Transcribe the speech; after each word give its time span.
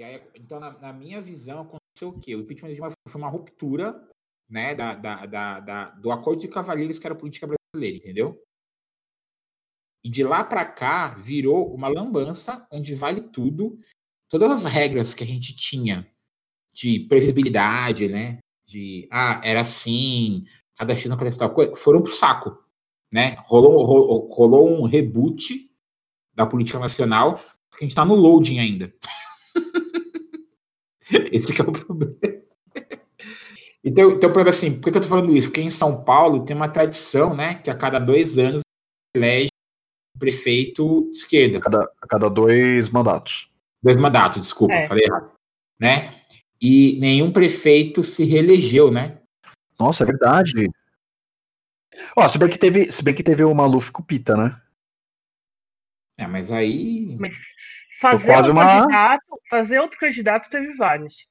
E 0.00 0.02
aí, 0.02 0.22
então, 0.34 0.58
na, 0.58 0.70
na 0.78 0.94
minha 0.94 1.20
visão, 1.20 1.60
aconteceu 1.60 2.08
o 2.08 2.18
quê? 2.18 2.34
O 2.34 2.40
impeachment 2.40 2.70
de 2.70 2.76
Dilma 2.76 2.90
foi 3.06 3.20
uma 3.20 3.28
ruptura 3.28 4.02
né, 4.48 4.74
da, 4.74 4.94
da, 4.94 5.26
da, 5.26 5.60
da, 5.60 5.84
do 5.90 6.10
acordo 6.10 6.40
de 6.40 6.48
cavalheiros 6.48 6.98
que 6.98 7.06
era 7.06 7.14
a 7.14 7.18
política 7.18 7.46
brasileira, 7.46 7.98
entendeu? 7.98 8.42
E 10.02 10.08
de 10.08 10.24
lá 10.24 10.42
para 10.42 10.64
cá 10.64 11.16
virou 11.16 11.74
uma 11.74 11.86
lambança 11.88 12.66
onde 12.72 12.94
vale 12.94 13.20
tudo. 13.20 13.78
Todas 14.30 14.64
as 14.64 14.72
regras 14.72 15.12
que 15.12 15.22
a 15.22 15.26
gente 15.26 15.54
tinha 15.54 16.10
de 16.72 17.00
previsibilidade, 17.00 18.08
né? 18.08 18.38
De 18.64 19.06
ah, 19.12 19.38
era 19.44 19.60
assim, 19.60 20.46
cada 20.76 20.96
X 20.96 21.10
não 21.10 21.16
acontece 21.16 21.38
tal 21.38 21.52
coisa, 21.52 21.76
foram 21.76 22.00
pro 22.00 22.10
saco. 22.10 22.58
Né? 23.12 23.36
Rolou, 23.40 23.84
rolou, 23.84 24.28
rolou 24.28 24.80
um 24.80 24.86
reboot 24.86 25.70
da 26.32 26.46
política 26.46 26.78
nacional, 26.78 27.34
porque 27.68 27.84
a 27.84 27.86
gente 27.86 27.92
está 27.92 28.06
no 28.06 28.14
loading 28.14 28.60
ainda. 28.60 28.90
Esse 31.32 31.60
é 31.60 31.64
o 31.64 31.72
problema. 31.72 32.16
Então, 33.82 34.10
então 34.12 34.32
por 34.32 34.46
assim, 34.46 34.78
por 34.80 34.92
que 34.92 34.98
eu 34.98 35.02
tô 35.02 35.08
falando 35.08 35.36
isso? 35.36 35.48
Porque 35.48 35.60
em 35.60 35.70
São 35.70 36.04
Paulo 36.04 36.44
tem 36.44 36.54
uma 36.54 36.68
tradição, 36.68 37.34
né? 37.34 37.54
Que 37.54 37.70
a 37.70 37.76
cada 37.76 37.98
dois 37.98 38.38
anos 38.38 38.60
elege 39.16 39.48
prefeito 40.18 41.08
de 41.10 41.16
esquerda. 41.16 41.58
A 41.58 41.60
cada, 41.60 41.92
a 42.00 42.06
cada 42.06 42.28
dois 42.28 42.90
mandatos. 42.90 43.50
Dois 43.82 43.96
mandatos, 43.96 44.42
desculpa, 44.42 44.74
é. 44.74 44.86
falei 44.86 45.06
errado. 45.06 45.32
Né? 45.80 46.14
E 46.60 46.98
nenhum 47.00 47.32
prefeito 47.32 48.04
se 48.04 48.24
reelegeu, 48.24 48.90
né? 48.90 49.18
Nossa, 49.78 50.04
é 50.04 50.06
verdade. 50.06 50.68
Ó, 52.14 52.28
se 52.28 52.38
bem 52.38 52.50
que 52.50 52.58
teve, 52.58 52.90
se 52.90 53.02
bem 53.02 53.14
que 53.14 53.22
teve 53.22 53.42
o 53.42 53.54
Maluf 53.54 53.90
com 53.90 54.02
o 54.02 54.04
Pita, 54.04 54.36
né? 54.36 54.60
É, 56.18 56.26
mas 56.26 56.52
aí. 56.52 57.16
Mas 57.18 57.32
fazer 58.00 58.34
outro, 58.34 58.52
uma... 58.52 58.66
candidato, 58.66 59.40
fazer 59.48 59.78
outro 59.78 59.98
candidato 59.98 60.50
teve 60.50 60.74
vários. 60.74 61.28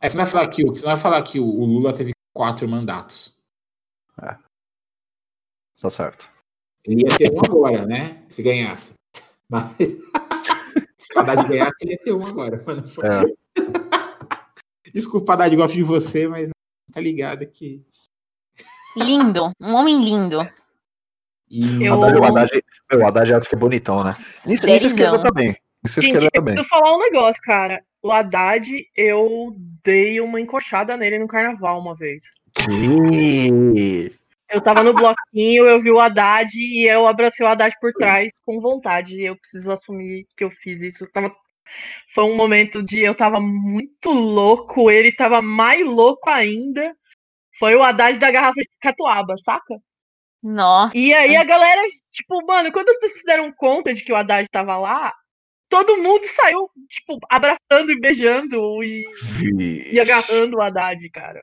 É, 0.00 0.08
você 0.08 0.16
vai 0.16 0.26
falar 0.26 0.48
que, 0.48 0.64
você 0.64 0.84
vai 0.84 0.96
falar 0.96 1.22
que 1.22 1.38
o, 1.38 1.46
o 1.46 1.64
Lula 1.64 1.92
teve 1.92 2.12
quatro 2.34 2.68
mandatos. 2.68 3.36
É. 4.20 4.36
Tá 5.80 5.90
certo. 5.90 6.28
Ele 6.84 7.02
ia 7.02 7.16
ter 7.16 7.32
um 7.32 7.38
agora, 7.38 7.86
né? 7.86 8.24
Se 8.28 8.42
ganhasse. 8.42 8.92
Mas 9.48 9.76
se 10.98 11.14
o 11.14 11.20
Haddad 11.20 11.48
ganhasse, 11.48 11.76
ele 11.82 11.92
ia 11.92 11.98
ter 11.98 12.12
um 12.12 12.26
agora. 12.26 12.62
Mas 12.66 12.76
não 12.76 12.88
foi. 12.88 13.08
É. 13.08 13.22
Desculpa, 14.92 15.34
Haddad, 15.34 15.54
gosto 15.54 15.74
de 15.74 15.84
você, 15.84 16.26
mas 16.26 16.50
tá 16.92 17.00
ligado 17.00 17.46
que. 17.46 17.84
Lindo, 18.96 19.52
um 19.60 19.74
homem 19.74 20.02
lindo. 20.04 20.40
E... 21.48 21.84
Eu... 21.84 21.94
O 21.94 22.04
Haddad, 22.04 22.18
o 22.18 22.24
Haddad, 22.24 22.64
o 22.92 23.06
Haddad 23.06 23.34
acho 23.34 23.48
que 23.48 23.54
é 23.54 23.58
bonitão, 23.58 24.02
né? 24.02 24.14
Nisso, 24.44 24.66
nisso 24.66 24.88
esquerda 24.88 25.22
também. 25.22 25.48
Nisso 25.48 25.71
esquerda 25.84 26.30
também. 26.30 26.56
Eu 26.56 26.64
falar 26.64 26.94
um 26.94 27.00
negócio, 27.00 27.40
cara. 27.42 27.82
O 28.02 28.10
Haddad, 28.10 28.70
eu 28.96 29.54
dei 29.84 30.20
uma 30.20 30.40
encoxada 30.40 30.96
nele 30.96 31.18
no 31.18 31.28
carnaval 31.28 31.78
uma 31.78 31.94
vez. 31.94 32.22
Que... 32.54 34.12
Eu 34.50 34.60
tava 34.60 34.82
no 34.82 34.92
bloquinho, 34.92 35.66
eu 35.66 35.80
vi 35.80 35.90
o 35.90 36.00
Haddad 36.00 36.52
e 36.54 36.86
eu 36.86 37.06
abracei 37.06 37.46
o 37.46 37.48
Haddad 37.48 37.74
por 37.80 37.92
trás 37.92 38.30
com 38.44 38.60
vontade. 38.60 39.16
E 39.16 39.24
eu 39.24 39.36
preciso 39.36 39.72
assumir 39.72 40.26
que 40.36 40.44
eu 40.44 40.50
fiz 40.50 40.82
isso. 40.82 41.06
Tava... 41.12 41.34
Foi 42.12 42.24
um 42.24 42.36
momento 42.36 42.82
de 42.82 43.00
eu 43.00 43.14
tava 43.14 43.40
muito 43.40 44.10
louco, 44.10 44.90
ele 44.90 45.12
tava 45.12 45.40
mais 45.40 45.86
louco 45.86 46.28
ainda. 46.28 46.94
Foi 47.58 47.74
o 47.74 47.82
Haddad 47.82 48.18
da 48.18 48.30
garrafa 48.30 48.60
de 48.60 48.68
catuaba, 48.80 49.36
saca? 49.38 49.76
Nossa. 50.42 50.98
E 50.98 51.14
aí 51.14 51.36
a 51.36 51.44
galera, 51.44 51.80
tipo, 52.10 52.44
mano, 52.44 52.72
quando 52.72 52.88
as 52.88 52.98
pessoas 52.98 53.22
deram 53.24 53.52
conta 53.52 53.94
de 53.94 54.02
que 54.02 54.12
o 54.12 54.16
Haddad 54.16 54.48
tava 54.50 54.76
lá, 54.76 55.12
todo 55.72 55.96
mundo 55.96 56.26
saiu, 56.26 56.68
tipo, 56.86 57.18
abraçando 57.30 57.90
e 57.90 57.98
beijando 57.98 58.84
e, 58.84 59.06
e 59.90 59.98
agarrando 59.98 60.58
o 60.58 60.60
Haddad, 60.60 61.08
cara. 61.08 61.42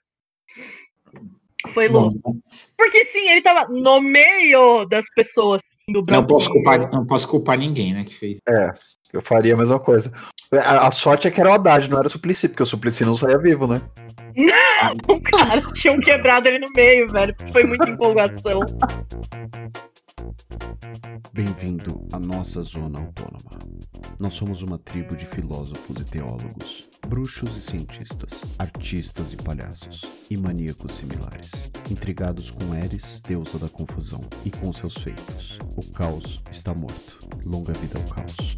Foi 1.69 1.87
louco. 1.87 2.37
Porque 2.77 3.05
sim, 3.05 3.27
ele 3.27 3.41
tava 3.41 3.67
no 3.73 3.99
meio 3.99 4.85
das 4.85 5.03
pessoas 5.15 5.63
do 5.89 6.03
Brasil. 6.03 6.21
Não 6.21 6.27
posso 6.27 6.51
culpar, 6.51 6.93
não 6.93 7.07
posso 7.07 7.27
culpar 7.27 7.57
ninguém, 7.57 7.91
né, 7.91 8.03
que 8.03 8.15
fez. 8.15 8.37
É, 8.47 8.71
eu 9.11 9.19
faria 9.19 9.55
a 9.55 9.57
mesma 9.57 9.79
coisa. 9.79 10.13
A, 10.53 10.85
a 10.85 10.91
sorte 10.91 11.27
é 11.27 11.31
que 11.31 11.41
era 11.41 11.49
o 11.49 11.53
Haddad, 11.53 11.89
não 11.89 11.97
era 11.97 12.05
o 12.05 12.11
Suplicy, 12.11 12.49
porque 12.49 12.61
o 12.61 12.67
Suplicy 12.67 13.03
não 13.03 13.17
saía 13.17 13.39
vivo, 13.39 13.65
né? 13.65 13.81
Não, 15.07 15.19
cara, 15.19 15.61
tinham 15.73 15.99
quebrado 15.99 16.47
ele 16.47 16.59
no 16.59 16.71
meio, 16.71 17.11
velho. 17.11 17.35
Foi 17.51 17.65
muita 17.65 17.89
empolgação. 17.89 18.61
Bem-vindo 21.41 22.05
à 22.11 22.19
nossa 22.19 22.61
zona 22.63 22.99
autônoma. 22.99 23.65
Nós 24.19 24.33
somos 24.33 24.61
uma 24.61 24.77
tribo 24.77 25.15
de 25.15 25.25
filósofos 25.25 26.01
e 26.01 26.03
teólogos, 26.03 26.89
bruxos 27.07 27.55
e 27.55 27.61
cientistas, 27.61 28.43
artistas 28.59 29.31
e 29.31 29.37
palhaços, 29.37 30.01
e 30.29 30.35
maníacos 30.35 30.95
similares, 30.95 31.71
intrigados 31.89 32.51
com 32.51 32.75
Eris, 32.75 33.21
deusa 33.25 33.57
da 33.57 33.69
confusão, 33.69 34.19
e 34.43 34.51
com 34.51 34.73
seus 34.73 34.95
feitos. 34.95 35.57
O 35.77 35.91
caos 35.93 36.43
está 36.51 36.73
morto. 36.73 37.25
Longa 37.45 37.71
vida 37.71 37.97
ao 37.97 38.03
caos. 38.13 38.57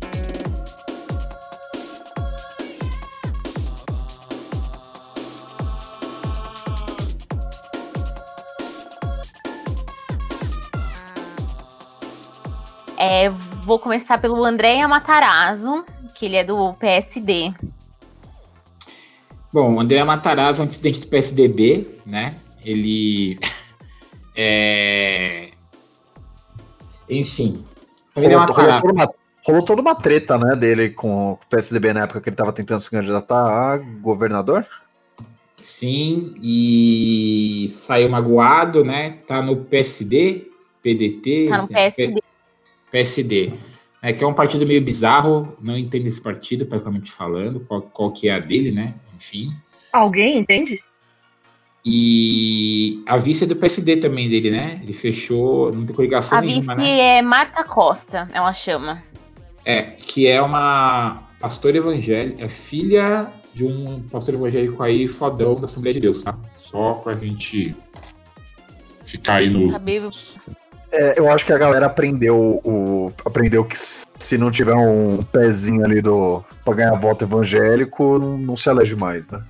É, 13.03 13.29
vou 13.63 13.79
começar 13.79 14.19
pelo 14.19 14.45
Andréa 14.45 14.87
Matarazzo, 14.87 15.83
que 16.13 16.27
ele 16.27 16.35
é 16.35 16.43
do 16.43 16.71
PSD. 16.75 17.51
Bom, 19.51 19.73
o 19.73 19.79
Andréa 19.79 20.05
Matarazzo 20.05 20.61
é 20.61 20.65
um 20.65 20.67
dissidente 20.67 20.99
do 20.99 21.07
PSDB, 21.07 21.97
né? 22.05 22.35
Ele. 22.63 23.39
é... 24.37 25.49
Enfim. 27.09 27.65
Rolou, 28.15 28.45
rolou, 28.45 28.45
toda 28.79 28.93
uma, 28.93 29.09
rolou 29.47 29.65
toda 29.65 29.81
uma 29.81 29.95
treta, 29.95 30.37
né, 30.37 30.55
dele 30.55 30.91
com 30.91 31.31
o 31.31 31.39
PSDB 31.49 31.93
na 31.93 32.03
época 32.03 32.21
que 32.21 32.29
ele 32.29 32.35
estava 32.35 32.53
tentando 32.53 32.81
se 32.81 32.91
candidatar 32.91 33.73
a 33.73 33.77
governador? 33.77 34.63
Sim, 35.59 36.35
e 36.39 37.67
saiu 37.71 38.09
magoado, 38.09 38.85
né? 38.85 39.17
Tá 39.25 39.41
no 39.41 39.55
PSD, 39.55 40.51
PDT. 40.83 41.45
Tá 41.49 41.63
no 41.63 41.67
PSD. 41.67 42.20
PSD, 42.91 43.53
né, 44.01 44.13
que 44.13 44.23
é 44.23 44.27
um 44.27 44.33
partido 44.33 44.65
meio 44.65 44.83
bizarro, 44.83 45.55
não 45.61 45.77
entendo 45.77 46.07
esse 46.07 46.21
partido, 46.21 46.65
praticamente 46.65 47.11
falando, 47.11 47.61
qual, 47.61 47.81
qual 47.81 48.11
que 48.11 48.27
é 48.27 48.35
a 48.35 48.39
dele, 48.39 48.71
né? 48.71 48.95
Enfim. 49.15 49.53
Alguém 49.91 50.37
entende? 50.37 50.83
E 51.83 53.01
a 53.07 53.17
vice 53.17 53.45
é 53.45 53.47
do 53.47 53.55
PSD 53.55 53.97
também 53.97 54.29
dele, 54.29 54.51
né? 54.51 54.79
Ele 54.83 54.93
fechou, 54.93 55.73
não 55.73 55.85
tem 55.85 55.95
coligação 55.95 56.37
a 56.37 56.41
nenhuma, 56.41 56.75
vice 56.75 56.87
né? 56.87 57.17
é 57.17 57.21
Marta 57.21 57.63
Costa, 57.63 58.27
ela 58.33 58.53
chama. 58.53 59.01
É, 59.65 59.81
que 59.81 60.27
é 60.27 60.41
uma 60.41 61.23
pastora 61.39 61.77
evangélica, 61.77 62.43
é 62.43 62.47
filha 62.47 63.31
de 63.53 63.65
um 63.65 64.01
pastor 64.11 64.35
evangélico 64.35 64.81
aí 64.81 65.07
fodão 65.07 65.55
da 65.55 65.65
Assembleia 65.65 65.95
de 65.95 65.99
Deus, 65.99 66.21
tá? 66.21 66.37
Só 66.57 66.95
pra 66.95 67.15
gente 67.15 67.75
ficar 69.03 69.35
aí 69.35 69.49
no. 69.49 69.71
Saber 69.71 70.01
é, 70.91 71.17
eu 71.17 71.31
acho 71.31 71.45
que 71.45 71.53
a 71.53 71.57
galera 71.57 71.85
aprendeu 71.85 72.61
o. 72.63 73.13
Aprendeu 73.25 73.63
que 73.63 73.77
se 73.77 74.37
não 74.37 74.51
tiver 74.51 74.75
um 74.75 75.23
pezinho 75.23 75.85
ali 75.85 76.01
do. 76.01 76.43
pra 76.65 76.73
ganhar 76.73 76.93
voto 76.95 77.23
evangélico, 77.23 78.19
não, 78.19 78.37
não 78.37 78.55
se 78.55 78.69
elege 78.69 78.95
mais, 78.95 79.31
né? 79.31 79.41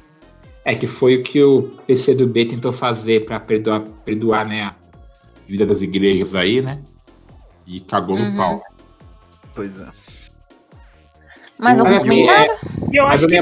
É, 0.63 0.75
que 0.75 0.85
foi 0.85 1.15
o 1.15 1.23
que 1.23 1.41
o 1.41 1.63
PCdoB 1.87 2.45
tentou 2.45 2.71
fazer 2.71 3.25
para 3.25 3.39
perdoar, 3.39 3.81
perdoar, 4.05 4.45
né, 4.45 4.61
a 4.61 4.75
vida 5.47 5.65
das 5.65 5.81
igrejas 5.81 6.35
aí, 6.35 6.61
né? 6.61 6.79
E 7.65 7.79
cagou 7.79 8.15
uhum. 8.15 8.31
no 8.31 8.37
pau. 8.37 8.63
Pois 9.55 9.79
é. 9.79 9.87
Mas 11.57 11.79
algum 11.79 11.95
assim, 11.95 12.29
é, 12.29 12.57
Eu 12.93 13.07
acho 13.07 13.27
que... 13.27 13.37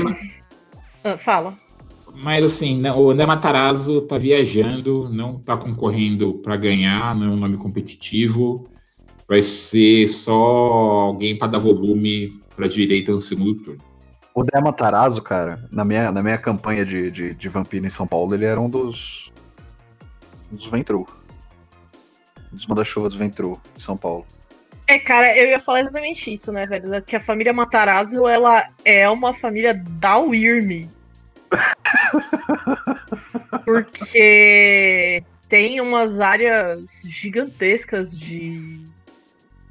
Ah, 1.04 1.18
fala. 1.18 1.54
Mas 2.22 2.44
assim, 2.44 2.86
o 2.86 3.12
André 3.12 3.26
Matarazzo 3.26 4.02
tá 4.02 4.18
viajando, 4.18 5.08
não 5.10 5.40
tá 5.40 5.56
concorrendo 5.56 6.34
para 6.40 6.58
ganhar, 6.58 7.16
não 7.16 7.28
é 7.28 7.30
um 7.30 7.38
nome 7.38 7.56
competitivo. 7.56 8.68
Vai 9.26 9.42
ser 9.42 10.06
só 10.10 10.34
alguém 10.34 11.38
para 11.38 11.48
dar 11.48 11.60
volume 11.60 12.42
para 12.54 12.66
a 12.66 12.70
direita 12.70 13.14
no 13.14 13.22
segundo 13.22 13.56
turno. 13.64 13.82
O 14.36 14.42
André 14.42 14.60
Matarazzo, 14.60 15.22
cara, 15.22 15.66
na 15.72 15.86
minha, 15.86 16.12
na 16.12 16.22
minha 16.22 16.38
campanha 16.38 16.86
de, 16.86 17.10
de, 17.10 17.34
de 17.34 17.50
vampiro 17.50 17.86
em 17.86 17.90
São 17.90 18.06
Paulo, 18.06 18.34
ele 18.34 18.44
era 18.44 18.60
um 18.60 18.70
dos. 18.70 19.32
Um 20.52 20.58
dos 20.58 20.70
Ventru. 20.70 21.08
Um 22.52 22.56
dos 22.58 22.68
manda-chuvas 22.68 23.14
Ventru 23.14 23.62
em 23.78 23.80
São 23.80 23.96
Paulo. 23.96 24.26
É, 24.88 25.00
cara, 25.00 25.38
eu 25.38 25.48
ia 25.48 25.60
falar 25.62 25.82
exatamente 25.82 26.34
isso, 26.34 26.52
né, 26.52 26.66
velho? 26.66 27.02
Que 27.02 27.16
a 27.16 27.22
família 27.22 27.54
Matarazzo, 27.54 28.28
ela 28.28 28.68
é 28.84 29.08
uma 29.10 29.34
família 29.34 29.74
da 29.74 30.18
Wyrm. 30.18 30.90
Porque 33.66 35.24
tem 35.48 35.82
umas 35.82 36.20
áreas 36.20 37.02
gigantescas 37.06 38.18
de, 38.18 38.86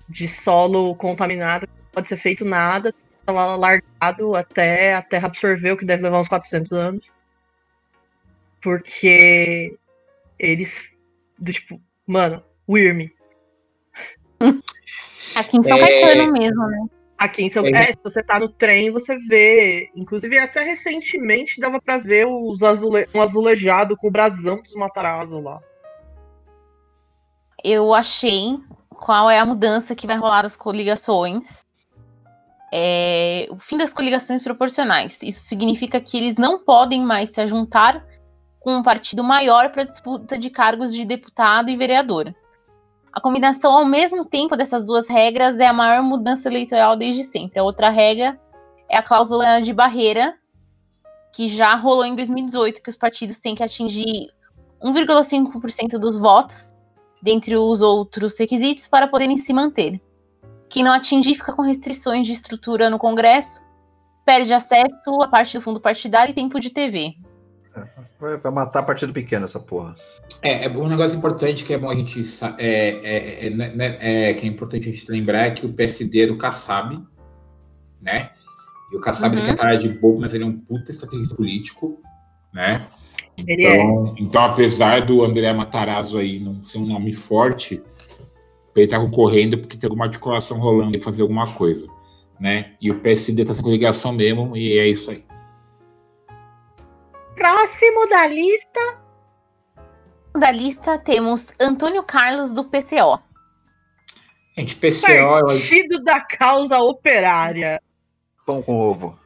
de 0.08 0.28
solo 0.28 0.94
contaminado, 0.96 1.66
não 1.66 1.92
pode 1.92 2.08
ser 2.08 2.16
feito 2.16 2.44
nada. 2.44 2.94
lá 3.26 3.56
largado 3.56 4.34
até 4.34 4.94
a 4.94 5.02
Terra 5.02 5.26
absorver, 5.26 5.72
o 5.72 5.76
que 5.76 5.84
deve 5.84 6.02
levar 6.02 6.20
uns 6.20 6.28
400 6.28 6.72
anos. 6.72 7.10
Porque 8.60 9.76
eles, 10.38 10.90
do 11.38 11.52
tipo, 11.52 11.80
mano, 12.06 12.42
Wyrm. 12.68 13.08
Aqui 15.34 15.56
em 15.56 15.62
São 15.62 15.76
É. 15.76 15.80
Caetano 15.80 16.32
mesmo, 16.32 16.66
né? 16.66 16.86
Aqui 17.18 17.42
em 17.42 17.50
São 17.50 17.66
É. 17.66 17.70
é, 17.70 17.92
se 17.92 17.98
você 18.02 18.22
tá 18.22 18.38
no 18.38 18.48
trem, 18.48 18.92
você 18.92 19.18
vê. 19.18 19.90
Inclusive, 19.96 20.38
até 20.38 20.62
recentemente 20.62 21.60
dava 21.60 21.80
pra 21.80 21.98
ver 21.98 22.26
os 22.28 22.62
azule... 22.62 23.08
um 23.12 23.20
azulejado 23.20 23.96
com 23.96 24.06
o 24.06 24.10
brasão 24.10 24.62
dos 24.62 24.74
Matarazzo 24.74 25.40
lá. 25.40 25.60
Eu 27.64 27.92
achei 27.92 28.56
qual 28.88 29.28
é 29.28 29.40
a 29.40 29.44
mudança 29.44 29.96
que 29.96 30.06
vai 30.06 30.16
rolar 30.16 30.42
das 30.42 30.56
coligações. 30.56 31.60
É, 32.72 33.48
o 33.50 33.58
fim 33.58 33.76
das 33.76 33.92
coligações 33.92 34.42
proporcionais. 34.42 35.18
Isso 35.22 35.40
significa 35.40 36.00
que 36.00 36.16
eles 36.16 36.36
não 36.36 36.64
podem 36.64 37.02
mais 37.02 37.30
se 37.30 37.44
juntar 37.48 38.04
com 38.60 38.76
um 38.76 38.82
partido 38.82 39.24
maior 39.24 39.72
para 39.72 39.84
disputa 39.84 40.38
de 40.38 40.50
cargos 40.50 40.94
de 40.94 41.04
deputado 41.04 41.68
e 41.68 41.76
vereador. 41.76 42.32
A 43.12 43.20
combinação 43.20 43.72
ao 43.72 43.84
mesmo 43.84 44.24
tempo 44.24 44.56
dessas 44.56 44.84
duas 44.84 45.08
regras 45.08 45.58
é 45.60 45.66
a 45.66 45.72
maior 45.72 46.02
mudança 46.02 46.48
eleitoral 46.48 46.96
desde 46.96 47.24
sempre. 47.24 47.58
A 47.58 47.64
outra 47.64 47.90
regra 47.90 48.38
é 48.88 48.96
a 48.96 49.02
cláusula 49.02 49.60
de 49.60 49.72
barreira, 49.72 50.34
que 51.34 51.48
já 51.48 51.74
rolou 51.74 52.04
em 52.04 52.14
2018, 52.14 52.82
que 52.82 52.90
os 52.90 52.96
partidos 52.96 53.38
têm 53.38 53.54
que 53.54 53.62
atingir 53.62 54.30
1,5% 54.82 55.98
dos 55.98 56.18
votos 56.18 56.72
dentre 57.22 57.56
os 57.56 57.82
outros 57.82 58.38
requisitos 58.38 58.86
para 58.86 59.08
poderem 59.08 59.36
se 59.36 59.52
manter. 59.52 60.00
Quem 60.68 60.84
não 60.84 60.92
atingir 60.92 61.34
fica 61.34 61.52
com 61.52 61.62
restrições 61.62 62.26
de 62.26 62.32
estrutura 62.32 62.90
no 62.90 62.98
Congresso, 62.98 63.62
perde 64.24 64.52
acesso 64.52 65.22
a 65.22 65.28
parte 65.28 65.56
do 65.56 65.62
fundo 65.62 65.80
partidário 65.80 66.32
e 66.32 66.34
tempo 66.34 66.60
de 66.60 66.70
TV. 66.70 67.14
Vai, 68.20 68.36
vai 68.36 68.52
matar 68.52 68.82
partido 68.82 69.12
pequeno 69.12 69.44
essa 69.44 69.60
porra. 69.60 69.94
É, 70.42 70.64
é 70.64 70.68
um 70.68 70.88
negócio 70.88 71.16
importante 71.16 71.64
que 71.64 71.72
é 71.72 71.78
bom 71.78 71.90
a 71.90 71.94
gente 71.94 72.24
é, 72.58 72.88
é, 73.02 73.46
é, 73.46 73.50
né, 73.50 73.68
né, 73.74 73.98
é, 74.00 74.34
que 74.34 74.46
é 74.46 74.48
importante 74.48 74.88
a 74.88 74.92
gente 74.92 75.10
lembrar 75.10 75.46
é 75.46 75.50
que 75.50 75.66
o 75.66 75.72
PSD 75.72 76.22
é 76.22 76.26
do 76.26 76.38
Kassab, 76.38 77.02
né? 78.00 78.30
E 78.92 78.96
o 78.96 79.00
Kassab 79.00 79.36
Uhum. 79.36 79.44
tem 79.44 79.56
cara 79.56 79.76
de 79.76 79.88
bobo, 79.88 80.20
mas 80.20 80.32
ele 80.34 80.44
é 80.44 80.46
um 80.46 80.58
puta 80.58 80.90
estrategista 80.90 81.34
político, 81.34 82.00
né? 82.52 82.86
É. 83.36 83.42
Então, 83.52 84.14
então, 84.18 84.44
apesar 84.44 85.02
do 85.02 85.24
André 85.24 85.52
Matarazzo 85.52 86.18
aí 86.18 86.40
não 86.40 86.62
ser 86.62 86.78
um 86.78 86.86
nome 86.86 87.12
forte, 87.12 87.82
ele 88.74 88.86
tá 88.86 88.98
concorrendo 88.98 89.58
porque 89.58 89.76
tem 89.76 89.86
alguma 89.86 90.06
articulação 90.06 90.58
rolando 90.58 90.96
e 90.96 91.00
fazer 91.00 91.22
alguma 91.22 91.46
coisa, 91.54 91.86
né? 92.38 92.72
E 92.80 92.90
o 92.90 93.00
PSD 93.00 93.44
tá 93.44 93.54
sem 93.54 93.62
coligação 93.62 94.12
mesmo, 94.12 94.56
e 94.56 94.78
é 94.78 94.88
isso 94.88 95.10
aí. 95.10 95.27
Próximo 97.38 98.08
da 98.08 98.26
lista. 98.26 98.98
Da 100.36 100.50
lista 100.50 100.98
temos 100.98 101.52
Antônio 101.60 102.02
Carlos 102.02 102.52
do 102.52 102.64
PCO. 102.64 103.20
Gente, 104.56 104.74
PCO, 104.74 105.08
eu, 105.08 105.46
Partido 105.46 106.02
da 106.02 106.20
Causa 106.20 106.78
Operária. 106.80 107.80
Pão 108.44 108.60
com 108.60 108.76
ovo. 108.76 109.16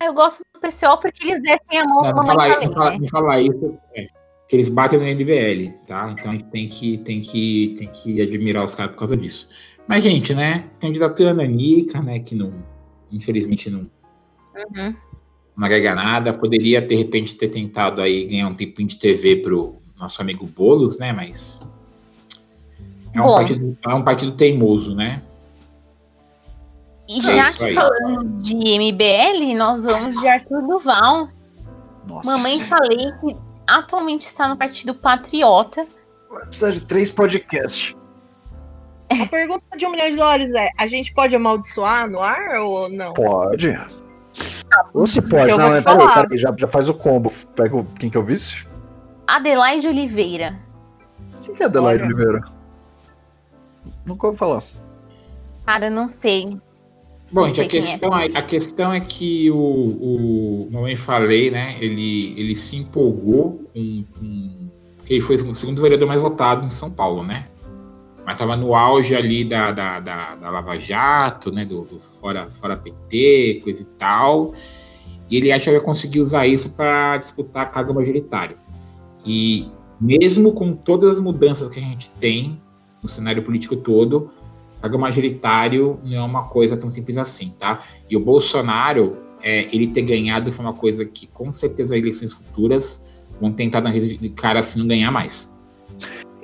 Eu 0.00 0.14
gosto 0.14 0.44
do 0.54 0.60
PCO 0.60 1.00
porque 1.02 1.26
eles 1.26 1.42
descem 1.42 1.80
a 1.80 1.84
mão 1.84 2.02
Não, 2.02 2.24
falar, 2.24 2.48
mamãe 2.48 2.98
não, 3.00 3.08
falar, 3.08 3.36
né? 3.36 3.42
isso, 3.42 3.78
é, 3.96 4.06
que 4.48 4.56
eles 4.56 4.68
batem 4.68 5.00
no 5.00 5.04
MBL, 5.04 5.76
tá? 5.88 6.14
Então 6.16 6.30
a 6.30 6.34
gente 6.36 6.50
tem 6.50 6.68
que, 6.68 6.98
tem 6.98 7.20
que, 7.20 7.74
tem 7.78 7.88
que 7.88 8.22
admirar 8.22 8.64
os 8.64 8.76
caras 8.76 8.92
por 8.92 8.98
causa 9.00 9.16
disso. 9.16 9.50
Mas, 9.88 10.04
gente, 10.04 10.32
né? 10.32 10.70
Candidatura 10.80 11.34
Nanica, 11.34 12.00
né? 12.00 12.20
Que 12.20 12.36
não, 12.36 12.64
infelizmente 13.10 13.68
não, 13.68 13.90
Uhum. 14.54 14.94
Não 15.60 15.66
agrega 15.66 15.94
nada. 15.94 16.32
Poderia, 16.32 16.80
de 16.80 16.94
repente, 16.94 17.34
ter 17.34 17.48
tentado 17.48 18.00
aí 18.00 18.24
ganhar 18.24 18.48
um 18.48 18.54
tempinho 18.54 18.88
de 18.88 18.96
TV 18.96 19.36
pro 19.36 19.76
nosso 19.98 20.22
amigo 20.22 20.46
Boulos, 20.46 20.98
né? 20.98 21.12
Mas. 21.12 21.70
É 23.12 23.20
um, 23.20 23.24
Bom. 23.26 23.34
partido, 23.34 23.78
é 23.86 23.94
um 23.94 24.02
partido 24.02 24.32
teimoso, 24.32 24.94
né? 24.94 25.22
E 27.06 27.18
É 27.18 27.20
já 27.20 27.52
que 27.52 27.64
aí. 27.64 27.74
falamos 27.74 28.42
de 28.42 28.54
MBL, 28.54 29.54
nós 29.58 29.84
vamos 29.84 30.18
de 30.18 30.26
Arthur 30.26 30.62
Duval. 30.62 31.28
Nossa. 32.06 32.30
Mamãe 32.30 32.58
falei 32.60 33.12
que 33.20 33.36
atualmente 33.66 34.22
está 34.22 34.48
no 34.48 34.56
Partido 34.56 34.94
Patriota. 34.94 35.86
Vai 36.30 36.46
precisar 36.46 36.70
de 36.70 36.80
três 36.86 37.10
podcasts. 37.10 37.94
A 39.10 39.26
pergunta 39.26 39.76
de 39.76 39.84
um 39.84 39.90
milhão 39.90 40.08
de 40.08 40.16
dólares 40.16 40.54
é: 40.54 40.70
a 40.78 40.86
gente 40.86 41.12
pode 41.12 41.36
amaldiçoar 41.36 42.08
no 42.08 42.20
ar 42.20 42.60
ou 42.60 42.88
não? 42.88 43.12
Pode. 43.12 43.76
Ou 44.94 45.06
se 45.06 45.20
pode, 45.20 45.50
Eu 45.50 45.58
não, 45.58 45.74
é, 45.74 45.80
te 45.80 45.84
peraí, 45.84 46.14
peraí, 46.14 46.38
já, 46.38 46.54
já 46.56 46.68
faz 46.68 46.88
o 46.88 46.94
combo. 46.94 47.32
Pega 47.54 47.76
o, 47.76 47.84
quem 47.84 48.10
que 48.10 48.16
eu 48.16 48.24
vice? 48.24 48.66
Adelaide 49.26 49.86
Oliveira. 49.86 50.58
Quem 51.42 51.54
que 51.54 51.62
é 51.62 51.66
Adelaide 51.66 52.02
Olha. 52.02 52.14
Oliveira? 52.14 52.44
Nunca 54.04 54.26
ouvi 54.26 54.38
falar. 54.38 54.62
Cara, 55.64 55.86
eu 55.86 55.90
não 55.90 56.08
sei. 56.08 56.46
Bom, 57.32 57.42
Não 57.42 57.48
gente, 57.48 57.54
sei 57.56 57.62
a 57.62 57.66
é. 57.66 57.68
questão, 57.68 58.18
é. 58.18 58.26
a 58.26 58.42
questão 58.42 58.92
é 58.92 59.00
que 59.00 59.50
o, 59.52 59.56
o 59.56 60.68
mamãe 60.72 60.96
falei, 60.96 61.50
né? 61.50 61.76
Ele, 61.78 62.34
ele 62.36 62.56
se 62.56 62.76
empolgou 62.76 63.64
com, 63.72 64.04
com 64.18 64.50
que 65.06 65.14
ele 65.14 65.20
foi 65.20 65.36
o 65.36 65.54
segundo 65.54 65.80
vereador 65.80 66.08
mais 66.08 66.20
votado 66.20 66.66
em 66.66 66.70
São 66.70 66.90
Paulo, 66.90 67.22
né? 67.22 67.44
Mas 68.30 68.36
estava 68.36 68.56
no 68.56 68.76
auge 68.76 69.16
ali 69.16 69.42
da, 69.42 69.72
da, 69.72 69.98
da, 69.98 70.36
da 70.36 70.50
Lava 70.50 70.78
Jato, 70.78 71.50
né? 71.50 71.64
Do, 71.64 71.82
do 71.82 71.98
fora, 71.98 72.48
fora 72.48 72.76
PT, 72.76 73.60
coisa 73.64 73.82
e 73.82 73.84
tal. 73.84 74.54
E 75.28 75.36
ele 75.36 75.50
acha 75.50 75.64
que 75.64 75.72
vai 75.72 75.80
conseguir 75.80 76.20
usar 76.20 76.46
isso 76.46 76.76
para 76.76 77.16
disputar 77.16 77.64
a 77.64 77.66
carga 77.66 77.92
majoritária. 77.92 78.56
E 79.26 79.68
mesmo 80.00 80.52
com 80.52 80.72
todas 80.72 81.16
as 81.16 81.20
mudanças 81.20 81.74
que 81.74 81.80
a 81.80 81.82
gente 81.82 82.08
tem 82.20 82.60
no 83.02 83.08
cenário 83.08 83.42
político 83.42 83.74
todo, 83.74 84.30
cargo 84.80 84.96
majoritário 84.96 85.98
não 86.04 86.16
é 86.16 86.22
uma 86.22 86.44
coisa 86.44 86.76
tão 86.76 86.88
simples 86.88 87.18
assim, 87.18 87.52
tá? 87.58 87.80
E 88.08 88.16
o 88.16 88.20
Bolsonaro, 88.20 89.16
é, 89.42 89.66
ele 89.74 89.88
ter 89.88 90.02
ganhado 90.02 90.52
foi 90.52 90.64
uma 90.64 90.74
coisa 90.74 91.04
que 91.04 91.26
com 91.26 91.50
certeza 91.50 91.98
eleições 91.98 92.32
futuras 92.32 93.12
vão 93.40 93.50
tentar 93.50 93.80
dar 93.80 93.90
de 93.90 94.28
cara 94.30 94.60
assim 94.60 94.78
não 94.78 94.86
ganhar 94.86 95.10
mais. 95.10 95.52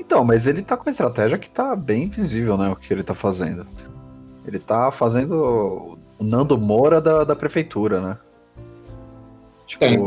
Então, 0.07 0.25
mas 0.25 0.47
ele 0.47 0.63
tá 0.63 0.77
com 0.77 0.85
uma 0.85 0.91
estratégia 0.91 1.37
que 1.37 1.51
tá 1.51 1.75
bem 1.75 2.09
visível, 2.09 2.57
né? 2.57 2.71
O 2.71 2.77
que 2.77 2.93
ele 2.95 3.03
tá 3.03 3.15
fazendo. 3.15 3.67
Ele 4.47 4.61
tá 4.61 4.93
fazendo 4.93 5.99
o 6.19 6.25
Nando 6.25 6.57
Moura 6.57 7.01
da, 7.01 7.25
da 7.25 7.35
prefeitura, 7.35 8.01
né? 8.01 8.19
Tipo, 9.67 9.85
o 9.85 10.05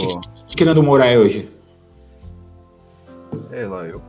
que, 0.47 0.55
que 0.55 0.65
Nando 0.65 0.81
Moura 0.81 1.05
é 1.05 1.19
hoje? 1.19 1.51
sei 3.49 3.65
lá, 3.65 3.85
eu. 3.85 4.01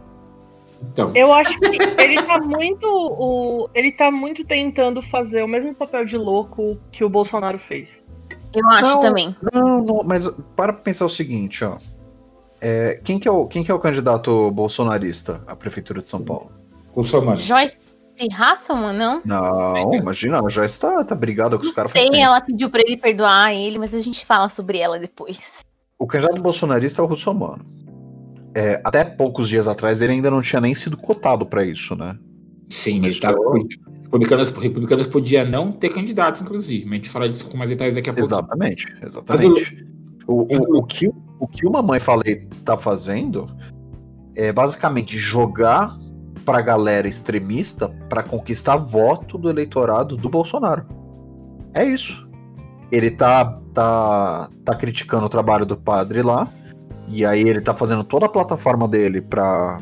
Então, 0.82 1.12
Eu 1.14 1.32
acho 1.32 1.58
que 1.58 1.66
ele 1.98 2.22
tá 2.22 2.38
muito. 2.38 2.86
O, 2.86 3.68
ele 3.74 3.92
tá 3.92 4.10
muito 4.10 4.44
tentando 4.44 5.02
fazer 5.02 5.42
o 5.42 5.48
mesmo 5.48 5.74
papel 5.74 6.04
de 6.06 6.16
louco 6.16 6.78
que 6.90 7.04
o 7.04 7.08
Bolsonaro 7.08 7.58
fez. 7.58 8.02
Eu 8.54 8.66
acho 8.68 8.94
Não. 8.94 9.00
também. 9.00 9.36
Não, 9.52 9.82
não, 9.82 10.02
mas 10.04 10.28
para 10.56 10.72
pra 10.72 10.82
pensar 10.82 11.04
o 11.04 11.10
seguinte, 11.10 11.64
ó. 11.64 11.78
É, 12.60 13.00
quem, 13.02 13.18
que 13.18 13.26
é 13.26 13.30
o, 13.30 13.46
quem 13.46 13.64
que 13.64 13.70
é 13.70 13.74
o 13.74 13.78
candidato 13.78 14.50
bolsonarista 14.50 15.42
à 15.46 15.56
prefeitura 15.56 16.02
de 16.02 16.10
São 16.10 16.22
Paulo? 16.22 16.52
Russomano. 16.92 17.38
Joyce 17.38 17.78
Hasselman, 18.36 18.96
não? 18.96 19.22
Não, 19.24 19.94
imagina, 19.94 20.38
ela 20.38 20.50
já 20.50 20.64
está 20.64 21.02
tá 21.04 21.14
brigada 21.14 21.56
com 21.56 21.62
os 21.62 21.68
Não 21.68 21.74
caras. 21.74 21.92
faz 21.92 22.06
sei, 22.06 22.20
ela 22.20 22.40
pediu 22.40 22.68
pra 22.68 22.80
ele 22.80 22.96
perdoar 22.96 23.54
ele, 23.54 23.78
mas 23.78 23.94
a 23.94 24.00
gente 24.00 24.26
fala 24.26 24.48
sobre 24.48 24.78
ela 24.78 24.98
depois. 24.98 25.40
O 25.98 26.06
candidato 26.06 26.40
bolsonarista 26.40 27.00
é 27.00 27.04
o 27.04 27.08
Russomano. 27.08 27.64
É, 28.54 28.80
até 28.84 29.04
poucos 29.04 29.48
dias 29.48 29.68
atrás 29.68 30.02
ele 30.02 30.12
ainda 30.12 30.30
não 30.30 30.42
tinha 30.42 30.60
nem 30.60 30.74
sido 30.74 30.96
cotado 30.96 31.46
pra 31.46 31.64
isso, 31.64 31.94
né? 31.94 32.18
Sim, 32.68 33.04
ele 33.04 33.18
tá. 33.18 33.34
Republicanos, 34.02 34.50
republicanos 34.50 35.06
podia 35.06 35.44
não 35.44 35.70
ter 35.70 35.88
candidato, 35.90 36.42
inclusive. 36.42 36.84
Mas 36.84 36.92
a 36.92 36.96
gente 36.96 37.10
fala 37.10 37.28
disso 37.28 37.48
com 37.48 37.56
mais 37.56 37.70
detalhes 37.70 37.94
daqui 37.94 38.10
a 38.10 38.12
pouco. 38.12 38.26
Exatamente, 38.26 38.96
exatamente. 39.02 39.86
O, 40.26 40.42
o, 40.42 40.78
o, 40.78 40.82
que, 40.84 41.06
o 41.06 41.14
que 41.46 41.66
o 41.66 41.70
Mamãe 41.70 42.00
Falei 42.00 42.48
tá 42.64 42.76
fazendo 42.76 43.48
é 44.34 44.52
basicamente 44.52 45.18
jogar 45.18 45.96
pra 46.44 46.60
galera 46.60 47.06
extremista 47.06 47.88
pra 48.08 48.22
conquistar 48.22 48.76
voto 48.76 49.36
do 49.36 49.50
eleitorado 49.50 50.16
do 50.16 50.28
Bolsonaro. 50.28 50.86
É 51.74 51.84
isso. 51.84 52.28
Ele 52.90 53.10
tá, 53.10 53.60
tá, 53.72 54.48
tá 54.64 54.74
criticando 54.74 55.26
o 55.26 55.28
trabalho 55.28 55.64
do 55.64 55.76
padre 55.76 56.22
lá, 56.22 56.48
e 57.06 57.24
aí 57.24 57.40
ele 57.40 57.60
tá 57.60 57.74
fazendo 57.74 58.04
toda 58.04 58.26
a 58.26 58.28
plataforma 58.28 58.88
dele 58.88 59.20
pra 59.20 59.78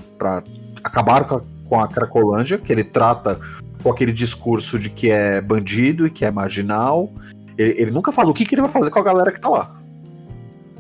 acabar 0.82 1.24
com 1.24 1.36
a, 1.36 1.40
com 1.68 1.80
a 1.80 1.88
Cracolândia, 1.88 2.58
que 2.58 2.72
ele 2.72 2.84
trata 2.84 3.38
com 3.82 3.90
aquele 3.90 4.12
discurso 4.12 4.78
de 4.78 4.90
que 4.90 5.10
é 5.10 5.40
bandido 5.40 6.06
e 6.06 6.10
que 6.10 6.24
é 6.24 6.30
marginal. 6.30 7.10
Ele, 7.56 7.82
ele 7.82 7.90
nunca 7.90 8.12
fala 8.12 8.30
o 8.30 8.34
que, 8.34 8.44
que 8.44 8.54
ele 8.54 8.62
vai 8.62 8.70
fazer 8.70 8.90
com 8.90 8.98
a 8.98 9.04
galera 9.04 9.32
que 9.32 9.40
tá 9.40 9.48
lá. 9.48 9.80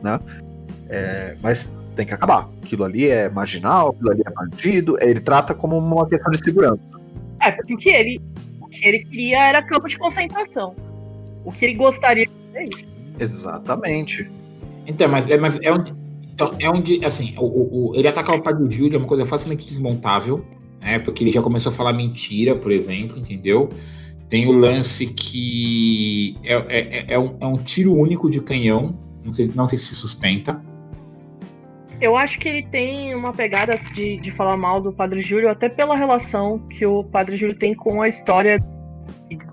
Né? 0.02 0.18
É, 0.88 1.36
mas 1.42 1.74
tem 1.94 2.06
que 2.06 2.14
acabar. 2.14 2.48
Aquilo 2.62 2.84
ali 2.84 3.08
é 3.08 3.28
marginal, 3.28 3.90
aquilo 3.90 4.10
ali 4.10 4.22
é 4.24 4.30
bandido. 4.30 4.96
Ele 5.00 5.20
trata 5.20 5.54
como 5.54 5.76
uma 5.76 6.06
questão 6.08 6.30
de 6.30 6.38
segurança. 6.38 6.88
É, 7.40 7.50
porque 7.52 7.74
o 7.74 7.76
que 7.76 7.88
ele, 7.90 8.20
o 8.60 8.66
que 8.68 8.86
ele 8.86 9.00
queria 9.00 9.48
era 9.48 9.62
campo 9.62 9.88
de 9.88 9.98
concentração. 9.98 10.74
O 11.44 11.52
que 11.52 11.64
ele 11.64 11.74
gostaria 11.74 12.26
de 12.26 12.32
fazer 12.32 12.58
é 12.58 12.64
isso. 12.68 12.84
Exatamente. 13.18 14.30
Então, 14.86 15.08
mas 15.08 15.28
é, 15.28 15.36
mas 15.38 15.58
é 15.60 15.72
onde. 15.72 15.94
Então, 16.32 16.52
é 16.60 16.70
onde, 16.70 17.04
assim, 17.04 17.34
o, 17.36 17.44
o, 17.44 17.90
o- 17.90 17.94
ele 17.96 18.06
atacar 18.06 18.36
o 18.36 18.42
pai 18.42 18.54
do 18.54 18.70
Júlio 18.70 18.94
é 18.94 18.98
uma 18.98 19.08
coisa 19.08 19.24
facilmente 19.26 19.66
desmontável, 19.66 20.44
né? 20.80 20.98
Porque 21.00 21.24
ele 21.24 21.32
já 21.32 21.42
começou 21.42 21.70
a 21.72 21.74
falar 21.74 21.92
mentira, 21.92 22.54
por 22.54 22.70
exemplo, 22.70 23.18
entendeu? 23.18 23.68
Tem 24.28 24.46
o 24.46 24.52
lance 24.52 25.06
que 25.06 26.36
é, 26.44 26.54
é, 26.54 26.78
é- 26.78 27.04
é 27.14 27.18
um, 27.18 27.36
é 27.40 27.46
um 27.46 27.56
tiro 27.56 27.92
único 27.92 28.30
de 28.30 28.40
canhão, 28.40 28.96
não 29.24 29.32
sei, 29.32 29.50
não 29.54 29.66
sei 29.66 29.78
se 29.78 29.94
sustenta. 29.96 30.62
Eu 32.00 32.16
acho 32.16 32.38
que 32.38 32.48
ele 32.48 32.62
tem 32.62 33.14
uma 33.14 33.32
pegada 33.32 33.76
de, 33.92 34.18
de 34.18 34.30
falar 34.30 34.56
mal 34.56 34.80
do 34.80 34.92
Padre 34.92 35.20
Júlio, 35.20 35.50
até 35.50 35.68
pela 35.68 35.96
relação 35.96 36.58
que 36.68 36.86
o 36.86 37.02
Padre 37.02 37.36
Júlio 37.36 37.56
tem 37.56 37.74
com 37.74 38.00
a 38.00 38.08
história 38.08 38.60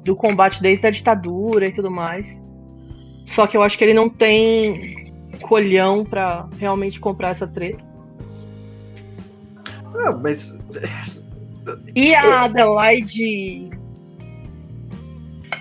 do 0.04 0.16
combate 0.16 0.62
desde 0.62 0.86
a 0.86 0.92
ditadura 0.92 1.68
e 1.68 1.72
tudo 1.72 1.90
mais. 1.90 2.42
Só 3.24 3.48
que 3.48 3.58
eu 3.58 3.64
acho 3.64 3.78
que 3.78 3.84
ele 3.84 3.94
não 3.94 4.10
tem 4.10 5.14
colhão 5.42 6.06
pra 6.06 6.48
realmente 6.60 7.00
comprar 7.00 7.30
essa 7.30 7.48
treta. 7.48 7.84
Ah, 9.96 10.12
mas 10.12 10.60
E 11.96 12.14
a 12.14 12.44
Adelaide. 12.44 13.70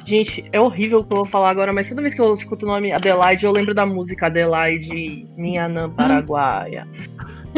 Gente, 0.06 0.44
é 0.52 0.60
horrível 0.60 1.00
o 1.00 1.04
que 1.04 1.12
eu 1.12 1.16
vou 1.18 1.24
falar 1.24 1.50
agora, 1.50 1.72
mas 1.72 1.88
toda 1.88 2.02
vez 2.02 2.14
que 2.14 2.20
eu 2.20 2.34
escuto 2.34 2.66
o 2.66 2.68
nome 2.68 2.92
Adelaide, 2.92 3.46
eu 3.46 3.52
lembro 3.52 3.74
da 3.74 3.86
música 3.86 4.26
Adelaide, 4.26 5.26
minha 5.36 5.64
Anã 5.64 5.88
Paraguaia. 5.88 6.86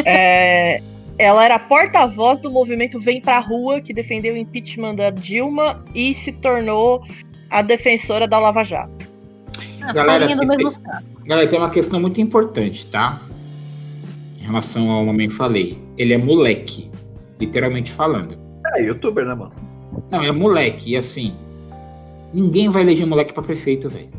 É, 0.05 0.81
ela 1.19 1.45
era 1.45 1.59
porta-voz 1.59 2.38
do 2.41 2.50
movimento 2.50 3.00
Vem 3.00 3.21
Pra 3.21 3.41
Rua, 3.41 3.81
que 3.81 3.93
defendeu 3.93 4.35
o 4.35 4.37
impeachment 4.37 4.95
da 4.95 5.11
Dilma 5.11 5.85
e 5.95 6.15
se 6.15 6.31
tornou 6.33 7.03
a 7.50 7.62
defensora 7.62 8.29
da 8.29 8.38
Lava 8.38 8.62
Jato. 8.65 9.07
A 9.83 9.93
Galera, 9.93 10.26
do 10.29 10.38
tem- 10.38 10.49
mesmo 10.49 10.71
saco. 10.71 11.05
Galera, 11.25 11.49
tem 11.49 11.59
uma 11.59 11.71
questão 11.71 11.99
muito 12.00 12.21
importante, 12.21 12.87
tá? 12.88 13.21
Em 14.38 14.45
relação 14.45 14.91
ao 14.91 15.07
homem 15.07 15.29
falei. 15.31 15.79
Ele 15.99 16.12
é 16.12 16.19
moleque, 16.19 16.91
literalmente 17.41 17.91
falando. 17.91 18.38
é 18.76 18.83
youtuber, 18.85 19.25
né, 19.25 19.35
mano? 19.35 19.53
Não, 20.11 20.23
é 20.23 20.31
moleque, 20.31 20.93
e 20.93 20.97
assim. 20.97 21.35
Ninguém 22.33 22.68
vai 22.68 22.83
eleger 22.83 23.06
moleque 23.06 23.33
pra 23.33 23.42
prefeito, 23.42 23.88
velho. 23.88 24.11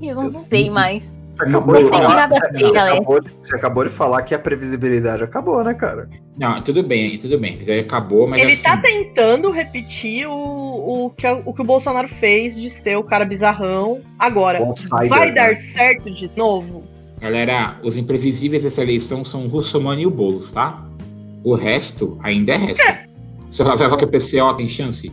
Eu 0.00 0.16
não 0.16 0.28
sei 0.30 0.70
mais. 0.70 1.20
Você 1.34 1.44
acabou 1.44 1.76
de 1.76 1.88
falar. 1.88 2.28
Você, 2.28 2.72
galera. 2.72 2.94
acabou 2.94 3.20
de, 3.20 3.30
você 3.30 3.56
acabou 3.56 3.84
de 3.84 3.90
falar 3.90 4.22
que 4.22 4.34
a 4.34 4.38
previsibilidade 4.38 5.24
acabou, 5.24 5.64
né, 5.64 5.74
cara? 5.74 6.08
Não, 6.38 6.60
tudo 6.62 6.82
bem, 6.82 7.18
tudo 7.18 7.38
bem. 7.38 7.58
Acabou, 7.80 8.28
mas 8.28 8.40
Ele 8.40 8.52
assim. 8.52 8.62
tá 8.62 8.76
tentando 8.76 9.50
repetir 9.50 10.28
o, 10.28 10.32
o, 11.06 11.10
que, 11.10 11.26
o 11.26 11.52
que 11.52 11.60
o 11.60 11.64
Bolsonaro 11.64 12.08
fez 12.08 12.56
de 12.60 12.70
ser 12.70 12.96
o 12.96 13.02
cara 13.02 13.24
bizarrão. 13.24 14.00
Agora, 14.18 14.60
Outsider, 14.60 15.08
vai 15.08 15.28
né? 15.28 15.32
dar 15.32 15.56
certo 15.56 16.10
de 16.10 16.30
novo? 16.36 16.84
Galera, 17.20 17.78
os 17.82 17.96
imprevisíveis 17.96 18.62
dessa 18.62 18.82
eleição 18.82 19.24
são 19.24 19.44
o 19.44 19.48
Russomano 19.48 20.00
e 20.00 20.06
o 20.06 20.10
Boulos, 20.10 20.52
tá? 20.52 20.84
O 21.42 21.54
resto 21.54 22.18
ainda 22.22 22.52
é 22.52 22.56
resto. 22.56 22.82
Você 23.54 23.62
vai 23.62 23.76
falar 23.76 23.96
que 23.96 24.04
o 24.04 24.08
PCO 24.08 24.56
tem 24.56 24.68
chance? 24.68 25.12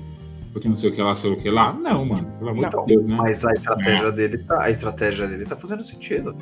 Porque 0.52 0.68
não 0.68 0.76
sei 0.76 0.90
o 0.90 0.94
que 0.94 1.00
lá, 1.00 1.14
sei 1.14 1.32
o 1.32 1.38
que 1.38 1.48
lá? 1.48 1.72
Não, 1.74 2.04
mano. 2.04 2.26
Pelo 2.40 2.50
amor 2.50 2.70
de 2.70 2.86
Deus, 2.88 3.08
né? 3.08 3.16
Mas 3.16 3.46
a 3.46 3.52
estratégia 3.52 4.12
dele 4.12 4.38
tá, 4.40 4.64
a 4.64 4.70
estratégia 4.72 5.28
dele 5.28 5.46
tá 5.46 5.56
fazendo 5.56 5.84
sentido. 5.84 6.36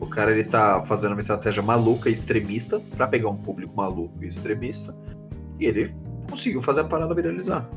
O 0.00 0.06
cara 0.08 0.32
ele 0.32 0.42
tá 0.42 0.84
fazendo 0.84 1.12
uma 1.12 1.20
estratégia 1.20 1.62
maluca 1.62 2.10
e 2.10 2.12
extremista 2.12 2.80
pra 2.96 3.06
pegar 3.06 3.28
um 3.28 3.36
público 3.36 3.72
maluco 3.76 4.12
e 4.20 4.26
extremista. 4.26 4.96
E 5.60 5.66
ele 5.66 5.94
conseguiu 6.28 6.60
fazer 6.60 6.80
a 6.80 6.84
parada 6.84 7.14
viralizar. 7.14 7.70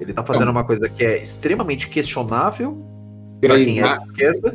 Ele 0.00 0.12
tá 0.12 0.24
fazendo 0.24 0.50
uma 0.50 0.64
coisa 0.64 0.88
que 0.88 1.04
é 1.04 1.22
extremamente 1.22 1.88
questionável 1.88 2.76
pra 3.40 3.54
quem 3.54 3.78
é 3.78 3.98
de 3.98 4.02
esquerda 4.02 4.54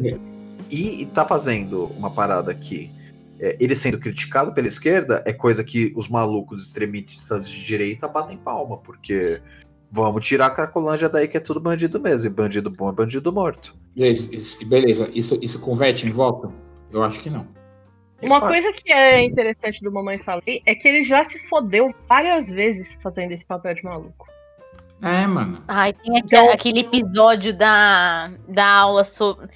e, 0.69 1.03
e 1.03 1.05
tá 1.05 1.23
fazendo 1.23 1.85
uma 1.97 2.11
parada 2.11 2.53
que 2.53 2.91
é, 3.39 3.55
ele 3.59 3.75
sendo 3.75 3.99
criticado 3.99 4.53
pela 4.53 4.67
esquerda 4.67 5.23
é 5.25 5.33
coisa 5.33 5.63
que 5.63 5.93
os 5.95 6.07
malucos 6.09 6.61
extremistas 6.61 7.49
de 7.49 7.63
direita 7.65 8.07
batem 8.07 8.37
palma, 8.37 8.77
porque 8.77 9.41
vamos 9.91 10.25
tirar 10.25 10.47
a 10.47 10.49
Cracolândia 10.51 11.07
daí 11.09 11.27
que 11.27 11.37
é 11.37 11.39
tudo 11.39 11.59
bandido 11.59 11.99
mesmo, 11.99 12.27
e 12.27 12.29
bandido 12.29 12.69
bom 12.69 12.89
é 12.89 12.91
bandido 12.91 13.31
morto. 13.31 13.75
Beleza, 13.95 14.35
isso, 14.35 14.65
beleza. 14.67 15.09
Isso, 15.13 15.39
isso 15.41 15.59
converte 15.61 16.05
em 16.07 16.11
voto? 16.11 16.53
Eu 16.91 17.03
acho 17.03 17.19
que 17.19 17.29
não. 17.29 17.47
Uma 18.21 18.37
Eu 18.37 18.45
acho 18.45 18.47
coisa 18.47 18.73
que 18.73 18.91
é 18.91 19.23
interessante 19.23 19.83
do 19.83 19.91
Mamãe 19.91 20.17
Falei 20.17 20.61
é 20.65 20.73
que 20.73 20.87
ele 20.87 21.03
já 21.03 21.23
se 21.23 21.37
fodeu 21.47 21.93
várias 22.09 22.49
vezes 22.49 22.97
fazendo 23.01 23.31
esse 23.31 23.45
papel 23.45 23.75
de 23.75 23.83
maluco. 23.83 24.25
É, 25.01 25.27
mano. 25.27 25.63
Ai, 25.67 25.93
tem 25.93 26.17
aque- 26.17 26.25
Então- 26.25 26.51
aquele 26.51 26.79
episódio 26.79 27.55
da, 27.55 28.31
da 28.47 28.65
aula 28.67 29.03
sobre. 29.03 29.47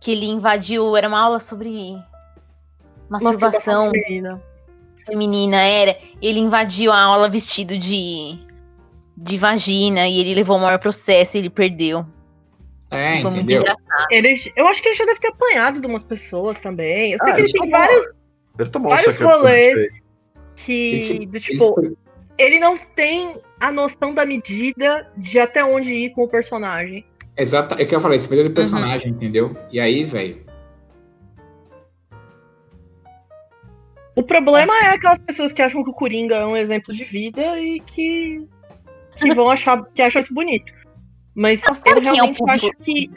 Que 0.00 0.12
ele 0.12 0.24
invadiu. 0.26 0.96
Era 0.96 1.08
uma 1.08 1.20
aula 1.20 1.38
sobre 1.40 1.94
masturbação 3.08 3.90
feminina. 3.90 4.42
feminina, 5.04 5.56
era. 5.62 5.96
Ele 6.20 6.40
invadiu 6.40 6.92
a 6.92 7.00
aula 7.00 7.28
vestido 7.28 7.78
de. 7.78 8.38
De 9.18 9.38
vagina 9.38 10.06
e 10.06 10.18
ele 10.20 10.34
levou 10.34 10.58
o 10.58 10.60
maior 10.60 10.78
processo 10.78 11.36
e 11.36 11.40
ele 11.40 11.48
perdeu. 11.48 12.04
É, 12.90 13.22
Foi 13.22 13.30
entendeu? 13.30 13.64
Ele, 14.10 14.34
eu 14.54 14.66
acho 14.68 14.82
que 14.82 14.88
ele 14.90 14.94
já 14.94 15.06
deve 15.06 15.18
ter 15.18 15.28
apanhado 15.28 15.80
de 15.80 15.86
umas 15.86 16.02
pessoas 16.02 16.58
também. 16.58 17.12
Eu 17.12 17.18
sei 17.20 17.30
Ah, 17.30 17.34
que 17.34 17.40
ele 17.40 17.48
ele 17.48 17.52
tem 17.52 17.62
tomou- 17.62 17.78
vários, 17.78 18.06
Ele 18.58 18.68
tomou 18.70 18.90
vários 18.90 19.16
rolês 19.16 19.88
que, 20.54 20.92
Ele- 21.10 21.26
do 21.26 21.40
tipo, 21.40 21.96
ele 22.38 22.60
não 22.60 22.76
tem 22.76 23.40
a 23.58 23.72
noção 23.72 24.12
da 24.14 24.26
medida 24.26 25.10
de 25.16 25.38
até 25.38 25.64
onde 25.64 25.90
ir 25.90 26.10
com 26.10 26.24
o 26.24 26.28
personagem. 26.28 27.02
Exato, 27.38 27.74
é 27.74 27.84
o 27.84 27.88
que 27.88 27.94
eu 27.94 28.00
falei, 28.00 28.18
você 28.18 28.28
perdeu 28.28 28.50
o 28.50 28.54
personagem, 28.54 29.12
entendeu? 29.12 29.56
E 29.72 29.80
aí, 29.80 30.04
velho. 30.04 30.44
O 34.16 34.22
problema 34.22 34.72
é 34.78 34.86
aquelas 34.94 35.18
pessoas 35.18 35.52
que 35.52 35.60
acham 35.62 35.84
que 35.84 35.90
o 35.90 35.94
Coringa 35.94 36.36
é 36.36 36.46
um 36.46 36.56
exemplo 36.56 36.94
de 36.94 37.04
vida 37.04 37.58
e 37.60 37.80
que, 37.80 38.46
que 39.14 39.34
vão 39.34 39.50
achar 39.50 39.84
que 39.94 40.00
acham 40.02 40.20
isso 40.20 40.32
bonito. 40.32 40.72
Mas 41.34 41.62
eu 41.66 41.74
quem 41.82 41.92
é 41.92 41.96
o 41.98 42.00
realmente 42.14 42.38
público? 42.38 42.66
acho 42.66 42.76
que. 42.78 43.10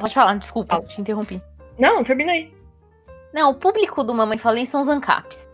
Pode 0.00 0.14
falar, 0.14 0.34
desculpa, 0.38 0.80
te 0.82 1.00
interrompi. 1.00 1.40
Não, 1.78 2.02
terminei. 2.02 2.54
Não, 3.34 3.50
o 3.50 3.54
público 3.54 4.02
do 4.02 4.14
Mamãe 4.14 4.38
Falei 4.38 4.64
são 4.64 4.80
os 4.80 4.88
ANCAPs. 4.88 5.46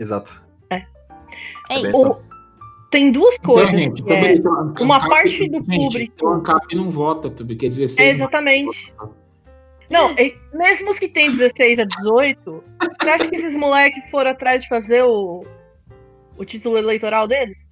Exato. 0.00 0.42
É 0.70 1.90
sou. 1.90 2.10
O- 2.12 2.22
Tem 2.90 3.10
duas 3.10 3.38
coisas. 3.38 3.68
Então, 3.70 3.80
gente, 3.80 4.02
que 4.02 4.12
é- 4.12 4.34
então, 4.34 4.74
uma 4.80 4.96
Ancap- 4.96 5.08
parte 5.10 5.48
do 5.48 5.56
gente, 5.56 5.64
público- 5.66 6.12
então, 6.16 6.32
Ancap 6.34 6.76
não 6.76 6.90
vota, 6.90 7.30
tudo, 7.30 7.46
porque 7.48 7.68
16. 7.68 7.98
É, 7.98 8.12
exatamente. 8.12 8.92
Não, 8.98 9.14
e 10.18 10.36
mesmo 10.54 10.90
os 10.90 10.98
que 10.98 11.08
têm 11.08 11.34
16 11.34 11.78
a 11.78 11.84
18, 11.84 12.64
você 13.00 13.10
acha 13.10 13.28
que 13.28 13.36
esses 13.36 13.54
moleques 13.54 14.08
foram 14.10 14.30
atrás 14.30 14.62
de 14.62 14.68
fazer 14.68 15.02
o, 15.02 15.44
o 16.36 16.44
título 16.44 16.78
eleitoral 16.78 17.28
deles? 17.28 17.68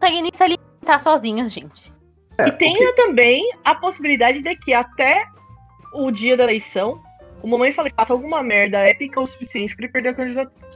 Nem 0.00 0.30
se 0.34 0.42
alimentar 0.42 0.98
sozinhos, 0.98 1.52
gente. 1.52 1.92
É, 2.38 2.48
e 2.48 2.52
tenha 2.52 2.94
também 2.94 3.52
a 3.64 3.74
possibilidade 3.74 4.42
de 4.42 4.56
que 4.56 4.74
até 4.74 5.26
o 5.94 6.10
dia 6.10 6.36
da 6.36 6.44
eleição, 6.44 7.00
o 7.42 7.46
mamãe 7.46 7.72
falei, 7.72 7.92
faça 7.94 8.12
alguma 8.12 8.42
merda 8.42 8.78
épica 8.78 9.20
o 9.20 9.26
suficiente 9.26 9.76
pra 9.76 9.84
ele 9.84 9.92
perder 9.92 10.08
a 10.10 10.14
candidatura. 10.14 10.72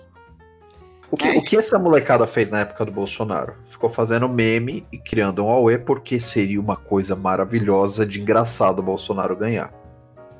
O 1.10 1.16
que, 1.16 1.28
o 1.30 1.42
que 1.42 1.56
essa 1.56 1.78
molecada 1.78 2.26
fez 2.26 2.50
na 2.50 2.60
época 2.60 2.84
do 2.84 2.90
Bolsonaro? 2.90 3.54
Ficou 3.68 3.88
fazendo 3.88 4.28
meme 4.28 4.84
e 4.90 4.98
criando 4.98 5.44
um 5.44 5.48
Aue 5.48 5.78
porque 5.78 6.18
seria 6.18 6.60
uma 6.60 6.76
coisa 6.76 7.14
maravilhosa 7.14 8.04
de 8.04 8.20
engraçado 8.20 8.80
o 8.80 8.82
Bolsonaro 8.82 9.36
ganhar. 9.36 9.72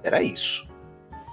Era 0.07 0.23
isso. 0.23 0.67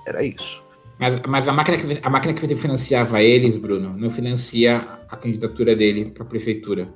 Era 0.07 0.23
isso. 0.23 0.63
Mas, 0.99 1.21
mas 1.27 1.47
a, 1.47 1.53
máquina 1.53 1.77
que, 1.77 1.99
a 2.01 2.09
máquina 2.09 2.33
que 2.33 2.55
financiava 2.55 3.21
eles, 3.21 3.55
Bruno, 3.55 3.95
não 3.95 4.09
financia 4.09 4.87
a 5.09 5.15
candidatura 5.15 5.75
dele 5.75 6.05
pra 6.05 6.25
prefeitura. 6.25 6.91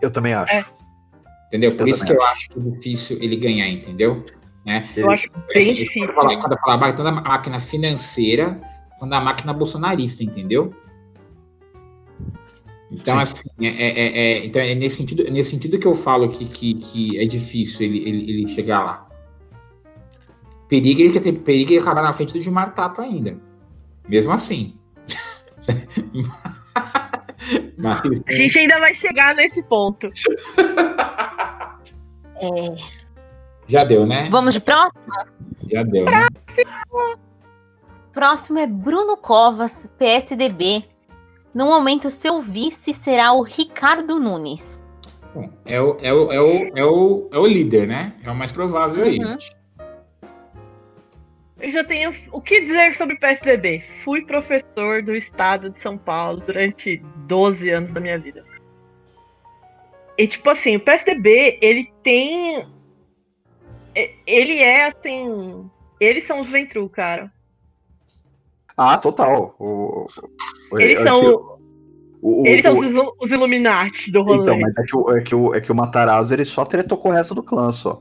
Eu 0.00 0.10
também 0.10 0.32
acho. 0.32 0.54
É. 0.54 0.64
Entendeu? 1.48 1.76
Por 1.76 1.86
Eu 1.86 1.94
isso 1.94 2.04
que 2.04 2.12
também 2.12 2.24
eu 2.24 2.30
acho 2.30 2.48
que 2.48 2.58
é 2.58 2.62
difícil 2.62 3.18
ele 3.20 3.36
ganhar, 3.36 3.68
entendeu? 3.68 4.24
Né? 4.64 4.88
Eu 4.96 5.10
acho 5.10 5.30
bem 5.52 5.58
Assim, 5.58 5.74
difícil. 5.74 6.06
Quando 6.06 6.08
eu 6.08 6.14
falar, 6.14 6.36
quando 6.40 6.52
eu 6.52 6.58
falar 6.60 6.76
máquina, 6.78 6.96
tanto 6.96 7.08
a 7.08 7.30
máquina 7.30 7.60
financeira 7.60 8.60
quanto 8.98 9.12
a 9.12 9.20
máquina 9.20 9.52
bolsonarista, 9.52 10.24
entendeu? 10.24 10.74
Então, 12.90 13.16
Sim. 13.16 13.20
assim, 13.20 13.48
é, 13.60 13.66
é- 13.66 13.98
é- 13.98 14.18
é- 14.18 14.46
então 14.46 14.62
é 14.62 14.74
nesse 14.74 14.96
sentido, 14.96 15.26
é 15.26 15.30
nesse 15.30 15.50
sentido 15.50 15.78
que 15.78 15.86
eu 15.86 15.94
falo 15.94 16.30
que, 16.30 16.46
que, 16.46 16.74
que 16.74 17.18
é 17.18 17.24
difícil 17.26 17.82
ele, 17.82 17.98
ele, 18.08 18.30
ele 18.30 18.54
chegar 18.54 18.82
lá. 18.82 19.07
Perigo 20.68 21.00
ele, 21.00 21.18
ter, 21.18 21.32
perigo 21.32 21.72
ele 21.72 21.80
acabar 21.80 22.02
na 22.02 22.12
frente 22.12 22.32
do 22.34 22.42
Gilmar 22.42 22.74
Tato 22.74 23.00
ainda. 23.00 23.38
Mesmo 24.08 24.32
assim. 24.32 24.78
Mas, 27.78 28.22
A 28.26 28.32
gente 28.32 28.58
ainda 28.58 28.78
vai 28.80 28.94
chegar 28.94 29.34
nesse 29.34 29.62
ponto. 29.62 30.10
É, 32.40 32.76
já 33.66 33.84
deu, 33.84 34.06
né? 34.06 34.28
Vamos 34.30 34.54
de 34.54 34.60
próximo? 34.60 35.02
Já 35.70 35.82
deu, 35.82 36.04
né? 36.04 36.28
Próximo 38.12 38.58
é 38.58 38.66
Bruno 38.66 39.16
Covas, 39.16 39.90
PSDB. 39.98 40.84
No 41.52 41.66
momento, 41.66 42.10
seu 42.10 42.40
vice 42.40 42.92
será 42.92 43.32
o 43.32 43.42
Ricardo 43.42 44.18
Nunes. 44.18 44.84
Bom, 45.34 45.50
é 45.66 45.80
o, 45.80 45.98
é 46.00 46.12
o, 46.12 46.32
é 46.32 46.40
o, 46.40 46.78
é 46.78 46.84
o, 46.84 47.28
é 47.32 47.38
o 47.38 47.46
líder, 47.46 47.86
né? 47.86 48.14
É 48.22 48.30
o 48.30 48.34
mais 48.34 48.52
provável 48.52 49.04
aí. 49.04 49.18
Eu 51.60 51.70
já 51.70 51.82
tenho 51.82 52.14
o 52.30 52.40
que 52.40 52.60
dizer 52.60 52.94
sobre 52.94 53.16
o 53.16 53.18
PSDB. 53.20 53.80
Fui 53.80 54.22
professor 54.24 55.02
do 55.02 55.14
estado 55.14 55.70
de 55.70 55.80
São 55.80 55.98
Paulo 55.98 56.40
durante 56.46 56.98
12 57.26 57.68
anos 57.70 57.92
da 57.92 58.00
minha 58.00 58.18
vida. 58.18 58.44
E 60.16 60.26
tipo 60.26 60.48
assim, 60.50 60.76
o 60.76 60.80
PSDB, 60.80 61.58
ele 61.60 61.92
tem. 62.02 62.66
Ele 64.26 64.58
é 64.58 64.86
assim. 64.86 65.68
Eles 66.00 66.24
são 66.24 66.40
os 66.40 66.48
Ventru, 66.48 66.88
cara. 66.88 67.32
Ah, 68.76 68.96
total. 68.98 69.56
O, 69.58 70.06
o- 70.70 70.78
Eles 70.78 71.00
é 71.00 71.02
são, 71.02 71.20
que 71.20 71.26
o- 72.22 72.46
eles 72.46 72.62
são 72.64 72.78
os, 72.78 73.14
os 73.20 73.30
Illuminati 73.32 74.12
do 74.12 74.22
rolê. 74.22 74.42
Então, 74.42 74.60
mas 74.60 74.76
é 74.78 74.82
que, 74.84 74.96
o, 74.96 75.16
é, 75.16 75.20
que 75.20 75.34
o, 75.34 75.54
é 75.54 75.60
que 75.60 75.72
o 75.72 75.74
Matarazzo 75.74 76.32
ele 76.32 76.44
só 76.44 76.64
tretou 76.64 76.96
com 76.98 77.08
o 77.08 77.12
resto 77.12 77.34
do 77.34 77.42
clã 77.42 77.70
só. 77.72 78.00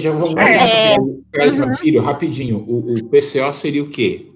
Já 0.00 0.10
vou 0.12 0.38
É. 0.38 0.96
Peraí, 1.30 1.50
Uhum. 1.50 1.56
Vampiro, 1.56 2.02
rapidinho. 2.02 2.58
O, 2.66 2.92
o 2.94 3.04
PCO 3.08 3.52
seria 3.52 3.82
o 3.82 3.88
quê? 3.90 4.26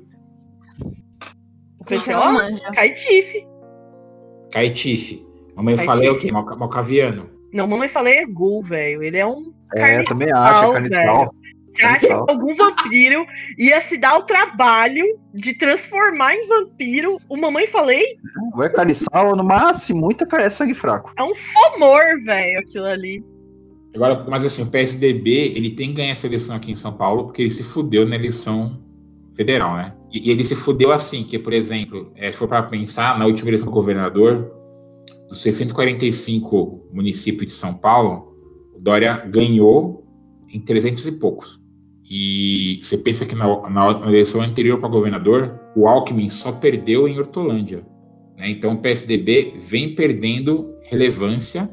O 1.80 1.84
PCO? 1.84 2.10
não. 2.12 2.72
Caetife. 2.74 3.46
Caetife. 4.52 5.26
Mamãe 5.54 5.74
eu 5.74 5.78
Caetife. 5.78 5.84
falei 5.86 6.08
o 6.10 6.18
quê? 6.18 6.32
Malca- 6.32 6.56
Malcaviano. 6.56 7.30
Não, 7.52 7.66
mamãe 7.66 7.88
falei 7.88 8.18
é 8.18 8.26
Ghoul, 8.26 8.62
velho. 8.62 9.02
Ele 9.02 9.16
é 9.18 9.26
um. 9.26 9.52
É, 9.74 9.98
eu 10.00 10.04
também 10.04 10.28
acho, 10.32 10.72
é. 10.76 11.28
Você 11.76 11.82
acha 11.84 12.06
que 12.06 12.12
algum 12.12 12.54
vampiro 12.56 13.26
ia 13.58 13.80
se 13.82 13.98
dar 13.98 14.16
o 14.18 14.22
trabalho 14.22 15.04
de 15.34 15.52
transformar 15.54 16.34
em 16.34 16.46
vampiro 16.48 17.18
o 17.28 17.36
mamãe 17.36 17.66
falei? 17.66 18.02
Ou 18.54 18.62
é 18.64 18.68
carniçal, 18.70 19.36
no 19.36 19.44
máximo, 19.44 20.00
muita 20.00 20.24
cara 20.26 20.44
é 20.44 20.50
sangue 20.50 20.72
fraco. 20.72 21.12
É 21.18 21.22
um 21.22 21.34
fomor, 21.34 22.02
velho, 22.24 22.60
aquilo 22.60 22.86
ali. 22.86 23.22
Agora, 23.96 24.24
mas 24.28 24.44
assim, 24.44 24.62
o 24.62 24.66
PSDB, 24.66 25.52
ele 25.56 25.70
tem 25.70 25.88
que 25.88 25.94
ganhar 25.94 26.10
essa 26.10 26.26
eleição 26.26 26.54
aqui 26.54 26.70
em 26.70 26.76
São 26.76 26.92
Paulo, 26.92 27.24
porque 27.24 27.42
ele 27.42 27.50
se 27.50 27.62
fudeu 27.64 28.06
na 28.06 28.14
eleição 28.14 28.78
federal, 29.34 29.74
né? 29.76 29.94
E, 30.12 30.28
e 30.28 30.30
ele 30.30 30.44
se 30.44 30.54
fudeu 30.54 30.92
assim, 30.92 31.24
que, 31.24 31.38
por 31.38 31.52
exemplo, 31.52 32.12
é, 32.14 32.30
se 32.30 32.36
for 32.38 32.46
para 32.46 32.62
pensar, 32.62 33.18
na 33.18 33.24
última 33.24 33.48
eleição 33.48 33.66
do 33.66 33.72
governador, 33.74 34.52
dos 35.28 35.42
645 35.42 36.88
municípios 36.92 37.46
de 37.46 37.58
São 37.58 37.74
Paulo, 37.74 38.34
o 38.74 38.80
Dória 38.80 39.16
ganhou 39.26 40.04
em 40.48 40.60
300 40.60 41.06
e 41.06 41.12
poucos. 41.12 41.58
E 42.08 42.78
você 42.82 42.98
pensa 42.98 43.26
que 43.26 43.34
na, 43.34 43.46
na- 43.68 43.98
na 43.98 44.06
eleição 44.08 44.40
anterior 44.40 44.78
para 44.78 44.88
governador, 44.88 45.58
o 45.74 45.88
Alckmin 45.88 46.28
só 46.28 46.52
perdeu 46.52 47.08
em 47.08 47.18
Hortolândia. 47.18 47.84
Né? 48.36 48.50
Então 48.50 48.74
o 48.74 48.78
PSDB 48.78 49.54
vem 49.58 49.94
perdendo 49.94 50.72
relevância, 50.84 51.68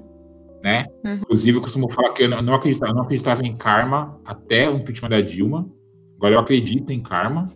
né? 0.63 0.85
Uhum. 1.03 1.15
Inclusive, 1.15 1.57
eu 1.57 1.61
costumo 1.61 1.91
falar 1.91 2.13
que 2.13 2.23
eu 2.23 2.29
não, 2.29 2.53
acreditava, 2.53 2.91
eu 2.91 2.95
não 2.95 3.03
acreditava 3.03 3.45
em 3.45 3.55
karma 3.57 4.17
até 4.23 4.69
o 4.69 4.77
impeachment 4.77 5.09
da 5.09 5.19
Dilma. 5.19 5.69
Agora 6.15 6.35
eu 6.35 6.39
acredito 6.39 6.91
em 6.91 7.03
karma, 7.03 7.49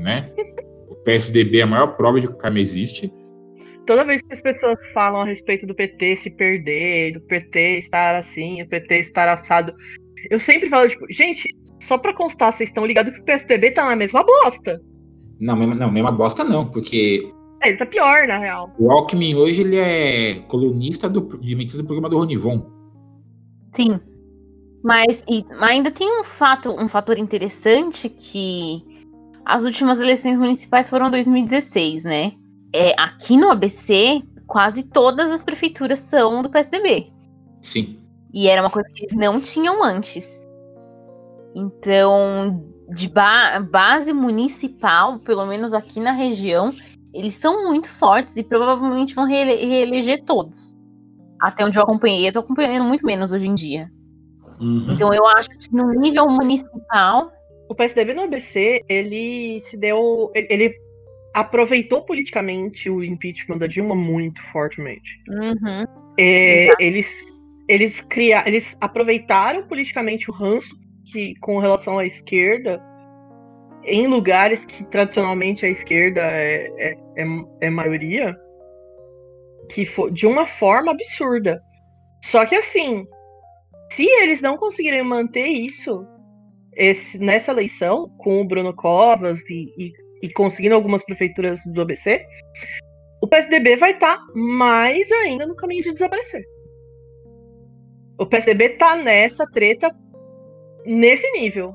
né? 0.00 0.32
O 0.86 0.96
PSDB 1.04 1.58
é 1.58 1.62
a 1.62 1.66
maior 1.66 1.88
prova 1.96 2.18
de 2.18 2.26
que 2.26 2.32
o 2.32 2.36
karma 2.36 2.60
existe. 2.60 3.12
Toda 3.86 4.04
vez 4.04 4.22
que 4.22 4.32
as 4.32 4.40
pessoas 4.40 4.78
falam 4.92 5.20
a 5.20 5.24
respeito 5.24 5.66
do 5.66 5.74
PT 5.74 6.16
se 6.16 6.30
perder, 6.30 7.12
do 7.12 7.20
PT 7.22 7.78
estar 7.78 8.16
assim, 8.16 8.62
o 8.62 8.68
PT 8.68 9.00
estar 9.00 9.28
assado, 9.28 9.74
eu 10.30 10.38
sempre 10.38 10.70
falo, 10.70 10.88
tipo, 10.88 11.04
gente, 11.10 11.46
só 11.80 11.98
pra 11.98 12.14
constar, 12.14 12.52
vocês 12.52 12.70
estão 12.70 12.86
ligados 12.86 13.12
que 13.12 13.20
o 13.20 13.24
PSDB 13.24 13.72
tá 13.72 13.84
na 13.84 13.96
mesma 13.96 14.22
bosta. 14.24 14.80
Não, 15.38 15.56
mesma, 15.56 15.74
não, 15.74 15.90
mesma 15.90 16.12
bosta 16.12 16.44
não, 16.44 16.70
porque 16.70 17.30
ele 17.68 17.76
tá 17.76 17.86
pior, 17.86 18.26
na 18.26 18.38
real. 18.38 18.70
o 18.78 18.90
Alckmin 18.90 19.34
hoje 19.34 19.62
ele 19.62 19.76
é 19.76 20.34
colunista 20.48 21.08
do, 21.08 21.38
de 21.38 21.54
medicina 21.54 21.82
do 21.82 21.86
programa 21.86 22.08
do 22.10 22.18
Ronivon. 22.18 22.62
Sim. 23.72 23.98
Mas 24.82 25.24
e- 25.28 25.44
mas 25.50 25.70
ainda 25.70 25.90
tem 25.90 26.20
um 26.20 26.24
fato, 26.24 26.70
um 26.70 26.88
fator 26.88 27.18
interessante 27.18 28.08
que 28.08 28.82
as 29.44 29.64
últimas 29.64 29.98
eleições 29.98 30.36
municipais 30.38 30.88
foram 30.90 31.10
2016, 31.10 32.04
né? 32.04 32.32
É, 32.72 32.94
aqui 33.00 33.36
no 33.36 33.50
ABC, 33.50 34.22
quase 34.46 34.82
todas 34.82 35.30
as 35.30 35.44
prefeituras 35.44 35.98
são 36.00 36.42
do 36.42 36.50
PSDB. 36.50 37.10
Sim. 37.62 37.98
E 38.32 38.48
era 38.48 38.60
uma 38.62 38.70
coisa 38.70 38.88
que 38.92 39.04
eles 39.04 39.14
não 39.16 39.40
tinham 39.40 39.82
antes. 39.82 40.44
Então, 41.54 42.64
de 42.88 43.08
ba- 43.08 43.60
base 43.60 44.12
municipal, 44.12 45.18
pelo 45.20 45.46
menos 45.46 45.72
aqui 45.72 46.00
na 46.00 46.10
região, 46.12 46.74
eles 47.14 47.34
são 47.36 47.64
muito 47.68 47.88
fortes 47.88 48.36
e 48.36 48.42
provavelmente 48.42 49.14
vão 49.14 49.24
reele- 49.24 49.64
reeleger 49.64 50.24
todos. 50.24 50.74
Até 51.40 51.64
onde 51.64 51.78
eu 51.78 51.82
acompanhei, 51.82 52.28
eu 52.28 52.32
tô 52.32 52.40
acompanhando 52.40 52.84
muito 52.84 53.06
menos 53.06 53.32
hoje 53.32 53.48
em 53.48 53.54
dia. 53.54 53.88
Então 54.88 55.12
eu 55.12 55.26
acho 55.26 55.48
que 55.50 55.72
no 55.74 55.90
nível 55.90 56.26
municipal, 56.28 57.30
O 57.68 57.74
PSDB 57.74 58.12
no 58.14 58.22
ABC, 58.22 58.82
ele 58.88 59.60
se 59.62 59.76
deu. 59.78 60.30
ele- 60.34 60.46
Ele 60.50 60.74
aproveitou 61.32 62.02
politicamente 62.02 62.88
o 62.90 63.02
impeachment 63.02 63.58
da 63.58 63.66
Dilma 63.66 63.94
muito 63.94 64.40
fortemente. 64.52 65.18
uhum, 65.28 65.84
É, 66.18 66.70
eles 66.78 67.24
eles 67.66 68.02
criaram, 68.02 68.46
eles 68.46 68.76
aproveitaram 68.80 69.66
politicamente 69.66 70.30
o 70.30 70.34
ranço 70.34 70.76
que 71.10 71.34
com 71.40 71.58
relação 71.58 71.98
à 71.98 72.04
esquerda 72.06 72.80
em 73.84 74.06
lugares 74.06 74.64
que 74.64 74.84
tradicionalmente 74.84 75.64
a 75.66 75.68
esquerda 75.68 76.20
é, 76.20 76.66
é, 76.78 76.96
é, 77.16 77.24
é 77.60 77.70
maioria, 77.70 78.36
que 79.70 79.84
foi 79.86 80.10
de 80.10 80.26
uma 80.26 80.46
forma 80.46 80.92
absurda. 80.92 81.62
Só 82.24 82.46
que 82.46 82.54
assim, 82.54 83.06
se 83.92 84.04
eles 84.04 84.40
não 84.40 84.56
conseguirem 84.56 85.02
manter 85.02 85.46
isso 85.46 86.06
esse- 86.76 87.18
nessa 87.18 87.52
eleição 87.52 88.08
com 88.18 88.40
o 88.40 88.44
Bruno 88.44 88.74
Covas 88.74 89.40
e, 89.50 89.72
e, 89.78 89.92
e 90.22 90.32
conseguindo 90.32 90.74
algumas 90.74 91.04
prefeituras 91.04 91.60
do 91.66 91.80
ABC, 91.82 92.24
o 93.22 93.28
PSDB 93.28 93.76
vai 93.76 93.92
estar 93.92 94.18
mais 94.34 95.10
ainda 95.12 95.46
no 95.46 95.56
caminho 95.56 95.82
de 95.82 95.92
desaparecer. 95.92 96.44
O 98.18 98.26
PSDB 98.26 98.70
tá 98.70 98.96
nessa 98.96 99.46
treta 99.50 99.90
nesse 100.84 101.30
nível. 101.32 101.74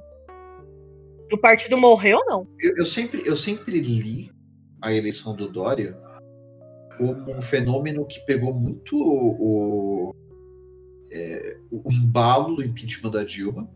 O 1.32 1.38
partido 1.38 1.78
morreu, 1.78 2.20
não. 2.26 2.48
Eu, 2.60 2.78
eu 2.78 2.86
sempre, 2.86 3.22
eu 3.26 3.36
sempre 3.36 3.80
li 3.80 4.32
a 4.82 4.94
eleição 4.94 5.36
do 5.36 5.48
Dória 5.48 5.98
como 6.98 7.32
um 7.32 7.42
fenômeno 7.42 8.06
que 8.06 8.20
pegou 8.26 8.54
muito 8.54 8.96
o, 8.98 10.14
é, 11.12 11.58
o 11.72 11.92
embalo 11.92 12.56
do 12.56 12.64
impeachment 12.64 13.12
da 13.12 13.24
Dilma 13.24 13.70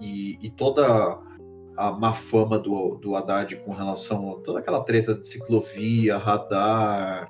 e, 0.00 0.38
e 0.40 0.50
toda 0.50 1.18
a 1.76 1.92
má 1.92 2.12
fama 2.12 2.58
do, 2.58 2.96
do 2.96 3.16
Haddad 3.16 3.56
com 3.64 3.72
relação 3.72 4.32
a 4.32 4.40
toda 4.40 4.60
aquela 4.60 4.84
treta 4.84 5.14
de 5.14 5.26
ciclovia, 5.26 6.16
radar 6.18 7.28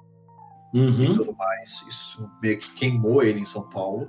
e 0.72 0.78
Uhum. 0.78 1.16
tudo 1.16 1.32
mais. 1.36 1.82
Isso 1.88 2.28
meio 2.42 2.58
que 2.58 2.72
queimou 2.74 3.22
ele 3.22 3.40
em 3.40 3.44
São 3.44 3.68
Paulo. 3.70 4.08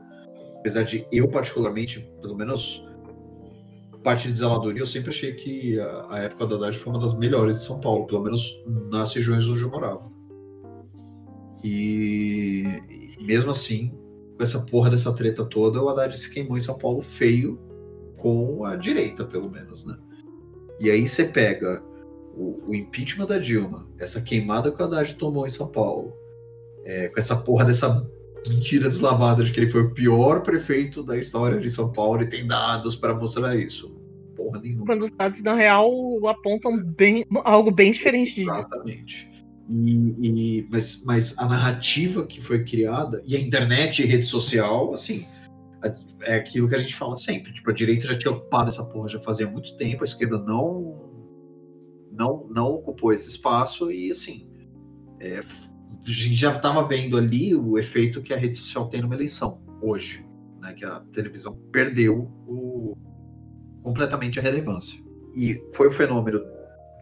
Apesar 0.58 0.84
de 0.84 1.08
eu, 1.12 1.28
particularmente, 1.28 2.08
pelo 2.22 2.36
menos 2.36 2.86
parte 4.04 4.28
de 4.28 4.34
zeladoria, 4.34 4.82
eu 4.82 4.88
sempre 4.88 5.10
achei 5.10 5.34
que 5.34 5.80
a, 5.80 6.06
a 6.10 6.20
época 6.20 6.48
da 6.48 6.56
Haddad 6.56 6.78
foi 6.78 6.92
uma 6.92 7.00
das 7.00 7.18
melhores 7.18 7.58
de 7.58 7.64
São 7.64 7.80
Paulo, 7.80 8.06
pelo 8.06 8.24
menos 8.24 8.64
nas 8.92 9.14
regiões 9.14 9.48
onde 9.48 9.62
eu 9.62 9.70
morava. 9.70 10.12
E, 11.64 12.66
e 13.20 13.24
mesmo 13.24 13.52
assim, 13.52 13.92
com 14.38 14.44
essa 14.44 14.60
porra 14.60 14.90
dessa 14.90 15.14
treta 15.14 15.46
toda, 15.46 15.82
o 15.82 15.90
Haddad 15.90 16.18
se 16.18 16.30
queimou 16.30 16.58
em 16.58 16.62
São 16.62 16.78
Paulo 16.78 17.02
feio 17.02 17.60
com 18.18 18.66
a 18.66 18.76
direita, 18.76 19.26
pelo 19.26 19.50
menos, 19.50 19.86
né? 19.86 19.98
E 20.80 20.90
aí 20.90 21.08
você 21.08 21.26
pega 21.26 21.84
o, 22.36 22.58
o 22.68 22.76
impeachment 22.76 23.28
da 23.28 23.38
Dilma, 23.38 23.88
essa 24.00 24.22
queimada 24.22 24.72
que 24.72 24.82
o 24.82 24.86
Haddad 24.86 25.14
tomou 25.16 25.46
em 25.46 25.50
São 25.50 25.68
Paulo, 25.68 26.14
é, 26.84 27.08
com 27.10 27.20
essa 27.20 27.36
porra 27.36 27.66
dessa 27.66 28.04
mentira 28.48 28.90
deslavada 28.90 29.44
de 29.44 29.52
que 29.52 29.60
ele 29.60 29.68
foi 29.68 29.82
o 29.82 29.94
pior 29.94 30.42
prefeito 30.42 31.04
da 31.04 31.18
história 31.18 31.60
de 31.60 31.70
São 31.70 31.92
Paulo 31.92 32.22
e 32.22 32.28
tem 32.30 32.46
dados 32.46 32.96
para 32.96 33.14
mostrar 33.14 33.56
isso. 33.56 33.90
Porra 34.36 34.60
nenhuma. 34.60 34.86
Quando 34.86 35.06
os 35.06 35.12
dados, 35.12 35.42
na 35.44 35.54
real, 35.54 35.92
apontam 36.28 36.78
bem, 36.84 37.26
algo 37.44 37.72
bem 37.72 37.92
diferente 37.92 38.36
disso. 38.36 38.50
Exatamente. 38.50 39.30
E, 39.70 40.16
e- 40.22 40.68
mas, 40.70 41.04
mas 41.06 41.38
a 41.38 41.46
narrativa 41.46 42.26
que 42.26 42.42
foi 42.42 42.64
criada, 42.64 43.22
e 43.26 43.36
a 43.36 43.40
internet 43.40 44.02
e 44.02 44.06
rede 44.06 44.26
social, 44.26 44.94
assim, 44.94 45.26
é 46.24 46.36
aquilo 46.36 46.68
que 46.68 46.76
a 46.76 46.80
gente 46.80 46.96
fala 46.96 47.16
sempre. 47.18 47.54
Tipo, 47.54 47.70
a 47.72 47.74
direita 47.74 48.08
já 48.08 48.18
tinha 48.18 48.32
ocupado 48.32 48.70
essa 48.70 48.84
porra 48.84 49.10
já 49.10 49.20
fazia 49.20 49.48
muito 49.48 49.76
tempo, 49.78 50.04
a 50.04 50.06
esquerda 50.06 50.40
não 50.40 51.10
não, 52.12 52.46
não 52.50 52.68
ocupou 52.68 53.14
esse 53.14 53.30
espaço 53.30 53.90
e, 53.92 54.12
assim, 54.12 54.48
é, 55.20 55.40
gente 56.04 56.36
já 56.36 56.52
estava 56.52 56.84
vendo 56.84 57.18
ali 57.18 57.56
o 57.56 57.78
efeito 57.78 58.22
que 58.22 58.34
a 58.34 58.38
rede 58.38 58.56
social 58.58 58.88
tem 58.88 59.02
numa 59.02 59.16
eleição, 59.16 59.62
hoje, 59.82 60.26
né? 60.60 60.74
Que 60.74 60.84
a 60.86 61.00
televisão 61.12 61.56
perdeu 61.72 62.32
o- 62.48 62.98
completamente 63.82 64.40
a 64.40 64.42
relevância. 64.42 65.00
E 65.36 65.64
foi 65.74 65.88
o 65.88 65.92
fenômeno 65.92 66.42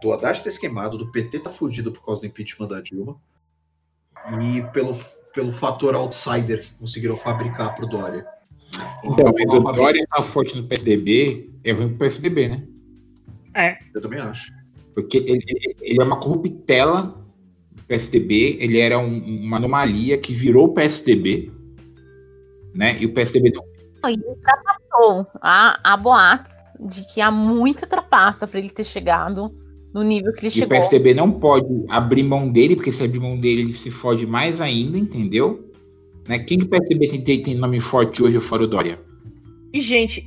do 0.02 0.12
Haddad 0.14 0.42
ter 0.42 0.52
se 0.52 0.60
queimado, 0.60 0.98
do 0.98 1.12
PT 1.12 1.40
tá 1.40 1.50
fudido 1.50 1.92
por 1.92 2.04
causa 2.06 2.22
do 2.22 2.28
impeachment 2.28 2.68
da 2.68 2.82
Dilma. 2.82 3.18
e 4.42 4.62
pelo, 4.74 4.94
pelo 5.34 5.52
fator 5.52 5.96
outsider 5.96 6.62
que 6.62 6.74
conseguiram 6.74 7.16
fabricar 7.16 7.74
pro 7.76 7.88
Dória. 7.88 8.26
Então, 9.04 9.34
mas 9.34 9.54
o 9.54 9.60
Dória 9.72 10.06
tá 10.10 10.22
forte 10.22 10.56
no 10.58 10.68
PSDB, 10.68 11.50
é 11.64 11.72
ruim 11.72 11.88
pro 11.90 12.00
PSDB, 12.00 12.48
né? 12.50 12.68
É. 13.56 13.78
Eu 13.94 14.02
também 14.02 14.20
acho. 14.20 14.52
Porque 14.94 15.18
ele, 15.18 15.44
ele- 15.82 16.02
é 16.02 16.04
uma 16.04 16.20
corruptela 16.20 17.26
PSDB, 17.90 18.58
ele 18.62 18.78
era 18.80 18.98
um- 18.98 19.42
uma 19.44 19.58
anomalia 19.58 20.18
que 20.18 20.34
virou 20.34 20.68
o 20.68 20.74
PSDB, 20.74 21.52
né? 22.74 22.98
E 23.02 23.06
o 23.06 23.14
PSDB 23.14 23.52
não. 23.54 23.64
E 24.10 24.14
ele 24.14 24.24
ultrapassou. 24.26 25.28
Há, 25.42 25.80
há 25.84 25.98
boatos 25.98 26.54
de 26.80 27.06
que 27.14 27.20
há 27.20 27.30
muita 27.30 27.86
trapaça 27.86 28.48
para 28.48 28.60
ele 28.60 28.70
ter 28.70 28.86
chegado 28.86 29.54
no 29.94 30.04
nível 30.04 30.32
que 30.32 30.40
ele 30.42 30.48
E 30.48 30.50
o 30.50 30.52
chegou. 30.52 30.70
PSDB 30.70 31.14
não 31.14 31.32
pode 31.32 31.68
abrir 31.90 32.24
mão 32.24 32.50
dele, 32.50 32.76
porque 32.76 32.92
se 32.92 33.04
abrir 33.04 33.20
mão 33.20 33.38
dele, 33.38 33.62
ele 33.62 33.74
se 33.74 33.92
fode 33.92 34.26
mais 34.26 34.62
ainda, 34.62 34.98
entendeu? 34.98 35.70
Né? 36.28 36.40
Quem 36.40 36.60
que 36.60 36.66
o 36.66 36.70
PSDB 36.70 37.08
tem, 37.08 37.42
tem, 37.44 37.56
nome 37.56 37.80
forte 37.82 38.22
hoje 38.24 38.40
fora 38.40 38.64
o 38.64 38.68
Dória? 38.68 39.00
E, 39.74 39.82
gente, 39.82 40.24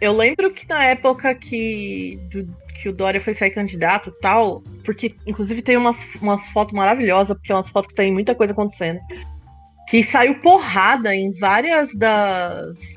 eu 0.00 0.16
lembro 0.16 0.50
que 0.52 0.68
na 0.68 0.84
época 0.84 1.34
que, 1.34 2.18
do- 2.30 2.48
que 2.80 2.88
o 2.88 2.92
Dória 2.92 3.20
foi 3.20 3.34
sair 3.34 3.50
candidato 3.50 4.10
e 4.10 4.20
tal, 4.20 4.62
porque 4.84 5.14
inclusive 5.26 5.62
tem 5.62 5.76
umas, 5.76 6.14
umas 6.22 6.46
fotos 6.48 6.72
maravilhosas, 6.74 7.36
porque 7.36 7.50
é 7.52 7.54
umas 7.54 7.68
fotos 7.68 7.88
que 7.90 7.96
tem 7.96 8.12
muita 8.12 8.34
coisa 8.34 8.52
acontecendo. 8.52 9.00
Que 9.88 10.02
saiu 10.04 10.38
porrada 10.40 11.14
em 11.14 11.30
várias 11.38 11.94
das. 11.98 12.94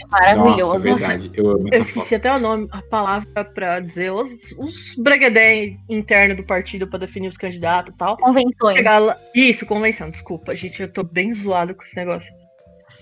É 0.00 0.06
maravilhoso. 0.06 0.64
Nossa, 0.66 0.78
verdade. 0.78 1.30
Eu 1.34 1.50
amo 1.50 1.68
Eu 1.68 1.80
essa 1.80 1.84
foto. 1.84 1.88
esqueci 2.04 2.14
até 2.16 2.34
o 2.34 2.38
nome, 2.38 2.68
a 2.72 2.82
palavra 2.82 3.44
pra 3.44 3.80
dizer, 3.80 4.12
os, 4.12 4.30
os 4.58 4.94
breguedé 4.98 5.76
internos 5.88 6.36
do 6.36 6.44
partido 6.44 6.86
pra 6.88 6.98
definir 6.98 7.28
os 7.28 7.36
candidatos 7.36 7.94
e 7.94 7.96
tal. 7.96 8.16
Convenções. 8.16 8.76
Pegar 8.76 8.98
lá- 8.98 9.16
Isso, 9.34 9.64
convenção, 9.64 10.10
desculpa, 10.10 10.56
gente, 10.56 10.82
eu 10.82 10.92
tô 10.92 11.02
bem 11.04 11.32
zoado 11.34 11.74
com 11.74 11.82
esse 11.82 11.96
negócio. 11.96 12.32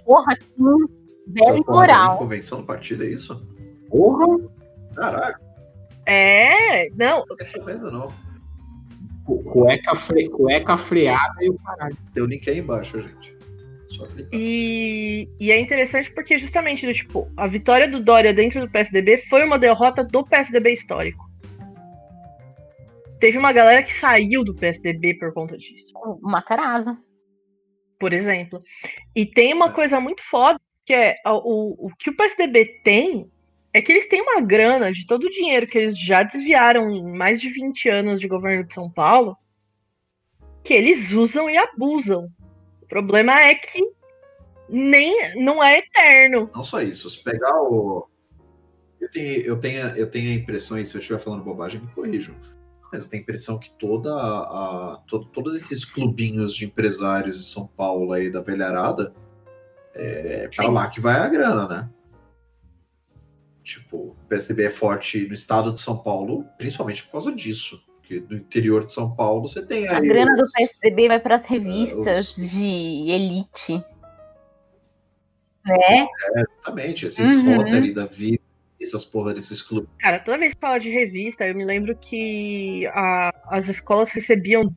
Porra, 0.04 0.34
sim. 0.34 1.02
Da 1.26 1.54
moral. 1.72 2.18
convenção 2.18 2.58
do 2.60 2.66
partido, 2.66 3.04
é 3.04 3.06
isso? 3.08 3.40
Porra! 3.88 4.26
Caraca, 4.94 5.40
É, 6.06 6.88
não, 6.90 7.24
não 7.28 7.36
sabendo 7.46 7.90
não. 7.90 8.12
Cu- 9.24 9.42
Cueca, 9.44 9.94
fre... 9.94 10.28
Cueca 10.28 10.76
freada 10.76 11.34
e 11.40 11.48
o 11.50 11.54
caralho. 11.58 11.96
Tem 12.12 12.22
o 12.22 12.26
link 12.26 12.48
aí 12.50 12.58
embaixo, 12.58 13.00
gente. 13.00 13.32
E, 14.32 15.28
e 15.38 15.52
é 15.52 15.60
interessante 15.60 16.10
porque 16.12 16.38
justamente 16.38 16.86
do 16.86 16.94
tipo, 16.94 17.30
a 17.36 17.46
vitória 17.46 17.86
do 17.86 18.02
Dória 18.02 18.32
dentro 18.32 18.58
do 18.60 18.70
PSDB 18.70 19.18
foi 19.18 19.44
uma 19.44 19.58
derrota 19.58 20.02
do 20.02 20.24
PSDB 20.24 20.72
histórico. 20.72 21.30
Teve 23.20 23.38
uma 23.38 23.52
galera 23.52 23.82
que 23.82 23.92
saiu 23.92 24.42
do 24.44 24.54
PSDB 24.54 25.14
por 25.14 25.32
conta 25.32 25.56
disso, 25.56 25.92
O 25.94 26.18
Matarazzo. 26.28 26.96
por 28.00 28.12
exemplo. 28.12 28.62
E 29.14 29.24
tem 29.26 29.52
uma 29.54 29.70
coisa 29.70 30.00
muito 30.00 30.22
foda, 30.22 30.58
que 30.84 30.92
é 30.94 31.14
o, 31.26 31.86
o 31.86 31.90
que 31.96 32.10
o 32.10 32.16
PSDB 32.16 32.80
tem 32.82 33.30
é 33.72 33.80
que 33.80 33.92
eles 33.92 34.06
têm 34.08 34.20
uma 34.20 34.40
grana 34.40 34.92
de 34.92 35.06
todo 35.06 35.24
o 35.24 35.30
dinheiro 35.30 35.66
que 35.66 35.78
eles 35.78 35.98
já 35.98 36.22
desviaram 36.22 36.90
em 36.90 37.16
mais 37.16 37.40
de 37.40 37.48
20 37.48 37.88
anos 37.88 38.20
de 38.20 38.28
governo 38.28 38.64
de 38.64 38.74
São 38.74 38.90
Paulo, 38.90 39.36
que 40.62 40.74
eles 40.74 41.10
usam 41.12 41.48
e 41.48 41.56
abusam. 41.56 42.28
O 42.82 42.86
problema 42.86 43.40
é 43.40 43.54
que 43.54 43.80
nem 44.68 45.34
não 45.36 45.62
é 45.62 45.78
eterno. 45.78 46.50
Não 46.54 46.62
só 46.62 46.80
isso, 46.82 47.08
se 47.08 47.22
pegar 47.22 47.54
o. 47.62 48.08
Eu 49.00 49.10
tenho, 49.10 49.40
eu 49.42 49.58
tenho, 49.58 49.80
eu 49.96 50.10
tenho 50.10 50.30
a 50.30 50.34
impressão, 50.34 50.78
e 50.78 50.86
se 50.86 50.94
eu 50.94 51.00
estiver 51.00 51.18
falando 51.18 51.42
bobagem, 51.42 51.80
me 51.80 51.88
corrijam. 51.88 52.34
Mas 52.92 53.02
eu 53.02 53.08
tenho 53.08 53.22
a 53.22 53.24
impressão 53.24 53.58
que 53.58 53.70
toda 53.70 54.12
a, 54.14 54.92
a- 54.92 54.96
to- 55.08 55.24
todos 55.26 55.56
esses 55.56 55.84
clubinhos 55.84 56.54
de 56.54 56.66
empresários 56.66 57.38
de 57.38 57.44
São 57.44 57.66
Paulo 57.66 58.12
aí 58.12 58.30
da 58.30 58.40
velharada 58.42 59.14
é 59.94 60.48
Sim. 60.52 60.68
lá 60.70 60.88
que 60.88 61.00
vai 61.00 61.16
a 61.16 61.28
grana, 61.28 61.66
né? 61.66 61.90
Tipo, 63.80 63.96
o 63.96 64.16
PSDB 64.28 64.64
é 64.64 64.70
forte 64.70 65.26
no 65.26 65.32
estado 65.34 65.72
de 65.72 65.80
São 65.80 65.96
Paulo, 65.96 66.44
principalmente 66.58 67.02
por 67.04 67.12
causa 67.12 67.32
disso. 67.32 67.82
Porque 67.96 68.20
no 68.28 68.36
interior 68.36 68.84
de 68.84 68.92
São 68.92 69.14
Paulo 69.16 69.48
você 69.48 69.64
tem 69.64 69.88
aí. 69.88 69.94
A 69.96 70.00
grana 70.00 70.34
do 70.36 70.42
os- 70.42 70.52
PSDB 70.52 71.08
vai 71.08 71.18
para 71.20 71.36
as 71.36 71.46
revistas 71.46 72.36
os- 72.36 72.50
de 72.50 73.10
elite. 73.10 73.82
Né? 75.64 76.06
Exatamente, 76.36 77.06
esses 77.06 77.36
Uhum. 77.36 77.56
Rotary 77.56 77.94
da 77.94 78.04
vida, 78.04 78.42
essas 78.80 79.04
porra 79.04 79.32
desses 79.32 79.62
clubes. 79.62 79.88
Cara, 79.98 80.18
toda 80.18 80.36
vez 80.38 80.52
que 80.54 80.60
fala 80.60 80.78
de 80.78 80.90
revista, 80.90 81.46
eu 81.46 81.54
me 81.54 81.64
lembro 81.64 81.96
que 81.96 82.86
a- 82.88 83.32
as 83.46 83.68
escolas 83.68 84.10
recebiam. 84.10 84.74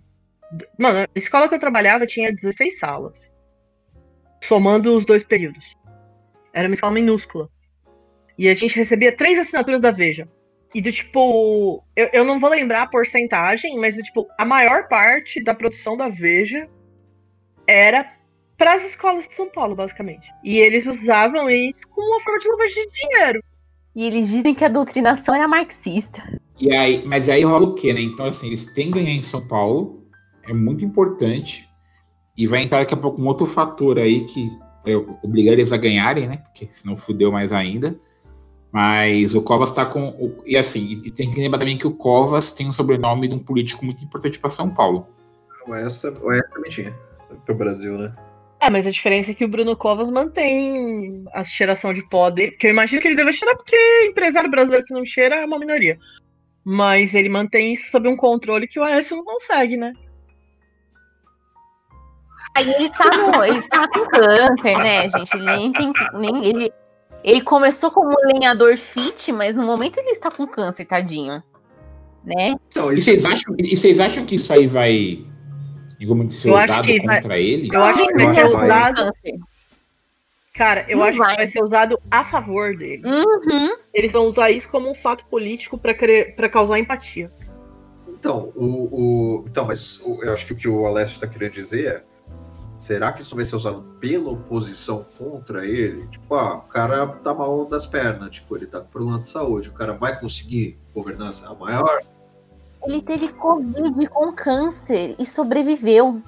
Mano, 0.79 0.99
a 0.99 1.07
escola 1.19 1.49
que 1.49 1.55
eu 1.55 1.59
trabalhava 1.59 2.05
tinha 2.05 2.31
16 2.31 2.79
salas. 2.79 3.35
Somando 4.43 4.95
os 4.95 5.05
dois 5.05 5.23
períodos. 5.23 5.75
Era 6.53 6.67
uma 6.69 6.75
escola 6.75 6.93
minúscula. 6.93 7.49
E 8.37 8.49
a 8.49 8.53
gente 8.53 8.75
recebia 8.75 9.15
três 9.15 9.39
assinaturas 9.39 9.81
da 9.81 9.91
Veja. 9.91 10.27
E 10.73 10.81
do 10.81 10.91
tipo. 10.91 11.83
Eu, 11.95 12.09
eu 12.11 12.25
não 12.25 12.39
vou 12.39 12.49
lembrar 12.49 12.83
a 12.83 12.87
porcentagem, 12.87 13.79
mas 13.79 13.95
do 13.95 14.03
tipo, 14.03 14.27
a 14.37 14.43
maior 14.43 14.87
parte 14.87 15.41
da 15.43 15.53
produção 15.53 15.95
da 15.95 16.09
Veja 16.09 16.67
era 17.67 18.11
para 18.57 18.73
as 18.73 18.85
escolas 18.85 19.27
de 19.27 19.35
São 19.35 19.49
Paulo, 19.49 19.75
basicamente. 19.75 20.27
E 20.43 20.57
eles 20.57 20.85
usavam 20.85 21.49
isso 21.49 21.79
como 21.89 22.07
uma 22.07 22.21
forma 22.21 22.39
de 22.39 22.47
lavagem 22.49 22.89
de 22.89 23.01
dinheiro. 23.01 23.43
E 23.95 24.03
eles 24.03 24.27
dizem 24.29 24.53
que 24.53 24.65
a 24.65 24.69
doutrinação 24.69 25.35
era 25.35 25.47
marxista. 25.47 26.21
E 26.59 26.73
aí, 26.73 27.05
mas 27.05 27.29
aí 27.29 27.43
rola 27.43 27.67
o 27.67 27.75
quê, 27.75 27.93
né? 27.93 28.01
Então, 28.01 28.25
assim, 28.25 28.47
eles 28.47 28.65
têm 28.65 28.87
que 28.87 28.99
ganhar 28.99 29.11
em 29.11 29.21
São 29.21 29.45
Paulo, 29.47 30.05
é 30.43 30.53
muito 30.53 30.83
importante. 30.83 31.69
E 32.37 32.47
vai 32.47 32.63
entrar 32.63 32.79
daqui 32.79 32.93
a 32.93 32.97
pouco 32.97 33.21
um 33.21 33.27
outro 33.27 33.45
fator 33.45 33.97
aí 33.97 34.25
que 34.25 34.51
é 34.85 34.95
obrigar 34.95 35.53
eles 35.53 35.71
a 35.71 35.77
ganharem, 35.77 36.27
né? 36.27 36.37
Porque 36.37 36.67
senão 36.67 36.95
fudeu 36.95 37.31
mais 37.31 37.51
ainda. 37.51 37.97
Mas 38.75 39.33
o 39.33 39.41
Covas 39.41 39.71
tá 39.71 39.85
com. 39.85 40.09
o- 40.09 40.43
e 40.45 40.57
assim, 40.57 41.01
e 41.05 41.09
tem 41.09 41.31
que 41.31 41.39
lembrar 41.39 41.59
também 41.59 41.77
que 41.77 41.87
o 41.87 41.95
Covas 41.95 42.51
tem 42.51 42.67
um 42.67 42.73
sobrenome 42.73 43.25
de 43.25 43.33
um 43.33 43.39
político 43.39 43.85
muito 43.85 44.03
importante 44.03 44.37
para 44.37 44.49
São 44.49 44.69
Paulo. 44.69 45.07
O 45.65 45.73
Essa, 45.73 46.11
o 46.11 46.29
essa 46.29 46.49
também 46.53 46.69
tinha. 46.69 46.93
Pro 47.45 47.55
Brasil, 47.55 47.97
né? 47.97 48.13
É, 48.59 48.69
mas 48.69 48.85
a 48.85 48.91
diferença 48.91 49.31
é 49.31 49.33
que 49.33 49.45
o 49.45 49.47
Bruno 49.47 49.77
Covas 49.77 50.09
mantém 50.09 51.23
a 51.33 51.41
cheiração 51.41 51.93
de 51.93 52.05
pó 52.09 52.29
dele, 52.29 52.51
que 52.51 52.67
eu 52.67 52.71
imagino 52.71 53.01
que 53.01 53.07
ele 53.07 53.15
deve 53.15 53.31
cheirar 53.31 53.55
porque 53.55 53.77
empresário 54.09 54.51
brasileiro 54.51 54.85
que 54.85 54.93
não 54.93 55.05
cheira 55.05 55.37
é 55.37 55.45
uma 55.45 55.57
minoria. 55.57 55.97
Mas 56.65 57.15
ele 57.15 57.29
mantém 57.29 57.75
isso 57.75 57.89
sob 57.89 58.09
um 58.09 58.17
controle 58.17 58.67
que 58.67 58.77
o 58.77 58.83
Aécio 58.83 59.15
não 59.15 59.23
consegue, 59.23 59.77
né? 59.77 59.93
Aí 62.57 62.69
ele 62.73 62.89
tá, 62.89 63.05
no, 63.05 63.41
ele 63.45 63.61
tá 63.69 63.87
com 63.87 64.05
câncer, 64.09 64.77
né, 64.79 65.07
gente? 65.07 65.33
Ele 65.37 65.45
nem 65.45 65.71
tem. 65.71 65.93
Nem, 66.13 66.45
ele, 66.45 66.73
ele 67.25 67.41
começou 67.41 67.89
como 67.89 68.15
lenhador 68.33 68.77
fit, 68.77 69.31
mas 69.31 69.55
no 69.55 69.63
momento 69.63 69.97
ele 69.97 70.11
está 70.11 70.29
com 70.29 70.45
câncer, 70.47 70.85
tadinho. 70.85 71.41
Né? 72.23 72.55
Então, 72.67 72.91
E 72.91 72.95
isso 72.95 73.05
vocês 73.05 73.25
acham, 73.25 73.55
e 73.57 73.75
vocês 73.75 73.99
acham 73.99 74.25
que 74.25 74.35
isso 74.35 74.53
aí 74.53 74.67
vai, 74.67 75.25
digamos, 75.99 76.35
ser 76.35 76.49
Eu 76.49 76.55
acho 76.57 76.71
usado 76.71 76.85
que 76.87 77.01
vai- 77.01 77.15
contra 77.21 77.39
ele? 77.39 77.69
Eu 77.73 77.83
acho 77.83 78.05
que 78.07 78.13
vai 78.13 78.33
ser 78.35 78.45
usado. 78.45 79.11
Cara, 80.53 80.85
eu 80.87 80.97
Não 80.97 81.03
acho 81.05 81.17
vai. 81.17 81.31
que 81.31 81.37
vai 81.37 81.47
ser 81.47 81.61
usado 81.63 81.99
a 82.09 82.23
favor 82.23 82.77
dele. 82.77 83.01
Uhum. 83.05 83.75
Eles 83.93 84.11
vão 84.13 84.25
usar 84.25 84.51
isso 84.51 84.69
como 84.69 84.89
um 84.89 84.95
fato 84.95 85.25
político 85.25 85.77
para 85.77 86.49
causar 86.49 86.79
empatia. 86.79 87.31
Então, 88.07 88.51
o, 88.55 88.65
o- 88.65 89.45
então, 89.47 89.65
mas 89.65 89.99
o- 90.01 90.19
eu 90.23 90.33
acho 90.33 90.45
que 90.45 90.53
o 90.53 90.55
que 90.55 90.67
o 90.67 90.85
Alessio 90.85 91.15
está 91.15 91.27
querendo 91.27 91.51
dizer 91.53 91.85
é: 91.87 92.03
será 92.85 93.11
que 93.11 93.23
isso 93.23 93.35
vai 93.35 93.43
ser 93.45 93.55
usado 93.55 93.81
pela 93.99 94.29
oposição 94.29 95.03
contra 95.17 95.65
ele? 95.65 96.07
Tipo, 96.07 96.35
ah, 96.35 96.57
o 96.57 96.61
cara 96.61 97.07
tá 97.07 97.33
mal 97.33 97.65
das 97.65 97.87
pernas, 97.87 98.29
tipo, 98.29 98.55
ele 98.55 98.67
tá 98.67 98.79
com 98.79 98.87
problema 98.87 99.19
de 99.19 99.27
saúde, 99.27 99.69
o 99.69 99.73
cara 99.73 99.93
vai 99.93 100.19
conseguir 100.19 100.77
governança 100.93 101.49
a 101.49 101.55
maior? 101.55 101.99
Ele 102.85 103.01
teve 103.01 103.29
Covid 103.29 104.07
com 104.09 104.31
câncer 104.33 105.15
e 105.17 105.25
sobreviveu. 105.25 106.21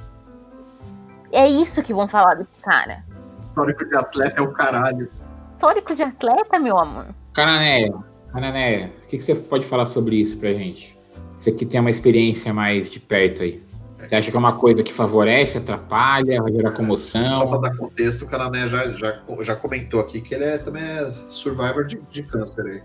É 1.31 1.47
isso 1.47 1.83
que 1.83 1.93
vão 1.93 2.07
falar 2.07 2.33
desse 2.33 2.63
cara. 2.63 3.03
Histórico 3.43 3.85
de 3.85 3.95
atleta 3.95 4.41
é 4.41 4.43
o 4.43 4.51
caralho. 4.51 5.11
Histórico 5.53 5.93
de 5.93 6.01
atleta, 6.01 6.57
meu 6.57 6.79
amor. 6.79 7.05
Canané, 7.33 7.91
Canané, 8.33 8.87
o 9.03 9.07
que, 9.07 9.17
que 9.17 9.23
você 9.23 9.35
pode 9.35 9.65
falar 9.67 9.85
sobre 9.85 10.15
isso 10.15 10.39
pra 10.39 10.51
gente? 10.53 10.97
Você 11.35 11.51
que 11.51 11.67
tem 11.67 11.79
uma 11.79 11.91
experiência 11.91 12.51
mais 12.51 12.89
de 12.89 12.99
perto 12.99 13.43
aí. 13.43 13.66
Você 14.07 14.15
acha 14.15 14.31
que 14.31 14.37
é 14.37 14.39
uma 14.39 14.55
coisa 14.57 14.81
que 14.83 14.93
favorece, 14.93 15.57
atrapalha, 15.57 16.41
vai 16.41 16.51
gerar 16.53 16.69
Só 16.69 16.75
comoção? 16.77 17.49
pra 17.49 17.69
dar 17.69 17.75
contexto, 17.77 18.23
o 18.23 18.27
Canané 18.27 18.67
já, 18.67 18.87
já, 18.87 19.19
já 19.41 19.55
comentou 19.55 19.99
aqui 19.99 20.21
que 20.21 20.33
ele 20.33 20.45
é, 20.45 20.57
também 20.57 20.81
é 20.83 21.11
survivor 21.29 21.83
de, 21.85 21.97
de 22.09 22.23
câncer 22.23 22.65
aí. 22.65 22.83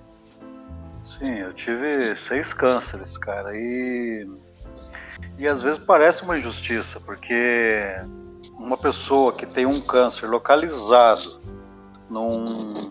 Sim, 1.19 1.39
eu 1.39 1.53
tive 1.53 2.17
seis 2.17 2.53
cânceres, 2.53 3.17
cara, 3.19 3.57
e. 3.57 4.29
E 5.39 5.47
às 5.47 5.63
vezes 5.63 5.79
parece 5.85 6.23
uma 6.23 6.39
injustiça, 6.39 6.99
porque 7.01 7.35
uma 8.59 8.77
pessoa 8.77 9.33
que 9.33 9.47
tem 9.47 9.65
um 9.65 9.81
câncer 9.81 10.27
localizado 10.27 11.41
num, 12.11 12.91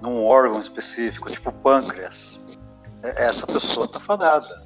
num 0.00 0.24
órgão 0.24 0.58
específico, 0.60 1.30
tipo 1.30 1.52
pâncreas, 1.52 2.40
é- 3.02 3.26
essa 3.26 3.46
pessoa 3.46 3.86
tá 3.86 4.00
fadada. 4.00 4.64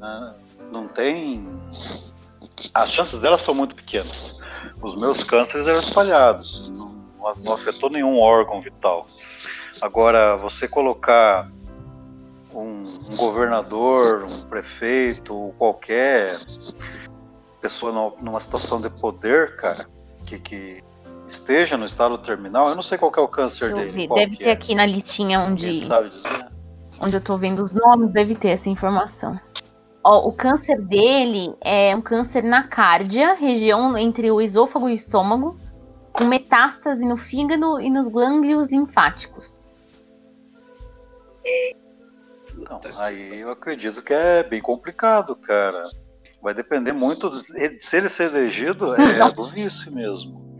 né? 0.00 0.34
Não 0.72 0.88
tem. 0.88 1.46
As 2.72 2.92
chances 2.92 3.18
delas 3.18 3.42
são 3.42 3.54
muito 3.54 3.74
pequenas. 3.74 4.38
Os 4.82 4.94
meus 4.94 5.22
cânceres 5.22 5.66
eram 5.66 5.80
espalhados, 5.80 6.68
não, 6.70 6.94
não 7.38 7.52
afetou 7.52 7.90
nenhum 7.90 8.18
órgão 8.18 8.60
vital. 8.60 9.06
Agora, 9.80 10.36
você 10.36 10.66
colocar 10.66 11.50
um, 12.54 13.10
um 13.10 13.16
governador, 13.16 14.24
um 14.24 14.42
prefeito, 14.48 15.54
qualquer 15.58 16.38
pessoa 17.60 18.14
numa 18.20 18.40
situação 18.40 18.80
de 18.80 18.88
poder, 18.88 19.56
cara, 19.56 19.86
que, 20.24 20.38
que 20.38 20.84
esteja 21.28 21.76
no 21.76 21.84
estado 21.84 22.16
terminal, 22.18 22.68
eu 22.68 22.74
não 22.74 22.82
sei 22.82 22.96
qual 22.96 23.12
é 23.16 23.20
o 23.20 23.28
câncer 23.28 23.74
dele. 23.74 24.08
Deve 24.08 24.36
ter 24.36 24.48
é. 24.48 24.52
aqui 24.52 24.74
na 24.74 24.86
listinha 24.86 25.40
onde, 25.40 25.88
onde 27.00 27.16
eu 27.16 27.20
tô 27.20 27.36
vendo 27.36 27.62
os 27.62 27.74
nomes, 27.74 28.12
deve 28.12 28.34
ter 28.34 28.50
essa 28.50 28.70
informação. 28.70 29.38
Ó, 30.08 30.28
o 30.28 30.32
câncer 30.32 30.80
dele 30.80 31.52
é 31.60 31.94
um 31.96 32.00
câncer 32.00 32.44
na 32.44 32.62
cárdia, 32.62 33.34
região 33.34 33.98
entre 33.98 34.30
o 34.30 34.40
esôfago 34.40 34.88
e 34.88 34.92
o 34.92 34.94
estômago, 34.94 35.58
com 36.12 36.26
metástase 36.26 37.04
no 37.04 37.16
fígado 37.16 37.80
e 37.80 37.90
nos 37.90 38.08
glândulos 38.08 38.68
linfáticos. 38.68 39.60
Não, 42.54 42.80
aí 42.98 43.40
eu 43.40 43.50
acredito 43.50 44.00
que 44.00 44.14
é 44.14 44.44
bem 44.44 44.62
complicado, 44.62 45.34
cara. 45.34 45.88
Vai 46.40 46.54
depender 46.54 46.92
muito. 46.92 47.28
Do, 47.28 47.42
se 47.42 47.96
ele 47.96 48.08
ser 48.08 48.30
elegido, 48.30 48.94
é 48.94 49.28
do 49.34 49.50
vice 49.50 49.90
mesmo. 49.90 50.56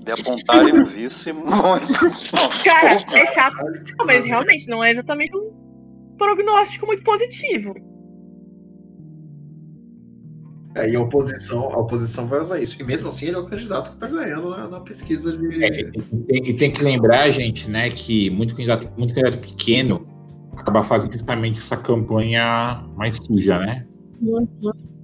De 0.00 0.12
apontarem 0.12 0.82
o 0.82 0.86
vice 0.86 1.32
muito. 1.32 1.88
Cara, 2.62 3.02
é 3.18 3.26
chato. 3.32 3.56
Mas 4.04 4.22
realmente 4.26 4.68
não 4.68 4.84
é 4.84 4.90
exatamente 4.90 5.34
um 5.34 5.63
prognóstico 6.16 6.86
muito 6.86 7.02
positivo. 7.02 7.74
É, 10.74 10.90
e 10.90 10.96
a 10.96 11.00
oposição, 11.00 11.72
a 11.72 11.78
oposição 11.78 12.26
vai 12.26 12.40
usar 12.40 12.58
isso. 12.58 12.80
E 12.80 12.84
mesmo 12.84 13.08
assim 13.08 13.26
ele 13.26 13.36
é 13.36 13.38
o 13.38 13.46
candidato 13.46 13.90
que 13.90 13.96
está 13.96 14.08
ganhando 14.08 14.50
na, 14.50 14.68
na, 14.68 14.80
pesquisa 14.80 15.36
de. 15.36 15.64
É, 15.64 15.80
e, 15.80 15.92
tem, 15.92 16.48
e, 16.48 16.54
tem, 16.54 16.70
que 16.70 16.82
lembrar, 16.82 17.30
gente, 17.30 17.70
né, 17.70 17.90
que 17.90 18.28
muito 18.30 18.54
candidato, 18.56 18.90
muito 18.98 19.14
candidato 19.14 19.38
pequeno 19.38 20.04
acaba 20.56 20.82
fazendo 20.82 21.12
justamente 21.12 21.58
essa 21.58 21.76
campanha 21.76 22.84
mais 22.96 23.16
suja, 23.16 23.58
né? 23.58 23.86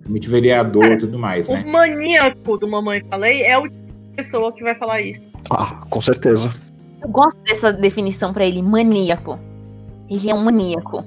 Muito 0.09 0.29
vereador 0.29 0.87
e 0.87 0.99
tudo 0.99 1.19
mais, 1.19 1.49
o 1.49 1.53
né? 1.53 1.65
O 1.65 1.71
maníaco 1.71 2.57
do 2.59 2.67
Mamãe 2.67 3.03
Falei 3.09 3.43
é 3.43 3.57
o 3.57 3.69
pessoa 4.17 4.53
que 4.53 4.63
vai 4.63 4.75
falar 4.75 5.01
isso. 5.01 5.29
Ah, 5.51 5.81
com 5.89 6.01
certeza. 6.01 6.53
Eu 7.03 7.09
gosto 7.09 7.41
dessa 7.43 7.73
definição 7.73 8.33
para 8.33 8.45
ele, 8.45 8.61
maníaco. 8.61 9.39
Ele 10.11 10.29
é 10.29 10.35
um 10.35 10.45
maníaco. 10.45 11.05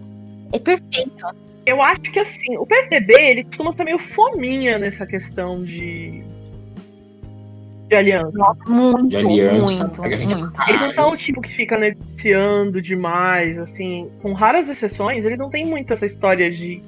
É 0.53 0.59
perfeito. 0.59 1.25
Eu 1.65 1.81
acho 1.81 2.01
que 2.01 2.19
assim, 2.19 2.57
o 2.57 2.65
PSDB, 2.65 3.13
ele 3.13 3.43
costuma 3.43 3.71
ser 3.71 3.83
meio 3.83 3.99
fominha 3.99 4.77
nessa 4.77 5.05
questão 5.05 5.63
de. 5.63 6.23
De 7.89 7.95
aliança. 7.95 8.55
Muito, 8.65 9.07
de 9.07 9.17
aliança, 9.17 9.85
muito, 9.85 10.01
muito. 10.01 10.61
Eles 10.67 10.81
não 10.81 10.89
são 10.89 11.11
o 11.11 11.17
tipo 11.17 11.41
que 11.41 11.51
fica 11.51 11.77
negociando 11.77 12.81
demais, 12.81 13.59
assim. 13.59 14.09
Com 14.21 14.33
raras 14.33 14.69
exceções, 14.69 15.25
eles 15.25 15.39
não 15.39 15.49
têm 15.49 15.65
muito 15.65 15.91
essa 15.91 16.05
história 16.05 16.49
de, 16.49 16.81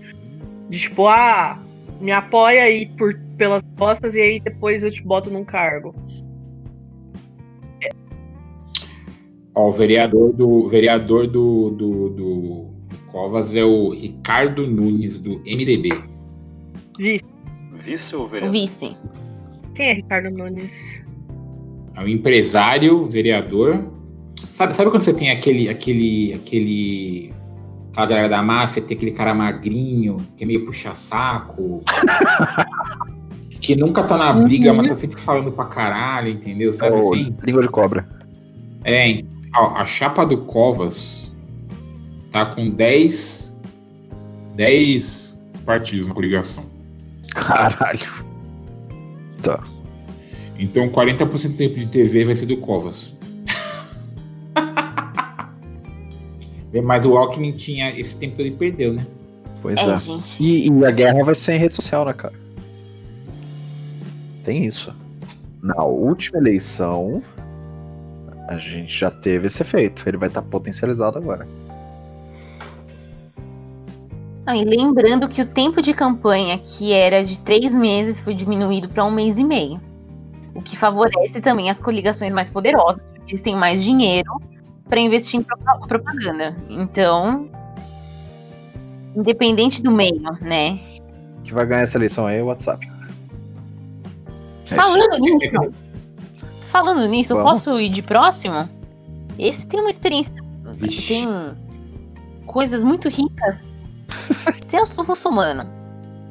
de 0.70 0.80
tipo, 0.80 1.08
ah, 1.08 1.60
me 2.00 2.12
apoia 2.12 2.64
aí 2.64 2.86
por, 2.86 3.18
pelas 3.38 3.62
costas 3.78 4.16
e 4.16 4.22
aí 4.22 4.40
depois 4.40 4.84
eu 4.84 4.92
te 4.92 5.04
boto 5.04 5.30
num 5.30 5.44
cargo. 5.44 5.94
Ó, 9.56 9.70
o 9.70 9.72
vereador 9.72 10.34
do 10.34 10.68
vereador 10.68 11.28
do, 11.28 11.70
do, 11.72 12.10
do 12.10 12.66
Covas 13.12 13.56
é 13.56 13.64
o 13.64 13.92
Ricardo 13.92 14.68
Nunes, 14.68 15.20
do 15.20 15.40
MDB. 15.40 15.90
Vice. 16.98 17.24
Vice 17.84 18.16
ou 18.16 18.28
vereador? 18.28 18.52
Vice. 18.52 18.98
Quem 19.74 19.90
é 19.90 19.94
Ricardo 19.94 20.30
Nunes? 20.30 21.02
É 21.96 22.02
um 22.02 22.08
empresário, 22.08 23.08
vereador. 23.08 23.92
Sabe, 24.38 24.76
sabe 24.76 24.92
quando 24.92 25.04
você 25.04 25.14
tem 25.14 25.32
aquele, 25.32 25.70
aquele, 25.70 26.34
aquele 26.34 27.34
aquela 27.92 28.06
galera 28.06 28.30
da 28.30 28.44
máfia, 28.44 28.82
tem 28.82 28.98
aquele 28.98 29.12
cara 29.12 29.34
magrinho, 29.34 30.18
que 30.36 30.44
é 30.44 30.48
meio 30.48 30.66
puxa-saco, 30.66 31.82
que 33.62 33.76
nunca 33.76 34.04
tá 34.04 34.18
na 34.18 34.34
briga, 34.34 34.72
uhum. 34.72 34.78
mas 34.78 34.90
tá 34.90 34.96
sempre 34.98 35.22
falando 35.22 35.52
pra 35.52 35.66
caralho, 35.66 36.30
entendeu? 36.30 36.74
Sabe 36.74 36.96
oh, 36.96 37.00
assim? 37.00 37.36
Língua 37.46 37.62
de 37.62 37.70
cobra. 37.70 38.08
É, 38.84 39.24
ó, 39.56 39.76
a 39.76 39.86
chapa 39.86 40.26
do 40.26 40.38
Covas 40.40 41.32
tá 42.32 42.46
com 42.46 42.70
10, 42.70 43.60
10 44.56 45.38
partidos 45.66 46.08
na 46.08 46.14
coligação. 46.14 46.66
Caralho. 47.34 48.26
Tá. 49.42 49.62
Então 50.58 50.90
40% 50.90 51.50
do 51.50 51.58
tempo 51.58 51.76
de 51.76 51.88
TV 51.88 52.24
vai 52.26 52.36
ser 52.36 52.46
do 52.46 52.58
Covas. 52.58 53.16
Mas 56.84 57.06
o 57.06 57.18
Alckmin 57.18 57.54
tinha 57.54 57.98
esse 57.98 58.20
tempo 58.20 58.36
todo 58.38 58.48
e 58.48 58.52
perdeu, 58.52 58.94
né? 58.94 59.06
Pois 59.62 59.80
é. 59.80 59.94
é. 59.94 60.00
E, 60.40 60.70
e, 60.70 60.86
a 60.86 60.92
guerra 60.92 61.24
vai 61.24 61.36
ser 61.36 61.54
em 61.54 61.60
rede 61.60 61.76
social, 61.76 62.06
né, 62.06 62.14
cara? 62.14 62.34
Tem 64.44 64.66
isso. 64.66 64.94
Na 65.62 65.84
última 65.84 66.38
eleição, 66.38 67.24
a 68.48 68.58
gente 68.58 68.98
já 68.98 69.10
teve 69.12 69.48
esse 69.48 69.62
efeito. 69.62 70.08
Ele 70.08 70.18
vai 70.18 70.28
estar 70.28 70.42
tá 70.42 70.48
potencializado 70.48 71.18
agora. 71.18 71.48
Ah, 74.46 74.56
e 74.56 74.64
lembrando 74.64 75.28
que 75.28 75.42
o 75.42 75.46
tempo 75.46 75.82
de 75.82 75.94
campanha, 75.94 76.60
que 76.60 76.94
era 76.94 77.24
de 77.24 77.40
três 77.40 77.74
meses, 77.74 78.22
foi 78.22 78.36
diminuído 78.36 78.88
para 78.88 79.04
um 79.04 79.10
mês 79.10 79.40
e 79.40 79.44
meio. 79.44 79.82
O 80.54 80.62
que 80.62 80.78
favorece 80.78 81.42
também 81.42 81.70
as 81.70 81.80
coligações 81.80 82.32
mais 82.32 82.50
poderosas, 82.50 83.12
porque 83.12 83.32
eles 83.32 83.42
têm 83.42 83.56
mais 83.56 83.84
dinheiro 83.84 84.32
para 84.88 85.00
investir 85.00 85.40
em 85.40 85.44
propaganda. 85.88 86.56
Então, 86.70 87.50
independente 89.16 89.82
do 89.82 89.92
meio, 89.92 90.22
né? 90.42 90.80
Que 91.44 91.54
vai 91.54 91.66
ganhar 91.66 91.82
essa 91.82 91.98
eleição 91.98 92.28
aí 92.28 92.38
é 92.38 92.44
o 92.44 92.46
WhatsApp. 92.46 92.88
Falando 94.68 95.18
nisso, 95.20 95.72
falando 96.76 97.08
nisso, 97.08 97.32
eu 97.32 97.42
posso 97.42 97.80
ir 97.80 97.90
de 97.90 98.02
próximo? 98.02 98.70
Esse 99.40 99.66
tem 99.66 99.80
uma 99.80 99.90
experiência. 99.90 100.34
Vixe. 100.74 101.08
Tem 101.08 101.26
coisas 102.46 102.84
muito 102.84 103.08
ricas. 103.08 103.56
Celso 104.66 105.02
Russomano. 105.04 105.66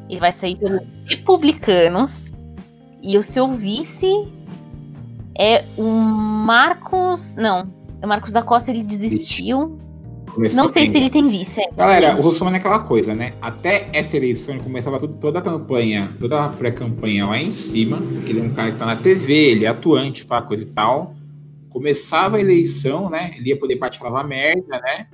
Ele 0.06 0.20
vai 0.20 0.32
sair 0.32 0.56
pelos 0.56 0.82
republicanos. 1.06 2.30
E 3.02 3.16
o 3.16 3.22
seu 3.22 3.48
vice 3.48 4.30
é 5.38 5.64
o 5.78 5.88
Marcos. 5.90 7.34
Não, 7.36 7.66
o 8.02 8.06
Marcos 8.06 8.34
da 8.34 8.42
Costa 8.42 8.70
ele 8.70 8.82
desistiu. 8.82 9.78
Começou 9.78 9.93
não 10.54 10.68
sei 10.68 10.90
se 10.90 10.96
ele 10.96 11.10
tem 11.10 11.28
vice. 11.28 11.60
É. 11.60 11.70
Galera, 11.74 12.16
o 12.16 12.20
Russomano 12.20 12.56
é 12.56 12.58
aquela 12.58 12.80
coisa, 12.80 13.14
né? 13.14 13.34
Até 13.40 13.88
essa 13.92 14.16
eleição 14.16 14.54
ele 14.54 14.64
começava 14.64 14.98
tudo, 14.98 15.14
toda 15.14 15.38
a 15.38 15.42
campanha, 15.42 16.08
toda 16.18 16.44
a 16.44 16.48
pré-campanha 16.48 17.26
lá 17.26 17.38
em 17.38 17.52
cima, 17.52 17.98
porque 17.98 18.32
ele 18.32 18.40
é 18.40 18.42
um 18.42 18.52
cara 18.52 18.72
que 18.72 18.78
tá 18.78 18.86
na 18.86 18.96
TV, 18.96 19.32
ele 19.32 19.64
é 19.64 19.68
atuante, 19.68 20.24
pá, 20.24 20.42
coisa 20.42 20.62
e 20.62 20.66
tal. 20.66 21.14
Começava 21.70 22.36
a 22.36 22.40
eleição, 22.40 23.10
né? 23.10 23.32
Ele 23.36 23.50
ia 23.50 23.58
poder 23.58 23.76
partir 23.76 24.02
lavar 24.02 24.26
merda, 24.26 24.80
né? 24.80 25.06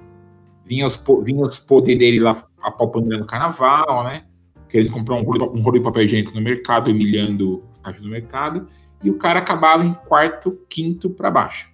Vinha 0.64 0.86
os, 0.86 1.02
vinha 1.24 1.42
os 1.42 1.58
poderes 1.58 1.98
dele 1.98 2.20
lá 2.20 2.44
apalpando 2.62 3.18
no 3.18 3.26
carnaval, 3.26 4.04
né? 4.04 4.24
Querendo 4.68 4.92
comprar 4.92 5.16
um 5.16 5.22
rolo, 5.22 5.52
um 5.54 5.60
rolo 5.62 5.78
de 5.78 5.84
papel 5.84 6.04
higiênico 6.04 6.34
no 6.34 6.40
mercado, 6.40 6.90
humilhando 6.90 7.64
a 7.82 7.86
caixa 7.86 8.02
do 8.02 8.08
mercado. 8.08 8.68
E 9.02 9.10
o 9.10 9.16
cara 9.16 9.38
acabava 9.38 9.84
em 9.84 9.92
quarto, 9.92 10.58
quinto 10.68 11.10
para 11.10 11.30
baixo. 11.30 11.70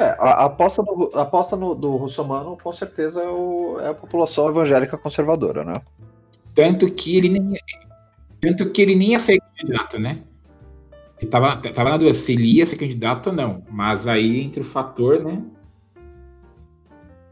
É, 0.00 0.16
a, 0.18 0.46
aposta, 0.46 0.82
do, 0.82 1.10
a 1.14 1.22
aposta 1.22 1.56
no, 1.56 1.74
do 1.74 1.94
russomano 1.96 2.56
com 2.56 2.72
certeza 2.72 3.22
é, 3.22 3.28
o, 3.28 3.78
é, 3.80 3.88
a 3.88 3.94
população 3.94 4.48
evangélica 4.48 4.96
conservadora, 4.96 5.62
né? 5.62 5.74
Tanto 6.54 6.90
que 6.90 7.18
ele 7.18 7.28
nem, 7.28 7.54
tanto 8.40 8.70
que 8.70 8.80
ele 8.80 8.94
nem 8.94 9.10
ia 9.10 9.18
ser 9.18 9.38
candidato, 9.58 9.98
né? 9.98 10.22
Ele 11.20 11.30
tava, 11.30 11.54
tava 11.56 11.90
na 11.90 11.96
dúvida 11.98 12.14
se 12.14 12.32
ele 12.32 12.56
ia 12.56 12.64
ser 12.64 12.78
candidato 12.78 13.26
ou 13.26 13.36
não. 13.36 13.62
Mas 13.68 14.06
aí, 14.06 14.40
entre 14.40 14.62
o 14.62 14.64
fator, 14.64 15.22
né? 15.22 15.42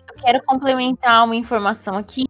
Eu 0.06 0.22
quero 0.22 0.42
complementar 0.44 1.24
uma 1.24 1.34
informação 1.34 1.96
aqui. 1.96 2.26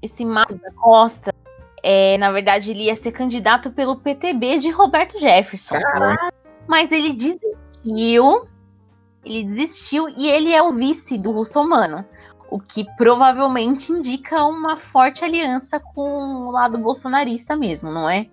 Esse 0.00 0.24
Marcos 0.24 0.58
da 0.58 0.72
Costa, 0.72 1.34
é, 1.82 2.16
na 2.16 2.32
verdade, 2.32 2.70
ele 2.70 2.84
ia 2.84 2.96
ser 2.96 3.12
candidato 3.12 3.70
pelo 3.70 4.00
PTB 4.00 4.60
de 4.60 4.70
Roberto 4.70 5.20
Jefferson. 5.20 5.78
Caraca. 5.78 6.32
Mas 6.66 6.90
ele 6.90 7.12
desistiu 7.12 8.48
ele 9.24 9.44
desistiu 9.44 10.08
e 10.08 10.28
ele 10.28 10.52
é 10.52 10.62
o 10.62 10.72
vice 10.72 11.16
do 11.16 11.30
russomano. 11.30 12.04
O 12.50 12.60
que 12.60 12.84
provavelmente 12.96 13.92
indica 13.92 14.44
uma 14.44 14.76
forte 14.76 15.24
aliança 15.24 15.80
com 15.80 16.48
o 16.48 16.50
lado 16.50 16.76
bolsonarista 16.78 17.56
mesmo, 17.56 17.90
não 17.90 18.08
é? 18.08 18.26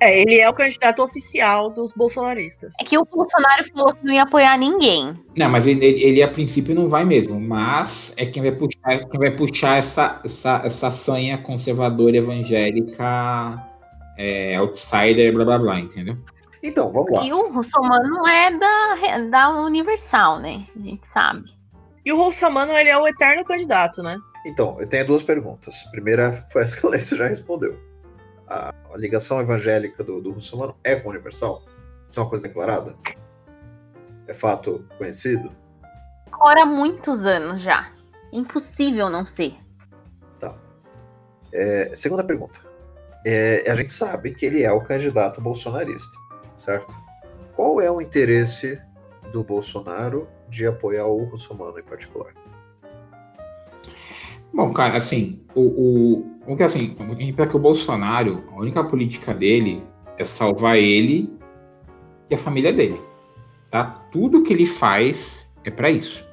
É, 0.00 0.20
ele 0.20 0.38
é 0.38 0.48
o 0.48 0.52
candidato 0.52 1.02
oficial 1.02 1.70
dos 1.70 1.92
bolsonaristas. 1.92 2.74
É 2.80 2.84
que 2.84 2.98
o 2.98 3.04
Bolsonaro 3.04 3.64
falou 3.72 3.94
que 3.94 4.04
não 4.04 4.12
ia 4.12 4.24
apoiar 4.24 4.58
ninguém. 4.58 5.14
Não, 5.36 5.48
mas 5.48 5.66
ele, 5.66 5.84
ele, 5.86 6.22
a 6.22 6.28
princípio 6.28 6.74
não 6.74 6.88
vai 6.88 7.04
mesmo. 7.04 7.40
Mas 7.40 8.14
é 8.18 8.26
quem 8.26 8.42
vai 8.42 8.52
puxar, 8.52 8.98
quem 9.08 9.18
vai 9.18 9.30
puxar 9.30 9.78
essa, 9.78 10.20
essa, 10.24 10.60
essa 10.64 10.90
sanha 10.90 11.38
conservadora 11.38 12.16
evangélica, 12.16 13.64
é, 14.18 14.56
outsider, 14.56 15.32
blá 15.32 15.44
blá 15.44 15.58
blá, 15.58 15.80
entendeu? 15.80 16.18
Então, 16.64 16.90
vamos 16.90 17.12
lá. 17.12 17.22
E 17.22 17.30
o 17.30 17.52
Russomano 17.52 18.26
é 18.26 18.50
da, 18.58 19.20
da 19.28 19.50
Universal, 19.60 20.40
né? 20.40 20.66
A 20.74 20.78
gente 20.78 21.06
sabe. 21.06 21.44
E 22.02 22.10
o 22.10 22.16
Russomano, 22.16 22.72
ele 22.72 22.88
é 22.88 22.96
o 22.96 23.06
eterno 23.06 23.44
candidato, 23.44 24.02
né? 24.02 24.16
Então, 24.46 24.80
eu 24.80 24.88
tenho 24.88 25.06
duas 25.06 25.22
perguntas. 25.22 25.84
A 25.86 25.90
primeira 25.90 26.42
foi 26.50 26.62
essa 26.62 26.80
que 26.80 26.86
a 26.86 26.88
Larissa 26.88 27.16
já 27.16 27.26
respondeu. 27.26 27.78
A, 28.48 28.72
a 28.92 28.96
ligação 28.96 29.38
evangélica 29.42 30.02
do, 30.02 30.22
do 30.22 30.32
Russomano 30.32 30.74
é 30.82 30.96
com 30.96 31.08
a 31.08 31.12
Universal? 31.12 31.62
Isso 32.08 32.18
é 32.18 32.22
uma 32.22 32.30
coisa 32.30 32.48
declarada? 32.48 32.96
É 34.26 34.32
fato 34.32 34.86
conhecido? 34.96 35.52
Ora, 36.40 36.64
muitos 36.64 37.26
anos 37.26 37.60
já. 37.60 37.92
Impossível 38.32 39.10
não 39.10 39.26
ser. 39.26 39.54
Tá. 40.40 40.56
É, 41.52 41.92
segunda 41.94 42.24
pergunta. 42.24 42.58
É, 43.26 43.70
a 43.70 43.74
gente 43.74 43.90
sabe 43.90 44.34
que 44.34 44.46
ele 44.46 44.62
é 44.62 44.72
o 44.72 44.82
candidato 44.82 45.42
bolsonarista, 45.42 46.23
certo? 46.64 46.96
Qual 47.54 47.80
é 47.80 47.90
o 47.90 48.00
interesse 48.00 48.80
do 49.32 49.44
Bolsonaro 49.44 50.26
de 50.48 50.66
apoiar 50.66 51.06
o 51.06 51.24
Russomano 51.24 51.78
em 51.78 51.82
particular? 51.82 52.32
Bom, 54.52 54.72
cara, 54.72 54.96
assim, 54.96 55.40
o, 55.54 56.24
o, 56.46 56.56
que 56.56 56.62
assim, 56.62 56.96
para 57.34 57.46
que 57.46 57.56
o 57.56 57.58
Bolsonaro, 57.58 58.44
a 58.52 58.56
única 58.56 58.82
política 58.84 59.34
dele 59.34 59.84
é 60.16 60.24
salvar 60.24 60.76
ele 60.76 61.30
e 62.30 62.34
a 62.34 62.38
família 62.38 62.72
dele, 62.72 63.00
tá? 63.70 63.84
Tudo 64.12 64.42
que 64.42 64.52
ele 64.52 64.66
faz 64.66 65.52
é 65.64 65.70
para 65.70 65.90
isso. 65.90 66.24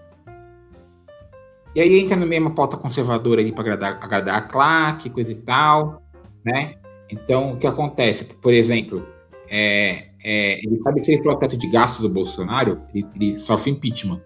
E 1.73 1.81
aí 1.81 1.99
entra 1.99 2.15
na 2.15 2.25
mesma 2.25 2.51
pauta 2.51 2.77
conservadora 2.77 3.41
ali 3.41 3.51
para 3.51 3.61
agradar, 3.61 3.99
agradar 4.01 4.35
a 4.35 4.41
claque, 4.41 5.09
coisa 5.09 5.31
e 5.31 5.35
tal, 5.35 6.03
né? 6.45 6.75
Então, 7.09 7.53
o 7.53 7.57
que 7.57 7.65
acontece? 7.65 8.25
Por 8.35 8.53
exemplo, 8.53 9.07
é, 9.49 10.10
é, 10.23 10.59
ele 10.65 10.77
sabe 10.79 10.99
que 10.99 11.05
se 11.05 11.13
ele 11.13 11.23
for 11.23 11.33
o 11.33 11.37
teto 11.37 11.57
de 11.57 11.67
gastos 11.67 12.01
do 12.01 12.09
Bolsonaro, 12.09 12.81
ele, 12.93 13.07
ele 13.15 13.37
sofre 13.37 13.71
impeachment. 13.71 14.21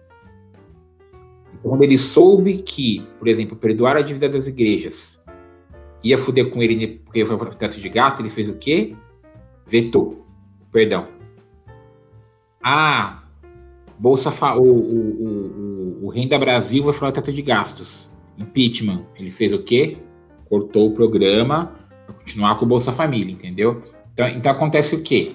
Quando 1.62 1.82
ele 1.82 1.98
soube 1.98 2.58
que, 2.58 3.06
por 3.18 3.28
exemplo, 3.28 3.56
perdoar 3.56 3.96
a 3.96 4.02
dívida 4.02 4.28
das 4.28 4.46
igrejas 4.46 5.24
ia 6.02 6.16
foder 6.16 6.50
com 6.50 6.62
ele 6.62 7.00
porque 7.04 7.24
foi 7.24 7.36
o 7.36 7.46
teto 7.46 7.80
de 7.80 7.88
gasto, 7.88 8.20
ele 8.20 8.28
fez 8.28 8.48
o 8.48 8.54
quê? 8.54 8.94
Vetou. 9.66 10.24
Perdão. 10.70 11.08
Ah, 12.62 13.24
Bolsa 13.98 14.30
o, 14.56 14.62
o, 14.62 16.02
o, 16.02 16.06
o, 16.06 16.08
Renda 16.08 16.38
Brasil 16.38 16.84
vai 16.84 16.92
falar 16.92 17.12
teto 17.12 17.32
de 17.32 17.42
gastos. 17.42 18.10
Impeachment. 18.38 19.06
Ele 19.18 19.30
fez 19.30 19.52
o 19.52 19.58
quê? 19.58 19.98
Cortou 20.48 20.88
o 20.88 20.92
programa 20.92 21.72
para 22.04 22.14
continuar 22.14 22.56
com 22.56 22.64
o 22.64 22.68
Bolsa 22.68 22.92
Família, 22.92 23.32
entendeu? 23.32 23.82
Então, 24.12 24.28
então 24.28 24.52
acontece 24.52 24.94
o 24.94 25.02
quê? 25.02 25.34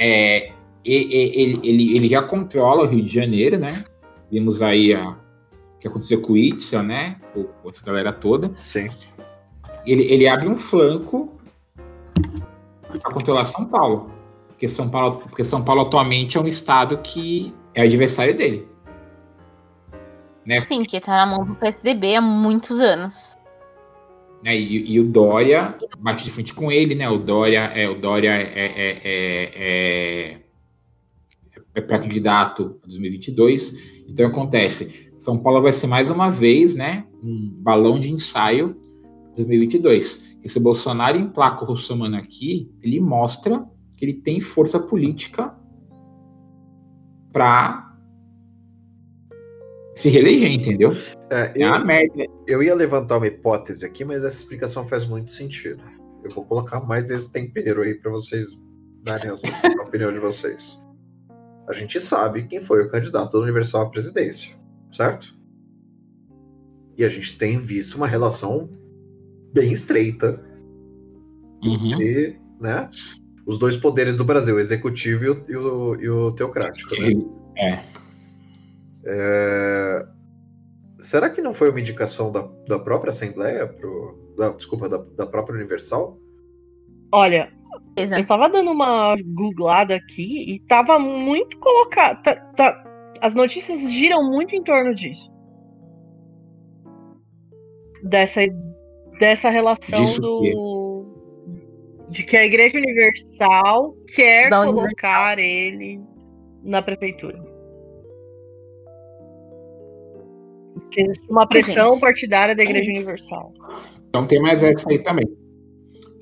É, 0.00 0.50
ele, 0.82 1.60
ele, 1.62 1.96
ele 1.96 2.08
já 2.08 2.22
controla 2.22 2.84
o 2.84 2.86
Rio 2.86 3.04
de 3.04 3.12
Janeiro, 3.12 3.58
né? 3.58 3.84
Vimos 4.30 4.62
aí 4.62 4.94
a, 4.94 5.14
que 5.78 5.86
aconteceu 5.86 6.22
com 6.22 6.32
o 6.32 6.36
Itza, 6.38 6.82
né? 6.82 7.16
Com 7.34 7.68
essa 7.68 7.84
galera 7.84 8.10
toda. 8.10 8.50
Sim. 8.64 8.88
Ele, 9.86 10.02
ele 10.04 10.26
abre 10.26 10.48
um 10.48 10.56
flanco 10.56 11.38
para 13.02 13.12
controlar 13.12 13.44
São 13.44 13.66
Paulo. 13.66 14.10
Porque 14.48 14.66
São 14.68 14.88
Paulo, 14.88 15.16
porque 15.16 15.44
São 15.44 15.62
Paulo 15.62 15.82
atualmente 15.82 16.38
é 16.38 16.40
um 16.40 16.48
estado 16.48 16.96
que 16.98 17.54
é 17.74 17.82
adversário 17.82 18.34
dele. 18.34 18.66
Né? 20.46 20.62
Sim, 20.62 20.78
porque 20.78 21.00
tá 21.00 21.12
na 21.12 21.26
mão 21.26 21.44
do 21.44 21.54
PSDB 21.54 22.16
há 22.16 22.20
muitos 22.22 22.80
anos. 22.80 23.36
É, 24.44 24.58
e, 24.58 24.92
e, 24.92 25.00
o 25.00 25.04
Dória 25.04 25.76
bate 25.98 26.24
de 26.24 26.30
frente 26.30 26.54
com 26.54 26.72
ele, 26.72 26.94
né? 26.94 27.08
O 27.08 27.18
Dória 27.18 27.60
é 27.60 27.88
o 27.88 28.00
Dória 28.00 28.30
é, 28.30 28.42
é, 28.42 29.00
é, 29.04 29.50
é, 29.54 30.40
é 31.74 31.80
pré-candidato 31.80 32.80
2022. 32.82 34.04
Então 34.08 34.26
acontece, 34.26 35.12
são 35.14 35.38
Paulo 35.38 35.62
vai 35.62 35.72
ser 35.72 35.86
mais 35.86 36.10
uma 36.10 36.30
vez, 36.30 36.74
né, 36.74 37.06
um 37.22 37.50
balão 37.58 38.00
de 38.00 38.10
ensaio 38.10 38.76
2022. 39.36 40.38
Esse 40.42 40.58
Bolsonaro 40.58 41.18
emplaca 41.18 41.62
o 41.62 41.68
Russomano 41.68 42.16
aqui, 42.16 42.70
ele 42.82 42.98
mostra 42.98 43.64
que 43.96 44.04
ele 44.04 44.14
tem 44.14 44.40
força 44.40 44.80
política 44.80 45.54
para 47.30 47.89
se 49.94 50.08
reeleger, 50.08 50.52
entendeu? 50.52 50.90
É, 51.30 51.40
é 51.40 51.52
eu, 51.56 51.68
uma 51.68 51.84
merda. 51.84 52.24
Eu 52.46 52.62
ia 52.62 52.74
levantar 52.74 53.18
uma 53.18 53.26
hipótese 53.26 53.84
aqui, 53.84 54.04
mas 54.04 54.24
essa 54.24 54.42
explicação 54.42 54.86
faz 54.86 55.06
muito 55.06 55.32
sentido. 55.32 55.82
Eu 56.24 56.30
vou 56.32 56.44
colocar 56.44 56.80
mais 56.80 57.10
esse 57.10 57.30
tempero 57.30 57.82
aí 57.82 57.94
para 57.94 58.10
vocês 58.10 58.46
darem 59.02 59.30
a 59.30 59.34
opinião 59.82 60.12
de 60.12 60.18
vocês. 60.18 60.78
A 61.68 61.72
gente 61.72 62.00
sabe 62.00 62.46
quem 62.46 62.60
foi 62.60 62.82
o 62.82 62.88
candidato 62.88 63.32
do 63.32 63.42
Universal 63.42 63.82
à 63.82 63.90
presidência 63.90 64.60
certo? 64.92 65.34
E 66.96 67.04
a 67.04 67.08
gente 67.08 67.38
tem 67.38 67.58
visto 67.58 67.94
uma 67.94 68.06
relação 68.06 68.70
bem 69.52 69.72
estreita 69.72 70.42
uhum. 71.62 71.92
entre 71.92 72.38
né, 72.60 72.90
os 73.46 73.58
dois 73.58 73.76
poderes 73.76 74.16
do 74.16 74.24
Brasil, 74.24 74.56
o 74.56 74.60
executivo 74.60 75.24
e 75.24 75.28
o, 75.28 75.44
e 75.48 75.56
o, 75.56 76.02
e 76.02 76.08
o 76.10 76.32
teocrático. 76.32 76.94
Né? 77.00 77.12
É. 77.56 77.99
é. 79.04 80.06
Será 80.98 81.30
que 81.30 81.40
não 81.40 81.54
foi 81.54 81.70
uma 81.70 81.80
indicação 81.80 82.30
da, 82.30 82.46
da 82.68 82.78
própria 82.78 83.10
Assembleia, 83.10 83.66
pro, 83.66 84.34
da, 84.36 84.50
desculpa, 84.50 84.88
da, 84.88 84.98
da 84.98 85.26
própria 85.26 85.56
Universal? 85.56 86.18
Olha, 87.10 87.50
eu 87.96 88.26
tava 88.26 88.48
dando 88.48 88.70
uma 88.70 89.16
googlada 89.16 89.94
aqui 89.94 90.44
e 90.52 90.60
tava 90.60 90.98
muito 90.98 91.58
colocado. 91.58 92.22
Tá, 92.22 92.36
tá, 92.56 92.84
as 93.20 93.34
notícias 93.34 93.80
giram 93.90 94.30
muito 94.30 94.54
em 94.54 94.62
torno 94.62 94.94
disso. 94.94 95.30
Dessa, 98.02 98.40
dessa 99.18 99.50
relação 99.50 100.04
Disso 100.04 100.20
do. 100.20 100.90
De 102.10 102.24
que 102.24 102.36
a 102.36 102.44
Igreja 102.44 102.76
Universal 102.76 103.94
quer 104.14 104.50
da 104.50 104.64
colocar 104.64 105.38
Universal. 105.38 105.38
ele 105.38 106.00
na 106.62 106.82
prefeitura. 106.82 107.49
Uma 111.28 111.46
pressão 111.46 111.92
Gente, 111.92 112.00
partidária 112.00 112.54
da 112.54 112.62
Igreja 112.62 112.90
é 112.90 112.94
Universal. 112.94 113.52
Então 114.08 114.26
tem 114.26 114.40
mais 114.40 114.62
essa 114.62 114.88
aí 114.90 114.98
também. 114.98 115.26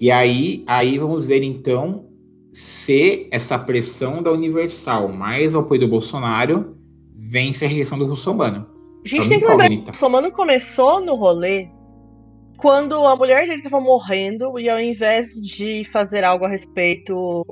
E 0.01 0.11
aí, 0.11 0.65
aí 0.67 0.99
vamos 0.99 1.27
ver 1.27 1.43
então 1.43 2.07
se 2.53 3.29
essa 3.31 3.59
pressão 3.59 4.23
da 4.23 4.33
Universal 4.33 5.09
mais 5.09 5.55
o 5.55 5.61
apoio 5.61 5.81
do 5.81 5.89
Bolsonaro 5.89 6.77
vence 7.17 7.65
a 7.65 7.69
rejeição 7.69 7.99
do 7.99 8.07
russomano. 8.07 8.67
A 9.05 9.09
gente 9.09 9.29
tem 9.29 9.41
que 9.41 9.47
lembrar 9.47 9.69
que 9.69 9.77
o 9.77 9.87
russomano 9.87 10.31
começou 10.31 11.01
no 11.01 11.15
rolê 11.15 11.69
quando 12.59 13.07
a 13.07 13.17
mulher 13.17 13.47
dele 13.47 13.59
estava 13.59 13.81
morrendo 13.81 14.59
e 14.59 14.69
ao 14.69 14.81
invés 14.81 15.33
de 15.35 15.85
fazer 15.85 16.25
algo 16.25 16.45
a 16.45 16.49
respeito, 16.49 17.45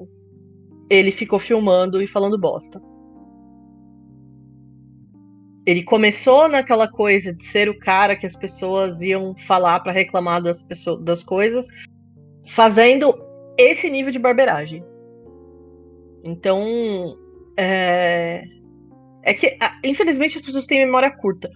ele 0.90 1.12
ficou 1.12 1.38
filmando 1.38 2.02
e 2.02 2.06
falando 2.06 2.36
bosta. 2.36 2.82
Ele 5.66 5.82
começou 5.82 6.48
naquela 6.48 6.86
coisa 6.86 7.34
de 7.34 7.44
ser 7.44 7.68
o 7.68 7.78
cara 7.78 8.14
que 8.14 8.26
as 8.26 8.36
pessoas 8.36 9.02
iam 9.02 9.34
falar 9.46 9.80
para 9.80 9.92
reclamar 9.92 10.40
das, 10.40 10.62
pessoas, 10.62 11.02
das 11.02 11.24
coisas, 11.24 11.66
fazendo 12.46 13.12
esse 13.58 13.90
nível 13.90 14.12
de 14.12 14.18
barberagem. 14.18 14.84
Então, 16.22 17.18
é, 17.56 18.44
é 19.22 19.34
que, 19.34 19.56
infelizmente, 19.82 20.38
as 20.38 20.44
pessoas 20.44 20.66
têm 20.66 20.84
memória 20.84 21.10
curta. 21.10 21.50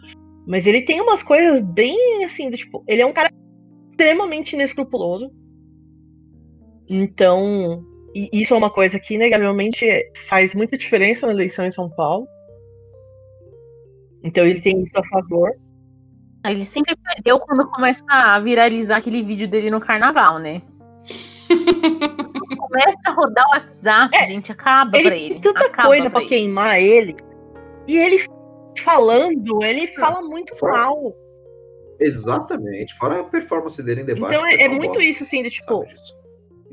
Mas 0.47 0.67
ele 0.67 0.83
tem 0.83 1.01
umas 1.01 1.23
coisas 1.23 1.61
bem 1.61 2.25
assim, 2.25 2.51
do, 2.51 2.57
tipo, 2.57 2.83
ele 2.89 3.03
é 3.03 3.07
um 3.07 3.13
cara 3.13 3.31
extremamente 3.91 4.55
inescrupuloso. 4.55 5.31
Então, 6.89 7.85
isso 8.15 8.53
é 8.53 8.57
uma 8.57 8.71
coisa 8.71 8.99
que, 8.99 9.15
inegavelmente, 9.15 9.87
faz 10.27 10.55
muita 10.55 10.77
diferença 10.77 11.27
na 11.27 11.33
eleição 11.33 11.65
em 11.65 11.71
São 11.71 11.89
Paulo. 11.89 12.27
Então 14.23 14.45
ele 14.45 14.61
tem 14.61 14.83
isso 14.83 14.99
a 14.99 15.05
favor. 15.09 15.51
Ele 16.47 16.65
sempre 16.65 16.97
perdeu 16.97 17.39
quando 17.39 17.71
começa 17.71 18.05
a 18.09 18.41
viralizar 18.41 18.97
aquele 18.97 19.23
vídeo 19.23 19.47
dele 19.47 19.71
no 19.71 19.81
carnaval, 19.81 20.39
né? 20.39 20.63
começa 22.71 22.99
a 23.07 23.11
rodar 23.11 23.45
o 23.47 23.51
WhatsApp, 23.51 24.17
é, 24.17 24.27
gente, 24.27 24.53
acaba 24.53 24.97
ele 24.97 25.09
pra 25.09 25.17
ele. 25.19 25.35
Tem 25.35 25.41
tanta 25.41 25.67
acaba 25.67 25.89
coisa 25.89 26.09
para 26.09 26.27
queimar 26.27 26.81
ele 26.81 27.17
e 27.89 27.97
ele 27.97 28.25
falando, 28.79 29.63
ele 29.65 29.89
fala 29.89 30.23
muito 30.23 30.57
fora, 30.57 30.73
mal. 30.73 31.15
Exatamente, 31.99 32.95
fora 32.95 33.21
a 33.21 33.25
performance 33.25 33.83
dele 33.83 34.03
em 34.03 34.05
debate. 34.05 34.35
Então 34.35 34.47
é, 34.47 34.55
é 34.55 34.69
muito 34.69 34.89
gosta, 34.89 35.03
isso, 35.03 35.23
assim, 35.25 35.43
de 35.43 35.51
tipo. 35.51 35.85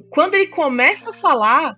quando 0.09 0.35
ele 0.35 0.47
começa 0.47 1.09
a 1.09 1.13
falar, 1.13 1.75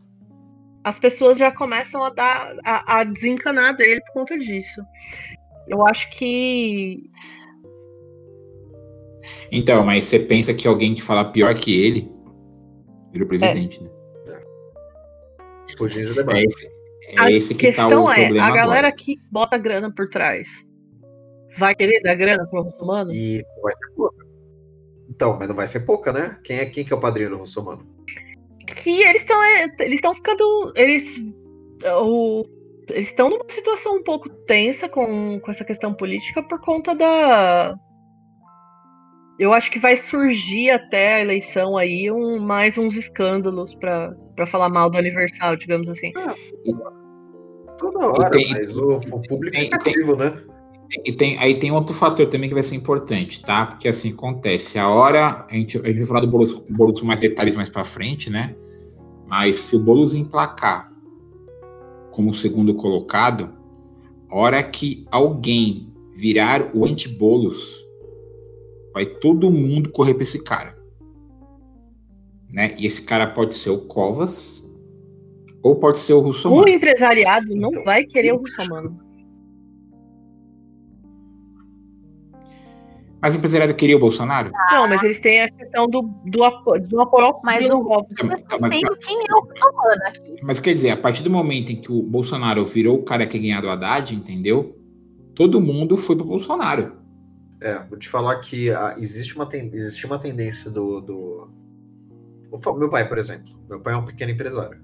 as 0.84 1.00
pessoas 1.00 1.38
já 1.38 1.52
começam 1.52 2.04
a 2.04 2.10
dar 2.10 2.54
a, 2.64 3.00
a 3.00 3.04
desencanar 3.04 3.76
dele 3.76 4.02
por 4.02 4.14
conta 4.14 4.38
disso. 4.38 4.82
Eu 5.70 5.86
acho 5.88 6.10
que 6.12 7.10
Então, 9.52 9.86
mas 9.86 10.06
você 10.06 10.20
pensa 10.20 10.54
que 10.54 10.68
alguém 10.68 10.94
que 10.94 11.02
fala 11.02 11.32
pior 11.32 11.56
que 11.56 11.80
ele 11.80 12.12
vira 13.12 13.26
o 13.26 13.28
presidente, 13.28 13.84
né? 13.84 13.90
Fugindo 15.78 16.14
do 16.14 16.20
É 16.20 16.24
debate. 16.24 16.46
esse, 16.46 16.68
é 16.68 17.22
a 17.22 17.32
esse 17.32 17.56
que 17.56 17.72
tá 17.72 17.88
o 17.88 17.90
questão 17.90 18.12
é, 18.12 18.26
problema 18.26 18.48
a 18.48 18.52
galera 18.52 18.88
agora. 18.88 18.92
que 18.92 19.16
bota 19.32 19.58
grana 19.58 19.94
por 19.94 20.10
trás 20.10 20.48
vai 21.58 21.76
querer 21.76 22.02
dar 22.02 22.16
grana 22.16 22.46
pro 22.48 22.64
Russomano? 22.64 23.14
E 23.14 23.44
não 23.56 23.62
vai 23.62 23.74
ser 23.76 23.94
pouca. 23.96 24.26
Então, 25.10 25.38
mas 25.38 25.48
não 25.48 25.56
vai 25.56 25.68
ser 25.68 25.80
pouca, 25.82 26.14
né? 26.14 26.38
Quem 26.44 26.58
é, 26.58 26.66
quem 26.66 26.86
que 26.86 26.94
é 26.94 26.96
o 26.96 27.00
padrinho 27.00 27.32
do 27.32 27.38
Russomano? 27.38 27.88
Que 28.66 29.02
eles 29.04 29.22
estão 29.22 29.38
eles 29.80 29.96
estão 29.96 30.16
ficando 30.16 30.72
eles 30.76 31.18
o, 32.02 32.46
eles 32.90 33.08
estão 33.10 33.30
numa 33.30 33.46
situação 33.48 33.98
um 33.98 34.04
pouco 34.04 34.30
tensa 34.46 34.88
com, 34.90 35.40
com 35.40 35.52
essa 35.52 35.64
questão 35.66 35.94
política 35.94 36.42
por 36.44 36.60
conta 36.62 36.94
da 36.96 37.76
eu 39.40 39.54
acho 39.54 39.72
que 39.72 39.80
vai 39.80 39.96
surgir 39.96 40.70
até 40.70 41.16
a 41.16 41.22
eleição 41.22 41.78
aí 41.78 42.12
um, 42.12 42.40
mais 42.40 42.78
uns 42.78 42.96
escândalos 42.98 43.74
pra 43.74 44.14
falar 44.46 44.68
mal 44.68 44.90
do 44.90 44.98
aniversário, 44.98 45.58
digamos 45.58 45.88
assim. 45.88 46.12
Toda 47.78 48.06
hora, 48.08 48.30
tem- 48.30 48.50
mas 48.52 48.76
o, 48.76 48.98
o 48.98 49.22
público 49.28 49.56
tem- 49.56 49.70
é 49.72 49.76
ativo, 49.76 50.18
né? 50.18 50.38
E 51.06 51.14
tem, 51.14 51.38
aí 51.38 51.58
tem 51.58 51.72
outro 51.72 51.94
fator 51.96 52.28
também 52.28 52.50
que 52.50 52.54
vai 52.54 52.64
ser 52.64 52.76
importante, 52.76 53.42
tá? 53.42 53.66
Porque 53.68 53.88
assim 53.88 54.12
acontece. 54.12 54.78
A 54.78 54.90
hora. 54.90 55.46
A 55.50 55.54
gente, 55.56 55.78
a 55.78 55.84
gente 55.84 56.00
vai 56.00 56.06
falar 56.08 56.22
do 56.22 56.28
Boulos, 56.28 56.54
Boulos 56.70 57.00
com 57.00 57.06
mais 57.08 57.22
detalhes 57.22 57.56
mais 57.56 57.70
pra 57.70 57.86
frente, 57.86 58.30
né? 58.30 58.54
Mas 59.26 59.60
se 59.60 59.76
o 59.76 59.80
Boulos 59.80 60.16
emplacar 60.16 60.89
como 62.12 62.34
segundo 62.34 62.74
colocado, 62.74 63.54
a 64.30 64.36
hora 64.36 64.64
que 64.64 65.06
alguém 65.12 65.92
virar 66.16 66.76
o 66.76 66.86
anti-Boulos, 66.86 67.86
vai 68.94 69.06
todo 69.06 69.50
mundo 69.50 69.92
correr 69.92 70.14
pra 70.14 70.24
esse 70.24 70.44
cara. 70.44 70.78
Né? 72.52 72.76
E 72.78 72.86
esse 72.86 73.04
cara 73.04 73.28
pode 73.28 73.56
ser 73.56 73.70
o 73.70 73.82
Covas 73.82 74.64
ou 75.62 75.76
pode 75.76 76.00
ser 76.00 76.14
o 76.14 76.20
Russo 76.20 76.50
O 76.50 76.68
empresariado 76.68 77.56
não 77.56 77.70
Então, 77.70 77.84
vai 77.84 78.04
querer 78.04 78.34
o 78.34 78.38
Russomano. 78.38 79.09
Mas 83.22 83.34
o 83.36 83.38
empresariado 83.38 83.74
queria 83.74 83.98
o 83.98 84.00
Bolsonaro? 84.00 84.52
Não, 84.72 84.88
mas 84.88 85.04
eles 85.04 85.20
têm 85.20 85.42
a 85.42 85.52
questão 85.52 85.88
do, 85.88 86.04
do, 86.26 86.44
apo- 86.44 86.80
do 86.80 87.02
apoio 87.02 87.36
Mas 87.44 87.68
do 87.68 87.78
o- 87.78 87.84
golpe. 87.84 88.16
Tá, 88.16 88.24
mas- 88.24 88.42
tá, 88.44 88.58
mas- 88.62 88.74
Sendo 88.74 88.98
quem 88.98 89.18
é 89.20 89.36
o 89.36 89.40
Russomano 89.42 90.02
aqui. 90.08 90.36
Mas 90.42 90.60
quer 90.60 90.74
dizer, 90.74 90.92
a 90.92 90.98
partir 90.98 91.24
do 91.24 91.30
momento 91.30 91.72
em 91.72 91.82
que 91.82 91.92
o 91.92 92.02
Bolsonaro 92.02 92.64
virou 92.64 92.98
o 92.98 93.04
cara 93.04 93.28
que 93.28 93.38
ia 93.38 93.44
ganhar 93.44 93.62
do 93.62 93.70
Haddad, 93.70 94.16
entendeu? 94.16 94.78
Todo 95.36 95.60
mundo 95.62 95.98
foi 95.98 96.16
pro 96.16 96.26
Bolsonaro. 96.26 96.98
É, 97.62 97.78
vou 97.90 97.98
te 98.00 98.08
falar 98.08 98.38
que 98.40 98.72
ah, 98.72 98.96
existe 98.98 99.36
uma, 99.36 99.46
ten- 99.46 99.70
existe 99.74 100.06
uma 100.06 100.18
tendência 100.18 100.72
do, 100.72 101.02
do. 101.02 101.50
Meu 102.78 102.90
pai, 102.90 103.08
por 103.08 103.18
exemplo. 103.18 103.54
Meu 103.70 103.82
pai 103.82 103.94
é 103.94 103.98
um 103.98 104.06
pequeno 104.06 104.32
empresário. 104.32 104.82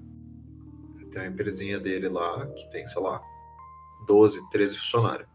Tem 1.10 1.22
uma 1.22 1.28
empresinha 1.28 1.80
dele 1.80 2.08
lá 2.10 2.46
que 2.48 2.70
tem, 2.70 2.86
sei 2.86 3.00
lá, 3.02 3.20
12, 4.06 4.38
13 4.50 4.76
funcionários. 4.76 5.26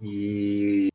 E 0.00 0.88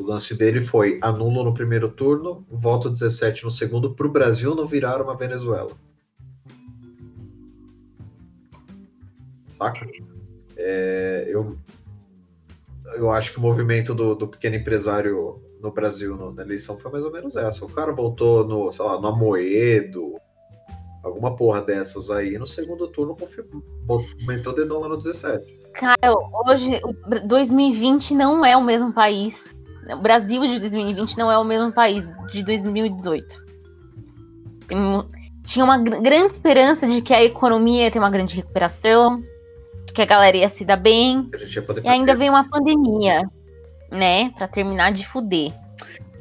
o 0.00 0.06
lance 0.06 0.34
dele 0.36 0.60
foi 0.60 0.98
anulo 1.02 1.44
no 1.44 1.52
primeiro 1.52 1.90
turno, 1.90 2.44
voto 2.50 2.88
17 2.88 3.44
no 3.44 3.50
segundo, 3.50 3.94
pro 3.94 4.10
Brasil 4.10 4.54
não 4.54 4.66
virar 4.66 5.02
uma 5.02 5.16
Venezuela. 5.16 5.72
Saca? 9.48 9.86
É, 10.56 11.26
eu, 11.28 11.56
eu 12.94 13.10
acho 13.10 13.32
que 13.32 13.38
o 13.38 13.42
movimento 13.42 13.94
do, 13.94 14.14
do 14.14 14.26
pequeno 14.28 14.56
empresário 14.56 15.40
no 15.60 15.70
Brasil 15.70 16.16
no- 16.16 16.32
na 16.32 16.42
eleição 16.42 16.78
foi 16.78 16.90
mais 16.90 17.04
ou 17.04 17.12
menos 17.12 17.36
essa. 17.36 17.64
O 17.64 17.68
cara 17.68 17.92
voltou 17.92 18.46
no, 18.46 18.72
sei 18.72 18.84
lá, 18.84 18.98
no 18.98 19.08
Amoedo, 19.08 20.14
alguma 21.02 21.36
porra 21.36 21.60
dessas 21.60 22.10
aí, 22.10 22.38
no 22.38 22.46
segundo 22.46 22.88
turno 22.88 23.16
aumentou 23.88 24.52
o 24.52 24.56
dedão 24.56 24.80
lá 24.80 24.88
no 24.88 24.96
17. 24.96 25.60
Cara, 25.74 26.14
hoje, 26.46 26.80
o 26.84 26.92
Br- 27.08 27.26
2020 27.26 28.14
não 28.14 28.44
é 28.44 28.56
o 28.56 28.64
mesmo 28.64 28.92
país. 28.92 29.42
O 29.94 30.00
Brasil 30.00 30.40
de 30.42 30.58
2020 30.60 31.16
não 31.18 31.30
é 31.30 31.38
o 31.38 31.44
mesmo 31.44 31.72
país 31.72 32.08
de 32.32 32.42
2018. 32.42 33.36
Tem 34.66 34.78
um- 34.78 35.08
tinha 35.44 35.64
uma 35.64 35.78
gr- 35.78 36.00
grande 36.00 36.32
esperança 36.34 36.86
de 36.86 37.00
que 37.02 37.12
a 37.14 37.22
economia 37.24 37.84
ia 37.84 37.90
ter 37.90 37.98
uma 37.98 38.10
grande 38.10 38.36
recuperação, 38.36 39.22
que 39.94 40.02
a 40.02 40.06
galera 40.06 40.36
ia 40.36 40.48
se 40.48 40.64
dar 40.64 40.76
bem. 40.76 41.28
E 41.84 41.88
ainda 41.88 42.14
veio 42.14 42.32
uma 42.32 42.48
pandemia, 42.48 43.22
né? 43.90 44.30
Pra 44.36 44.46
terminar 44.46 44.92
de 44.92 45.06
fuder 45.06 45.52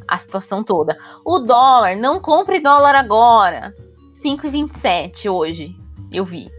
a 0.08 0.18
situação 0.18 0.64
toda. 0.64 0.98
O 1.24 1.40
dólar, 1.40 1.96
não 1.96 2.20
compre 2.20 2.60
dólar 2.60 2.96
agora. 2.96 3.76
5,27 4.24 5.30
hoje, 5.30 5.76
eu 6.12 6.26
vi. 6.26 6.50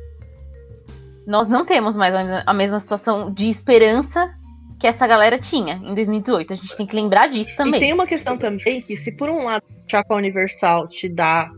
Nós 1.27 1.49
não 1.49 1.65
temos 1.65 1.97
mais 1.97 2.15
a 2.47 2.53
mesma 2.55 2.79
situação 2.79 3.33
de 3.33 3.49
esperança 3.49 4.33
que 4.81 4.87
essa 4.87 5.07
galera 5.07 5.39
tinha 5.39 5.75
em 5.75 5.95
2018. 5.95 6.53
A 6.55 6.57
gente 6.57 6.77
tem 6.77 6.87
que 6.87 6.97
lembrar 6.97 7.29
disso 7.29 7.53
E 7.53 7.57
também. 7.57 7.81
tem 7.81 7.93
uma 7.93 8.07
questão 8.07 8.37
também 8.39 8.81
que, 8.81 8.97
se 8.97 9.13
por 9.13 9.29
um 9.29 9.45
lado 9.45 9.63
a 9.69 9.91
Chapa 9.91 10.15
Universal 10.17 10.89
te 10.89 11.09
dá 11.09 11.51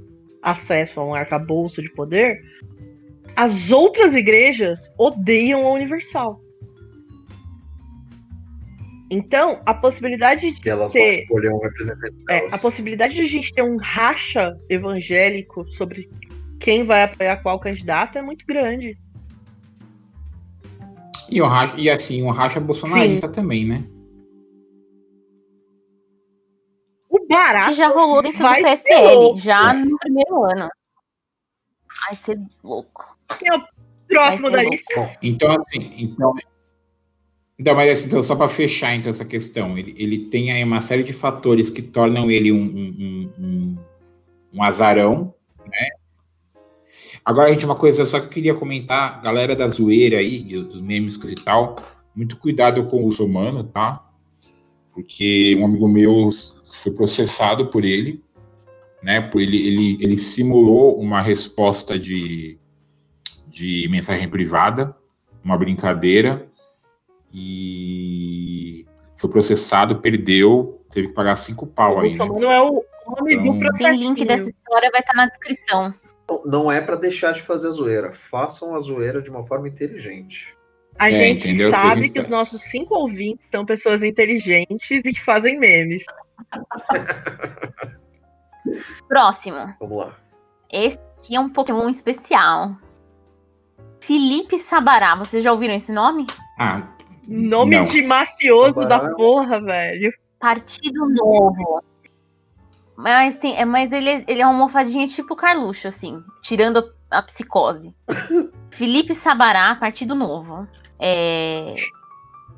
acesso 0.42 0.98
a 1.00 1.04
um 1.06 1.14
arcabouço 1.14 1.80
de 1.80 1.88
poder, 1.92 2.40
as 3.36 3.70
outras 3.70 4.14
igrejas 4.14 4.92
odeiam 4.98 5.64
a 5.66 5.70
Universal. 5.70 6.40
Então, 9.10 9.60
a 9.66 9.74
possibilidade 9.74 10.50
de 10.52 10.60
que 10.60 10.70
elas 10.70 10.90
ter- 10.90 11.20
escolher 11.20 11.52
um 11.52 11.58
representante 11.58 12.14
É, 12.30 12.46
a 12.50 12.58
possibilidade 12.58 13.14
de 13.14 13.20
a 13.20 13.28
gente 13.28 13.52
ter 13.52 13.62
um 13.62 13.76
racha 13.76 14.56
evangélico 14.70 15.64
sobre 15.72 16.08
quem 16.58 16.82
vai 16.84 17.02
apoiar 17.02 17.36
qual 17.36 17.58
candidato 17.60 18.16
é 18.16 18.22
muito 18.22 18.44
grande. 18.46 18.96
E, 21.32 21.40
o 21.40 21.46
racha, 21.46 21.74
e 21.78 21.88
assim, 21.88 22.22
um 22.22 22.30
racha 22.30 22.60
bolsonarista 22.60 23.26
também, 23.28 23.66
né? 23.66 23.84
O 27.08 27.26
barato 27.26 27.68
Que 27.68 27.74
já 27.74 27.88
rolou 27.88 28.22
dentro 28.22 28.38
do 28.38 28.54
PSL, 28.54 29.38
já 29.38 29.72
no 29.72 29.98
primeiro 29.98 30.44
ano. 30.44 30.68
Vai 32.06 32.14
ser 32.16 32.38
louco. 32.62 33.16
é 33.44 33.56
o 33.56 33.62
próximo 34.08 34.50
da 34.50 34.62
lista. 34.62 35.16
Então, 35.22 35.50
assim, 35.50 35.94
então. 35.96 36.34
Então, 37.58 37.74
mas 37.74 37.90
assim, 37.92 38.06
então, 38.08 38.22
só 38.22 38.34
para 38.34 38.48
fechar 38.48 38.94
então 38.94 39.10
essa 39.10 39.24
questão, 39.24 39.78
ele, 39.78 39.94
ele 39.96 40.26
tem 40.26 40.50
aí 40.50 40.64
uma 40.64 40.80
série 40.80 41.02
de 41.04 41.12
fatores 41.12 41.70
que 41.70 41.80
tornam 41.80 42.30
ele 42.30 42.50
um, 42.50 42.56
um, 42.62 43.32
um- 43.38 43.78
um 44.54 44.62
azarão, 44.62 45.34
né? 45.66 45.86
Agora, 47.24 47.50
gente, 47.52 47.64
uma 47.64 47.76
coisa 47.76 48.04
só 48.04 48.18
que 48.18 48.26
eu 48.26 48.30
queria 48.30 48.54
comentar, 48.54 49.22
galera 49.22 49.54
da 49.54 49.68
zoeira 49.68 50.18
aí, 50.18 50.42
dos 50.42 50.80
memes 50.80 51.14
e 51.16 51.34
tal, 51.36 51.76
muito 52.14 52.36
cuidado 52.36 52.84
com 52.86 52.96
o 53.02 53.06
uso 53.06 53.24
humano, 53.24 53.62
tá? 53.64 54.04
Porque 54.92 55.56
um 55.58 55.64
amigo 55.64 55.88
meu 55.88 56.28
foi 56.82 56.92
processado 56.92 57.68
por 57.68 57.84
ele, 57.84 58.22
né? 59.02 59.20
Por 59.20 59.40
ele, 59.40 59.56
ele, 59.66 59.98
ele 60.00 60.18
simulou 60.18 60.98
uma 60.98 61.22
resposta 61.22 61.98
de, 61.98 62.58
de 63.46 63.88
mensagem 63.88 64.28
privada, 64.28 64.94
uma 65.44 65.56
brincadeira, 65.56 66.48
e 67.32 68.84
foi 69.16 69.30
processado, 69.30 70.00
perdeu, 70.00 70.84
teve 70.90 71.08
que 71.08 71.14
pagar 71.14 71.36
cinco 71.36 71.66
pau 71.66 71.96
O 71.96 72.00
aí. 72.00 72.10
Né? 72.16 72.18
É 72.18 72.60
o 72.60 72.84
nome 73.16 73.34
Então- 73.34 73.58
do 73.58 73.72
Tem 73.78 73.96
link 73.96 74.24
dessa 74.24 74.50
história, 74.50 74.90
vai 74.90 75.00
estar 75.00 75.14
na 75.14 75.26
descrição. 75.26 75.94
Não 76.46 76.70
é 76.70 76.80
pra 76.80 76.96
deixar 76.96 77.32
de 77.32 77.42
fazer 77.42 77.68
a 77.68 77.72
zoeira. 77.72 78.12
Façam 78.12 78.74
a 78.74 78.78
zoeira 78.78 79.20
de 79.20 79.28
uma 79.30 79.42
forma 79.44 79.68
inteligente. 79.68 80.56
A 80.98 81.08
É, 81.10 81.12
gente 81.12 81.48
entendeu? 81.48 81.70
sabe 81.70 82.08
que 82.10 82.20
os 82.20 82.28
nossos 82.28 82.60
cinco 82.62 82.94
ouvintes 82.94 83.44
são 83.50 83.64
pessoas 83.66 84.02
inteligentes 84.02 84.90
e 84.90 85.02
que 85.12 85.20
fazem 85.20 85.58
memes. 85.58 86.04
Próximo. 89.08 89.74
Vamos 89.80 89.98
lá. 89.98 90.16
Esse 90.70 90.98
aqui 91.18 91.36
é 91.36 91.40
um 91.40 91.48
Pokémon 91.50 91.88
especial. 91.88 92.76
Felipe 94.00 94.58
Sabará. 94.58 95.14
Vocês 95.16 95.42
já 95.44 95.52
ouviram 95.52 95.74
esse 95.74 95.92
nome? 95.92 96.26
Ah, 96.58 96.88
Nome 97.26 97.76
Não. 97.76 97.84
de 97.84 98.02
mafioso 98.02 98.82
Sabará. 98.82 99.08
da 99.08 99.14
porra, 99.14 99.60
velho. 99.60 100.12
Partido 100.40 101.08
Novo. 101.08 101.82
Mas, 102.96 103.38
tem, 103.38 103.56
é, 103.56 103.64
mas 103.64 103.90
ele, 103.92 104.08
é- 104.08 104.24
ele 104.28 104.42
é 104.42 104.46
uma 104.46 104.54
almofadinha 104.54 105.06
tipo 105.06 105.34
Carluxo, 105.34 105.88
assim. 105.88 106.22
Tirando 106.42 106.78
a, 107.10 107.18
a 107.18 107.22
psicose. 107.22 107.94
Felipe 108.70 109.14
Sabará, 109.14 109.74
Partido 109.76 110.14
Novo. 110.14 110.66
É, 111.00 111.74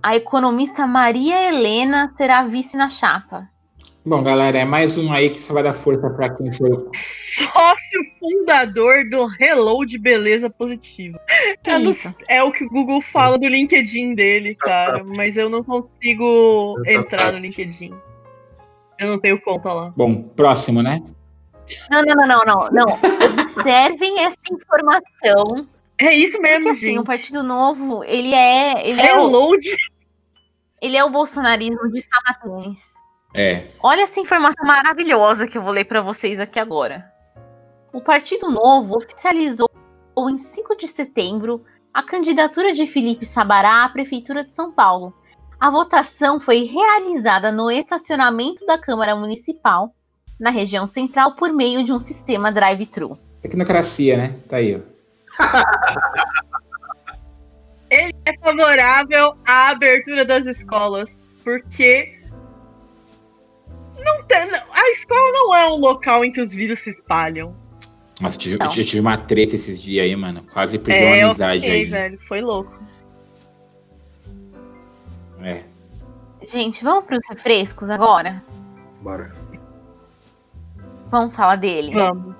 a 0.02 0.16
economista 0.16 0.86
Maria 0.86 1.48
Helena 1.48 2.12
será 2.16 2.44
vice 2.46 2.76
na 2.76 2.88
chapa. 2.88 3.48
Bom, 4.06 4.22
galera, 4.22 4.58
é 4.58 4.64
mais 4.66 4.98
um 4.98 5.10
aí 5.10 5.30
que 5.30 5.38
só 5.38 5.54
vai 5.54 5.62
dar 5.62 5.72
força 5.72 6.10
pra 6.10 6.28
quem 6.28 6.52
for. 6.52 6.90
Sócio 6.94 8.00
fundador 8.20 9.08
do 9.08 9.24
Reload 9.24 9.96
Beleza 9.96 10.50
Positiva. 10.50 11.18
Não- 11.66 11.80
isso? 11.90 12.14
é 12.28 12.42
o 12.42 12.52
que 12.52 12.64
o 12.64 12.68
Google 12.68 13.00
fala 13.00 13.38
do 13.38 13.48
LinkedIn 13.48 14.14
dele, 14.14 14.54
cara. 14.56 15.02
Mas 15.02 15.38
eu 15.38 15.48
não 15.48 15.64
consigo 15.64 16.74
entrar 16.86 17.32
no 17.32 17.38
LinkedIn. 17.38 17.94
Eu 18.98 19.08
não 19.08 19.20
tenho 19.20 19.40
conta 19.40 19.72
lá. 19.72 19.92
Bom, 19.96 20.22
próximo, 20.22 20.82
né? 20.82 21.02
Não, 21.90 22.02
não, 22.02 22.14
não, 22.14 22.26
não, 22.26 22.44
não, 22.44 22.70
não. 22.70 22.86
Observem 23.42 24.20
essa 24.20 24.36
informação. 24.50 25.66
É 25.98 26.12
isso 26.12 26.38
Porque 26.38 26.48
mesmo, 26.48 26.70
assim, 26.70 26.80
gente. 26.88 26.98
o 26.98 27.04
Partido 27.04 27.42
Novo, 27.42 28.04
ele 28.04 28.34
é. 28.34 28.88
Ele 28.88 29.00
é, 29.00 29.14
o, 29.14 29.26
Reload. 29.26 29.66
ele 30.82 30.96
é 30.96 31.04
o 31.04 31.10
bolsonarismo 31.10 31.90
de 31.90 32.00
sapatões. 32.02 32.80
É. 33.34 33.64
Olha 33.82 34.02
essa 34.02 34.20
informação 34.20 34.66
maravilhosa 34.66 35.46
que 35.46 35.58
eu 35.58 35.62
vou 35.62 35.72
ler 35.72 35.84
para 35.86 36.00
vocês 36.00 36.38
aqui 36.38 36.58
agora. 36.60 37.12
O 37.92 38.00
Partido 38.00 38.50
Novo 38.50 38.96
oficializou 38.96 39.68
em 40.28 40.36
5 40.36 40.76
de 40.76 40.86
setembro 40.88 41.64
a 41.92 42.02
candidatura 42.02 42.72
de 42.72 42.86
Felipe 42.86 43.24
Sabará 43.24 43.84
à 43.84 43.88
Prefeitura 43.88 44.44
de 44.44 44.52
São 44.52 44.72
Paulo. 44.72 45.14
A 45.64 45.70
votação 45.70 46.38
foi 46.38 46.64
realizada 46.64 47.50
no 47.50 47.70
estacionamento 47.70 48.66
da 48.66 48.76
Câmara 48.76 49.16
Municipal, 49.16 49.94
na 50.38 50.50
região 50.50 50.86
central, 50.86 51.36
por 51.36 51.54
meio 51.54 51.82
de 51.82 51.90
um 51.90 51.98
sistema 51.98 52.52
drive-thru. 52.52 53.18
Tecnocracia, 53.40 54.18
né? 54.18 54.36
Tá 54.46 54.58
aí, 54.58 54.76
ó. 54.76 54.80
É 57.90 58.36
favorável 58.40 59.36
à 59.46 59.70
abertura 59.70 60.24
das 60.26 60.44
escolas. 60.44 61.24
Porque. 61.42 62.20
Não 64.04 64.22
tem, 64.24 64.38
a 64.38 64.90
escola 64.90 65.32
não 65.32 65.54
é 65.54 65.70
um 65.70 65.76
local 65.76 66.26
em 66.26 66.32
que 66.32 66.42
os 66.42 66.52
vírus 66.52 66.80
se 66.80 66.90
espalham. 66.90 67.56
Nossa, 68.20 68.36
tive, 68.36 68.58
Não. 68.58 68.66
eu 68.66 68.72
tive 68.72 69.00
uma 69.00 69.16
treta 69.16 69.56
esses 69.56 69.80
dias 69.80 70.04
aí, 70.04 70.14
mano. 70.14 70.44
Quase 70.52 70.78
perdi 70.78 71.04
É, 71.04 71.06
uma 71.06 71.16
eu 71.16 71.26
amizade 71.28 71.60
fiquei, 71.60 71.80
aí. 71.84 71.84
velho. 71.86 72.18
Foi 72.28 72.42
louco. 72.42 72.70
É. 75.44 75.62
Gente, 76.46 76.82
vamos 76.84 77.04
para 77.04 77.16
os 77.18 77.26
refrescos 77.28 77.90
agora? 77.90 78.42
Bora. 79.02 79.32
Vamos 81.10 81.34
falar 81.34 81.56
dele. 81.56 81.92
Vamos. 81.92 82.34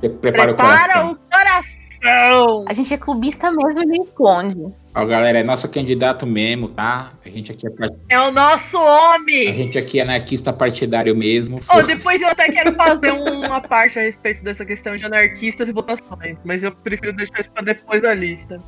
Pre- 0.00 0.08
Prepara, 0.10 0.52
o 0.52 0.54
Prepara 0.54 0.92
coração. 0.92 1.10
o 1.12 1.16
coração. 1.30 2.64
A 2.68 2.72
gente 2.72 2.94
é 2.94 2.96
clubista 2.96 3.50
mesmo 3.50 3.82
e 3.82 3.86
não 3.86 4.04
esconde. 4.04 4.72
Ó, 4.94 5.04
galera, 5.04 5.38
é 5.40 5.42
nosso 5.42 5.68
candidato 5.70 6.26
mesmo, 6.26 6.68
tá? 6.68 7.12
A 7.24 7.28
gente 7.28 7.50
aqui 7.52 7.66
é, 7.66 7.70
part- 7.70 7.94
É 8.08 8.20
o 8.20 8.30
nosso 8.30 8.76
a 8.76 9.14
homem. 9.16 9.52
gente 9.54 9.76
aqui 9.78 9.98
é 9.98 10.02
anarquista 10.02 10.52
partidário 10.52 11.14
mesmo. 11.16 11.60
Oh, 11.68 11.82
depois 11.82 12.22
eu 12.22 12.28
até 12.28 12.50
quero 12.50 12.72
fazer 12.74 13.10
uma 13.12 13.60
parte 13.60 13.98
a 13.98 14.02
respeito 14.02 14.42
dessa 14.44 14.64
questão 14.64 14.96
de 14.96 15.04
anarquistas 15.04 15.68
e 15.68 15.72
votações, 15.72 16.38
mas 16.44 16.62
eu 16.62 16.72
prefiro 16.72 17.12
deixar 17.12 17.40
isso 17.40 17.50
pra 17.50 17.62
depois 17.62 18.00
da 18.00 18.14
lista. 18.14 18.60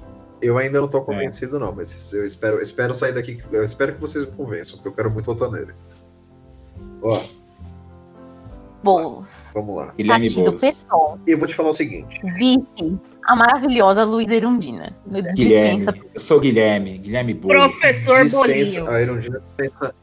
Eu 0.43 0.57
ainda 0.57 0.81
não 0.81 0.89
tô 0.89 1.03
convencido, 1.03 1.59
não, 1.59 1.73
mas 1.75 2.13
eu 2.13 2.25
espero, 2.25 2.57
eu 2.57 2.63
espero 2.63 2.95
sair 2.95 3.13
daqui. 3.13 3.43
Eu 3.53 3.63
espero 3.63 3.95
que 3.95 4.01
vocês 4.01 4.25
me 4.25 4.33
convençam, 4.33 4.77
porque 4.77 4.89
eu 4.89 4.93
quero 4.93 5.11
muito 5.11 5.27
votar 5.27 5.51
nele. 5.51 5.75
Ó, 7.03 7.19
Boulos. 8.83 9.29
vamos 9.53 9.77
lá. 9.77 9.93
Guilherme 9.97 10.31
Boulos. 10.31 10.87
Eu 11.27 11.39
vou 11.39 11.47
te 11.47 11.55
falar 11.55 11.71
o 11.71 11.75
seguinte. 11.75 12.21
Vice. 12.35 12.99
A 13.25 13.37
maravilhosa 13.37 14.05
Luísa 14.05 14.35
Erundina. 14.35 14.97
Guilherme. 15.07 15.85
Dispensa. 15.85 16.07
Eu 16.15 16.21
sou 16.21 16.39
o 16.39 16.41
Guilherme. 16.41 16.99
Guilherme 16.99 17.35
Boulos. 17.35 17.57
Professor 17.57 18.25
dispensa, 18.25 18.81
Bolinho. 18.81 18.91
a 18.91 19.03
Erundina 19.03 19.41
dispensa. 19.41 19.95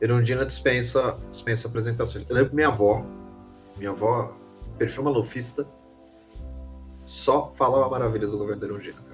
Erundina 0.00 0.46
dispensa, 0.46 1.18
dispensa 1.30 1.68
apresentações. 1.68 2.24
Eu 2.28 2.34
lembro 2.34 2.50
que 2.50 2.56
minha 2.56 2.68
avó, 2.68 3.04
minha 3.78 3.90
avó, 3.90 4.34
perfil 4.78 5.04
malufista, 5.04 5.66
só 7.04 7.52
falava 7.56 7.88
maravilhas 7.88 8.32
do 8.32 8.38
governo 8.38 8.60
da 8.60 8.66
Erundina. 8.66 9.05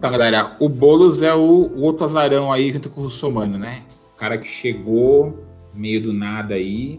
Então, 0.00 0.10
galera, 0.10 0.56
o 0.58 0.66
Boulos 0.66 1.20
é 1.20 1.34
o, 1.34 1.42
o 1.42 1.82
outro 1.82 2.04
azarão 2.04 2.50
aí 2.50 2.72
junto 2.72 2.88
com 2.88 3.02
o 3.02 3.04
Russomano, 3.04 3.58
né? 3.58 3.82
O 4.14 4.18
cara 4.18 4.38
que 4.38 4.46
chegou 4.46 5.44
meio 5.74 6.00
do 6.00 6.10
nada 6.10 6.54
aí. 6.54 6.98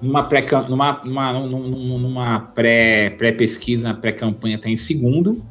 Numa 0.00 0.22
pré 0.22 0.46
numa, 0.68 1.02
numa, 1.04 1.32
num- 1.32 1.98
numa 1.98 2.38
pré 2.38 3.10
pré-pesquisa, 3.10 3.92
pré-campanha 3.92 4.56
tá 4.56 4.70
em 4.70 4.76
segundo, 4.76 5.44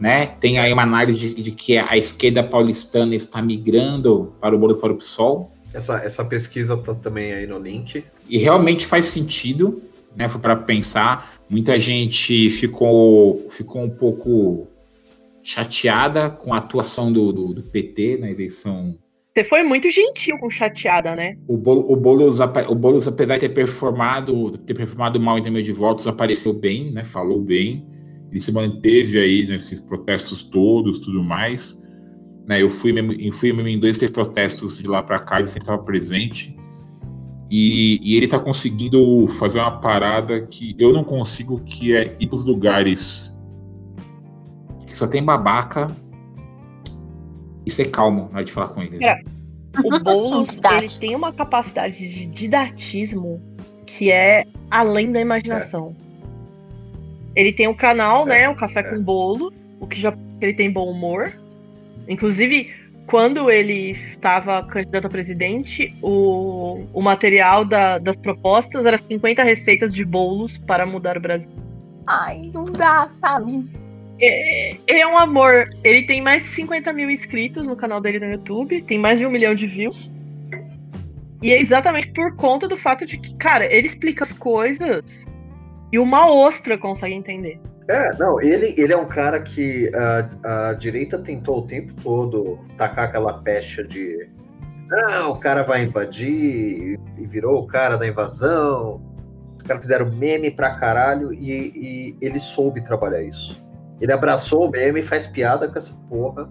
né? 0.00 0.24
Tem 0.24 0.58
aí 0.58 0.72
uma 0.72 0.84
análise 0.84 1.34
de, 1.34 1.42
de 1.42 1.50
que 1.50 1.76
a 1.76 1.98
esquerda 1.98 2.42
paulistana 2.42 3.14
está 3.14 3.42
migrando 3.42 4.32
para 4.40 4.56
o 4.56 4.58
Boulos 4.58 4.78
para 4.78 4.90
o 4.90 4.96
PSOL. 4.96 5.52
Essa, 5.74 5.98
essa 5.98 6.24
pesquisa 6.24 6.78
tá 6.78 6.94
também 6.94 7.34
aí 7.34 7.46
no 7.46 7.58
link. 7.58 8.02
E 8.26 8.38
realmente 8.38 8.86
faz 8.86 9.04
sentido, 9.04 9.82
né? 10.16 10.30
Foi 10.30 10.40
para 10.40 10.56
pensar. 10.56 11.34
Muita 11.46 11.78
gente 11.78 12.48
ficou, 12.48 13.46
ficou 13.50 13.82
um 13.82 13.90
pouco 13.90 14.69
chateada 15.42 16.30
com 16.30 16.52
a 16.52 16.58
atuação 16.58 17.12
do, 17.12 17.32
do, 17.32 17.54
do 17.54 17.62
PT 17.62 18.18
na 18.18 18.30
eleição. 18.30 18.98
Você 19.34 19.44
foi 19.44 19.62
muito 19.62 19.90
gentil 19.90 20.38
com 20.38 20.50
chateada, 20.50 21.14
né? 21.14 21.36
O 21.46 21.56
Boulos, 21.56 21.84
o 21.88 21.96
Boulos, 21.96 22.40
o 22.40 22.74
Boulos, 22.74 23.08
apesar 23.08 23.34
de 23.34 23.40
ter 23.40 23.50
performado, 23.50 24.58
ter 24.58 24.74
performado 24.74 25.20
mal 25.20 25.38
em 25.38 25.42
termos 25.42 25.62
de 25.62 25.72
votos, 25.72 26.08
apareceu 26.08 26.52
bem, 26.52 26.90
né? 26.90 27.04
Falou 27.04 27.40
bem. 27.40 27.86
Ele 28.30 28.40
se 28.40 28.52
manteve 28.52 29.18
aí 29.18 29.46
nesses 29.46 29.80
protestos 29.80 30.42
todos, 30.42 30.98
tudo 30.98 31.22
mais. 31.22 31.80
Né, 32.46 32.62
eu 32.62 32.70
fui 32.70 32.92
mesmo, 32.92 33.12
eu 33.12 33.32
fui 33.32 33.52
mesmo 33.52 33.68
em 33.68 33.78
dois, 33.78 33.98
três 33.98 34.10
protestos 34.10 34.78
de 34.78 34.88
lá 34.88 35.02
para 35.02 35.18
cá, 35.18 35.38
ele 35.38 35.46
sempre 35.46 35.62
estava 35.62 35.82
presente. 35.82 36.56
E, 37.50 38.00
e 38.02 38.16
ele 38.16 38.28
tá 38.28 38.38
conseguindo 38.38 39.26
fazer 39.38 39.58
uma 39.58 39.80
parada 39.80 40.40
que 40.46 40.74
eu 40.78 40.92
não 40.92 41.02
consigo, 41.02 41.60
que 41.60 41.94
é 41.94 42.16
ir 42.20 42.28
pros 42.28 42.46
lugares 42.46 43.36
que 44.90 44.98
só 44.98 45.06
tem 45.06 45.22
babaca 45.22 45.88
e 47.64 47.70
ser 47.70 47.86
calmo 47.90 48.28
na 48.32 48.38
hora 48.38 48.44
de 48.44 48.52
falar 48.52 48.68
com 48.68 48.82
eles. 48.82 49.00
É. 49.00 49.20
O 49.84 49.98
Boulos, 50.02 50.60
ele 50.72 50.90
tem 50.98 51.14
uma 51.14 51.32
capacidade 51.32 51.96
de 52.08 52.26
didatismo 52.26 53.40
que 53.86 54.10
é 54.10 54.44
além 54.70 55.12
da 55.12 55.20
imaginação. 55.20 55.94
Ele 57.36 57.52
tem 57.52 57.68
um 57.68 57.74
canal, 57.74 58.26
né, 58.26 58.48
o 58.48 58.56
Café 58.56 58.82
com 58.82 59.02
Bolo, 59.02 59.52
o 59.78 59.86
que 59.86 59.98
já 59.98 60.12
ele 60.40 60.54
tem 60.54 60.70
bom 60.72 60.90
humor. 60.90 61.32
Inclusive, 62.08 62.74
quando 63.06 63.48
ele 63.48 63.92
estava 63.92 64.64
candidato 64.64 65.06
a 65.06 65.10
presidente, 65.10 65.96
o, 66.02 66.84
o 66.92 67.00
material 67.00 67.64
da- 67.64 67.98
das 67.98 68.16
propostas 68.16 68.84
era 68.84 68.98
50 68.98 69.44
receitas 69.44 69.94
de 69.94 70.04
bolos 70.04 70.58
para 70.58 70.84
mudar 70.84 71.16
o 71.16 71.20
Brasil. 71.20 71.52
Ai, 72.06 72.50
não 72.52 72.64
dá, 72.64 73.08
sabe? 73.20 73.68
É, 74.20 74.76
Ele 74.86 74.98
é 75.00 75.06
um 75.06 75.18
amor. 75.18 75.68
Ele 75.82 76.02
tem 76.02 76.20
mais 76.20 76.42
de 76.42 76.50
50 76.50 76.92
mil 76.92 77.10
inscritos 77.10 77.66
no 77.66 77.76
canal 77.76 78.00
dele 78.00 78.18
no 78.18 78.32
YouTube, 78.32 78.82
tem 78.82 78.98
mais 78.98 79.18
de 79.18 79.26
um 79.26 79.30
milhão 79.30 79.54
de 79.54 79.66
views. 79.66 80.10
E 81.42 81.52
é 81.52 81.60
exatamente 81.60 82.12
por 82.12 82.36
conta 82.36 82.68
do 82.68 82.76
fato 82.76 83.06
de 83.06 83.16
que, 83.16 83.34
cara, 83.36 83.64
ele 83.72 83.86
explica 83.86 84.24
as 84.24 84.32
coisas 84.32 85.24
e 85.90 85.98
uma 85.98 86.30
ostra 86.30 86.76
consegue 86.76 87.14
entender. 87.14 87.58
É, 87.88 88.14
não, 88.18 88.40
ele, 88.40 88.74
ele 88.76 88.92
é 88.92 88.96
um 88.96 89.06
cara 89.06 89.40
que 89.40 89.90
a, 89.94 90.68
a 90.68 90.72
direita 90.74 91.18
tentou 91.18 91.58
o 91.58 91.62
tempo 91.66 91.94
todo 92.02 92.58
tacar 92.76 93.06
aquela 93.06 93.42
pecha 93.42 93.82
de 93.82 94.28
não, 94.90 95.30
o 95.30 95.36
cara 95.36 95.62
vai 95.62 95.84
invadir 95.84 96.98
e 97.16 97.26
virou 97.26 97.60
o 97.62 97.66
cara 97.66 97.96
da 97.96 98.08
invasão. 98.08 99.00
Os 99.56 99.62
caras 99.62 99.84
fizeram 99.84 100.10
meme 100.10 100.50
pra 100.50 100.74
caralho 100.74 101.32
e, 101.32 101.72
e 101.76 102.16
ele 102.20 102.40
soube 102.40 102.82
trabalhar 102.84 103.22
isso. 103.22 103.56
Ele 104.00 104.12
abraçou 104.12 104.66
o 104.66 104.70
meme 104.70 105.00
e 105.00 105.02
faz 105.02 105.26
piada 105.26 105.68
com 105.68 105.76
essa 105.76 105.92
porra. 106.08 106.48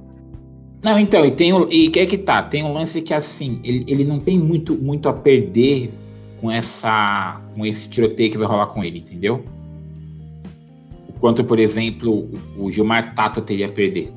Não, 0.84 0.98
então, 0.98 1.26
e 1.26 1.32
tem 1.32 1.52
o, 1.52 1.68
e 1.70 1.90
que 1.90 2.00
é 2.00 2.06
que 2.06 2.18
tá? 2.18 2.42
Tem 2.44 2.64
um 2.64 2.72
lance 2.72 3.02
que 3.02 3.14
assim, 3.14 3.60
ele, 3.64 3.84
ele 3.88 4.06
não 4.06 4.20
tem 4.20 4.38
muito, 4.40 4.76
muito 4.76 5.10
a 5.10 5.14
perder 5.14 5.92
com 6.40 6.50
essa 6.50 7.42
com 7.56 7.66
esse 7.66 7.90
tiroteio 7.90 8.32
que 8.32 8.38
vai 8.38 8.48
rolar 8.48 8.68
com 8.68 8.82
ele, 8.84 9.00
entendeu? 9.00 9.44
O 11.10 11.14
quanto, 11.20 11.44
por 11.44 11.60
exemplo, 11.60 12.30
o 12.58 12.72
Gilmar 12.72 13.14
Tato 13.14 13.42
teria 13.42 13.66
a 13.66 13.72
perder. 13.72 14.14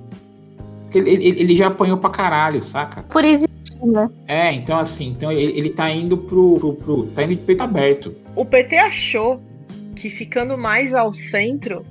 Porque 0.85 0.99
ele, 0.99 1.11
ele, 1.11 1.41
ele 1.41 1.57
já 1.57 1.67
apanhou 1.67 1.97
pra 1.97 2.11
caralho, 2.11 2.63
saca? 2.63 3.03
Por 3.05 3.25
existir, 3.25 3.51
né? 3.85 4.09
É, 4.29 4.53
então 4.53 4.79
assim, 4.79 5.09
então 5.09 5.33
ele, 5.33 5.59
ele 5.59 5.71
tá 5.71 5.91
indo 5.91 6.17
pro, 6.17 6.59
pro, 6.61 6.75
pro- 6.75 7.07
tá 7.09 7.25
indo 7.25 7.35
de 7.35 7.43
peito 7.43 7.63
aberto. 7.65 8.15
O 8.37 8.45
PT 8.45 8.77
achou 8.79 9.41
que 9.97 10.09
ficando 10.09 10.57
mais 10.57 10.95
ao 10.95 11.13
centro, 11.13 11.85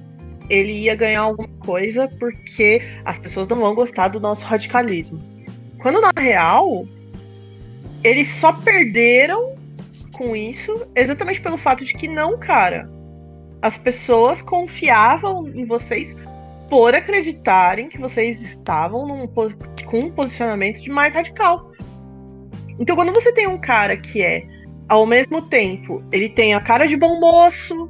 ele 0.50 0.72
ia 0.72 0.96
ganhar 0.96 1.22
alguma 1.22 1.50
coisa 1.60 2.08
porque 2.20 2.82
as 3.06 3.20
pessoas 3.20 3.48
não 3.48 3.58
vão 3.58 3.76
gostar 3.76 4.10
do 4.10 4.20
nosso 4.20 4.46
radicalismo. 4.46 5.22
Quando 5.80 6.02
na 6.02 6.12
real, 6.16 6.86
eles 8.04 8.30
só 8.30 8.54
perderam 8.54 9.56
com 10.14 10.36
isso 10.36 10.86
exatamente 10.96 11.42
pelo 11.42 11.58
fato 11.58 11.84
de 11.86 11.94
que 11.94 12.08
não, 12.08 12.38
cara. 12.38 12.90
As 13.62 13.78
pessoas 13.78 14.42
confiavam 14.42 15.48
em 15.48 15.66
vocês 15.66 16.16
por 16.70 16.96
acreditarem 16.96 17.90
que 17.90 17.98
vocês 17.98 18.42
estavam 18.42 19.06
num 19.06 19.28
com 19.28 20.00
um 20.00 20.12
posicionamento 20.12 20.82
de 20.82 20.90
mais 20.90 21.14
radical. 21.14 21.72
Então, 22.80 22.96
quando 22.96 23.12
você 23.14 23.32
tem 23.34 23.48
um 23.48 23.60
cara 23.60 23.98
que 23.98 24.24
é, 24.24 24.44
ao 24.88 25.06
mesmo 25.06 25.42
tempo, 25.44 26.04
ele 26.12 26.30
tem 26.30 26.54
a 26.54 26.62
cara 26.62 26.88
de 26.88 26.96
bom 26.96 27.20
moço, 27.20 27.90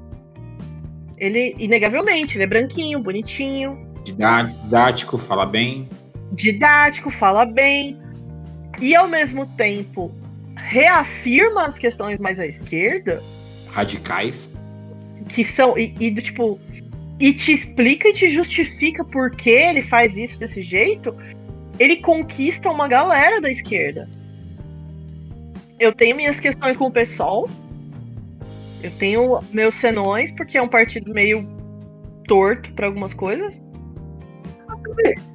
ele, 1.21 1.55
inegavelmente, 1.59 2.35
ele 2.35 2.45
é 2.45 2.47
branquinho, 2.47 2.99
bonitinho. 2.99 3.77
Didático, 4.03 5.19
fala 5.19 5.45
bem. 5.45 5.87
Didático, 6.31 7.11
fala 7.11 7.45
bem. 7.45 8.01
E 8.81 8.95
ao 8.95 9.07
mesmo 9.07 9.45
tempo 9.45 10.11
reafirma 10.55 11.65
as 11.65 11.77
questões 11.77 12.17
mais 12.19 12.39
à 12.39 12.47
esquerda. 12.47 13.21
Radicais. 13.69 14.49
Que 15.29 15.45
são. 15.45 15.77
E, 15.77 15.95
e 15.99 16.09
do 16.09 16.23
tipo. 16.23 16.59
E 17.19 17.31
te 17.31 17.53
explica 17.53 18.07
e 18.07 18.13
te 18.13 18.31
justifica 18.31 19.03
por 19.05 19.29
que 19.29 19.51
ele 19.51 19.83
faz 19.83 20.17
isso 20.17 20.39
desse 20.39 20.59
jeito. 20.59 21.15
Ele 21.77 21.97
conquista 21.97 22.67
uma 22.67 22.87
galera 22.87 23.39
da 23.39 23.51
esquerda. 23.51 24.09
Eu 25.79 25.93
tenho 25.93 26.15
minhas 26.15 26.39
questões 26.39 26.75
com 26.75 26.85
o 26.85 26.91
PSOL, 26.91 27.47
eu 28.83 28.91
tenho 28.91 29.39
meus 29.51 29.75
senões, 29.75 30.31
porque 30.31 30.57
é 30.57 30.61
um 30.61 30.67
partido 30.67 31.13
meio 31.13 31.47
torto 32.27 32.71
para 32.73 32.87
algumas 32.87 33.13
coisas. 33.13 33.61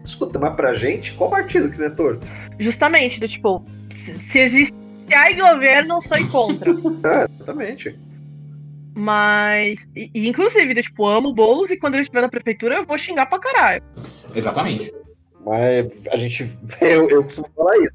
Escuta, 0.04 0.38
mas 0.38 0.54
pra 0.54 0.74
gente, 0.74 1.12
qual 1.14 1.30
partido 1.30 1.70
que 1.70 1.78
não 1.78 1.86
é 1.86 1.90
torto? 1.90 2.28
Justamente, 2.58 3.20
do 3.20 3.28
tipo, 3.28 3.64
se 3.92 4.38
existe 4.38 4.74
ai 5.14 5.34
governo, 5.34 6.00
sou 6.02 6.26
contra. 6.28 6.70
é, 7.04 7.26
exatamente. 7.34 7.98
Mas, 8.94 9.90
e, 9.94 10.10
e, 10.14 10.28
inclusive, 10.28 10.72
do, 10.72 10.82
tipo, 10.82 11.06
amo 11.06 11.32
bolos 11.32 11.70
e 11.70 11.76
quando 11.76 11.94
ele 11.94 12.02
estiver 12.02 12.22
na 12.22 12.28
prefeitura 12.28 12.76
eu 12.76 12.86
vou 12.86 12.96
xingar 12.96 13.26
pra 13.26 13.38
caralho. 13.38 13.82
Exatamente. 14.34 14.92
Mas 15.44 15.86
a 16.10 16.16
gente, 16.16 16.50
eu, 16.80 17.08
eu 17.08 17.22
costumo 17.22 17.48
falar 17.54 17.76
isso. 17.78 17.94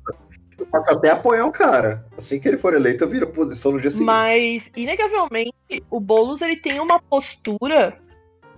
Eu 0.62 0.68
posso 0.68 0.94
até 0.94 1.10
apoiar 1.10 1.48
o 1.48 1.52
cara. 1.52 2.06
Assim 2.16 2.40
que 2.40 2.48
ele 2.48 2.58
for 2.58 2.76
eleito, 2.76 3.04
eu 3.04 3.10
viro 3.10 3.26
posição 3.26 3.72
no 3.72 3.82
dia 3.82 3.90
seguinte. 3.90 4.06
Mas, 4.06 4.72
inegavelmente, 4.76 5.84
o 5.90 6.00
Boulos 6.00 6.40
ele 6.40 6.56
tem 6.56 6.80
uma 6.80 7.02
postura 7.02 8.00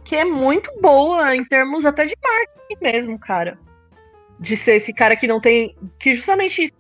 que 0.04 0.14
é 0.14 0.26
muito 0.26 0.70
boa 0.82 1.34
em 1.34 1.46
termos 1.46 1.86
até 1.86 2.06
de 2.06 2.14
marketing 2.22 2.84
mesmo, 2.84 3.18
cara. 3.18 3.58
De 4.38 4.58
ser 4.58 4.76
esse 4.76 4.92
cara 4.92 5.16
que 5.16 5.28
não 5.28 5.40
tem. 5.40 5.78
Que 5.98 6.14
justamente 6.14 6.66
isso. 6.66 6.74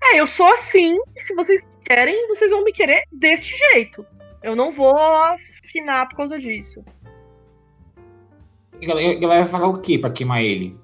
É, 0.00 0.20
eu 0.20 0.28
sou 0.28 0.46
assim, 0.54 0.96
se 1.16 1.34
vocês 1.34 1.60
querem, 1.84 2.28
vocês 2.28 2.48
vão 2.48 2.62
me 2.62 2.70
querer 2.70 3.02
deste 3.10 3.56
jeito. 3.72 4.06
Eu 4.44 4.54
não 4.54 4.70
vou 4.70 4.96
afinar 4.96 6.08
por 6.08 6.18
causa 6.18 6.38
disso. 6.38 6.84
A 8.80 8.86
galera 8.86 9.42
vai 9.42 9.44
falar 9.44 9.66
o 9.66 9.80
quê 9.80 9.98
pra 9.98 10.10
queimar 10.10 10.40
ele? 10.40 10.78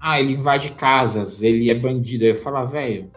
Ah, 0.00 0.18
ele 0.18 0.32
invade 0.32 0.70
casas, 0.70 1.42
ele 1.42 1.70
é 1.70 1.74
bandido. 1.74 2.24
Eu 2.24 2.28
ia 2.28 2.34
falar, 2.34 2.64
velho. 2.64 3.10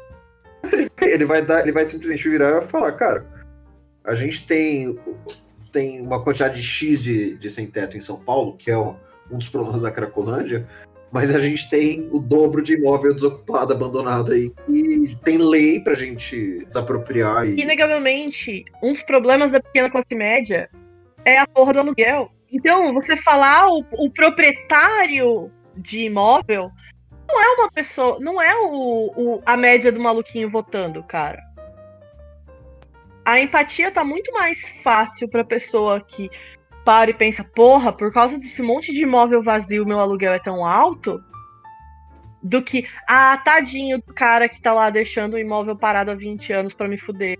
Ele 1.01 1.25
vai 1.25 1.41
dar, 1.41 1.61
ele 1.61 1.71
vai 1.71 1.85
simplesmente 1.85 2.27
virar 2.27 2.61
e 2.61 2.65
falar, 2.65 2.91
cara, 2.93 3.25
a 4.03 4.15
gente 4.15 4.45
tem, 4.45 4.97
tem 5.71 6.01
uma 6.01 6.21
quantidade 6.23 6.55
de 6.55 6.63
X 6.65 7.01
de, 7.01 7.35
de 7.35 7.49
sem 7.49 7.67
teto 7.67 7.97
em 7.97 8.01
São 8.01 8.19
Paulo, 8.19 8.57
que 8.57 8.71
é 8.71 8.77
um 8.77 8.95
dos 9.31 9.49
problemas 9.49 9.83
da 9.83 9.91
Cracolândia, 9.91 10.67
mas 11.11 11.33
a 11.33 11.39
gente 11.39 11.69
tem 11.69 12.09
o 12.11 12.19
dobro 12.19 12.63
de 12.63 12.73
imóvel 12.73 13.13
desocupado, 13.13 13.71
abandonado 13.71 14.31
aí, 14.31 14.51
e 14.67 15.15
tem 15.23 15.37
lei 15.37 15.79
pra 15.79 15.95
gente 15.95 16.65
desapropriar. 16.65 17.47
E... 17.47 17.61
Inegavelmente, 17.61 18.65
um 18.81 18.93
dos 18.93 19.03
problemas 19.03 19.51
da 19.51 19.59
pequena 19.59 19.91
classe 19.91 20.15
média 20.15 20.69
é 21.23 21.37
a 21.37 21.47
porra 21.47 21.73
do 21.73 21.79
aluguel. 21.79 22.31
Então, 22.51 22.93
você 22.93 23.15
falar 23.17 23.67
o, 23.69 23.85
o 23.99 24.09
proprietário 24.09 25.51
de 25.75 26.05
imóvel 26.05 26.71
não 27.27 27.41
é 27.41 27.55
uma 27.55 27.71
pessoa, 27.71 28.17
não 28.19 28.41
é 28.41 28.55
o, 28.55 29.13
o, 29.15 29.43
a 29.45 29.57
média 29.57 29.91
do 29.91 29.99
maluquinho 29.99 30.49
votando, 30.49 31.03
cara. 31.03 31.41
A 33.25 33.39
empatia 33.39 33.89
tá 33.91 34.03
muito 34.03 34.31
mais 34.33 34.67
fácil 34.83 35.29
pra 35.29 35.43
pessoa 35.43 36.01
que 36.01 36.29
para 36.83 37.11
e 37.11 37.13
pensa, 37.13 37.43
porra, 37.43 37.93
por 37.93 38.11
causa 38.11 38.37
desse 38.37 38.61
monte 38.61 38.91
de 38.91 39.03
imóvel 39.03 39.41
vazio, 39.41 39.85
meu 39.85 39.99
aluguel 39.99 40.33
é 40.33 40.39
tão 40.39 40.65
alto, 40.65 41.23
do 42.41 42.61
que, 42.61 42.85
ah, 43.07 43.37
tadinho 43.37 43.99
do 43.99 44.13
cara 44.13 44.49
que 44.49 44.61
tá 44.61 44.73
lá 44.73 44.89
deixando 44.89 45.35
o 45.35 45.39
imóvel 45.39 45.77
parado 45.77 46.11
há 46.11 46.15
20 46.15 46.51
anos 46.51 46.73
para 46.73 46.89
me 46.89 46.97
fuder. 46.97 47.37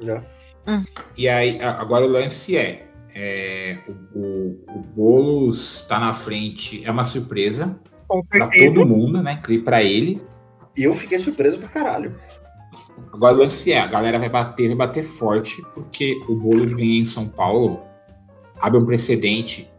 É. 0.00 0.22
Hum. 0.68 0.84
E 1.16 1.28
aí, 1.28 1.58
agora 1.60 2.04
o 2.04 2.08
lance 2.08 2.56
é, 2.56 2.85
é, 3.18 3.78
o, 3.88 4.18
o, 4.18 4.64
o 4.68 4.78
Boulos 4.94 5.76
está 5.76 5.98
na 5.98 6.12
frente, 6.12 6.84
é 6.84 6.90
uma 6.90 7.02
surpresa 7.02 7.80
para 8.28 8.50
todo 8.50 8.84
mundo, 8.84 9.22
né? 9.22 9.40
Para 9.64 9.82
ele. 9.82 10.22
E 10.76 10.84
eu 10.84 10.94
fiquei 10.94 11.18
surpreso 11.18 11.58
pra 11.58 11.68
caralho. 11.68 12.14
Agora 13.10 13.34
o 13.34 13.38
lance 13.38 13.72
é, 13.72 13.80
a 13.80 13.86
galera 13.86 14.18
vai 14.18 14.28
bater, 14.28 14.68
vai 14.68 14.76
bater 14.76 15.02
forte, 15.02 15.62
porque 15.74 16.20
o 16.28 16.36
Boulos 16.36 16.74
ganhar 16.74 17.00
em 17.00 17.06
São 17.06 17.26
Paulo 17.26 17.80
abre 18.60 18.78
um 18.78 18.84
precedente 18.84 19.70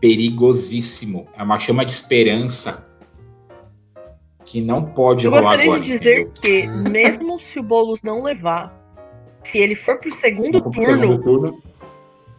perigosíssimo. 0.00 1.28
É 1.36 1.44
uma 1.44 1.60
chama 1.60 1.84
de 1.84 1.92
esperança 1.92 2.84
que 4.44 4.60
não 4.60 4.84
pode 4.84 5.26
eu 5.26 5.30
rolar 5.30 5.52
agora. 5.52 5.62
Eu 5.62 5.66
gostaria 5.68 5.92
de 5.92 5.98
dizer 5.98 6.20
entendeu? 6.22 6.82
que, 6.82 6.90
mesmo 6.90 7.38
se 7.38 7.60
o 7.60 7.62
Boulos 7.62 8.02
não 8.02 8.24
levar, 8.24 8.76
se 9.44 9.58
ele 9.58 9.76
for 9.76 9.96
pro 9.98 10.12
segundo, 10.12 10.60
turno, 10.60 11.00
segundo 11.00 11.22
turno 11.22 11.73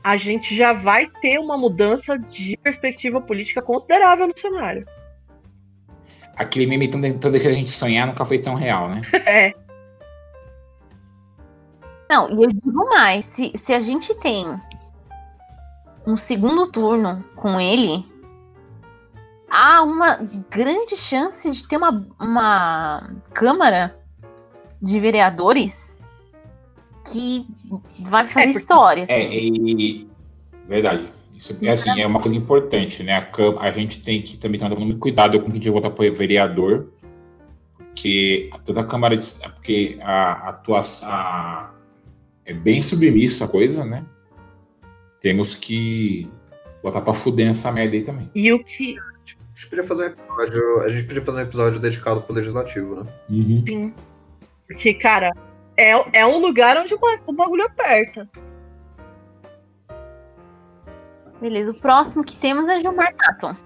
a 0.06 0.18
gente 0.18 0.56
já 0.56 0.72
vai 0.72 1.08
ter 1.20 1.40
uma 1.40 1.58
mudança 1.58 2.16
de 2.20 2.56
perspectiva 2.58 3.20
política 3.20 3.60
considerável 3.60 4.28
no 4.28 4.38
cenário. 4.38 4.86
Aquele 6.36 6.68
meme 6.68 6.88
tão 6.88 7.02
tentando 7.02 7.40
que 7.40 7.48
a 7.48 7.52
gente 7.52 7.72
sonhar 7.72 8.06
nunca 8.06 8.24
foi 8.24 8.38
tão 8.38 8.54
real, 8.54 8.88
né? 8.88 9.02
é. 9.26 9.54
Não, 12.08 12.30
e 12.30 12.44
eu 12.44 12.50
digo 12.50 12.88
mais, 12.88 13.26
se, 13.26 13.52
se 13.56 13.74
a 13.74 13.80
gente 13.80 14.16
tem 14.20 14.46
um 16.06 16.16
segundo 16.16 16.68
turno 16.68 17.26
com 17.36 17.60
ele, 17.60 18.06
há 19.50 19.82
uma 19.82 20.18
grande 20.52 20.96
chance 20.96 21.50
de 21.50 21.68
ter 21.68 21.78
uma, 21.78 22.08
uma 22.20 23.10
Câmara 23.34 24.00
de 24.80 25.00
Vereadores 25.00 25.95
que 27.12 27.48
vai 28.00 28.26
fazer 28.26 28.48
é, 28.48 28.50
história. 28.50 29.04
Assim. 29.04 29.14
É, 29.14 29.36
e, 29.36 30.08
verdade. 30.68 31.08
Isso 31.36 31.58
é 31.62 31.72
assim, 31.72 32.00
é 32.00 32.08
uma 32.08 32.22
coisa 32.22 32.38
importante, 32.38 33.04
né? 33.04 33.14
A, 33.14 33.28
a 33.60 33.72
gente 33.72 34.02
tem 34.02 34.22
que 34.22 34.38
também 34.38 34.60
tomar 34.60 34.76
muito 34.78 35.00
cuidado 35.00 35.40
com 35.42 35.52
quem 35.52 35.60
que 35.60 35.70
vota 35.70 35.90
para 35.90 36.10
vereador, 36.12 36.88
porque 37.78 38.50
toda 38.64 38.82
a 38.82 38.86
Câmara 38.86 39.18
de, 39.18 39.26
porque 39.54 39.98
a 40.02 40.50
atuação 40.50 41.10
é 42.46 42.54
bem 42.54 42.82
submissa 42.82 43.46
a 43.46 43.48
coisa, 43.48 43.84
né? 43.84 44.06
Temos 45.20 45.56
que 45.56 46.30
botar 46.82 47.02
para 47.02 47.14
fuder 47.14 47.50
essa 47.50 47.72
merda 47.72 47.96
aí 47.96 48.04
também. 48.04 48.30
E 48.34 48.54
o 48.54 48.64
que 48.64 48.96
a 48.98 49.56
gente 49.56 49.70
podia 49.70 49.84
fazer 49.84 50.04
um 50.04 50.08
episódio, 50.08 50.82
a 50.82 50.90
gente 50.90 51.06
podia 51.06 51.22
fazer 51.22 51.38
um 51.38 51.42
episódio 51.42 51.80
dedicado 51.80 52.22
pro 52.22 52.36
legislativo, 52.36 53.04
né? 53.04 53.12
Uhum. 53.30 53.64
Sim. 53.68 53.94
Porque, 54.68 54.94
cara, 54.94 55.32
é, 55.78 56.20
é 56.20 56.26
um 56.26 56.40
lugar 56.40 56.78
onde 56.78 56.94
o 56.94 57.34
bagulho 57.34 57.66
aperta. 57.66 58.30
Beleza, 61.42 61.72
o 61.72 61.76
próximo 61.76 62.24
que 62.24 62.36
temos 62.36 62.68
é 62.70 62.80
Gilmar 62.80 63.14
Tato. 63.16 63.58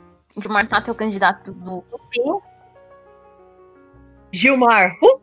Gilmar 0.41 0.68
Tato 0.68 0.89
é 0.89 0.93
o 0.93 0.95
candidato 0.95 1.53
do 1.53 1.82
PP. 1.84 2.39
Gilmar. 4.32 4.97
Uh! 5.01 5.22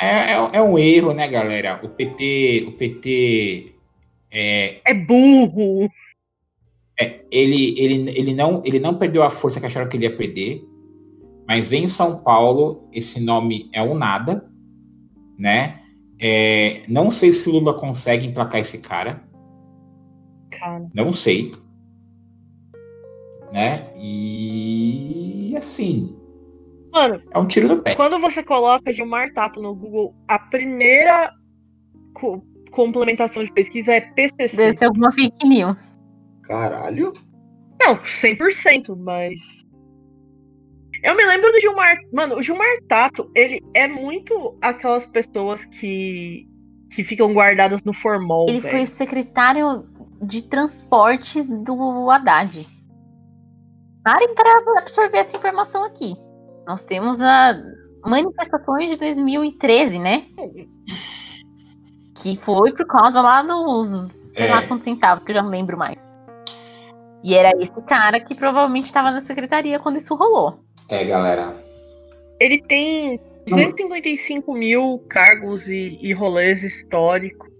É, 0.00 0.32
é, 0.32 0.50
é, 0.52 0.62
um 0.62 0.78
erro, 0.78 1.12
né, 1.12 1.28
galera? 1.28 1.80
O 1.82 1.88
PT. 1.88 2.64
O 2.68 2.72
PT. 2.72 3.74
É, 4.30 4.80
é 4.84 4.94
burro. 4.94 5.88
É, 6.98 7.20
ele, 7.30 7.78
ele, 7.78 8.10
ele, 8.10 8.34
não, 8.34 8.62
ele 8.64 8.78
não 8.78 8.94
perdeu 8.94 9.22
a 9.22 9.30
força 9.30 9.60
que 9.60 9.66
acharam 9.66 9.88
que 9.88 9.96
ele 9.96 10.04
ia 10.04 10.16
perder. 10.16 10.64
Mas 11.46 11.72
em 11.72 11.88
São 11.88 12.22
Paulo, 12.22 12.88
esse 12.92 13.20
nome 13.20 13.68
é 13.72 13.82
um 13.82 13.94
nada, 13.94 14.48
né? 15.36 15.81
É, 16.24 16.82
não 16.86 17.10
sei 17.10 17.32
se 17.32 17.50
Lula 17.50 17.74
consegue 17.74 18.28
emplacar 18.28 18.60
esse 18.60 18.78
cara. 18.78 19.24
cara. 20.52 20.88
Não 20.94 21.10
sei. 21.10 21.52
Né? 23.52 23.92
E 23.96 25.52
assim. 25.56 26.16
Mano, 26.92 27.20
é 27.28 27.38
um 27.38 27.46
tiro 27.48 27.66
no 27.66 27.82
pé. 27.82 27.96
Quando 27.96 28.20
você 28.20 28.40
coloca 28.40 28.92
Gilmar 28.92 29.32
Tato 29.32 29.60
no 29.60 29.74
Google, 29.74 30.14
a 30.28 30.38
primeira 30.38 31.32
co 32.14 32.40
complementação 32.70 33.44
de 33.44 33.52
pesquisa 33.52 33.92
é 33.92 34.00
PCC. 34.00 34.56
Deve 34.56 34.76
ser 34.78 34.84
alguma 34.84 35.12
fake 35.12 35.46
news. 35.46 35.98
Caralho. 36.42 37.12
Não, 37.80 37.96
100%, 37.96 38.96
mas 38.96 39.64
eu 41.02 41.16
me 41.16 41.24
lembro 41.24 41.50
do 41.52 41.60
Gilmar. 41.60 41.96
Mano, 42.12 42.36
o 42.36 42.42
Gilmar 42.42 42.66
Tato, 42.88 43.30
ele 43.34 43.60
é 43.74 43.86
muito 43.86 44.56
aquelas 44.60 45.06
pessoas 45.06 45.64
que, 45.64 46.46
que 46.90 47.02
ficam 47.02 47.32
guardadas 47.32 47.82
no 47.82 47.92
formol. 47.92 48.46
Ele 48.48 48.60
véio. 48.60 48.72
foi 48.72 48.82
o 48.82 48.86
secretário 48.86 49.86
de 50.22 50.42
transportes 50.42 51.48
do 51.64 52.10
Haddad. 52.10 52.66
Parem 54.04 54.34
para 54.34 54.78
absorver 54.78 55.18
essa 55.18 55.36
informação 55.36 55.84
aqui. 55.84 56.14
Nós 56.66 56.82
temos 56.82 57.20
a, 57.20 57.54
manifestações 58.04 58.90
de 58.90 58.96
2013, 58.96 59.98
né? 59.98 60.26
Que 62.22 62.36
foi 62.36 62.72
por 62.72 62.86
causa 62.86 63.20
lá 63.20 63.42
dos 63.42 64.12
sei 64.32 64.46
É. 64.46 64.50
lá 64.54 64.66
quantos 64.66 64.84
centavos, 64.84 65.22
que 65.22 65.30
eu 65.30 65.34
já 65.34 65.42
não 65.42 65.50
lembro 65.50 65.76
mais. 65.76 66.08
E 67.22 67.34
era 67.34 67.50
esse 67.60 67.80
cara 67.82 68.20
que 68.20 68.34
provavelmente 68.34 68.86
estava 68.86 69.10
na 69.10 69.20
secretaria 69.20 69.78
quando 69.78 69.96
isso 69.96 70.14
rolou. 70.14 70.64
É, 70.88 71.04
galera. 71.04 71.54
Ele 72.40 72.60
tem 72.62 73.18
255 73.46 74.52
mil 74.54 74.98
cargos 75.08 75.68
e, 75.68 75.98
e 76.00 76.12
rolês 76.12 76.62
históricos 76.64 77.50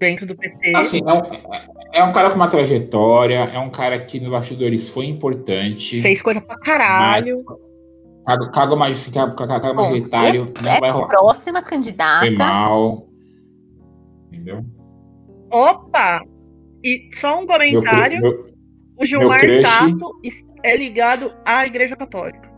dentro 0.00 0.26
do 0.26 0.36
PT. 0.36 0.76
Assim, 0.76 1.00
é 1.06 1.12
um, 1.12 1.18
é- 1.18 1.66
é 2.00 2.04
um 2.04 2.12
cara 2.12 2.28
com 2.30 2.36
uma 2.36 2.48
trajetória, 2.48 3.36
é 3.38 3.58
um 3.58 3.70
cara 3.70 3.98
que 4.04 4.18
nos 4.20 4.30
bastidores 4.30 4.88
foi 4.88 5.06
importante. 5.06 6.02
Fez 6.02 6.20
coisa 6.20 6.40
pra 6.40 6.58
caralho. 6.58 7.44
Caga, 8.26 8.50
caga 8.50 8.76
mais, 8.76 9.06
caga, 9.08 9.72
Bom, 9.74 9.82
majoritário, 9.82 10.52
não 10.62 10.70
é 10.70 10.80
vai 10.80 10.90
rolar. 10.90 11.08
próxima 11.08 11.62
candidata. 11.62 12.26
Foi 12.26 12.36
mal. 12.36 13.06
Entendeu? 14.32 14.64
Opa! 15.52 16.20
E 16.82 17.08
só 17.14 17.36
um 17.38 17.46
Meu, 17.46 17.46
comentário: 17.46 18.20
meu- 18.20 18.46
o 18.98 19.04
Gilmar 19.06 19.40
Tato 19.40 20.10
é 20.64 20.76
ligado 20.76 21.32
à 21.44 21.64
Igreja 21.66 21.94
Católica. 21.96 22.50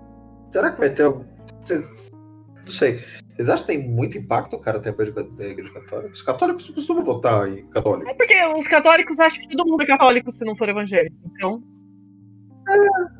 Será 0.50 0.70
que 0.70 0.78
vai 0.78 0.90
ter. 0.90 1.02
algum- 1.02 1.24
Não 1.24 2.68
sei. 2.68 2.98
Vocês 3.36 3.48
acham 3.50 3.66
que 3.66 3.72
tem 3.72 3.86
muito 3.88 4.16
impacto 4.16 4.54
o 4.56 4.58
cara 4.58 4.80
ter 4.80 4.94
da 4.94 5.44
igreja 5.44 5.72
católica? 5.74 6.10
Os 6.12 6.22
católicos 6.22 6.70
costumam 6.70 7.04
votar 7.04 7.46
em 7.48 7.66
católico. 7.68 8.08
É 8.08 8.14
porque 8.14 8.34
os 8.58 8.66
católicos 8.66 9.18
acham 9.20 9.40
que 9.46 9.54
todo 9.56 9.68
mundo 9.70 9.82
é 9.82 9.86
católico 9.86 10.32
se 10.32 10.44
não 10.44 10.56
for 10.56 10.68
evangélico. 10.68 11.14
Então, 11.34 11.62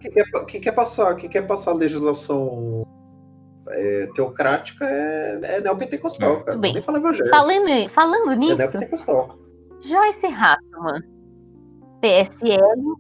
Quem 0.01 0.11
quer, 0.13 0.25
quem 0.47 0.61
quer 0.61 0.73
passar, 0.73 1.15
quem 1.17 1.29
quer 1.29 1.43
passar 1.47 1.73
legislação 1.75 2.85
é, 3.69 4.07
teocrática 4.15 4.85
é, 4.85 5.41
é 5.57 5.61
neopentecostal, 5.61 6.39
É. 6.39 6.43
cara. 6.45 6.59
Bem. 6.59 6.73
Nem 6.73 6.83
fala 6.83 6.99
evangélico. 6.99 7.37
Falando, 7.37 7.91
falando 7.91 8.31
É 8.33 8.37
nisso, 8.37 8.57
neopentecostal. 8.57 9.39
Joyce 9.83 10.27
Hasselman, 10.27 11.03
PSL. 12.01 12.97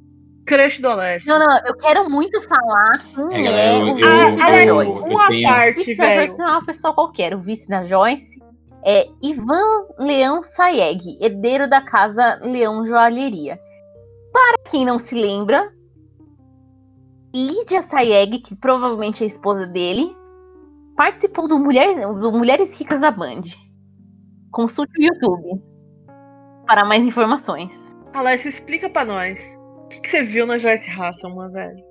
Crush 0.47 0.81
do 0.81 0.89
Alessio. 0.89 1.29
Não, 1.29 1.39
não, 1.39 1.59
eu 1.67 1.77
quero 1.77 2.09
muito 2.09 2.41
falar 2.43 2.93
quem 3.15 3.47
É, 3.47 3.51
é, 3.51 3.77
eu- 3.81 3.85
o 3.85 3.89
eu- 3.89 3.95
vice 3.97 4.09
Ah, 4.09 4.51
da 4.51 4.67
Joyce. 4.67 4.91
eu 4.99 5.07
uma 5.07 5.29
tenho- 5.29 5.49
O 5.49 5.53
parte, 5.53 5.75
vice 5.79 5.95
da 5.97 6.05
Joyce 6.15 6.27
velho. 6.27 6.39
não 6.39 6.47
é 6.49 6.51
uma 6.53 6.65
pessoa 6.67 6.95
qualquer. 6.95 7.35
O 7.35 7.41
vice 7.41 7.69
da 7.69 7.85
Joyce 7.85 8.41
é 8.85 9.07
Ivan 9.23 9.87
Leão 9.99 10.43
Sayeg, 10.43 11.19
herdeiro 11.21 11.69
da 11.69 11.81
casa 11.83 12.39
Leão 12.43 12.87
Joalheria. 12.87 13.59
Para 14.33 14.71
quem 14.71 14.85
não 14.85 14.99
se 14.99 15.15
lembra, 15.15 15.71
Lídia 17.35 17.83
Sayeg, 17.83 18.39
que 18.39 18.55
provavelmente 18.57 19.23
é 19.23 19.25
a 19.25 19.27
esposa 19.27 19.67
dele, 19.67 20.15
participou 20.97 21.47
do, 21.49 21.59
Mulher, 21.59 21.95
do 22.15 22.33
Mulheres 22.33 22.79
Ricas 22.79 23.01
da 23.01 23.11
Band. 23.11 23.43
Consulte 24.51 24.93
o 24.99 25.03
YouTube 25.03 25.63
para 26.67 26.85
mais 26.87 27.05
informações. 27.05 27.95
Alessio, 28.15 28.49
explica 28.49 28.89
pra 28.89 29.05
nós. 29.05 29.39
O 29.87 29.89
que, 29.89 30.01
que 30.01 30.09
você 30.11 30.23
viu 30.23 30.47
na 30.47 30.59
Joyce 30.59 30.91
Hasselman, 30.91 31.51
velho? 31.53 31.85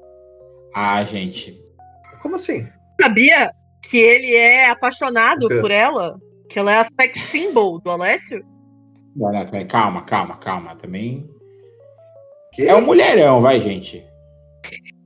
Ah, 0.74 1.04
gente. 1.04 1.60
Como 2.22 2.36
assim? 2.36 2.68
Sabia 3.02 3.52
que 3.84 3.98
ele 3.98 4.36
é 4.36 4.70
apaixonado 4.70 5.48
por 5.48 5.72
ela? 5.72 6.20
Que 6.50 6.60
ela 6.60 6.72
é 6.72 6.78
a 6.80 6.88
sex 7.00 7.20
symbol 7.22 7.80
do 7.80 7.90
Alessio? 7.90 8.44
Não, 9.16 9.32
não, 9.32 9.46
peraí, 9.46 9.66
Calma, 9.66 10.04
calma, 10.04 10.36
calma. 10.38 10.76
Também. 10.76 11.30
Que? 12.54 12.68
É 12.68 12.76
um 12.76 12.82
mulherão, 12.82 13.40
vai, 13.42 13.60
gente. 13.62 14.06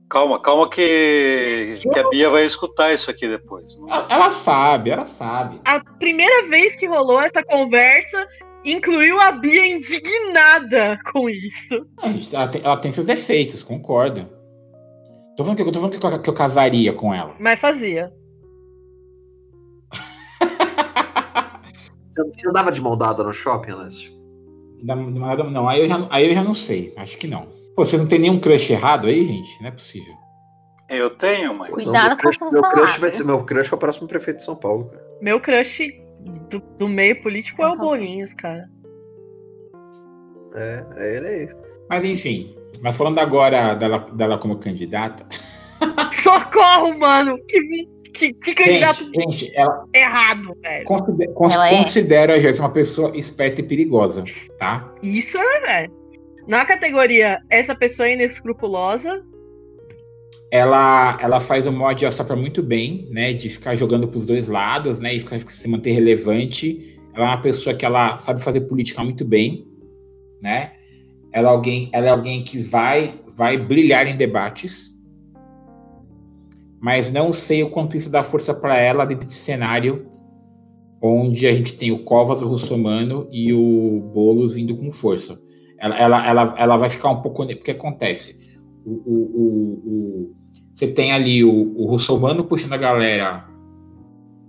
Calma, 0.08 0.42
calma 0.42 0.68
que, 0.68 1.74
que 1.80 1.98
a 1.98 2.08
Bia 2.08 2.28
vai 2.28 2.44
escutar 2.44 2.92
isso 2.92 3.08
aqui 3.08 3.28
depois. 3.28 3.78
né? 3.78 3.86
Ela, 3.90 4.08
ela 4.10 4.30
sabe, 4.32 4.90
ela 4.90 5.06
sabe. 5.06 5.60
A 5.64 5.78
primeira 5.98 6.48
vez 6.48 6.74
que 6.74 6.86
rolou 6.86 7.20
essa 7.22 7.44
conversa, 7.44 8.26
incluiu 8.64 9.20
a 9.20 9.32
Bia 9.32 9.66
indignada 9.66 10.98
com 11.12 11.28
isso. 11.28 11.86
Não, 12.02 12.12
gente, 12.12 12.34
Ela 12.34 12.48
tem, 12.48 12.60
ela 12.64 12.76
tem 12.76 12.92
seus 12.92 13.08
efeitos, 13.08 13.62
concordo. 13.62 14.28
Tô 15.36 15.44
falando 15.44 15.56
que, 15.56 15.62
eu- 15.62 15.72
tô 15.72 15.80
falando 15.80 15.98
que 15.98 16.04
eu, 16.06 16.22
que 16.22 16.30
eu 16.30 16.34
casaria 16.34 16.92
com 16.92 17.14
ela. 17.14 17.34
Mas 17.38 17.58
fazia. 17.58 18.12
Você, 22.10 22.22
você 22.24 22.48
andava 22.48 22.72
de 22.72 22.80
mão 22.82 22.96
dada 22.96 23.22
no 23.22 23.32
shopping? 23.32 23.72
Da- 24.82 24.94
da- 25.36 25.44
Não, 25.44 25.68
aí 25.68 25.80
eu, 25.80 25.88
já, 25.88 26.06
aí 26.10 26.28
eu 26.28 26.34
já 26.34 26.42
não 26.42 26.54
sei. 26.54 26.92
Acho 26.96 27.16
que 27.16 27.26
não. 27.26 27.46
Pô, 27.76 27.84
vocês 27.84 28.00
não 28.00 28.08
tem 28.08 28.18
nenhum 28.18 28.38
crush 28.40 28.70
errado 28.70 29.06
aí, 29.06 29.24
gente? 29.24 29.60
Não 29.60 29.68
é 29.68 29.70
possível. 29.70 30.14
Eu 30.88 31.10
tenho, 31.10 31.54
mas. 31.56 31.70
Cuidado 31.72 32.08
meu 32.08 32.16
com 32.16 32.22
crush, 32.22 32.40
meu 32.52 32.62
crush 32.62 32.98
vai 32.98 33.10
ser 33.12 33.24
Meu 33.24 33.44
crush 33.44 33.72
é 33.72 33.74
o 33.76 33.78
próximo 33.78 34.08
prefeito 34.08 34.38
de 34.38 34.44
São 34.44 34.56
Paulo, 34.56 34.86
cara. 34.86 35.02
Meu 35.22 35.38
crush 35.40 35.80
do, 36.48 36.60
do 36.78 36.88
meio 36.88 37.20
político 37.22 37.62
é 37.62 37.68
o. 37.68 37.76
Bolinhos, 37.76 38.32
cara. 38.34 38.68
É, 40.54 40.84
é 40.96 41.16
ele 41.16 41.26
aí. 41.26 41.48
Mas 41.88 42.04
enfim. 42.04 42.56
Mas 42.82 42.96
falando 42.96 43.18
agora 43.18 43.74
dela, 43.74 43.98
dela 44.12 44.38
como 44.38 44.56
candidata. 44.58 45.26
Socorro, 46.12 46.98
mano! 46.98 47.36
Que, 47.48 47.60
que, 48.12 48.32
que 48.34 48.54
candidato 48.54 49.04
Gente, 49.04 49.46
gente 49.46 49.56
ela 49.56 49.84
errado, 49.94 50.54
velho. 50.62 50.84
considera, 50.84 51.32
cons- 51.32 51.54
Ela 51.54 51.68
é- 51.68 51.76
considera 51.78 52.34
a 52.34 52.38
Joyce 52.38 52.60
uma 52.60 52.70
pessoa 52.72 53.16
esperta 53.16 53.60
e 53.60 53.64
perigosa, 53.64 54.22
tá? 54.58 54.92
Isso 55.02 55.38
é, 55.38 55.60
velho. 55.60 55.92
Na 56.46 56.64
categoria 56.64 57.40
essa 57.48 57.74
pessoa 57.74 58.08
é 58.08 58.14
inescrupulosa, 58.14 59.24
ela, 60.50 61.18
ela 61.20 61.40
faz 61.40 61.66
o 61.66 61.72
mod 61.72 62.04
assopra 62.04 62.34
muito 62.34 62.62
bem, 62.62 63.08
né? 63.10 63.32
De 63.32 63.48
ficar 63.48 63.76
jogando 63.76 64.08
pros 64.08 64.26
dois 64.26 64.48
lados, 64.48 65.00
né? 65.00 65.14
E 65.14 65.20
ficar, 65.20 65.38
se 65.38 65.68
manter 65.68 65.92
relevante. 65.92 66.98
Ela 67.14 67.26
é 67.26 67.28
uma 67.28 67.42
pessoa 67.42 67.74
que 67.74 67.84
ela 67.84 68.16
sabe 68.16 68.42
fazer 68.42 68.62
política 68.62 69.02
muito 69.02 69.24
bem, 69.24 69.66
né? 70.40 70.72
Ela 71.32 71.48
é 71.48 71.52
alguém, 71.52 71.90
ela 71.92 72.06
é 72.06 72.10
alguém 72.10 72.42
que 72.42 72.58
vai, 72.58 73.20
vai 73.36 73.56
brilhar 73.56 74.06
em 74.06 74.16
debates, 74.16 74.90
mas 76.80 77.12
não 77.12 77.32
sei 77.32 77.62
o 77.62 77.70
quanto 77.70 77.96
isso 77.96 78.10
dá 78.10 78.22
força 78.22 78.52
para 78.52 78.76
ela 78.76 79.04
dentro 79.04 79.28
de 79.28 79.34
cenário 79.34 80.10
onde 81.02 81.46
a 81.46 81.52
gente 81.52 81.74
tem 81.74 81.90
o 81.90 82.04
Covas, 82.04 82.42
o 82.42 82.48
Russomano 82.48 83.26
e 83.30 83.52
o 83.52 84.10
Boulos 84.12 84.54
vindo 84.54 84.76
com 84.76 84.92
força. 84.92 85.40
Ela, 85.78 85.98
ela, 85.98 86.28
ela, 86.28 86.54
ela 86.58 86.76
vai 86.76 86.90
ficar 86.90 87.08
um 87.08 87.22
pouco. 87.22 87.46
Porque 87.46 87.70
acontece. 87.70 88.39
O, 88.84 88.90
o, 88.90 89.14
o, 89.14 89.82
o- 89.86 90.36
você 90.74 90.86
tem 90.88 91.12
ali 91.12 91.44
o, 91.44 91.74
o 91.76 91.86
Russomano 91.86 92.44
puxando 92.44 92.72
a 92.72 92.76
galera 92.78 93.44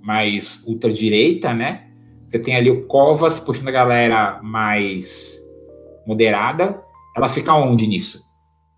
mais 0.01 0.63
ultradireita, 0.67 1.53
né? 1.53 1.87
Você 2.25 2.39
tem 2.39 2.55
ali 2.55 2.69
o 2.69 2.85
Covas 2.87 3.39
puxando 3.39 3.67
a 3.67 3.71
galera 3.71 4.39
mais 4.41 5.37
moderada. 6.07 6.81
Ela 7.15 7.27
fica 7.27 7.53
onde 7.53 7.85
nisso? 7.85 8.21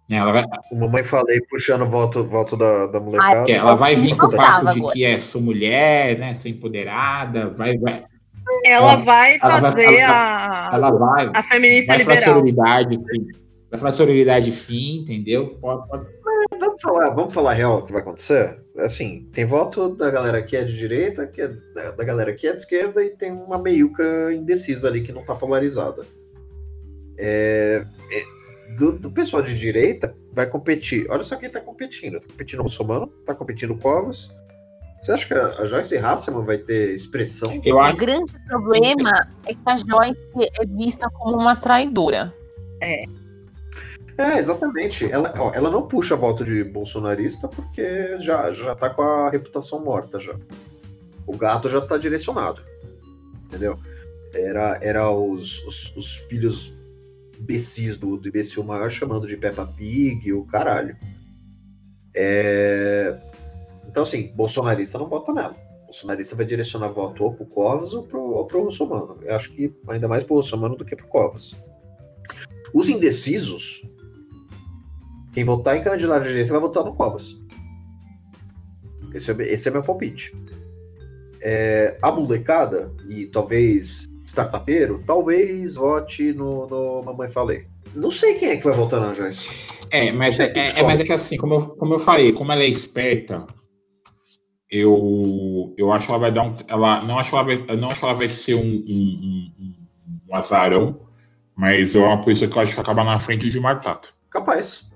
Né, 0.10 0.18
Ela 0.18 0.32
vai, 0.34 0.44
O 0.72 0.80
mamãe 0.80 1.04
falei 1.04 1.40
puxando 1.50 1.84
o 1.84 1.90
voto, 1.90 2.24
voto 2.26 2.58
da, 2.58 2.88
da 2.88 3.00
molecada. 3.00 3.50
ela 3.52 3.76
vai 3.76 3.96
vir 3.96 4.18
com 4.18 4.26
o 4.26 4.32
papo 4.32 4.72
de 4.72 4.80
agora. 4.80 4.94
que 4.94 5.06
é 5.06 5.20
sou 5.20 5.42
mulher, 5.42 6.18
né? 6.20 6.34
Sou 6.36 6.50
empoderada, 6.52 7.50
vai, 7.52 7.78
vai, 7.78 8.04
ela 8.66 8.94
Ela- 8.94 8.96
vai 8.98 9.36
ela 9.42 9.60
vai- 9.60 9.62
fazer 9.72 9.94
ela- 9.94 10.70
a, 10.72 10.76
ela 10.76 10.92
vai, 10.92 11.32
a 11.34 11.44
feminista 11.44 11.88
vai 11.88 11.98
liberal. 12.00 12.22
sororidade, 12.22 12.96
sim. 12.96 13.28
Vai 13.74 13.80
falar 13.80 13.92
sororidade 13.92 14.52
sim, 14.52 15.00
entendeu? 15.00 15.58
Pode, 15.60 15.88
pode. 15.88 16.06
Vamos 16.60 16.80
falar, 16.80 17.10
vamos 17.10 17.34
falar 17.34 17.54
real 17.54 17.80
o 17.80 17.82
que 17.82 17.92
vai 17.92 18.04
acontecer? 18.04 18.62
Assim, 18.78 19.28
tem 19.34 19.46
voto 19.46 19.96
da 19.96 20.12
galera 20.12 20.44
que 20.44 20.56
é 20.56 20.64
de 20.64 20.78
direita, 20.78 21.26
que 21.26 21.42
é 21.42 21.48
da, 21.48 21.90
da 21.90 22.04
galera 22.04 22.32
que 22.36 22.46
é 22.46 22.52
de 22.52 22.58
esquerda, 22.58 23.04
e 23.04 23.10
tem 23.10 23.32
uma 23.32 23.58
meiuca 23.58 24.32
indecisa 24.32 24.88
ali 24.88 25.02
que 25.02 25.12
não 25.12 25.26
tá 25.26 25.34
polarizada. 25.34 26.06
É, 27.18 27.84
é, 28.12 28.76
do, 28.78 28.92
do 28.92 29.10
pessoal 29.10 29.42
de 29.42 29.58
direita 29.58 30.16
vai 30.32 30.46
competir. 30.46 31.08
Olha 31.10 31.24
só 31.24 31.36
quem 31.36 31.50
tá 31.50 31.60
competindo. 31.60 32.20
Tá 32.20 32.28
competindo 32.28 32.60
o 32.60 32.64
Russomano, 32.64 33.08
tá 33.26 33.34
competindo 33.34 33.72
o 33.72 33.80
Covas. 33.80 34.30
Você 35.02 35.14
acha 35.14 35.28
que 35.28 35.34
a, 35.34 35.66
Joyce 35.66 35.98
Hasselman 35.98 36.46
vai 36.46 36.60
ter 36.60 36.94
expressão? 36.94 37.60
Eu 37.66 37.78
O 37.78 37.80
acho 37.80 37.98
grande 37.98 38.34
problema 38.48 39.28
é 39.48 39.56
que 39.56 39.60
a 39.66 39.78
Joyce 39.78 40.52
é 40.62 40.64
vista 40.64 41.10
como 41.10 41.38
uma 41.38 41.56
traidora. 41.56 42.32
É, 42.80 43.06
exatamente. 44.38 45.10
Ela, 45.12 45.34
ó, 45.38 45.52
ela 45.54 45.70
não 45.70 45.88
puxa 45.88 46.16
voto 46.16 46.44
de 46.44 46.64
bolsonarista 46.64 47.48
porque 47.48 48.18
já, 48.20 48.52
já 48.52 48.76
tá 48.76 48.90
com 48.90 49.02
a 49.02 49.30
reputação 49.30 49.84
morta 49.84 50.20
já. 50.20 50.36
O 51.26 51.36
gato 51.36 51.70
já 51.70 51.82
tá 51.82 51.98
direcionado. 51.98 52.62
Entendeu? 53.46 53.80
Era, 54.34 54.80
era 54.82 55.12
os, 55.12 55.64
os, 55.66 55.96
os 55.96 56.16
filhos 56.16 56.74
imbecis 57.40 57.98
do, 57.98 58.18
do 58.18 58.28
imbecil 58.28 58.64
maior 58.64 58.90
chamando 58.90 59.28
de 59.28 59.38
Peppa 59.38 59.66
Pig, 59.66 60.32
o 60.34 60.46
caralho. 60.46 60.96
É... 62.16 63.18
Então, 63.88 64.04
assim, 64.04 64.32
bolsonarista 64.36 64.98
não 64.98 65.08
vota 65.08 65.34
nela. 65.34 65.56
Bolsonarista 65.86 66.36
vai 66.36 66.46
direcionar 66.46 66.90
voto 66.90 67.24
ou 67.24 67.34
pro 67.34 67.46
Covas 67.46 67.94
ou 67.94 68.04
pro, 68.04 68.22
ou 68.22 68.46
pro 68.46 68.64
Russomano. 68.64 69.18
Eu 69.22 69.36
acho 69.36 69.52
que 69.52 69.72
ainda 69.88 70.08
mais 70.08 70.24
pro 70.24 70.36
Russomano 70.36 70.76
do 70.76 70.86
que 70.86 70.96
pro 70.96 71.08
Covas. 71.08 71.56
Os 72.74 72.90
indecisos, 72.90 73.84
quem 75.34 75.44
votar 75.44 75.76
em 75.76 75.84
candidato 75.84 76.24
de 76.24 76.30
direita 76.30 76.52
vai 76.52 76.62
votar 76.62 76.84
no 76.84 76.94
Covas. 76.94 77.42
Esse 79.14 79.32
é, 79.32 79.54
esse 79.54 79.68
é 79.68 79.72
meu 79.72 79.84
palpite. 79.84 80.36
É, 81.42 81.98
a 82.02 82.12
molecada, 82.12 82.92
e 83.10 83.26
talvez 83.26 84.10
startupeiro, 84.26 85.04
talvez 85.06 85.76
vote 85.76 86.34
no, 86.34 86.68
no 86.68 87.04
Mamãe 87.04 87.30
Falei. 87.30 87.68
Não 87.94 88.10
sei 88.10 88.36
quem 88.36 88.50
é 88.50 88.58
que 88.58 88.64
vai 88.64 88.74
votar 88.74 89.00
na 89.00 89.14
Joyce. 89.14 89.50
É, 89.92 90.12
mas 90.12 90.40
é, 90.40 90.52
é, 90.56 90.80
é, 90.80 90.84
mas 90.84 91.00
é 91.00 91.04
que 91.04 91.14
assim, 91.14 91.38
como 91.38 91.54
eu, 91.54 91.68
como 91.68 91.94
eu 91.94 92.00
falei, 92.00 92.32
como 92.32 92.52
ela 92.52 92.64
é 92.64 92.68
esperta, 92.68 93.46
eu, 94.70 95.74
eu 95.78 95.92
acho 95.92 96.08
que 96.08 96.12
ela 96.12 96.20
vai 96.20 96.32
dar 96.32 96.44
um. 96.44 96.56
Ela, 96.68 97.04
não, 97.04 97.20
acho 97.20 97.30
que 97.30 97.36
ela 97.36 97.44
vai, 97.44 97.78
não 97.78 97.92
acho 97.92 98.00
que 98.00 98.06
ela 98.06 98.16
vai 98.16 98.30
ser 98.30 98.56
um, 98.56 98.62
um, 98.62 99.52
um, 99.60 99.76
um 100.30 100.36
azarão, 100.36 101.02
mas 101.56 101.96
é 101.96 102.00
uma 102.00 102.24
pessoa 102.24 102.50
que 102.50 102.58
eu 102.58 102.62
acho 102.62 102.74
que 102.74 102.80
acaba 102.80 103.04
na 103.04 103.20
frente 103.20 103.50
de 103.50 103.60
Martato. 103.60 104.16
Capaz. 104.32 104.93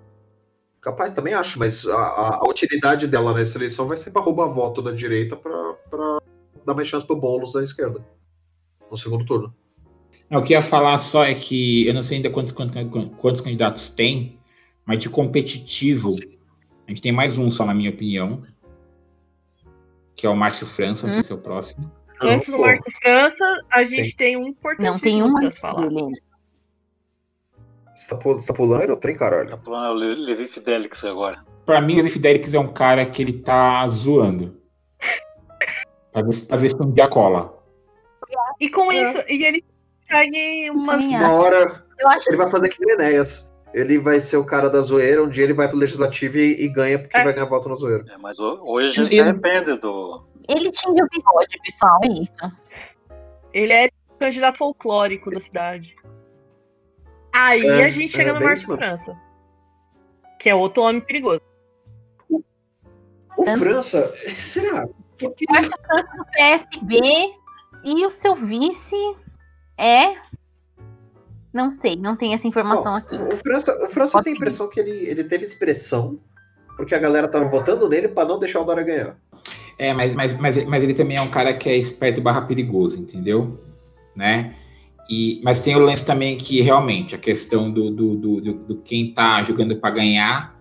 Capaz, 0.88 1.11
também 1.11 1.33
acho, 1.33 1.59
mas 1.59 1.85
a, 1.85 2.38
a, 2.38 2.47
utilidade 2.47 3.07
dela 3.07 3.33
nessa 3.33 3.57
eleição 3.57 3.89
vai 3.89 3.97
ser 3.97 4.11
para 4.11 4.21
roubar 4.21 4.47
voto 4.47 4.81
da 4.81 4.93
direita 4.93 5.35
para 5.35 6.17
dar 6.65 6.73
mais 6.73 6.88
chance 6.88 7.05
pro 7.05 7.17
Boulos 7.17 7.51
da 7.51 7.61
esquerda. 7.61 7.99
No 8.89 8.95
segundo 8.95 9.25
turno. 9.25 9.53
Não, 10.29 10.39
o 10.39 10.43
que 10.45 10.53
eu 10.53 10.59
ia 10.59 10.61
falar 10.61 10.97
só 10.97 11.25
é 11.25 11.35
que 11.35 11.85
eu 11.85 11.93
não 11.93 12.01
sei 12.01 12.17
ainda 12.17 12.29
quantos, 12.29 12.53
quantos, 12.53 12.73
quantos 13.17 13.41
candidatos 13.41 13.89
tem, 13.89 14.39
mas 14.85 14.99
de 14.99 15.09
competitivo, 15.09 16.15
a 16.88 16.91
gente 16.91 17.01
tem 17.01 17.11
mais 17.11 17.38
um 17.38 17.51
só, 17.51 17.65
na 17.65 17.73
minha 17.73 17.89
opinião, 17.89 18.43
que 20.15 20.25
é 20.25 20.29
o 20.29 20.38
Márcio 20.38 20.65
França, 20.65 21.05
hum. 21.05 21.21
que 21.21 21.29
é 21.29 21.35
o 21.35 21.38
próximo. 21.38 21.91
Antes 22.21 22.47
do 22.47 22.59
Márcio 22.59 22.93
França, 23.01 23.65
a 23.69 23.83
gente 23.83 24.15
tem, 24.15 24.35
tem 24.35 24.38
um 24.38 24.47
importante. 24.47 24.85
Não, 24.85 24.97
tem 24.97 25.21
um 25.21 25.33
para 25.33 25.51
falar. 25.51 25.89
Você 27.98 28.10
tá, 28.12 28.16
pulando, 28.16 28.41
você 28.41 28.48
tá 28.48 28.54
pulando 28.54 28.89
ou 28.91 28.95
trem, 28.95 29.18
caralho? 29.18 29.50
Tá 29.50 29.58
pulando 29.58 29.89
o 29.89 30.24
Levi 30.24 30.48
Fidelix 30.48 31.04
agora. 31.04 31.43
Pra 31.66 31.82
mim, 31.82 31.93
o 31.93 31.98
Levi 31.98 32.12
Fidelix 32.12 32.54
é 32.54 32.60
um 32.60 32.72
cara 32.72 33.04
que 33.08 33.24
ele 33.24 33.34
tá 33.34 33.88
zoando. 33.88 34.56
pra 36.12 36.22
ver 36.22 36.32
se, 36.32 36.45
se 36.45 36.78
um 36.80 36.91
dia 36.91 37.08
cola. 37.08 37.58
E 38.60 38.70
com 38.70 38.91
é. 38.91 39.02
isso, 39.02 39.24
e 39.28 39.43
ele 39.43 39.66
consegue 40.04 40.70
umas... 40.70 41.04
Uma 41.06 41.32
hora, 41.32 41.84
eu 41.98 42.08
acho... 42.10 42.30
ele 42.30 42.38
vai 42.38 42.52
fazer 42.52 42.70
que 42.70 42.86
nem 42.86 42.93
Enéas. 42.93 43.52
Ele 43.74 43.98
vai 43.98 44.20
ser 44.20 44.38
o 44.38 44.45
cara 44.45 44.70
da 44.70 44.80
zoeira, 44.82 45.24
um 45.24 45.30
dia 45.30 45.45
ele 45.45 45.54
vai 45.54 45.68
pro 45.68 45.78
legislativo 45.78 46.38
e, 46.38 46.66
e 46.66 46.68
ganha 46.68 47.00
porque 47.00 47.18
é. 47.18 47.24
vai 47.24 47.34
ganhar 47.34 47.48
voto 47.48 47.68
na 47.68 47.76
zoeira. 47.76 48.06
É, 48.14 48.18
mas 48.20 48.38
hoje 48.38 48.89
a 48.89 48.91
gente 48.91 49.16
ele... 49.16 49.34
depende 49.34 49.76
do. 49.80 50.24
Ele 50.48 50.70
tinha 50.70 51.04
o 51.04 51.08
bigode, 51.10 51.60
pessoal, 51.64 52.00
é 52.04 52.08
isso. 52.10 52.52
Ele 53.52 53.74
é 53.74 53.89
candidato 54.20 54.60
folclórico 54.60 55.32
da 55.32 55.39
cidade. 55.39 55.95
Aí 57.34 57.65
é, 57.65 57.86
a 57.86 57.89
gente 57.89 58.11
chega 58.11 58.32
é, 58.32 58.34
no 58.34 58.43
Márcio 58.43 58.75
França. 58.75 59.17
Que 60.39 60.49
é 60.49 60.55
outro 60.55 60.84
homem 60.84 61.01
perigoso. 61.01 61.41
O, 62.30 62.41
o 63.38 63.57
França, 63.57 64.13
será? 64.41 64.88
Porque... 65.17 65.45
Márcio 65.49 65.78
França 65.86 66.17
do 66.17 66.25
PSB 66.25 66.99
e 67.84 68.05
o 68.05 68.09
seu 68.09 68.36
vice 68.36 69.15
é 69.78 70.13
não 71.53 71.71
sei, 71.71 71.95
não 71.95 72.15
tem 72.15 72.34
essa 72.34 72.47
informação 72.47 72.91
Bom, 72.91 72.97
aqui. 72.97 73.15
O 73.15 73.38
França, 73.38 73.86
o 73.86 73.89
França 73.89 74.21
tem 74.21 74.34
a 74.34 74.36
impressão 74.36 74.69
que 74.69 74.80
ele, 74.80 74.91
ele 74.91 75.23
teve 75.23 75.43
expressão 75.43 76.19
porque 76.78 76.93
a 76.93 76.99
galera 76.99 77.28
tava 77.28 77.45
votando 77.45 77.89
nele 77.89 78.07
para 78.07 78.28
não 78.28 78.38
deixar 78.38 78.61
o 78.61 78.63
Dória 78.63 78.84
ganhar. 78.84 79.17
É, 79.80 79.93
mas, 79.93 80.13
mas, 80.13 80.38
mas, 80.38 80.63
mas 80.65 80.84
ele 80.84 80.93
também 80.93 81.17
é 81.17 81.21
um 81.21 81.30
cara 81.30 81.51
que 81.53 81.67
é 81.67 81.75
esperto 81.75 82.21
barra 82.21 82.41
perigoso, 82.41 82.99
entendeu? 82.99 83.59
Né? 84.15 84.55
E, 85.10 85.39
mas 85.43 85.62
tem 85.62 85.76
o 85.76 85.80
lance 85.80 86.05
também 86.05 86.38
que 86.38 86.62
realmente 86.62 87.16
a 87.16 87.18
questão 87.18 87.72
do, 87.72 87.89
do, 87.89 88.16
do, 88.16 88.41
do, 88.41 88.53
do 88.53 88.78
quem 88.82 89.14
tá 89.14 89.43
jogando 89.43 89.76
para 89.78 89.95
ganhar, 89.95 90.55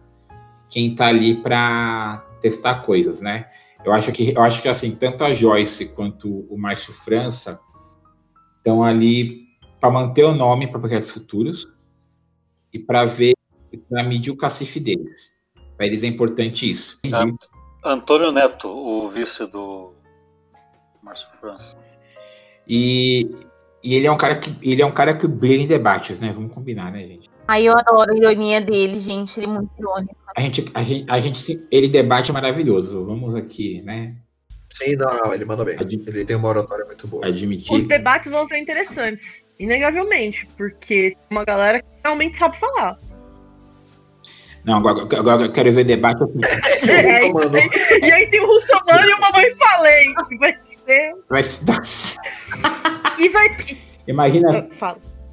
quem 0.70 0.94
tá 0.94 1.09
ali 1.09 1.34
para 1.34 2.24
testar 2.40 2.76
coisas, 2.76 3.20
né? 3.20 3.47
Eu 3.84 3.92
acho 3.92 4.12
que 4.12 4.32
eu 4.34 4.42
acho 4.42 4.62
que 4.62 4.68
assim, 4.68 4.94
tanto 4.94 5.24
a 5.24 5.34
Joyce 5.34 5.94
quanto 5.94 6.47
o 6.49 6.59
Márcio 6.59 6.92
França 6.92 7.61
estão 8.59 8.82
ali 8.82 9.47
para 9.80 9.90
manter 9.90 10.24
o 10.24 10.34
nome 10.34 10.66
para 10.66 10.80
projetos 10.80 11.11
futuros 11.11 11.68
e 12.72 12.78
para 12.78 13.05
ver, 13.05 13.34
para 13.88 14.03
medir 14.03 14.30
o 14.30 14.36
cacife 14.36 14.80
deles. 14.80 15.36
Para 15.76 15.86
eles 15.86 16.03
é 16.03 16.07
importante 16.07 16.70
isso. 16.70 17.01
Antônio 17.84 18.32
Neto, 18.32 18.68
o 18.68 19.09
vice 19.11 19.47
do 19.47 19.92
Márcio 21.03 21.28
França. 21.40 21.76
E, 22.66 23.30
e 23.87 23.95
ele 23.95 24.09
é 24.09 24.11
um 24.11 24.16
cara 24.16 24.34
que 24.34 24.53
ele 24.61 24.82
é 24.82 24.87
um 24.87 24.91
cara 24.91 25.14
que 25.14 25.28
brilha 25.28 25.62
em 25.62 25.66
debates, 25.66 26.20
né? 26.20 26.32
Vamos 26.34 26.53
combinar, 26.53 26.91
né, 26.91 27.07
gente? 27.07 27.30
Aí 27.47 27.66
eu 27.66 27.78
adoro 27.78 28.12
a 28.12 28.16
ironia 28.16 28.61
dele, 28.61 28.99
gente. 28.99 29.39
Ele 29.39 29.47
é 29.47 29.51
muito 29.51 29.70
irônico. 29.78 30.16
A 30.37 30.41
gente, 30.41 30.64
a 30.74 30.82
gente, 30.82 31.05
a 31.09 31.20
gente 31.20 31.68
ele 31.70 31.87
debate 31.87 32.32
maravilhoso. 32.32 33.07
Vamos 33.07 33.37
aqui, 33.37 33.80
né? 33.82 34.16
Sim, 34.70 34.97
não, 34.97 35.16
não, 35.16 35.32
ele 35.32 35.45
manda 35.45 35.64
bem. 35.64 35.78
Ad... 35.78 36.03
Ele 36.05 36.24
tem 36.24 36.34
uma 36.34 36.49
oratória 36.49 36.84
muito 36.84 37.07
boa. 37.07 37.24
Admitir. 37.28 37.76
Os 37.76 37.84
debates 37.84 38.28
vão 38.28 38.49
ser 38.49 38.59
interessantes. 38.59 39.47
Inegavelmente, 39.57 40.49
porque 40.57 41.11
tem 41.11 41.16
uma 41.30 41.45
galera 41.45 41.80
que 41.80 41.87
realmente 42.03 42.37
sabe 42.37 42.59
falar. 42.59 42.99
Não, 44.64 44.78
agora, 44.78 45.03
agora 45.16 45.43
eu 45.45 45.53
quero 45.53 45.72
ver 45.72 45.84
debate 45.84 46.24
assim. 46.24 46.41
É, 46.91 48.07
e, 48.07 48.12
aí 48.12 48.28
tem 48.30 48.41
o 48.41 48.47
Russomano 48.47 49.09
e 49.09 49.14
o 49.14 49.20
Mamãe 49.20 49.57
Falente. 49.57 50.39
Vai 50.39 50.53
ser. 50.87 51.14
Vai 51.28 51.43
ser. 51.43 52.16
e 53.18 53.28
vai. 53.28 53.57
Imagina. 54.07 54.68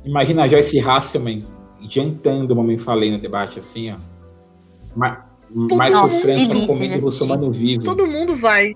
Imagina 0.04 0.44
a 0.44 0.48
Joyce 0.48 0.80
Hasselman 0.80 1.48
jantando 1.88 2.56
Mamãe 2.56 2.78
Falei 2.78 3.12
no 3.12 3.20
debate, 3.20 3.60
assim, 3.60 3.92
ó. 3.92 3.98
Mais, 4.96 5.18
mais 5.76 5.96
sofrência 5.96 6.68
comendo 6.68 6.96
o 6.96 7.06
Russomano 7.06 7.52
vivo. 7.52 7.84
Todo 7.84 8.06
mundo 8.06 8.36
vai 8.36 8.76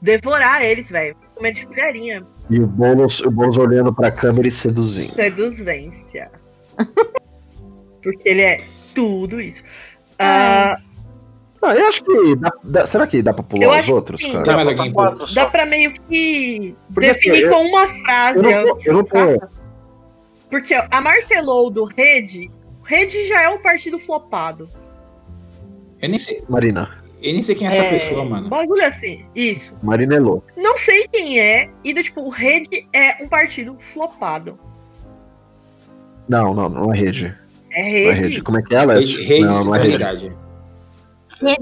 devorar 0.00 0.62
eles, 0.62 0.88
velho. 0.88 1.16
Comer 1.34 1.52
de 1.52 1.66
colherinha. 1.66 2.26
E 2.48 2.60
o 2.60 2.66
Boulos, 2.66 3.20
o 3.20 3.30
Boulos 3.30 3.58
olhando 3.58 3.92
pra 3.92 4.10
câmera 4.10 4.46
e 4.46 4.50
seduzindo. 4.50 5.12
Seduzência. 5.12 6.30
Porque 8.02 8.28
ele 8.28 8.42
é 8.42 8.64
tudo 8.94 9.40
isso. 9.40 9.62
Uh, 10.14 10.89
ah, 11.62 11.74
eu 11.74 11.86
acho 11.86 12.04
que. 12.04 12.36
Dá, 12.36 12.52
dá, 12.64 12.86
será 12.86 13.06
que 13.06 13.22
dá 13.22 13.32
pra 13.32 13.42
pular 13.42 13.80
os 13.80 13.88
outros, 13.88 14.22
cara? 14.24 14.42
Dá, 14.42 14.64
dá, 14.64 14.90
pra, 14.90 15.26
dá 15.34 15.46
pra 15.46 15.66
meio 15.66 15.92
que 16.08 16.74
Porque, 16.92 17.10
assim, 17.10 17.30
definir 17.30 17.46
assim, 17.46 17.54
com 17.54 17.68
uma 17.68 17.86
frase. 17.86 18.38
Eu 18.38 18.66
não, 18.66 18.82
eu 18.84 18.92
não 18.94 19.04
tô... 19.04 19.18
Porque 20.48 20.74
a 20.74 21.00
Marcelou 21.00 21.70
do 21.70 21.84
Rede. 21.84 22.50
Rede 22.82 23.28
já 23.28 23.42
é 23.42 23.48
um 23.48 23.58
partido 23.58 23.98
flopado. 23.98 24.68
Eu 26.00 26.08
nem 26.08 26.18
sei. 26.18 26.42
Marina. 26.48 27.00
Eu 27.22 27.34
nem 27.34 27.42
sei 27.42 27.54
quem 27.54 27.66
é 27.66 27.70
essa 27.70 27.82
é, 27.82 27.90
pessoa, 27.90 28.24
mano. 28.24 28.48
Bagulho 28.48 28.84
assim, 28.84 29.24
isso. 29.34 29.74
Marinello. 29.82 30.42
Não 30.56 30.78
sei 30.78 31.06
quem 31.08 31.38
é, 31.38 31.70
e 31.84 31.92
tipo, 32.02 32.22
o 32.22 32.30
Rede 32.30 32.88
é 32.94 33.22
um 33.22 33.28
partido 33.28 33.76
flopado. 33.92 34.58
Não, 36.28 36.54
não, 36.54 36.68
não 36.68 36.92
é 36.92 36.96
Rede. 36.96 37.36
É 37.70 37.82
Rede. 37.82 38.04
Não 38.04 38.10
é 38.10 38.14
rede. 38.14 38.42
Como 38.42 38.58
é 38.58 38.62
que 38.62 38.74
é, 38.74 38.78
Alex? 38.78 39.10
Rede, 39.10 39.22
rede 39.22 39.44
não, 39.44 39.64
não 39.64 39.74
é 39.74 39.82
Rede. 39.82 40.32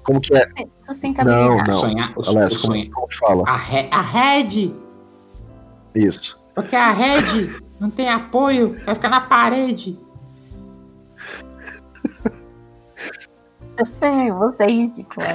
Como 0.02 0.20
que 0.20 0.36
é? 0.36 0.48
Sustentabilidade. 0.74 1.48
Não, 1.48 1.64
não. 1.64 1.80
Sonhar, 1.80 2.14
Alex, 2.26 2.56
como, 2.60 2.72
sonho. 2.72 2.90
como 2.90 3.12
fala? 3.12 3.44
A, 3.46 3.56
re, 3.56 3.88
a 3.90 4.00
Rede. 4.00 4.74
Isso. 5.94 6.38
Porque 6.54 6.74
a 6.74 6.92
Rede 6.92 7.62
não 7.78 7.90
tem 7.90 8.08
apoio, 8.08 8.76
vai 8.84 8.94
ficar 8.94 9.08
na 9.08 9.20
parede. 9.20 9.98
Você 14.30 14.62
é 14.62 14.66
ridículo. 14.66 15.26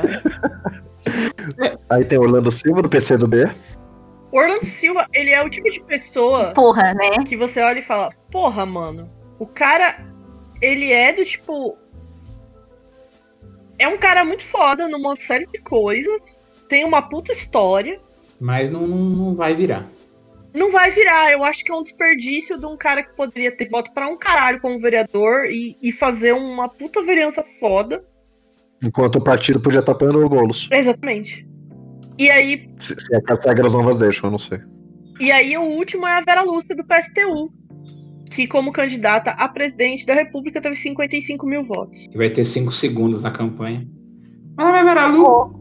Aí 1.90 2.04
tem 2.06 2.18
Orlando 2.18 2.52
Silva 2.52 2.82
do 2.82 2.90
PC 2.90 3.18
do 3.18 3.28
B. 3.28 3.50
Orlando 4.32 4.66
Silva, 4.66 5.06
ele 5.14 5.30
é 5.30 5.42
o 5.44 5.50
tipo 5.50 5.70
de 5.70 5.82
pessoa. 5.84 6.48
Que 6.48 6.56
porra, 6.56 6.94
né? 6.94 7.24
Que 7.26 7.38
você 7.38 7.62
olha 7.62 7.80
e 7.80 7.84
fala: 7.84 8.10
Porra, 8.32 8.66
mano. 8.66 9.10
O 9.40 9.46
cara, 9.46 10.06
ele 10.62 10.92
é 10.92 11.14
do 11.14 11.24
tipo. 11.24 11.78
É 13.78 13.88
um 13.88 13.98
cara 13.98 14.24
muito 14.24 14.46
foda 14.46 14.88
numa 14.88 15.16
série 15.16 15.48
de 15.48 15.60
coisas. 15.60 16.40
Tem 16.68 16.86
uma 16.86 17.02
puta 17.02 17.32
história. 17.32 18.00
Mas 18.40 18.70
não, 18.70 18.88
não, 18.88 19.36
vai 19.36 19.54
virar. 19.54 19.88
Não 20.54 20.72
vai 20.72 20.92
virar. 20.92 21.32
Eu 21.32 21.44
acho 21.44 21.64
que 21.64 21.72
é 21.72 21.76
um 21.76 21.84
desperdício 21.84 22.58
de 22.58 22.66
um 22.66 22.78
cara 22.78 23.04
que 23.04 23.16
poderia 23.16 23.56
ter 23.56 23.70
voto 23.70 23.92
para 23.94 24.08
um 24.08 24.18
caralho 24.18 24.62
como 24.62 24.80
vereador 24.80 25.46
e, 25.46 25.78
e 25.82 25.92
fazer 25.92 26.34
uma 26.34 26.70
puta 26.70 27.02
vereança 27.02 27.44
foda. 27.60 28.04
Enquanto 28.84 29.16
o 29.16 29.24
partido 29.24 29.60
podia 29.60 29.80
estar 29.80 29.94
apoiando 29.94 30.24
o 30.24 30.30
Boulos. 30.30 30.68
Exatamente. 30.72 31.48
E 32.18 32.30
aí. 32.30 32.70
Se, 32.78 32.96
se 33.00 33.22
as 33.28 33.46
regras 33.46 33.74
novas 33.74 33.98
deixam, 33.98 34.28
eu 34.28 34.32
não 34.32 34.40
sei. 34.40 34.60
E 35.20 35.32
aí 35.32 35.58
o 35.58 35.64
último 35.64 36.08
é 36.08 36.18
a 36.18 36.22
Vera 36.22 36.42
Lúcia 36.42 36.76
do 36.76 36.84
PSTU. 36.84 37.52
Que, 38.36 38.48
como 38.48 38.72
candidata 38.72 39.32
a 39.32 39.48
presidente 39.48 40.06
da 40.06 40.14
República, 40.14 40.60
teve 40.60 40.76
55 40.76 41.46
mil 41.46 41.64
votos. 41.64 42.08
E 42.12 42.18
vai 42.18 42.30
ter 42.30 42.44
5 42.44 42.72
segundos 42.72 43.24
na 43.24 43.32
campanha. 43.32 43.88
Mas 44.58 44.72
vai 44.72 44.84
Vera 44.84 45.08
Lu. 45.08 45.54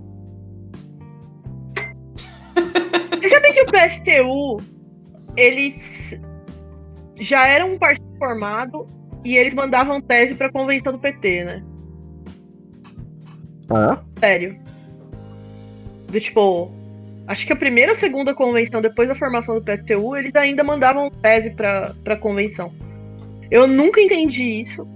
Você 3.20 3.29
sabe 3.29 3.53
que 3.53 3.62
o 3.62 3.66
PSTU, 3.66 4.57
eles 5.37 6.18
já 7.20 7.47
eram 7.47 7.75
um 7.75 7.79
partido 7.79 8.16
formado 8.18 8.87
e 9.25 9.37
eles 9.37 9.55
mandavam 9.55 10.01
tese 10.01 10.35
pra 10.35 10.51
convenção 10.51 10.93
do 10.93 10.99
PT, 10.99 11.45
né? 11.45 11.64
Ah? 13.70 14.03
Sério. 14.18 14.59
Do 16.09 16.20
tipo, 16.20 16.70
acho 17.27 17.47
que 17.47 17.53
a 17.53 17.57
primeira 17.57 17.93
ou 17.93 17.97
segunda 17.97 18.35
convenção, 18.35 18.81
depois 18.81 19.09
da 19.09 19.14
formação 19.14 19.55
do 19.55 19.62
PSTU, 19.62 20.16
eles 20.16 20.35
ainda 20.35 20.62
mandavam 20.62 21.11
tese 21.11 21.51
pra, 21.51 21.95
pra 22.03 22.16
convenção. 22.16 22.73
Eu 23.51 23.66
nunca 23.66 24.01
entendi 24.01 24.61
isso. 24.61 24.87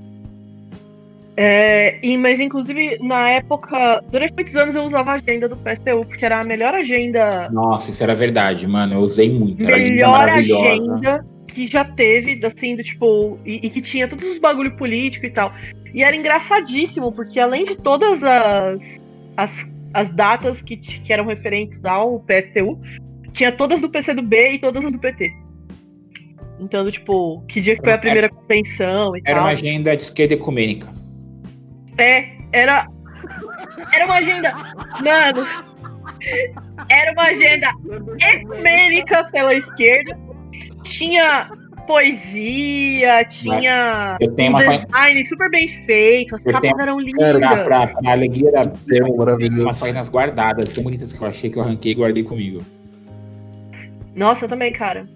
É, 1.36 1.98
e, 2.02 2.16
mas, 2.16 2.40
inclusive, 2.40 2.98
na 3.02 3.28
época, 3.28 4.02
durante 4.10 4.32
muitos 4.32 4.56
anos 4.56 4.74
eu 4.74 4.84
usava 4.84 5.12
a 5.12 5.14
agenda 5.14 5.46
do 5.46 5.56
PSTU, 5.56 6.00
porque 6.08 6.24
era 6.24 6.40
a 6.40 6.44
melhor 6.44 6.74
agenda. 6.74 7.50
Nossa, 7.50 7.90
isso 7.90 8.02
era 8.02 8.14
verdade, 8.14 8.66
mano. 8.66 8.94
Eu 8.94 9.00
usei 9.00 9.30
muito. 9.30 9.62
Era 9.66 9.76
melhor 9.76 10.28
agenda, 10.28 10.94
agenda 10.94 11.24
que 11.46 11.66
já 11.66 11.84
teve, 11.84 12.44
assim, 12.44 12.74
do 12.74 12.82
tipo. 12.82 13.38
E, 13.44 13.66
e, 13.66 13.70
que 13.70 13.82
tinha 13.82 14.08
todos 14.08 14.26
os 14.26 14.38
bagulho 14.38 14.74
político 14.76 15.26
e 15.26 15.30
tal. 15.30 15.52
E 15.92 16.02
era 16.02 16.16
engraçadíssimo, 16.16 17.12
porque 17.12 17.38
além 17.38 17.66
de 17.66 17.76
todas 17.76 18.24
as, 18.24 18.98
as, 19.36 19.66
as 19.96 20.12
datas 20.12 20.60
que, 20.60 20.76
que 20.76 21.10
eram 21.10 21.24
referentes 21.24 21.86
ao 21.86 22.20
PSTU, 22.20 22.78
tinha 23.32 23.50
todas 23.50 23.80
do 23.80 23.88
PCdoB 23.88 24.52
e 24.52 24.58
todas 24.58 24.84
as 24.84 24.92
do 24.92 24.98
PT. 24.98 25.32
Então, 26.60 26.90
tipo, 26.90 27.42
que 27.48 27.62
dia 27.62 27.76
que 27.76 27.82
foi 27.82 27.94
a 27.94 27.98
primeira 27.98 28.28
convenção 28.28 29.16
e 29.16 29.20
era 29.20 29.24
tal. 29.24 29.32
Era 29.32 29.40
uma 29.40 29.50
agenda 29.52 29.96
de 29.96 30.02
esquerda 30.02 30.34
ecumênica. 30.34 30.92
É, 31.96 32.28
era. 32.52 32.86
Era 33.94 34.04
uma 34.04 34.16
agenda. 34.16 34.52
Mano. 35.02 35.46
Era 36.90 37.12
uma 37.12 37.22
agenda 37.22 37.70
ecumênica 38.20 39.24
pela 39.32 39.54
esquerda. 39.54 40.18
Tinha 40.82 41.48
poesia, 41.86 43.24
tinha 43.24 44.16
eu 44.20 44.32
tenho 44.32 44.52
um 44.52 44.58
uma 44.58 44.78
design 44.78 45.24
super 45.24 45.50
bem 45.50 45.68
feito, 45.68 46.34
as 46.34 46.44
eu 46.44 46.52
capas 46.52 46.70
tenho... 46.70 46.82
eram 46.82 47.00
lindas. 47.00 47.36
Pra, 47.36 47.64
pra, 47.64 47.86
pra 47.86 48.12
alegria 48.12 48.52
da 48.52 48.66
tem 48.66 49.16
maravilhoso. 49.16 49.62
umas 49.62 49.78
páginas 49.78 50.10
guardadas, 50.10 50.64
tão 50.72 50.84
bonitas 50.84 51.12
que 51.12 51.22
eu 51.22 51.28
achei 51.28 51.50
que 51.50 51.58
eu 51.58 51.62
arranquei 51.62 51.92
e 51.92 51.94
guardei 51.94 52.22
comigo. 52.22 52.62
Nossa, 54.14 54.44
eu 54.44 54.48
também, 54.48 54.72
cara. 54.72 55.06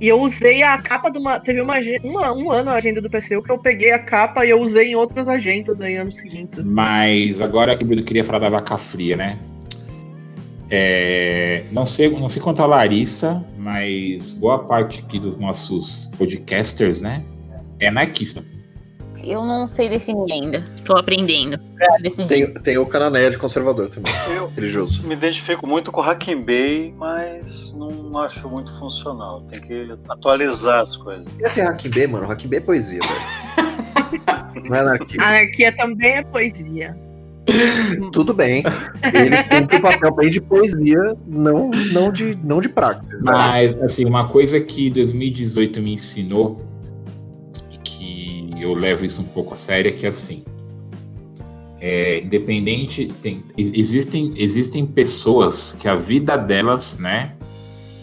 E 0.00 0.08
eu 0.08 0.20
usei 0.20 0.62
a 0.62 0.76
capa 0.78 1.10
de 1.10 1.18
uma. 1.18 1.38
Teve 1.38 1.60
uma, 1.60 1.74
uma, 2.02 2.32
um 2.32 2.50
ano 2.50 2.70
a 2.70 2.74
agenda 2.74 3.00
do 3.00 3.08
PCU 3.08 3.40
que 3.42 3.52
eu 3.52 3.58
peguei 3.58 3.92
a 3.92 3.98
capa 4.00 4.44
e 4.44 4.50
eu 4.50 4.60
usei 4.60 4.88
em 4.88 4.96
outras 4.96 5.28
agendas 5.28 5.80
aí 5.80 5.96
anos 5.96 6.16
seguintes. 6.16 6.58
Assim. 6.58 6.74
Mas 6.74 7.40
agora 7.40 7.76
que 7.76 7.84
o 7.84 7.86
Bruno 7.86 8.02
queria 8.02 8.24
falar 8.24 8.40
da 8.40 8.50
vaca 8.50 8.76
fria, 8.76 9.16
né? 9.16 9.38
É, 10.74 11.64
não, 11.70 11.84
sei, 11.84 12.08
não 12.08 12.30
sei 12.30 12.40
quanto 12.40 12.62
a 12.62 12.66
Larissa, 12.66 13.44
mas 13.58 14.32
boa 14.32 14.60
parte 14.60 15.00
aqui 15.00 15.18
dos 15.18 15.38
nossos 15.38 16.06
podcasters, 16.16 17.02
né? 17.02 17.22
É 17.78 17.88
anarquista. 17.88 18.42
Eu 19.22 19.44
não 19.44 19.68
sei 19.68 19.90
definir 19.90 20.32
ainda. 20.32 20.66
Tô 20.82 20.96
aprendendo 20.96 21.60
decidir. 22.00 22.28
Tem, 22.28 22.54
tem 22.54 22.78
o 22.78 22.86
Cananéia 22.86 23.30
de 23.30 23.38
conservador 23.38 23.88
também. 23.88 24.12
Eu 24.34 24.48
religioso. 24.48 25.06
Me 25.06 25.14
identifico 25.14 25.66
muito 25.66 25.90
com 25.92 26.00
o 26.00 26.04
Hacking 26.04 26.42
Bay, 26.42 26.94
mas 26.96 27.72
não 27.74 28.18
acho 28.18 28.48
muito 28.48 28.72
funcional. 28.78 29.42
Tem 29.52 29.60
que 29.62 29.98
atualizar 30.08 30.80
as 30.80 30.96
coisas. 30.96 31.26
E 31.38 31.42
esse 31.42 31.60
Hacking 31.60 31.90
Bay, 31.90 32.06
mano? 32.06 32.26
Hacking 32.26 32.48
Bay 32.48 32.58
é 32.58 32.62
poesia, 32.62 33.00
velho. 33.00 34.64
não 34.68 34.76
é 34.76 34.80
anarquia. 34.80 35.22
Anarquia 35.22 35.76
também 35.76 36.12
é 36.16 36.22
poesia. 36.22 36.96
Tudo 38.12 38.32
bem. 38.32 38.62
Ele 39.12 39.42
cumpre 39.44 39.76
o 39.76 39.80
papel 39.80 40.14
bem 40.14 40.30
de 40.30 40.40
poesia, 40.40 41.16
não, 41.26 41.70
não, 41.92 42.12
de, 42.12 42.38
não 42.42 42.60
de 42.60 42.68
praxis. 42.68 43.22
Né? 43.22 43.32
Mas, 43.32 43.82
assim, 43.82 44.04
uma 44.04 44.28
coisa 44.28 44.60
que 44.60 44.90
2018 44.90 45.80
me 45.80 45.94
ensinou 45.94 46.72
eu 48.62 48.74
levo 48.74 49.04
isso 49.04 49.20
um 49.20 49.24
pouco 49.24 49.54
a 49.54 49.56
sério, 49.56 49.88
é 49.88 49.92
que 49.92 50.06
assim, 50.06 50.44
é, 51.80 52.20
independente, 52.20 53.12
tem, 53.20 53.42
existem, 53.56 54.34
existem 54.36 54.86
pessoas 54.86 55.76
que 55.80 55.88
a 55.88 55.96
vida 55.96 56.36
delas, 56.36 56.98
né, 56.98 57.34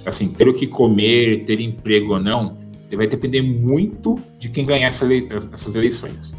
assim, 0.05 0.27
ter 0.27 0.47
o 0.47 0.53
que 0.53 0.67
comer, 0.67 1.45
ter 1.45 1.59
emprego 1.59 2.13
ou 2.13 2.19
não, 2.19 2.57
vai 2.91 3.07
depender 3.07 3.41
muito 3.41 4.19
de 4.37 4.49
quem 4.49 4.65
ganhar 4.65 4.87
essa, 4.87 5.05
essas 5.53 5.75
eleições. 5.75 6.33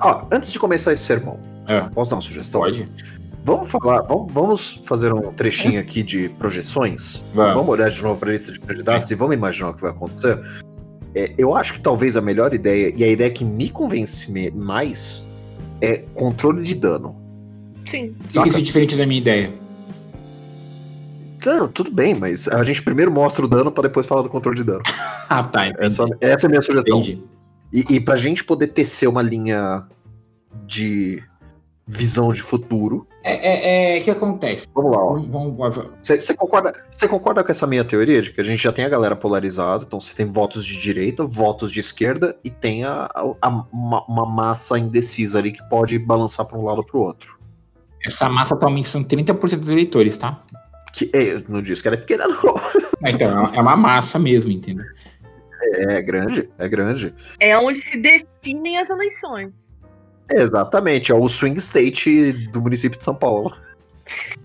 Ó, 0.00 0.26
antes 0.32 0.52
de 0.52 0.58
começar 0.58 0.92
esse 0.92 1.02
sermão, 1.02 1.38
é. 1.66 1.82
posso 1.94 2.10
dar 2.10 2.16
uma 2.16 2.22
sugestão? 2.22 2.60
Pode. 2.60 2.88
Vamos 3.44 3.70
falar, 3.70 4.00
vamos, 4.02 4.82
fazer 4.86 5.12
um 5.12 5.30
trechinho 5.32 5.78
aqui 5.78 6.02
de 6.02 6.30
projeções. 6.30 7.22
Vamos, 7.34 7.54
vamos 7.54 7.70
olhar 7.70 7.90
de 7.90 8.02
novo 8.02 8.18
para 8.18 8.30
a 8.30 8.32
lista 8.32 8.52
de 8.52 8.60
candidatos 8.60 9.10
é. 9.10 9.14
e 9.14 9.16
vamos 9.16 9.34
imaginar 9.34 9.70
o 9.70 9.74
que 9.74 9.82
vai 9.82 9.90
acontecer. 9.90 10.40
É, 11.14 11.32
eu 11.36 11.54
acho 11.54 11.74
que 11.74 11.80
talvez 11.80 12.16
a 12.16 12.22
melhor 12.22 12.54
ideia, 12.54 12.92
e 12.96 13.04
a 13.04 13.08
ideia 13.08 13.30
que 13.30 13.44
me 13.44 13.68
convence 13.68 14.32
mais, 14.52 15.26
é 15.80 15.98
controle 16.14 16.62
de 16.62 16.74
dano. 16.74 17.16
Sim. 17.90 18.14
O 18.34 18.42
que 18.42 18.48
é 18.48 18.62
diferente 18.62 18.96
da 18.96 19.06
minha 19.06 19.20
ideia? 19.20 19.52
Não, 21.44 21.68
tudo 21.68 21.90
bem, 21.92 22.14
mas 22.14 22.48
a 22.48 22.64
gente 22.64 22.82
primeiro 22.82 23.12
mostra 23.12 23.44
o 23.44 23.48
dano 23.48 23.70
para 23.70 23.82
depois 23.82 24.06
falar 24.06 24.22
do 24.22 24.30
controle 24.30 24.56
de 24.56 24.64
dano. 24.64 24.82
ah, 25.28 25.44
tá. 25.44 25.66
Essa, 25.78 26.04
essa, 26.20 26.46
é 26.46 26.48
a 26.48 26.50
minha 26.50 26.62
sugestão. 26.62 26.98
Entendi. 26.98 27.22
E, 27.72 27.84
e 27.90 28.00
pra 28.00 28.16
gente 28.16 28.42
poder 28.42 28.68
tecer 28.68 29.08
uma 29.08 29.20
linha 29.20 29.86
de 30.66 31.22
visão 31.86 32.32
de 32.32 32.42
futuro. 32.42 33.06
É, 33.22 33.32
é, 33.32 33.98
é 33.98 34.00
que 34.00 34.10
acontece. 34.10 34.68
Vamos 34.74 34.92
lá, 34.92 34.98
ó. 34.98 35.84
Você 36.02 36.34
concorda, 36.34 36.72
concorda 37.08 37.44
com 37.44 37.50
essa 37.50 37.66
minha 37.66 37.84
teoria 37.84 38.22
de 38.22 38.32
que 38.32 38.40
a 38.40 38.44
gente 38.44 38.62
já 38.62 38.72
tem 38.72 38.84
a 38.84 38.88
galera 38.88 39.14
polarizada, 39.14 39.84
então 39.86 40.00
você 40.00 40.14
tem 40.14 40.26
votos 40.26 40.64
de 40.64 40.80
direita, 40.80 41.24
votos 41.24 41.70
de 41.70 41.80
esquerda 41.80 42.36
e 42.42 42.50
tem 42.50 42.84
a, 42.84 43.08
a 43.14 43.48
uma, 43.72 44.04
uma, 44.06 44.26
massa 44.26 44.78
indecisa 44.78 45.38
ali 45.38 45.52
que 45.52 45.62
pode 45.68 45.98
balançar 45.98 46.46
para 46.46 46.58
um 46.58 46.64
lado 46.64 46.78
ou 46.78 46.84
para 46.84 46.96
o 46.96 47.00
outro. 47.00 47.38
Essa 48.04 48.28
massa 48.28 48.54
atualmente 48.54 48.88
são 48.88 49.02
30% 49.02 49.56
dos 49.56 49.68
eleitores, 49.68 50.16
tá? 50.16 50.42
Que, 50.92 51.10
é, 51.14 51.42
não 51.48 51.60
disse 51.60 51.82
que 51.82 51.88
ela 51.88 51.96
é 51.96 52.00
pequena, 52.00 52.28
não. 52.28 52.56
É, 53.02 53.10
então, 53.10 53.44
é 53.52 53.60
uma 53.60 53.76
massa 53.76 54.18
mesmo, 54.18 54.50
entendeu? 54.50 54.84
É, 55.62 55.94
é 55.94 56.02
grande, 56.02 56.48
é 56.58 56.68
grande. 56.68 57.14
É 57.40 57.58
onde 57.58 57.80
se 57.82 57.98
definem 57.98 58.78
as 58.78 58.90
eleições. 58.90 59.63
Exatamente, 60.30 61.12
é 61.12 61.14
o 61.14 61.28
swing 61.28 61.58
state 61.58 62.32
do 62.48 62.60
município 62.60 62.98
de 62.98 63.04
São 63.04 63.14
Paulo. 63.14 63.54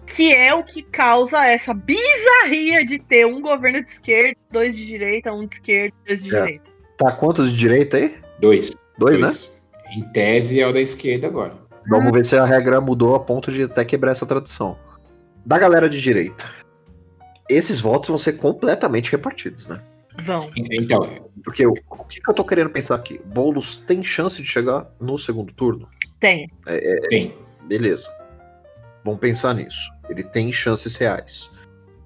Que 0.05 0.34
é 0.34 0.53
o 0.53 0.63
que 0.63 0.82
causa 0.84 1.45
essa 1.45 1.73
bizarria 1.73 2.86
de 2.86 2.99
ter 2.99 3.25
um 3.25 3.41
governo 3.41 3.84
de 3.84 3.91
esquerda, 3.91 4.36
dois 4.51 4.75
de 4.75 4.86
direita, 4.86 5.32
um 5.32 5.45
de 5.45 5.55
esquerda, 5.55 5.95
dois 6.05 6.23
de 6.23 6.36
é. 6.36 6.39
direita. 6.39 6.69
Tá 6.97 7.11
quantos 7.11 7.51
de 7.51 7.57
direita 7.57 7.97
aí? 7.97 8.15
Dois. 8.39 8.71
Dois, 8.97 9.19
né? 9.19 9.34
Em 9.95 10.03
tese 10.11 10.59
é 10.59 10.67
o 10.67 10.73
da 10.73 10.82
esquerda 10.82 11.27
agora. 11.27 11.53
Vamos 11.89 12.11
ver 12.11 12.25
se 12.25 12.38
a 12.38 12.45
regra 12.45 12.80
mudou 12.82 13.15
a 13.15 13.19
ponto 13.19 13.51
de 13.51 13.63
até 13.63 13.86
quebrar 13.86 14.11
essa 14.11 14.25
tradição. 14.25 14.77
Da 15.45 15.57
galera 15.57 15.89
de 15.89 16.01
direita, 16.01 16.45
esses 17.49 17.80
votos 17.80 18.09
vão 18.09 18.17
ser 18.17 18.34
completamente 18.34 19.11
repartidos, 19.11 19.67
né? 19.67 19.82
Vão. 20.23 20.51
Então. 20.55 21.09
Porque 21.43 21.65
o 21.65 21.73
que, 22.10 22.22
que, 22.22 22.30
eu 22.30 22.34
tô 22.34 22.43
querendo 22.43 22.70
pensar 22.70 22.95
aqui? 22.95 23.22
Boulos 23.26 23.78
tem 23.78 24.03
chance 24.03 24.41
de 24.41 24.47
chegar 24.47 24.88
no 24.99 25.18
segundo 25.18 25.53
turno? 25.53 25.88
Tem. 26.20 26.49
É, 26.66 26.93
é, 26.93 26.95
tem. 27.07 27.38
Beleza. 27.66 28.10
Vamos 29.05 29.20
pensar 29.20 29.53
nisso. 29.53 29.91
Ele 30.10 30.24
tem 30.24 30.51
chances 30.51 30.95
reais. 30.95 31.49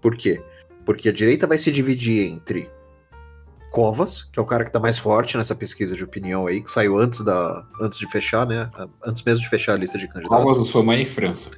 Por 0.01 0.15
quê? 0.15 0.43
Porque 0.85 1.09
a 1.09 1.13
direita 1.13 1.47
vai 1.47 1.57
se 1.57 1.71
dividir 1.71 2.27
entre 2.27 2.69
Covas, 3.71 4.25
que 4.25 4.37
é 4.37 4.41
o 4.41 4.45
cara 4.45 4.63
que 4.63 4.71
tá 4.71 4.79
mais 4.79 4.99
forte 4.99 5.35
nessa 5.37 5.55
pesquisa 5.55 5.95
de 5.95 6.03
opinião 6.03 6.45
aí, 6.45 6.61
que 6.61 6.69
saiu 6.69 6.97
antes 6.97 7.23
da 7.23 7.65
antes 7.81 7.97
de 7.97 8.05
fechar, 8.11 8.45
né? 8.45 8.69
Antes 9.03 9.23
mesmo 9.23 9.41
de 9.41 9.49
fechar 9.49 9.73
a 9.73 9.77
lista 9.77 9.97
de 9.97 10.07
candidatos. 10.07 10.43
Covas, 10.43 10.57
Russomano 10.59 11.01
e 11.01 11.05
França. 11.05 11.49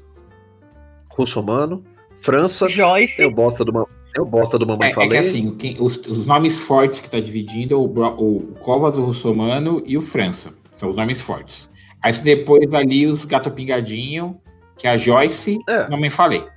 Russomano, 1.10 1.84
França. 2.20 2.70
Joyce. 2.70 3.22
Eu 3.22 3.32
bosta 3.32 3.66
de 3.66 3.72
uma 3.72 3.86
eu 4.16 4.26
bosta 4.26 4.58
do 4.58 4.66
Mamãe 4.66 4.90
é, 4.90 4.94
Falei. 4.94 5.10
É 5.10 5.12
que 5.12 5.18
assim, 5.18 5.56
quem, 5.56 5.76
os, 5.80 5.98
os, 5.98 6.26
nomes 6.26 6.58
fortes 6.58 7.02
que 7.02 7.10
tá 7.10 7.20
dividindo 7.20 7.74
é 7.74 7.78
o, 7.78 7.82
o, 7.82 8.38
o 8.38 8.56
Covas, 8.62 8.98
o 8.98 9.04
Russomano 9.04 9.84
e 9.86 9.98
o 9.98 10.02
França. 10.02 10.54
São 10.72 10.90
os 10.90 10.96
nomes 10.96 11.22
fortes. 11.22 11.70
Aí 12.02 12.14
depois 12.14 12.74
ali 12.74 13.06
os 13.06 13.26
Gato 13.26 13.52
Pingadinho, 13.52 14.40
que 14.78 14.88
é 14.88 14.92
a 14.92 14.98
Joyce, 14.98 15.60
é. 15.68 15.90
Mamãe 15.90 16.10
Falei. 16.10 16.48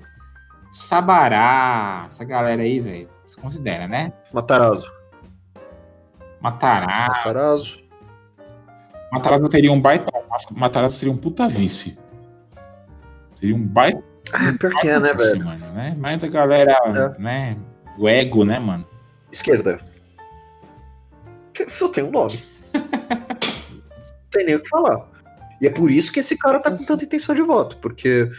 Sabará, 0.70 2.04
essa 2.06 2.24
galera 2.24 2.62
aí, 2.62 2.78
velho, 2.78 3.09
se 3.24 3.36
considera, 3.36 3.88
né? 3.88 4.12
Matarazzo. 4.32 4.92
Matarazzo. 6.40 7.09
Matarazzo. 7.09 7.80
Matarazzo 9.11 9.50
seria 9.50 9.72
um 9.72 9.80
baita. 9.80 10.12
Matarazzo 10.52 10.98
seria 10.98 11.12
um 11.12 11.16
puta 11.16 11.48
vice. 11.48 11.98
Seria 13.34 13.56
um 13.56 13.66
baita 13.66 14.07
ah, 14.33 14.53
pior 14.59 14.74
que 14.76 14.89
é, 14.89 14.99
né, 14.99 15.14
velho? 15.14 15.45
Mano, 15.45 15.72
né? 15.72 15.97
Mas 15.99 16.24
a 16.24 16.29
galera, 16.29 16.72
é. 16.72 17.20
né? 17.20 17.57
O 17.97 18.09
ego, 18.09 18.45
né, 18.45 18.59
mano? 18.59 18.87
Esquerda. 19.31 19.81
Só 21.68 21.89
tem 21.89 22.05
um 22.05 22.11
nome. 22.11 22.43
Não 22.72 22.83
tem 24.31 24.47
nem 24.47 24.55
o 24.55 24.62
que 24.62 24.68
falar. 24.68 25.09
E 25.61 25.66
é 25.66 25.70
por 25.70 25.91
isso 25.91 26.12
que 26.12 26.20
esse 26.20 26.37
cara 26.37 26.61
tá 26.61 26.70
com 26.70 26.85
tanta 26.85 27.05
intenção 27.05 27.35
de 27.35 27.43
voto, 27.43 27.76
porque 27.79 28.31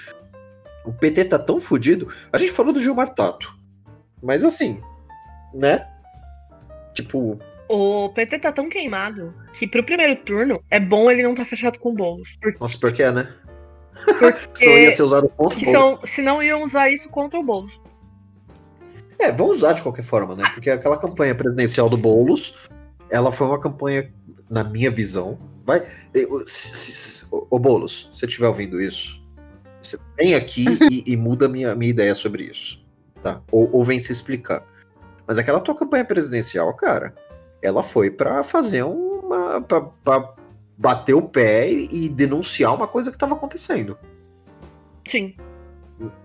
o 0.85 0.93
PT 0.93 1.25
tá 1.25 1.37
tão 1.37 1.59
fodido. 1.59 2.07
A 2.31 2.37
gente 2.37 2.51
falou 2.51 2.71
do 2.71 2.81
Gilmar 2.81 3.09
Tato. 3.09 3.53
Mas 4.21 4.45
assim, 4.45 4.81
né? 5.53 5.87
Tipo. 6.93 7.39
O 7.67 8.09
PT 8.09 8.39
tá 8.39 8.51
tão 8.51 8.67
queimado 8.67 9.33
que 9.53 9.67
pro 9.67 9.83
primeiro 9.83 10.15
turno 10.15 10.63
é 10.71 10.79
bom 10.79 11.11
ele 11.11 11.21
não 11.21 11.35
tá 11.35 11.45
fechado 11.45 11.77
com 11.77 11.93
bolos. 11.93 12.35
Porque... 12.41 12.57
Nossa, 12.59 12.77
por 12.77 12.91
que, 12.91 13.11
né? 13.11 13.31
Senão 14.53 14.77
ia 14.77 14.91
ser 14.91 15.03
usado 15.03 15.29
contra 15.29 15.57
o 15.57 15.61
Boulos. 15.61 15.71
são, 15.71 16.07
se 16.07 16.21
não 16.21 16.41
iam 16.41 16.63
usar 16.63 16.89
isso 16.89 17.09
contra 17.09 17.39
o 17.39 17.43
Boulos. 17.43 17.79
É, 19.19 19.31
vão 19.31 19.47
usar 19.47 19.73
de 19.73 19.81
qualquer 19.81 20.03
forma, 20.03 20.35
né? 20.35 20.49
Porque 20.53 20.69
aquela 20.69 20.97
campanha 20.97 21.35
presidencial 21.35 21.89
do 21.89 21.97
Boulos, 21.97 22.67
ela 23.09 23.31
foi 23.31 23.47
uma 23.47 23.59
campanha, 23.59 24.11
na 24.49 24.63
minha 24.63 24.89
visão. 24.89 25.37
Vai. 25.65 25.83
Ô 27.51 27.59
Boulos, 27.59 28.09
se 28.13 28.19
você 28.19 28.25
estiver 28.25 28.47
ouvindo 28.47 28.81
isso, 28.81 29.21
você 29.81 29.97
vem 30.17 30.35
aqui 30.35 30.65
e, 30.89 31.03
e 31.05 31.17
muda 31.17 31.45
a 31.45 31.49
minha, 31.49 31.75
minha 31.75 31.91
ideia 31.91 32.15
sobre 32.15 32.43
isso. 32.43 32.83
Tá? 33.21 33.41
Ou, 33.51 33.69
ou 33.73 33.83
vem 33.83 33.99
se 33.99 34.11
explicar. 34.11 34.65
Mas 35.27 35.37
aquela 35.37 35.59
tua 35.59 35.75
campanha 35.75 36.05
presidencial, 36.05 36.73
cara, 36.73 37.13
ela 37.61 37.83
foi 37.83 38.09
pra 38.09 38.43
fazer 38.43 38.83
uma. 38.83 39.61
pra, 39.61 39.81
pra 39.81 40.33
bater 40.79 41.13
o 41.13 41.21
pé 41.21 41.69
e 41.69 42.07
denunciar 42.07 42.73
uma 42.73 42.87
coisa 42.87 43.11
que 43.11 43.17
tava 43.17 43.35
acontecendo. 43.35 43.97
Sim. 45.05 45.35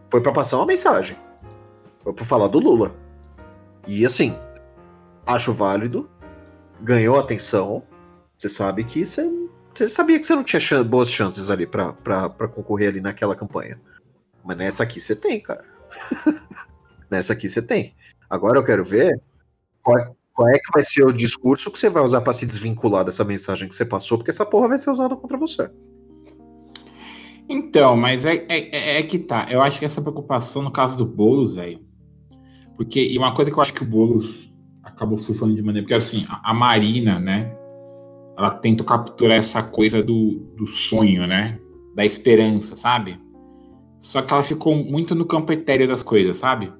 Foi 0.08 0.20
pra 0.20 0.30
passar 0.30 0.58
uma 0.58 0.66
mensagem. 0.66 1.16
Foi 2.04 2.12
pra 2.12 2.24
falar 2.24 2.46
do 2.46 2.60
Lula. 2.60 2.94
E 3.84 4.06
assim, 4.06 4.38
acho 5.26 5.52
válido. 5.52 6.08
Ganhou 6.80 7.18
atenção. 7.18 7.82
Você 8.38 8.48
sabe 8.48 8.84
que 8.84 9.04
você. 9.04 9.28
Você 9.74 9.88
sabia 9.88 10.20
que 10.20 10.26
você 10.26 10.36
não 10.36 10.44
tinha 10.44 10.60
chan- 10.60 10.84
boas 10.84 11.10
chances 11.10 11.50
ali 11.50 11.66
pra 11.66 11.92
concorrer 12.54 12.90
ali 12.90 13.00
naquela 13.00 13.34
campanha. 13.34 13.80
Mas 14.44 14.56
nessa 14.56 14.84
aqui 14.84 15.00
você 15.00 15.16
tem, 15.16 15.40
cara. 15.40 15.64
nessa 17.10 17.32
aqui 17.32 17.48
você 17.48 17.60
tem. 17.60 17.92
Agora 18.30 18.56
eu 18.56 18.62
quero 18.64 18.84
ver 18.84 19.20
qual 19.82 19.98
é, 19.98 20.12
qual 20.34 20.48
é 20.48 20.58
que 20.58 20.72
vai 20.74 20.82
ser 20.82 21.04
o 21.04 21.12
discurso 21.12 21.70
que 21.70 21.78
você 21.78 21.88
vai 21.88 22.02
usar 22.02 22.20
pra 22.20 22.32
se 22.32 22.44
desvincular 22.44 23.04
dessa 23.04 23.24
mensagem 23.24 23.68
que 23.68 23.74
você 23.74 23.84
passou, 23.84 24.18
porque 24.18 24.32
essa 24.32 24.44
porra 24.44 24.68
vai 24.68 24.76
ser 24.78 24.90
usada 24.90 25.14
contra 25.14 25.38
você. 25.38 25.70
Então, 27.48 27.96
mas 27.96 28.26
é, 28.26 28.44
é, 28.48 28.76
é- 28.76 28.98
é 28.98 29.02
que 29.04 29.18
tá. 29.18 29.46
Eu 29.48 29.62
acho 29.62 29.78
que 29.78 29.84
essa 29.84 30.02
preocupação 30.02 30.62
no 30.62 30.72
caso 30.72 30.98
do 30.98 31.06
Boulos, 31.06 31.54
velho. 31.54 31.78
Porque, 32.76 33.00
e 33.00 33.16
uma 33.16 33.32
coisa 33.32 33.50
que 33.50 33.56
eu 33.56 33.62
acho 33.62 33.72
que 33.72 33.82
o 33.82 33.86
Boulos 33.86 34.52
acabou 34.82 35.18
surfando 35.18 35.54
de 35.54 35.62
maneira. 35.62 35.84
Porque, 35.84 35.94
assim, 35.94 36.26
a, 36.28 36.50
a 36.50 36.54
Marina, 36.54 37.20
né? 37.20 37.54
Ela 38.36 38.50
tenta 38.50 38.82
capturar 38.82 39.36
essa 39.36 39.62
coisa 39.62 40.02
do, 40.02 40.40
do 40.56 40.66
sonho, 40.66 41.26
né? 41.28 41.60
Da 41.94 42.04
esperança, 42.04 42.76
sabe? 42.76 43.20
Só 44.00 44.20
que 44.20 44.32
ela 44.32 44.42
ficou 44.42 44.74
muito 44.74 45.14
no 45.14 45.24
campo 45.24 45.52
etéreo 45.52 45.86
das 45.86 46.02
coisas, 46.02 46.38
sabe? 46.38 46.72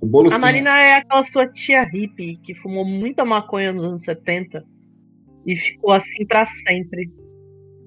O 0.00 0.06
Boulos 0.06 0.32
A 0.32 0.36
tem- 0.36 0.40
Marina 0.40 0.78
é 0.78 0.96
aquela 0.96 1.24
sua 1.24 1.46
tia 1.46 1.82
hippie 1.84 2.36
que 2.36 2.54
fumou 2.54 2.84
muita 2.84 3.24
maconha 3.24 3.72
nos 3.72 3.84
anos 3.84 4.04
70 4.04 4.64
e 5.46 5.56
ficou 5.56 5.92
assim 5.92 6.26
pra 6.26 6.44
sempre. 6.44 7.10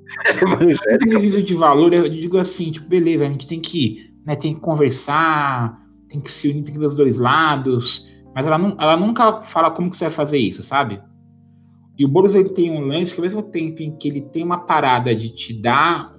Quando 0.39 0.69
eu 1.11 1.19
juízo 1.19 1.43
de 1.43 1.53
valor, 1.53 1.93
eu 1.93 2.09
digo 2.09 2.37
assim, 2.37 2.71
tipo, 2.71 2.87
beleza, 2.87 3.27
a 3.27 3.29
gente 3.29 3.47
tem 3.47 3.59
que, 3.59 4.11
né, 4.25 4.35
tem 4.35 4.55
que 4.55 4.59
conversar, 4.59 5.79
tem 6.07 6.19
que 6.19 6.31
se 6.31 6.49
unir, 6.49 6.63
tem 6.63 6.73
que 6.73 6.79
ver 6.79 6.87
os 6.87 6.95
dois 6.95 7.19
lados, 7.19 8.11
mas 8.33 8.47
ela, 8.47 8.57
não, 8.57 8.75
ela 8.79 8.97
nunca 8.97 9.43
fala 9.43 9.69
como 9.69 9.89
que 9.89 9.97
você 9.97 10.05
vai 10.05 10.13
fazer 10.13 10.39
isso, 10.39 10.63
sabe? 10.63 10.99
E 11.97 12.05
o 12.05 12.07
Boulos, 12.07 12.33
ele 12.33 12.49
tem 12.49 12.71
um 12.71 12.79
lance 12.85 13.13
que 13.13 13.19
ao 13.19 13.25
mesmo 13.25 13.43
tempo 13.43 13.83
em 13.83 13.95
que 13.97 14.07
ele 14.07 14.21
tem 14.21 14.41
uma 14.43 14.65
parada 14.65 15.13
de 15.13 15.29
te 15.35 15.61
dar, 15.61 16.11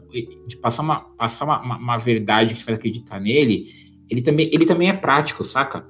de 0.47 0.57
passar 0.59 0.83
uma, 0.83 1.01
passar 1.17 1.47
uma, 1.47 1.61
uma, 1.63 1.79
uma 1.79 1.97
verdade 1.97 2.55
que 2.55 2.61
te 2.61 2.65
faz 2.65 2.79
acreditar 2.79 3.19
nele, 3.19 3.65
ele 4.11 4.23
também, 4.23 4.51
ele 4.53 4.67
também 4.67 4.89
é 4.89 4.93
prático, 4.93 5.45
saca? 5.45 5.87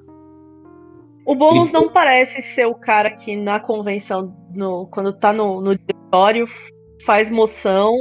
O 1.25 1.35
Boulos 1.35 1.69
Ele- 1.69 1.73
não 1.73 1.89
parece 1.89 2.41
ser 2.41 2.65
o 2.65 2.75
cara 2.75 3.11
que 3.11 3.35
na 3.35 3.59
convenção, 3.59 4.35
no, 4.53 4.87
quando 4.87 5.13
tá 5.13 5.31
no, 5.31 5.61
no 5.61 5.75
diretório, 5.77 6.47
faz 7.05 7.29
moção, 7.29 7.95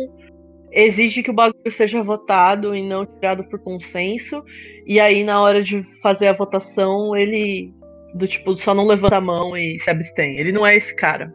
exige 0.72 1.22
que 1.22 1.30
o 1.30 1.34
bagulho 1.34 1.70
seja 1.70 2.02
votado 2.02 2.74
e 2.74 2.82
não 2.82 3.06
tirado 3.06 3.44
por 3.44 3.58
consenso, 3.60 4.42
e 4.86 4.98
aí 4.98 5.24
na 5.24 5.40
hora 5.40 5.62
de 5.62 5.82
fazer 6.00 6.28
a 6.28 6.32
votação, 6.32 7.16
ele 7.16 7.72
do 8.14 8.26
tipo, 8.26 8.56
só 8.56 8.74
não 8.74 8.86
levanta 8.86 9.16
a 9.16 9.20
mão 9.20 9.56
e 9.56 9.78
se 9.78 9.90
abstém. 9.90 10.38
Ele 10.38 10.52
não 10.52 10.66
é 10.66 10.76
esse 10.76 10.94
cara. 10.96 11.32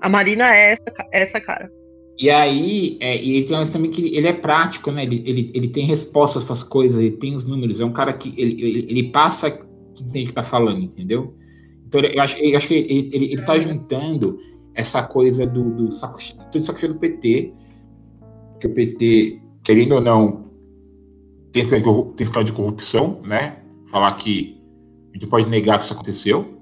A 0.00 0.08
Marina 0.08 0.54
é 0.54 0.72
essa, 0.72 0.82
é 1.12 1.22
essa 1.22 1.40
cara. 1.40 1.70
E 2.18 2.30
aí, 2.30 2.96
é, 3.00 3.22
e 3.22 3.36
ele 3.36 3.46
tem 3.46 3.64
também 3.66 3.90
que 3.92 4.16
ele, 4.16 4.26
é 4.26 4.32
prático, 4.32 4.90
né? 4.90 5.04
Ele, 5.04 5.22
ele, 5.24 5.50
ele 5.54 5.68
tem 5.68 5.84
respostas 5.84 6.42
para 6.42 6.52
as 6.52 6.64
coisas, 6.64 7.00
ele 7.00 7.12
tem 7.12 7.36
os 7.36 7.46
números. 7.46 7.78
É 7.78 7.84
um 7.84 7.92
cara 7.92 8.12
que 8.12 8.34
ele, 8.36 8.60
ele, 8.60 8.86
ele 8.90 9.02
passa 9.10 9.50
que 9.52 9.62
o 10.02 10.26
que 10.26 10.32
tá 10.32 10.42
falando, 10.42 10.82
entendeu? 10.82 11.34
Então 11.86 12.00
eu 12.00 12.20
acho, 12.20 12.36
eu 12.38 12.56
acho 12.56 12.68
que 12.68 12.74
ele, 12.74 13.10
ele, 13.12 13.32
ele 13.32 13.42
tá 13.42 13.56
juntando 13.58 14.38
essa 14.74 15.02
coisa 15.02 15.46
do, 15.46 15.70
do 15.74 15.90
saco, 15.92 16.18
tudo 16.50 16.62
saco 16.62 16.80
cheio 16.80 16.92
do 16.92 16.98
PT, 16.98 17.52
que 18.60 18.66
o 18.66 18.74
PT, 18.74 19.40
querendo 19.62 19.94
ou 19.94 20.00
não, 20.00 20.50
tem 21.52 21.62
história 21.62 21.82
de 22.44 22.52
tem 22.52 22.52
corrupção, 22.52 23.20
né? 23.24 23.58
Falar 23.86 24.12
que 24.16 24.60
a 25.10 25.18
gente 25.18 25.28
pode 25.28 25.48
negar 25.48 25.78
que 25.78 25.84
isso 25.84 25.94
aconteceu, 25.94 26.57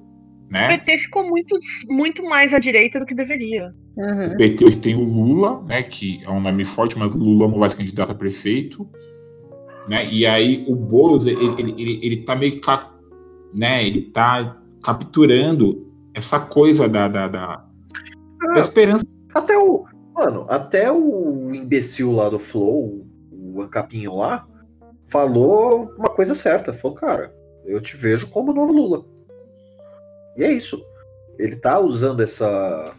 O 0.49 0.53
né? 0.53 0.77
PT 0.79 0.99
ficou 0.99 1.27
muito, 1.27 1.57
muito 1.89 2.23
mais 2.25 2.55
à 2.55 2.59
direita 2.59 3.01
do 3.01 3.07
que 3.07 3.15
deveria. 3.15 3.75
Uhum. 3.97 4.33
O 4.33 4.37
PT 4.37 4.65
hoje 4.65 4.79
tem 4.79 4.95
o 4.95 5.03
Lula, 5.03 5.63
né, 5.63 5.83
que 5.83 6.23
é 6.25 6.31
um 6.31 6.41
nome 6.41 6.65
forte, 6.65 6.99
mas 6.99 7.13
o 7.13 7.19
Lula 7.19 7.49
não 7.49 7.59
vai 7.59 7.71
ser 7.71 7.79
candidato 7.79 8.13
a 8.13 8.15
prefeito, 8.15 8.89
né? 9.89 10.09
E 10.11 10.27
aí 10.27 10.65
o 10.69 10.75
Boulos, 10.75 11.27
ele, 11.27 11.45
ele, 11.59 11.75
ele, 11.79 12.01
ele 12.03 12.17
tá 12.19 12.37
meio 12.37 12.61
ca- 12.61 12.93
né, 13.53 13.85
ele 13.85 14.03
tá 14.03 14.57
capturando 14.83 15.87
essa 16.15 16.39
coisa 16.39 16.89
da, 16.89 17.09
da, 17.09 17.27
da, 17.29 17.65
da 18.55 18.61
esperança. 18.61 19.07
Até 19.35 19.57
o. 19.59 19.85
Mano, 20.15 20.47
até 20.49 20.91
o 20.91 21.55
imbecil 21.55 22.11
lá 22.13 22.31
do 22.31 22.39
Flow, 22.39 23.07
o 23.31 23.61
Ancapinho 23.61 24.17
lá, 24.17 24.47
falou 25.11 25.93
uma 25.99 26.09
coisa 26.09 26.35
certa. 26.35 26.73
Falou, 26.73 26.97
cara, 26.97 27.35
eu 27.67 27.81
te 27.81 27.97
vejo 27.97 28.29
como 28.31 28.51
o 28.51 28.55
novo 28.55 28.73
Lula. 28.73 29.05
E 30.37 30.45
é 30.45 30.53
isso. 30.53 30.85
Ele 31.39 31.57
tá 31.57 31.79
usando 31.79 32.23
essa. 32.23 32.95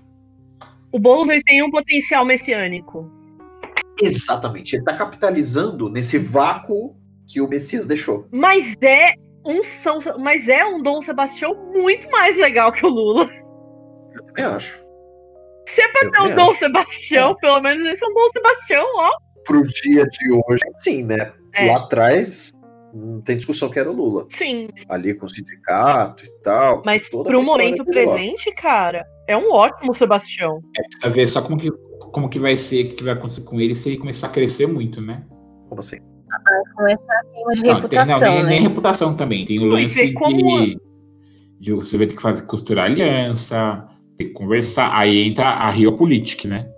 O 0.92 1.00
Boulos 1.00 1.30
ele 1.30 1.44
tem 1.44 1.64
um 1.64 1.72
potencial 1.72 2.26
messiânico. 2.26 3.12
Exatamente. 4.02 4.76
Ele 4.76 4.84
tá 4.84 4.96
capitalizando 4.96 5.90
nesse 5.90 6.18
vácuo 6.18 6.96
que 7.28 7.42
o 7.42 7.48
Messias 7.48 7.86
deixou. 7.86 8.28
Mas 8.32 8.76
é 8.82 9.14
um 9.46 9.64
São, 9.64 10.00
mas 10.20 10.48
é 10.48 10.66
um 10.66 10.82
Dom 10.82 11.02
Sebastião 11.02 11.56
muito 11.74 12.10
mais 12.12 12.38
legal 12.38 12.72
que 12.72 12.86
o 12.86 12.90
Lula. 12.90 13.30
Eu 14.14 14.24
também 14.26 14.46
acho. 14.46 14.86
Se 15.68 15.82
é 15.82 15.88
pra 15.90 16.12
ter 16.12 16.22
um 16.22 16.36
Dom. 16.36 16.56
Sebastião, 16.56 17.36
pelo 17.36 17.60
menos 17.60 17.86
esse 17.88 18.04
é 18.04 18.08
um 18.08 18.14
Dom 18.14 18.30
Sebastião, 18.30 18.86
ó. 18.96 19.12
Pro 19.46 19.64
dia 19.64 20.06
de 20.06 20.32
hoje, 20.32 20.62
sim, 20.82 21.04
né? 21.04 21.32
É. 21.54 21.68
Lá 21.68 21.78
atrás, 21.78 22.52
não 22.98 23.22
tem 23.22 23.38
discussão 23.38 23.70
que 23.70 23.80
era 23.80 23.89
o 23.89 23.93
Lula. 23.95 24.28
Sim, 24.30 24.68
Ali 24.89 25.14
com 25.14 25.26
o 25.26 25.30
sindicato 25.30 26.26
e 26.26 26.32
tal. 26.41 26.82
mas 26.86 27.10
toda 27.10 27.30
pro 27.30 27.43
momento 27.43 27.86
presente, 27.86 28.52
cara, 28.54 29.06
é 29.28 29.38
um 29.38 29.52
ótimo 29.52 29.93
Sebastião. 29.93 30.62
Precisa 30.74 31.10
ver 31.10 31.28
só 31.28 31.41
como 31.41 31.58
que, 31.58 31.72
como 32.12 32.30
que 32.30 32.39
vai 32.39 32.58
ser, 32.58 32.86
o 32.86 32.95
que 32.95 33.04
vai 33.04 33.14
acontecer 33.14 33.41
com 33.41 33.60
ele 33.62 33.76
se 33.76 33.89
ele 33.89 33.98
começar 33.98 34.28
a 34.28 34.32
crescer 34.32 34.67
muito, 34.67 35.01
né? 35.01 35.26
Como 35.70 35.80
assim? 35.80 35.97
Começar 36.76 37.13
a 37.13 37.24
queima 37.26 37.54
de 37.54 37.63
Não, 37.63 37.63
tem, 37.63 37.74
reputação, 37.76 38.20
não, 38.20 38.28
nem, 38.28 38.43
né? 38.43 38.50
nem 38.50 38.62
reputação 38.62 39.16
também. 39.16 39.46
Tem 39.46 39.59
o 39.59 39.67
e 39.67 39.70
lance 39.84 40.13
como- 40.13 40.36
de, 40.66 40.80
de 41.59 41.74
você 41.74 41.97
vai 41.97 42.08
ter 42.08 42.16
que 42.16 42.21
fazer, 42.21 42.46
costurar 42.46 42.86
aliança, 42.86 43.88
ter 44.17 44.26
que 44.26 44.34
conversar. 44.34 44.92
Aí 44.97 45.28
entra 45.28 45.46
a 45.46 45.70
Rio 45.71 45.96
né? 46.46 46.70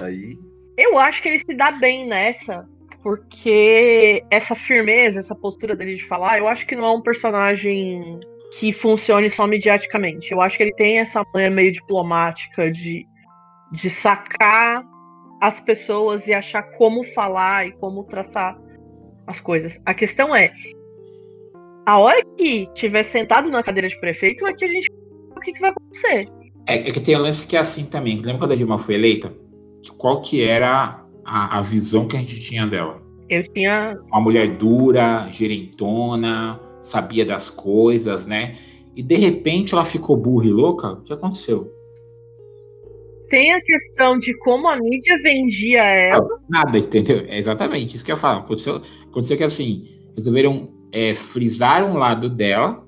Aí. 0.00 0.38
Eu 0.78 0.98
acho 0.98 1.20
que 1.22 1.28
ele 1.28 1.38
se 1.40 1.54
dá 1.54 1.72
bem 1.72 2.06
nessa, 2.06 2.66
porque 3.02 4.22
essa 4.30 4.54
firmeza, 4.54 5.20
essa 5.20 5.34
postura 5.34 5.74
dele 5.74 5.96
de 5.96 6.06
falar, 6.06 6.38
eu 6.38 6.48
acho 6.48 6.66
que 6.66 6.76
não 6.76 6.84
é 6.84 6.90
um 6.90 7.00
personagem 7.00 8.20
que 8.58 8.72
funcione 8.72 9.30
só 9.30 9.46
mediaticamente. 9.46 10.32
Eu 10.32 10.40
acho 10.40 10.56
que 10.56 10.62
ele 10.62 10.74
tem 10.74 10.98
essa 10.98 11.24
manha 11.34 11.50
meio 11.50 11.72
diplomática 11.72 12.70
de, 12.70 13.06
de 13.72 13.88
sacar 13.88 14.84
as 15.40 15.60
pessoas 15.60 16.26
e 16.26 16.34
achar 16.34 16.62
como 16.62 17.02
falar 17.02 17.66
e 17.66 17.72
como 17.72 18.04
traçar 18.04 18.58
as 19.26 19.40
coisas. 19.40 19.80
A 19.86 19.94
questão 19.94 20.34
é, 20.34 20.52
a 21.86 21.98
hora 21.98 22.22
que 22.36 22.66
tiver 22.74 23.04
sentado 23.04 23.48
na 23.48 23.62
cadeira 23.62 23.88
de 23.88 23.98
prefeito 23.98 24.46
é 24.46 24.52
que 24.52 24.64
a 24.64 24.68
gente 24.68 24.88
o 25.34 25.40
que, 25.40 25.52
que 25.52 25.60
vai 25.60 25.70
acontecer. 25.70 26.28
É, 26.66 26.88
é 26.88 26.92
que 26.92 27.00
tem 27.00 27.16
um 27.16 27.22
lance 27.22 27.46
que 27.46 27.56
é 27.56 27.60
assim 27.60 27.86
também. 27.86 28.18
Lembra 28.18 28.38
quando 28.38 28.52
a 28.52 28.56
Dilma 28.56 28.78
foi 28.78 28.96
eleita? 28.96 29.32
Qual 29.96 30.20
que 30.20 30.42
era 30.42 31.02
a, 31.30 31.58
a 31.58 31.62
visão 31.62 32.06
que 32.08 32.16
a 32.16 32.20
gente 32.20 32.40
tinha 32.40 32.66
dela? 32.66 33.00
Eu 33.28 33.44
tinha 33.52 33.96
Uma 34.08 34.20
mulher 34.20 34.56
dura, 34.56 35.28
gerentona, 35.30 36.60
sabia 36.82 37.24
das 37.24 37.50
coisas, 37.50 38.26
né? 38.26 38.56
E 38.96 39.02
de 39.02 39.14
repente 39.16 39.72
ela 39.74 39.84
ficou 39.84 40.16
burra 40.16 40.46
e 40.46 40.50
louca. 40.50 40.92
O 40.92 41.02
que 41.02 41.12
aconteceu? 41.12 41.72
tem 43.28 43.52
a 43.52 43.60
questão 43.62 44.18
de 44.18 44.36
como 44.38 44.68
a 44.68 44.76
mídia 44.76 45.16
vendia 45.22 45.84
ela. 45.84 46.26
Nada, 46.48 46.76
entendeu? 46.76 47.24
É 47.28 47.38
exatamente 47.38 47.94
isso 47.94 48.04
que 48.04 48.10
eu 48.10 48.16
falo. 48.16 48.40
Aconteceu, 48.40 48.82
aconteceu 49.08 49.36
que 49.36 49.44
assim, 49.44 49.84
resolveram 50.16 50.68
é, 50.90 51.14
frisar 51.14 51.84
um 51.84 51.96
lado 51.96 52.28
dela, 52.28 52.84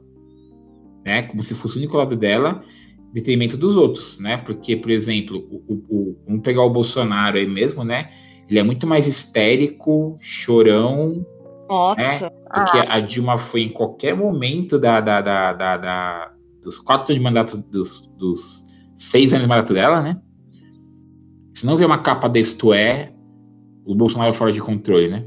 né? 1.05 1.23
Como 1.23 1.45
se 1.45 1.55
fosse 1.55 1.77
o 1.77 1.79
único 1.79 1.97
lado 1.97 2.17
dela, 2.17 2.61
em 3.09 3.13
detrimento 3.13 3.57
dos 3.57 3.77
outros, 3.77 4.19
né? 4.19 4.37
Porque, 4.37 4.75
por 4.75 4.91
exemplo, 4.91 5.39
o, 5.49 5.75
o- 5.75 5.85
o- 5.89 6.17
vamos 6.27 6.43
pegar 6.43 6.63
o 6.65 6.71
Bolsonaro 6.71 7.39
aí 7.39 7.47
mesmo, 7.47 7.85
né? 7.85 8.11
Ele 8.49 8.59
é 8.59 8.63
muito 8.63 8.87
mais 8.87 9.07
histérico, 9.07 10.17
chorão, 10.21 11.25
Nossa. 11.69 12.01
É. 12.01 12.31
porque 12.53 12.79
a 12.79 13.01
Dilma 13.01 13.39
foi 13.39 13.63
em 13.63 13.69
qualquer 13.73 14.15
momento 14.15 14.79
da, 14.79 15.01
da, 15.01 15.21
da, 15.21 15.53
da- 15.53 15.77
da- 15.77 16.33
dos 16.63 16.79
quatro 16.79 17.13
anos 17.13 17.15
de 17.19 17.21
mandato, 17.21 17.57
dos, 17.57 18.07
dos 18.19 18.67
seis 18.95 19.33
anos 19.33 19.45
de 19.45 19.49
mandato 19.49 19.73
dela, 19.75 20.01
né? 20.01 20.21
Se 21.55 21.67
não 21.67 21.77
vê 21.77 21.85
uma 21.85 21.99
capa 21.99 22.29
deste 22.29 22.73
é, 22.73 23.13
o 23.85 23.95
Bolsonaro 23.95 24.33
fora 24.33 24.53
de 24.53 24.61
controle, 24.61 25.09
né? 25.09 25.25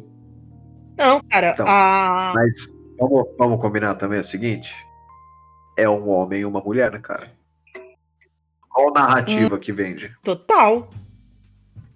Não, 0.97 1.19
cara, 1.29 1.51
Então. 1.51 1.65
a. 1.67 2.31
Mas 2.35 2.67
vamos, 2.97 3.25
vamos 3.37 3.59
combinar 3.59 3.95
também 3.95 4.19
o 4.19 4.23
seguinte: 4.23 4.73
é 5.77 5.89
um 5.89 6.09
homem 6.09 6.41
e 6.41 6.45
uma 6.45 6.61
mulher, 6.61 6.89
né, 6.91 6.99
cara? 6.99 7.31
Qual 8.69 8.93
narrativa 8.93 9.57
que 9.59 9.71
vende? 9.73 10.11
Total. 10.23 10.89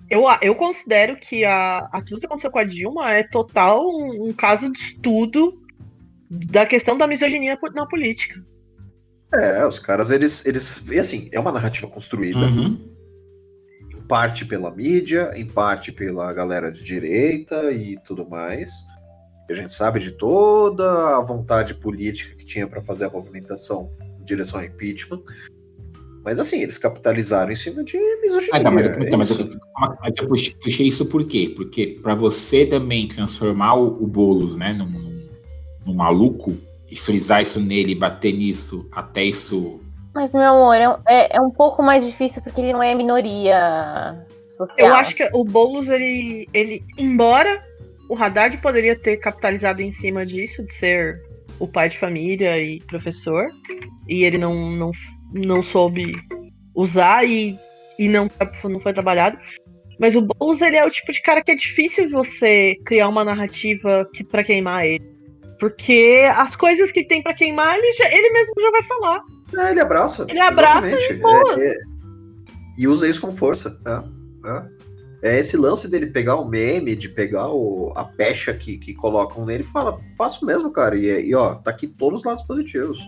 Eu, 0.10 0.24
eu 0.42 0.56
considero 0.56 1.16
que 1.18 1.46
a, 1.46 1.88
aquilo 1.92 2.20
que 2.20 2.26
aconteceu 2.26 2.50
com 2.52 2.60
a 2.60 2.64
Dilma 2.64 3.12
é 3.12 3.24
total 3.24 3.88
um, 3.88 4.30
um 4.30 4.34
caso 4.34 4.72
de 4.72 4.80
estudo 4.80 5.62
da 6.30 6.66
questão 6.66 6.98
da 6.98 7.08
misoginia 7.08 7.58
na 7.74 7.86
política. 7.86 8.44
É, 9.36 9.66
os 9.66 9.78
caras, 9.78 10.10
eles. 10.10 10.46
eles 10.46 10.84
e 10.90 11.00
assim, 11.00 11.30
é 11.32 11.40
uma 11.40 11.52
narrativa 11.52 11.88
construída, 11.88 12.48
Uhum. 12.48 12.90
em 13.92 14.02
parte 14.08 14.44
pela 14.44 14.72
mídia, 14.72 15.32
em 15.36 15.46
parte 15.46 15.92
pela 15.92 16.34
galera 16.34 16.72
de 16.72 16.84
direita 16.84 17.72
e 17.72 17.98
tudo 18.00 18.28
mais. 18.28 18.72
A 19.48 19.54
gente 19.54 19.74
sabe 19.74 20.00
de 20.00 20.12
toda 20.12 21.18
a 21.18 21.22
vontade 21.22 21.74
política 21.76 22.36
que 22.36 22.46
tinha 22.46 22.68
para 22.68 22.82
fazer 22.82 23.06
a 23.06 23.10
movimentação 23.10 23.92
em 24.20 24.24
direção 24.24 24.60
ao 24.60 24.66
impeachment. 24.66 25.22
Mas 26.30 26.40
assim, 26.40 26.62
eles 26.62 26.78
capitalizaram 26.78 27.52
em 27.52 27.56
cima 27.56 27.84
de 27.84 27.98
misoginia. 28.22 28.52
Ah, 28.54 28.62
tá, 28.62 28.70
mas, 28.70 28.86
é 28.86 29.00
então, 29.02 29.18
mas, 29.18 29.32
isso. 29.32 29.42
eu, 29.42 29.60
mas 30.00 30.16
eu 30.16 30.28
puxei, 30.28 30.54
puxei 30.62 30.88
isso 30.88 31.08
por 31.08 31.26
quê? 31.26 31.52
Porque 31.56 31.98
para 32.04 32.14
você 32.14 32.68
também 32.68 33.08
transformar 33.08 33.74
o, 33.74 34.04
o 34.04 34.06
Boulos 34.06 34.56
né, 34.56 34.72
num, 34.74 34.86
num- 34.86 35.28
num 35.88 35.94
maluco 35.96 36.56
e 36.88 36.96
frisar 36.96 37.42
isso 37.42 37.60
nele, 37.60 37.96
bater 37.96 38.32
nisso, 38.32 38.88
até 38.92 39.24
isso. 39.24 39.80
Mas, 40.14 40.32
meu 40.32 40.44
amor, 40.44 40.76
é, 40.76 40.88
um- 40.88 40.98
é, 41.08 41.38
é 41.38 41.42
um 41.42 41.50
pouco 41.50 41.82
mais 41.82 42.06
difícil 42.06 42.44
porque 42.44 42.62
ele 42.62 42.74
não 42.74 42.84
é 42.84 42.94
minoria 42.94 44.24
social. 44.48 44.88
Eu 44.88 44.94
acho 44.94 45.16
que 45.16 45.28
o 45.34 45.44
Boulos, 45.44 45.90
ele, 45.90 46.48
ele, 46.54 46.84
embora 46.96 47.60
o 48.08 48.16
Haddad 48.16 48.56
poderia 48.60 48.96
ter 48.96 49.18
capitalizado 49.18 49.82
em 49.82 49.92
cima 49.92 50.28
disso, 50.28 50.64
de 50.64 50.76
ser 50.76 51.20
o 51.58 51.68
pai 51.68 51.90
de 51.90 51.98
família 51.98 52.56
e 52.60 52.80
professor, 52.82 53.48
e 54.08 54.24
ele 54.24 54.38
não, 54.38 54.70
não, 54.70 54.92
não 55.34 55.62
soube 55.62 56.14
usar 56.76 57.26
e, 57.26 57.58
e 57.98 58.08
não, 58.08 58.30
não 58.64 58.80
foi 58.80 58.94
trabalhado. 58.94 59.38
Mas 60.00 60.16
o 60.16 60.22
Boulos, 60.22 60.62
ele 60.62 60.78
é 60.78 60.86
o 60.86 60.90
tipo 60.90 61.12
de 61.12 61.22
cara 61.22 61.42
que 61.44 61.52
é 61.52 61.56
difícil 61.56 62.10
você 62.10 62.76
criar 62.86 63.10
uma 63.10 63.24
narrativa 63.26 64.10
que, 64.14 64.24
pra 64.24 64.44
queimar 64.44 64.86
ele. 64.86 65.04
Porque 65.60 66.26
as 66.36 66.56
coisas 66.56 66.90
que 66.92 67.04
tem 67.04 67.22
pra 67.22 67.34
queimar, 67.34 67.78
ele, 67.78 67.92
já- 67.94 68.08
ele 68.10 68.30
mesmo 68.30 68.54
já 68.62 68.72
vai 68.72 68.84
falar. 68.84 69.22
É, 69.58 69.72
ele 69.72 69.82
abraça. 69.82 70.26
Ele 70.30 70.40
abraça 70.40 70.88
exatamente. 70.88 71.14
e 71.14 71.16
boa. 71.18 71.62
É- 71.62 71.68
é- 71.68 71.76
e 72.78 72.88
usa 72.88 73.10
isso 73.10 73.20
como 73.20 73.36
força. 73.36 73.78
É, 73.86 74.50
é. 74.50 74.80
É 75.22 75.38
esse 75.38 75.58
lance 75.58 75.90
dele 75.90 76.06
pegar 76.08 76.38
o 76.38 76.48
meme, 76.48 76.96
de 76.96 77.10
pegar 77.10 77.50
o, 77.50 77.92
a 77.94 78.06
pecha 78.06 78.54
que, 78.54 78.78
que 78.78 78.94
colocam 78.94 79.46
nele 79.46 79.64
e 79.64 79.68
fala, 79.68 80.00
faço 80.18 80.46
mesmo, 80.46 80.72
cara. 80.72 80.96
E, 80.96 81.28
e 81.28 81.36
ó, 81.36 81.56
tá 81.56 81.72
aqui 81.72 81.88
todos 81.88 82.22
os 82.22 82.26
lados 82.26 82.44
positivos. 82.44 83.00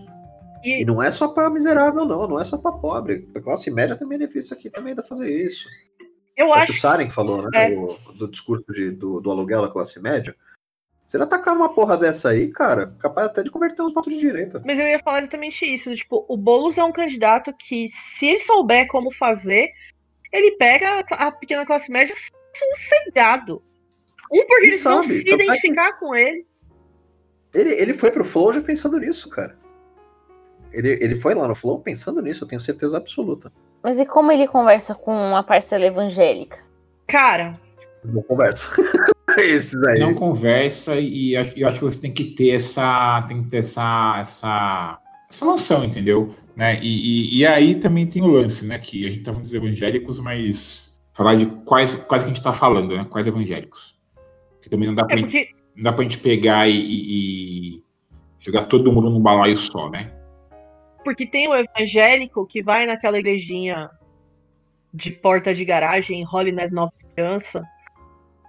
E- 0.64 0.82
E 0.82 0.86
não 0.86 1.02
é 1.02 1.10
só 1.12 1.28
pra 1.28 1.50
miserável, 1.50 2.06
não. 2.06 2.28
Não 2.28 2.40
é 2.40 2.46
só 2.46 2.58
pra 2.58 2.72
pobre. 2.72 3.28
A 3.36 3.42
classe 3.42 3.70
média 3.72 3.96
tem 3.96 4.08
benefício 4.08 4.56
aqui 4.56 4.70
também 4.70 4.94
dá 4.96 5.02
fazer 5.04 5.30
isso. 5.30 5.68
Eu 6.38 6.48
Acho 6.54 6.58
acho 6.64 6.68
que 6.68 6.78
o 6.78 6.82
Saren 6.82 7.08
que 7.08 7.14
falou, 7.14 7.44
né? 7.44 7.50
É. 7.54 7.76
Do, 7.76 7.98
do 8.18 8.28
discurso 8.28 8.72
de- 8.72 8.92
do, 8.92 9.20
do 9.20 9.32
aluguel 9.32 9.62
da 9.62 9.68
classe 9.70 10.00
média. 10.02 10.36
Se 11.06 11.18
ele 11.18 11.26
atacar 11.26 11.54
uma 11.56 11.74
porra 11.74 11.98
dessa 11.98 12.30
aí, 12.30 12.48
cara, 12.50 12.96
capaz 12.98 13.28
até 13.28 13.44
de 13.44 13.52
converter 13.52 13.82
uns 13.82 13.94
votos 13.94 14.14
de 14.14 14.20
direita. 14.20 14.62
Mas 14.66 14.80
eu 14.80 14.88
ia 14.88 14.98
falar 15.00 15.20
exatamente 15.20 15.66
isso. 15.66 15.94
Tipo, 15.94 16.26
o 16.30 16.38
Boulos 16.38 16.78
é 16.78 16.84
um 16.86 16.92
candidato 16.94 17.54
que, 17.54 17.90
se 17.90 18.28
ele 18.28 18.40
souber 18.40 18.88
como 18.88 19.12
fazer, 19.14 19.70
ele 20.32 20.52
pega 20.56 21.00
a, 21.12 21.30
pequena 21.32 21.66
classe 21.66 21.92
média 21.92 22.16
sossegado. 22.56 23.62
Um, 24.32 24.38
porque 24.38 24.54
Ele 24.54 24.68
eles 24.68 24.84
vão 24.84 25.04
sabe, 25.04 25.18
se 25.18 25.26
tanto 25.26 25.34
é 25.34 25.38
que- 25.38 25.44
identificar 25.52 25.94
com 26.00 26.16
ele. 26.16 26.48
Ele, 27.54 27.70
ele 27.74 27.94
foi 27.94 28.10
pro 28.12 28.24
Flow 28.24 28.54
já 28.54 28.62
pensando 28.62 28.98
nisso, 28.98 29.30
cara. 29.30 29.60
Ele, 30.74 30.98
ele 31.02 31.16
foi 31.16 31.34
lá 31.36 31.48
no 31.48 31.56
Flow 31.56 31.80
pensando 31.80 32.22
nisso, 32.22 32.44
eu 32.44 32.48
tenho 32.48 32.60
certeza 32.60 32.98
absoluta. 32.98 33.52
Mas 33.84 34.00
e 34.00 34.06
como 34.06 34.32
ele 34.32 34.48
conversa 34.48 34.94
com 34.96 35.12
uma 35.14 35.44
parcela 35.44 35.86
evangélica? 35.86 36.60
Cara, 37.08 37.54
Não 38.06 38.22
conversa. 38.24 38.72
Esses 39.38 39.82
aí. 39.84 40.00
Não 40.00 40.14
conversa 40.14 40.96
e 40.96 41.34
eu 41.56 41.68
acho 41.68 41.80
que 41.80 41.84
você 41.86 42.02
tem 42.02 42.12
que 42.12 42.24
ter 42.26 42.52
essa. 42.52 43.24
Tem 43.28 43.44
que 43.44 43.50
ter 43.50 43.58
essa. 43.60 44.18
essa, 44.20 45.00
essa 45.30 45.46
noção, 45.46 45.84
entendeu? 45.86 46.34
Né? 46.56 46.80
E, 46.82 47.38
e, 47.38 47.40
e 47.40 47.46
aí 47.48 47.76
também 47.76 48.06
tem 48.06 48.22
o 48.22 48.28
lance, 48.28 48.66
né? 48.66 48.78
Que 48.78 49.06
a 49.06 49.10
gente 49.10 49.24
tá 49.24 49.32
falando 49.32 49.44
dos 49.46 49.54
evangélicos, 49.54 50.20
mas 50.20 51.00
falar 51.14 51.36
de 51.36 51.46
quais, 51.66 51.96
quais 51.96 52.24
que 52.24 52.30
a 52.30 52.34
gente 52.34 52.44
tá 52.44 52.52
falando, 52.52 52.96
né? 52.96 53.06
Quais 53.10 53.26
evangélicos. 53.26 53.96
Porque 54.56 54.70
também 54.70 54.88
não 54.88 54.96
dá 54.96 55.06
pra, 55.06 55.14
é 55.16 55.18
gente, 55.20 55.26
porque. 55.28 55.50
não 55.76 55.84
dá 55.84 55.94
pra 55.94 56.04
gente 56.04 56.18
pegar 56.18 56.68
e, 56.68 56.76
e- 56.76 57.78
e 57.78 57.84
jogar 58.40 58.64
todo 58.64 58.92
mundo 58.92 59.10
num 59.10 59.22
balaio 59.22 59.56
só, 59.56 59.90
né? 59.90 60.12
Porque 61.04 61.26
tem 61.26 61.48
o 61.48 61.56
evangélico 61.56 62.46
que 62.46 62.62
vai 62.62 62.86
naquela 62.86 63.20
igrejinha 63.20 63.90
de 64.94 65.12
porta 65.12 65.54
de 65.54 65.64
garagem 65.66 66.22
em 66.22 66.28
Holiness 66.28 66.72
Nova 66.72 66.94
Criança, 67.16 67.64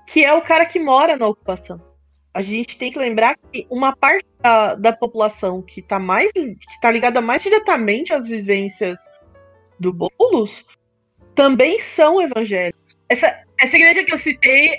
que 0.06 0.24
é 0.24 0.32
o 0.32 0.42
cara 0.42 0.66
que 0.66 0.78
mora 0.78 1.16
na 1.16 1.26
ocupação. 1.26 1.80
A 2.34 2.42
gente 2.42 2.78
tem 2.78 2.90
que 2.90 2.98
lembrar 2.98 3.36
que 3.36 3.66
uma 3.70 3.94
parte 3.94 4.26
da, 4.40 4.74
da 4.74 4.92
população 4.92 5.62
que 5.62 5.80
está 5.80 5.98
mais 5.98 6.32
que 6.32 6.80
tá 6.80 6.90
ligada 6.90 7.20
mais 7.20 7.42
diretamente 7.42 8.12
às 8.12 8.26
vivências 8.26 8.98
do 9.78 9.92
Boulos 9.92 10.64
também 11.34 11.78
são 11.80 12.20
evangélicos. 12.20 12.96
Essa, 13.08 13.42
essa 13.58 13.76
igreja 13.76 14.04
que 14.04 14.12
eu 14.12 14.18
citei 14.18 14.78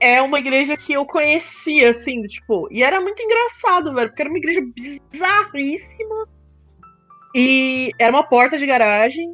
é 0.00 0.20
uma 0.22 0.38
igreja 0.38 0.76
que 0.76 0.92
eu 0.92 1.04
conhecia, 1.04 1.90
assim, 1.90 2.22
tipo, 2.22 2.68
e 2.70 2.82
era 2.82 3.00
muito 3.00 3.20
engraçado, 3.20 3.94
velho, 3.94 4.08
porque 4.08 4.22
era 4.22 4.30
uma 4.30 4.38
igreja 4.38 4.60
bizarríssima. 4.74 6.28
E 7.38 7.92
era 8.00 8.12
uma 8.12 8.24
porta 8.24 8.58
de 8.58 8.66
garagem. 8.66 9.32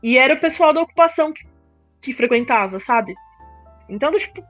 E 0.00 0.16
era 0.16 0.34
o 0.34 0.40
pessoal 0.40 0.72
da 0.72 0.82
ocupação 0.82 1.32
que, 1.32 1.44
que 2.00 2.12
frequentava, 2.14 2.78
sabe? 2.78 3.12
Então, 3.88 4.16
tipo, 4.16 4.40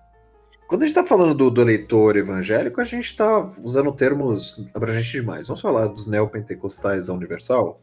Quando 0.67 0.83
a 0.83 0.87
gente 0.87 0.95
tá 0.95 1.03
falando 1.03 1.35
do, 1.35 1.51
do 1.51 1.63
eleitor 1.63 2.19
evangélico, 2.19 2.79
a 2.79 2.85
gente 2.85 3.17
tá 3.17 3.51
usando 3.63 3.91
termos 3.93 4.69
abrangentes 4.75 5.11
demais. 5.11 5.47
Vamos 5.47 5.63
falar 5.63 5.87
dos 5.87 6.07
neopentecostais 6.07 7.07
da 7.07 7.15
Universal? 7.15 7.81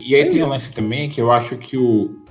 E 0.00 0.14
aí 0.14 0.26
tem 0.26 0.42
um 0.42 0.48
lance 0.48 0.72
também 0.72 1.10
que 1.10 1.20
eu 1.20 1.30
acho 1.30 1.58
que 1.58 1.76
o 1.76 2.24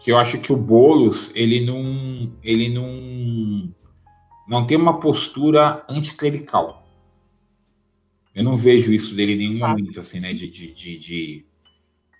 que 0.00 0.10
eu 0.10 0.18
acho 0.18 0.40
que 0.40 0.52
o 0.52 0.56
Bolos 0.56 1.30
ele 1.32 1.64
não 1.64 2.32
ele 2.42 2.68
não 2.68 3.72
não 4.48 4.66
tem 4.66 4.76
uma 4.76 4.98
postura 4.98 5.84
anticlerical. 5.88 6.81
Eu 8.34 8.44
não 8.44 8.56
vejo 8.56 8.92
isso 8.92 9.14
dele 9.14 9.34
em 9.34 9.36
nenhum 9.36 9.60
Tá. 9.60 9.68
momento 9.68 10.00
assim, 10.00 10.20
né, 10.20 10.32
de, 10.32 10.48
de, 10.48 10.72
de, 10.72 10.98
de, 10.98 11.46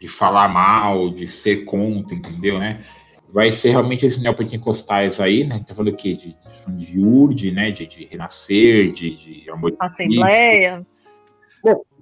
de 0.01 0.09
falar 0.09 0.49
mal, 0.49 1.11
de 1.11 1.27
ser 1.27 1.65
contra, 1.65 2.15
entendeu, 2.15 2.59
né? 2.59 2.85
Vai 3.33 3.51
ser 3.51 3.71
realmente 3.71 4.05
esses 4.05 4.23
neopentecostais 4.23 5.19
aí, 5.19 5.45
né? 5.45 5.65
Tá 5.67 5.75
falando 5.75 5.95
o 5.95 5.97
quê? 5.97 6.15
De, 6.15 6.37
de, 6.69 6.99
URD, 6.99 7.51
né? 7.51 7.71
De, 7.71 7.87
de 7.87 8.05
renascer, 8.05 8.93
de, 8.93 9.17
de 9.17 9.51
amor 9.51 9.71
de 9.71 9.77
assembleia. 9.81 10.87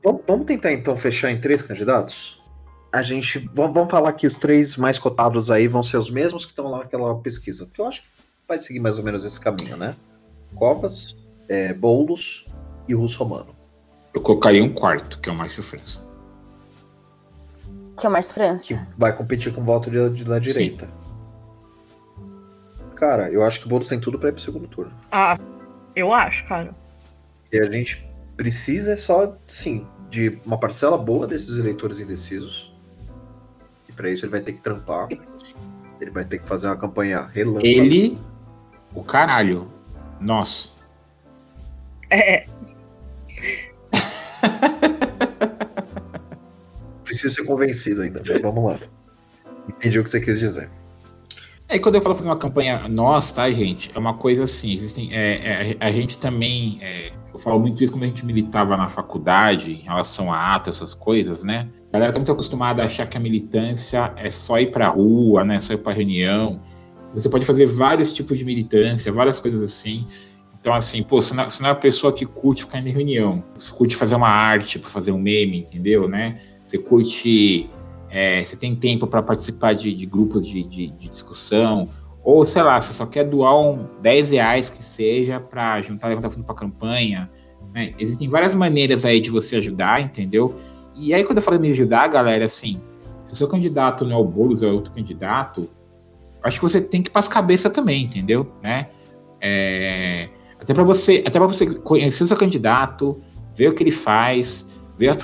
Vamos, 0.03 0.23
vamos 0.27 0.47
tentar 0.47 0.73
então 0.73 0.97
fechar 0.97 1.31
em 1.31 1.41
três 1.41 1.63
candidatos? 1.63 2.43
A 2.93 3.05
gente. 3.05 3.39
Vamos, 3.55 3.75
vamos 3.75 3.91
falar 3.91 4.13
que 4.15 4.27
os 4.27 4.35
três 4.35 4.77
mais 4.77 4.99
cotados 4.99 5.53
aí 5.53 5.69
vão 5.69 5.85
ser 5.85 5.99
os 5.99 6.11
mesmos 6.11 6.45
que 6.45 6.51
estão 6.51 6.67
lá 6.67 6.79
naquela 6.79 7.15
pesquisa. 7.21 7.67
Porque 7.67 7.81
eu 7.81 7.87
acho 7.87 8.03
que 8.03 8.09
vai 8.49 8.59
seguir 8.59 8.81
mais 8.81 8.99
ou 8.99 9.05
menos 9.05 9.25
esse 9.25 9.39
caminho, 9.39 9.77
né? 9.77 9.95
Covas, 10.57 11.15
é, 11.49 11.73
Boulos 11.73 12.47
e 12.89 12.95
Russomano. 12.95 13.60
Eu 14.13 14.21
colocaria 14.21 14.63
um 14.63 14.73
quarto, 14.73 15.19
que 15.21 15.29
é 15.29 15.33
o 15.33 15.37
Márcio 15.37 15.63
França. 15.63 15.99
Que 17.99 18.07
é 18.07 18.09
o 18.09 18.13
Márcio 18.13 18.35
França. 18.35 18.65
Que 18.67 18.79
vai 18.99 19.13
competir 19.15 19.53
com 19.55 19.61
o 19.61 19.65
voto 19.65 19.91
de, 19.91 20.11
de- 20.11 20.25
da 20.25 20.39
direita. 20.39 20.89
Cara, 22.97 23.31
eu 23.31 23.43
acho 23.45 23.61
que 23.61 23.67
o 23.67 23.69
Boulos 23.69 23.89
tem 23.89 23.99
tudo 24.01 24.19
pra 24.19 24.29
ir 24.29 24.33
pro 24.33 24.43
segundo 24.43 24.69
turno. 24.69 24.93
Ah, 25.11 25.39
eu 25.97 26.13
acho, 26.13 26.45
cara. 26.47 26.75
E 27.53 27.59
a 27.59 27.71
gente 27.71 28.07
precisa 28.37 28.97
só, 28.97 29.37
sim, 29.47 29.87
de 30.11 30.39
uma 30.45 30.59
parcela 30.59 30.99
boa 30.99 31.27
desses 31.27 31.59
eleitores 31.59 31.99
indecisos. 32.01 32.75
E 33.89 33.93
pra 33.93 34.11
isso 34.11 34.25
ele 34.25 34.33
vai 34.33 34.41
ter 34.41 34.53
que 34.53 34.61
trampar. 34.61 35.09
Ele 36.01 36.11
vai 36.11 36.25
ter 36.25 36.39
que 36.39 36.47
fazer 36.49 36.67
uma 36.67 36.77
campanha 36.77 37.23
relâmpago. 37.33 37.67
Ele, 37.67 38.19
o 38.95 39.03
caralho, 39.03 39.71
nós. 40.21 40.75
É, 42.11 42.47
Precisa 47.21 47.35
ser 47.35 47.45
convencido 47.45 48.03
ainda. 48.03 48.23
mas 48.27 48.41
Vamos 48.41 48.65
lá. 48.65 48.79
Entendi 49.69 49.99
o 49.99 50.03
que 50.03 50.11
você 50.11 50.21
quis 50.21 50.39
dizer. 50.39 50.71
Aí 51.69 51.79
quando 51.79 51.95
eu 51.95 52.03
falo 52.03 52.15
fazer 52.15 52.29
uma 52.29 52.37
campanha 52.37 52.89
nossa, 52.89 53.35
tá, 53.37 53.51
gente? 53.51 53.91
É 53.95 53.99
uma 53.99 54.15
coisa 54.15 54.45
assim, 54.45 54.75
existem. 54.75 55.11
É, 55.13 55.73
é, 55.73 55.77
a 55.79 55.93
gente 55.93 56.19
também. 56.19 56.79
É, 56.83 57.13
eu 57.33 57.39
falo 57.39 57.61
muito 57.61 57.85
isso 57.85 57.93
quando 57.93 58.05
a 58.05 58.07
gente 58.07 58.27
militava 58.27 58.77
na 58.77 58.89
faculdade, 58.89 59.73
em 59.73 59.83
relação 59.83 60.33
a 60.33 60.55
ato, 60.55 60.69
essas 60.71 60.95
coisas, 60.95 61.45
né? 61.45 61.69
A 61.91 61.93
galera 61.93 62.13
tá 62.13 62.19
muito 62.19 62.33
acostumada 62.33 62.83
a 62.83 62.87
achar 62.87 63.07
que 63.07 63.17
a 63.17 63.21
militância 63.21 64.13
é 64.17 64.31
só 64.31 64.59
ir 64.59 64.71
pra 64.71 64.89
rua, 64.89 65.45
né? 65.45 65.61
Só 65.61 65.75
ir 65.75 65.79
pra 65.79 65.93
reunião. 65.93 66.61
Você 67.15 67.29
pode 67.29 67.45
fazer 67.45 67.67
vários 67.67 68.13
tipos 68.13 68.39
de 68.39 68.45
militância, 68.45 69.13
várias 69.13 69.39
coisas 69.39 69.63
assim. 69.63 70.05
Então, 70.61 70.75
assim, 70.75 71.03
pô, 71.03 71.23
você 71.23 71.35
não, 71.35 71.45
é 71.45 71.49
uma 71.61 71.75
pessoa 71.75 72.13
que 72.13 72.27
curte 72.27 72.65
ficar 72.65 72.81
em 72.81 72.91
reunião. 72.91 73.43
Você 73.55 73.73
curte 73.73 73.97
fazer 73.97 74.17
uma 74.17 74.29
arte 74.29 74.79
para 74.79 74.91
fazer 74.91 75.13
um 75.13 75.19
meme, 75.19 75.61
entendeu, 75.61 76.09
né? 76.09 76.39
Você 76.71 76.79
curte 76.79 77.69
é, 78.09 78.45
você 78.45 78.57
tem 78.57 78.77
tempo 78.77 79.09
para 79.09 79.21
participar 79.21 79.73
de, 79.73 79.93
de 79.93 80.07
grupos 80.07 80.47
de, 80.47 80.63
de, 80.63 80.87
de, 80.87 81.09
discussão, 81.09 81.89
ou 82.23 82.47
sei 82.47 82.63
lá, 82.63 82.81
você 82.81 82.93
só 82.93 83.07
quer 83.07 83.25
doar 83.25 83.59
um 83.59 83.87
10 84.01 84.31
reais 84.31 84.71
que 84.71 84.83
seja 84.85 85.41
para 85.41 85.81
juntar 85.81 86.07
levantar 86.07 86.31
fundo 86.31 86.45
para 86.45 86.55
campanha. 86.55 87.29
Né? 87.75 87.93
Existem 87.99 88.29
várias 88.29 88.55
maneiras 88.55 89.05
aí 89.05 89.21
de 89.21 89.31
você 89.31 89.57
ajudar, 89.57 90.01
entendeu? 90.01 90.55
E 90.95 91.13
aí, 91.13 91.25
quando 91.25 91.39
eu 91.39 91.43
falo 91.43 91.57
de 91.57 91.63
me 91.63 91.71
ajudar, 91.71 92.07
galera, 92.07 92.45
assim, 92.45 92.81
se 93.25 93.33
o 93.33 93.37
seu 93.37 93.49
candidato 93.49 94.05
não 94.05 94.17
é 94.17 94.19
o 94.19 94.25
Boulos, 94.25 94.63
é 94.63 94.67
outro 94.67 94.93
candidato, 94.93 95.69
acho 96.41 96.59
que 96.59 96.63
você 96.63 96.81
tem 96.81 97.03
que 97.03 97.09
ir 97.09 97.13
para 97.13 97.21
as 97.21 97.29
cabeças 97.29 97.73
também, 97.73 98.05
entendeu? 98.05 98.47
Né? 98.63 98.89
É, 99.41 100.29
até 100.61 100.73
para 100.73 100.85
você, 100.85 101.25
até 101.27 101.39
para 101.39 101.49
você 101.49 101.67
conhecer 101.67 102.23
o 102.23 102.27
seu 102.29 102.37
candidato, 102.37 103.21
ver 103.57 103.69
o 103.69 103.75
que 103.75 103.83
ele 103.83 103.91
faz, 103.91 104.69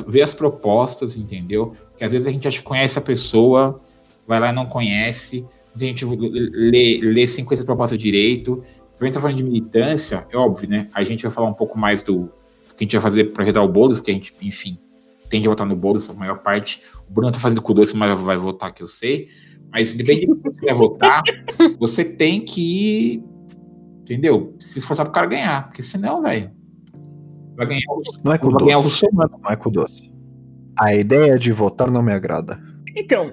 ver, 0.06 0.22
as 0.22 0.34
propostas, 0.34 1.16
entendeu? 1.16 1.76
que 1.96 2.04
às 2.04 2.12
vezes 2.12 2.26
a 2.26 2.30
gente 2.30 2.46
acha 2.46 2.58
que 2.58 2.64
conhece 2.64 2.98
a 2.98 3.02
pessoa, 3.02 3.80
vai 4.26 4.38
lá 4.38 4.50
e 4.50 4.52
não 4.52 4.66
conhece, 4.66 5.46
a 5.74 5.78
gente 5.78 6.04
lê, 6.04 7.00
lê 7.02 7.26
50 7.26 7.64
propostas 7.64 7.98
direito. 7.98 8.62
Então, 8.94 9.02
a 9.02 9.04
gente 9.04 9.14
tá 9.14 9.20
falando 9.20 9.36
de 9.36 9.44
militância, 9.44 10.26
é 10.30 10.36
óbvio, 10.36 10.68
né? 10.68 10.88
A 10.94 11.04
gente 11.04 11.22
vai 11.22 11.30
falar 11.30 11.48
um 11.48 11.54
pouco 11.54 11.78
mais 11.78 12.02
do 12.02 12.30
que 12.76 12.82
a 12.82 12.84
gente 12.84 12.92
vai 12.96 13.02
fazer 13.02 13.24
para 13.24 13.44
ajudar 13.44 13.62
o 13.62 13.68
Boulos, 13.68 13.98
porque 13.98 14.10
a 14.10 14.14
gente, 14.14 14.34
enfim, 14.42 14.78
tende 15.28 15.46
a 15.46 15.50
votar 15.50 15.66
no 15.66 15.76
Boulos, 15.76 16.08
a 16.08 16.14
maior 16.14 16.38
parte. 16.38 16.82
O 17.08 17.12
Bruno 17.12 17.30
tá 17.30 17.38
fazendo 17.38 17.62
com 17.62 17.72
doce, 17.72 17.96
mas 17.96 18.18
vai 18.18 18.36
votar, 18.36 18.72
que 18.72 18.82
eu 18.82 18.88
sei. 18.88 19.28
Mas, 19.70 19.94
independente 19.94 20.26
de 20.26 20.34
você 20.34 20.64
vai 20.64 20.74
votar, 20.74 21.22
você 21.78 22.04
tem 22.04 22.40
que, 22.40 23.22
entendeu? 24.00 24.54
Se 24.60 24.78
esforçar 24.78 25.04
pro 25.04 25.12
cara 25.12 25.26
ganhar, 25.26 25.66
porque 25.66 25.82
senão, 25.82 26.22
velho, 26.22 26.50
vai 27.56 27.66
ganhar 27.66 27.80
o, 27.88 28.02
não 28.22 28.32
é 28.32 28.38
com 28.38 28.50
vai 28.50 28.58
doce. 28.58 29.06
ganhar 29.06 29.26
o. 29.26 29.40
Não 29.42 29.50
é 29.50 29.56
com 29.56 29.70
doce. 29.70 30.12
A 30.78 30.94
ideia 30.94 31.38
de 31.38 31.52
votar 31.52 31.90
não 31.90 32.02
me 32.02 32.12
agrada. 32.12 32.60
Então, 32.94 33.32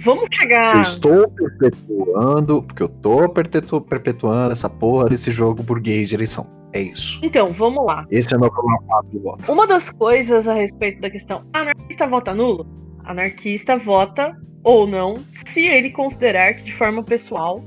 vamos 0.00 0.26
chegar. 0.32 0.74
Eu 0.74 0.82
estou 0.82 1.28
perpetuando, 1.30 2.62
porque 2.62 2.82
eu 2.82 2.88
tô 2.88 3.28
perpetu 3.28 3.80
perpetuando 3.80 4.52
essa 4.52 4.68
porra 4.68 5.08
desse 5.08 5.30
jogo 5.30 5.62
burguês 5.62 6.08
de 6.08 6.14
eleição. 6.14 6.50
É 6.72 6.80
isso. 6.80 7.20
Então, 7.22 7.52
vamos 7.52 7.84
lá. 7.84 8.06
Esse 8.10 8.32
é 8.32 8.36
o 8.36 8.40
meu 8.40 8.50
problema 8.50 8.80
de 9.10 9.18
voto. 9.18 9.52
Uma 9.52 9.66
das 9.66 9.90
coisas 9.90 10.46
a 10.46 10.54
respeito 10.54 11.00
da 11.00 11.10
questão: 11.10 11.44
anarquista 11.52 12.06
vota 12.06 12.34
nulo? 12.34 12.66
Anarquista 13.04 13.76
vota 13.76 14.36
ou 14.62 14.86
não, 14.86 15.18
se 15.46 15.66
ele 15.66 15.90
considerar 15.90 16.54
que 16.54 16.64
de 16.64 16.74
forma 16.74 17.02
pessoal 17.02 17.64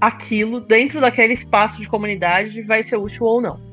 aquilo 0.00 0.60
dentro 0.60 1.00
daquele 1.00 1.34
espaço 1.34 1.78
de 1.78 1.88
comunidade 1.88 2.62
vai 2.62 2.82
ser 2.82 2.96
útil 2.96 3.24
ou 3.26 3.40
não. 3.40 3.67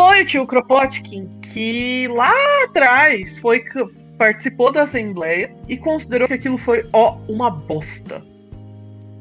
Foi 0.00 0.22
o 0.22 0.24
tio 0.24 0.46
Kropotkin 0.46 1.28
que 1.52 2.08
lá 2.08 2.32
atrás 2.64 3.38
foi 3.38 3.62
participou 4.16 4.72
da 4.72 4.84
assembleia 4.84 5.54
e 5.68 5.76
considerou 5.76 6.26
que 6.26 6.32
aquilo 6.32 6.56
foi 6.56 6.88
ó 6.94 7.18
uma 7.28 7.50
bosta. 7.50 8.24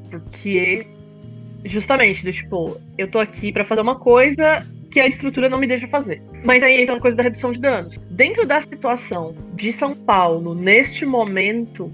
Porque 0.10 0.88
justamente, 1.66 2.24
do 2.24 2.32
tipo, 2.32 2.80
eu 2.98 3.12
tô 3.12 3.20
aqui 3.20 3.52
para 3.52 3.66
fazer 3.66 3.82
uma 3.82 4.00
coisa 4.00 4.66
que 4.90 5.02
a 5.02 5.06
estrutura 5.06 5.50
não 5.50 5.60
me 5.60 5.68
deixa 5.68 5.86
fazer. 5.86 6.24
Mas 6.46 6.64
aí 6.64 6.82
entra 6.82 6.96
a 6.96 7.02
coisa 7.02 7.18
da 7.18 7.24
redução 7.24 7.52
de 7.52 7.60
danos. 7.60 7.98
Dentro 8.12 8.48
da 8.48 8.62
situação 8.62 9.36
de 9.56 9.74
São 9.74 9.94
Paulo, 9.94 10.56
neste 10.56 11.06
momento, 11.06 11.92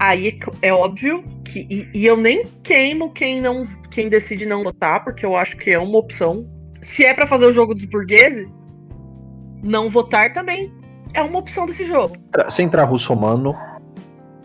aí 0.00 0.28
é, 0.62 0.68
é 0.68 0.72
óbvio 0.72 1.22
que. 1.44 1.66
E, 1.68 1.90
e, 1.92 2.06
eu 2.06 2.16
nem 2.16 2.46
queimo 2.62 3.12
quem 3.12 3.38
não 3.38 3.66
quem 3.90 4.08
decide 4.08 4.46
não 4.46 4.64
votar, 4.64 5.04
porque 5.04 5.26
eu 5.26 5.36
acho 5.36 5.58
que 5.58 5.70
é 5.70 5.78
uma 5.78 5.98
opção 5.98 6.48
se 6.82 7.04
é 7.04 7.14
para 7.14 7.26
fazer 7.26 7.46
o 7.46 7.52
jogo 7.52 7.74
dos 7.74 7.84
burgueses, 7.84 8.60
não 9.62 9.88
votar 9.88 10.32
também 10.32 10.72
é 11.14 11.22
uma 11.22 11.38
opção 11.38 11.66
desse 11.66 11.84
jogo. 11.84 12.16
Se 12.48 12.62
entrar 12.62 12.84
russomano, 12.84 13.54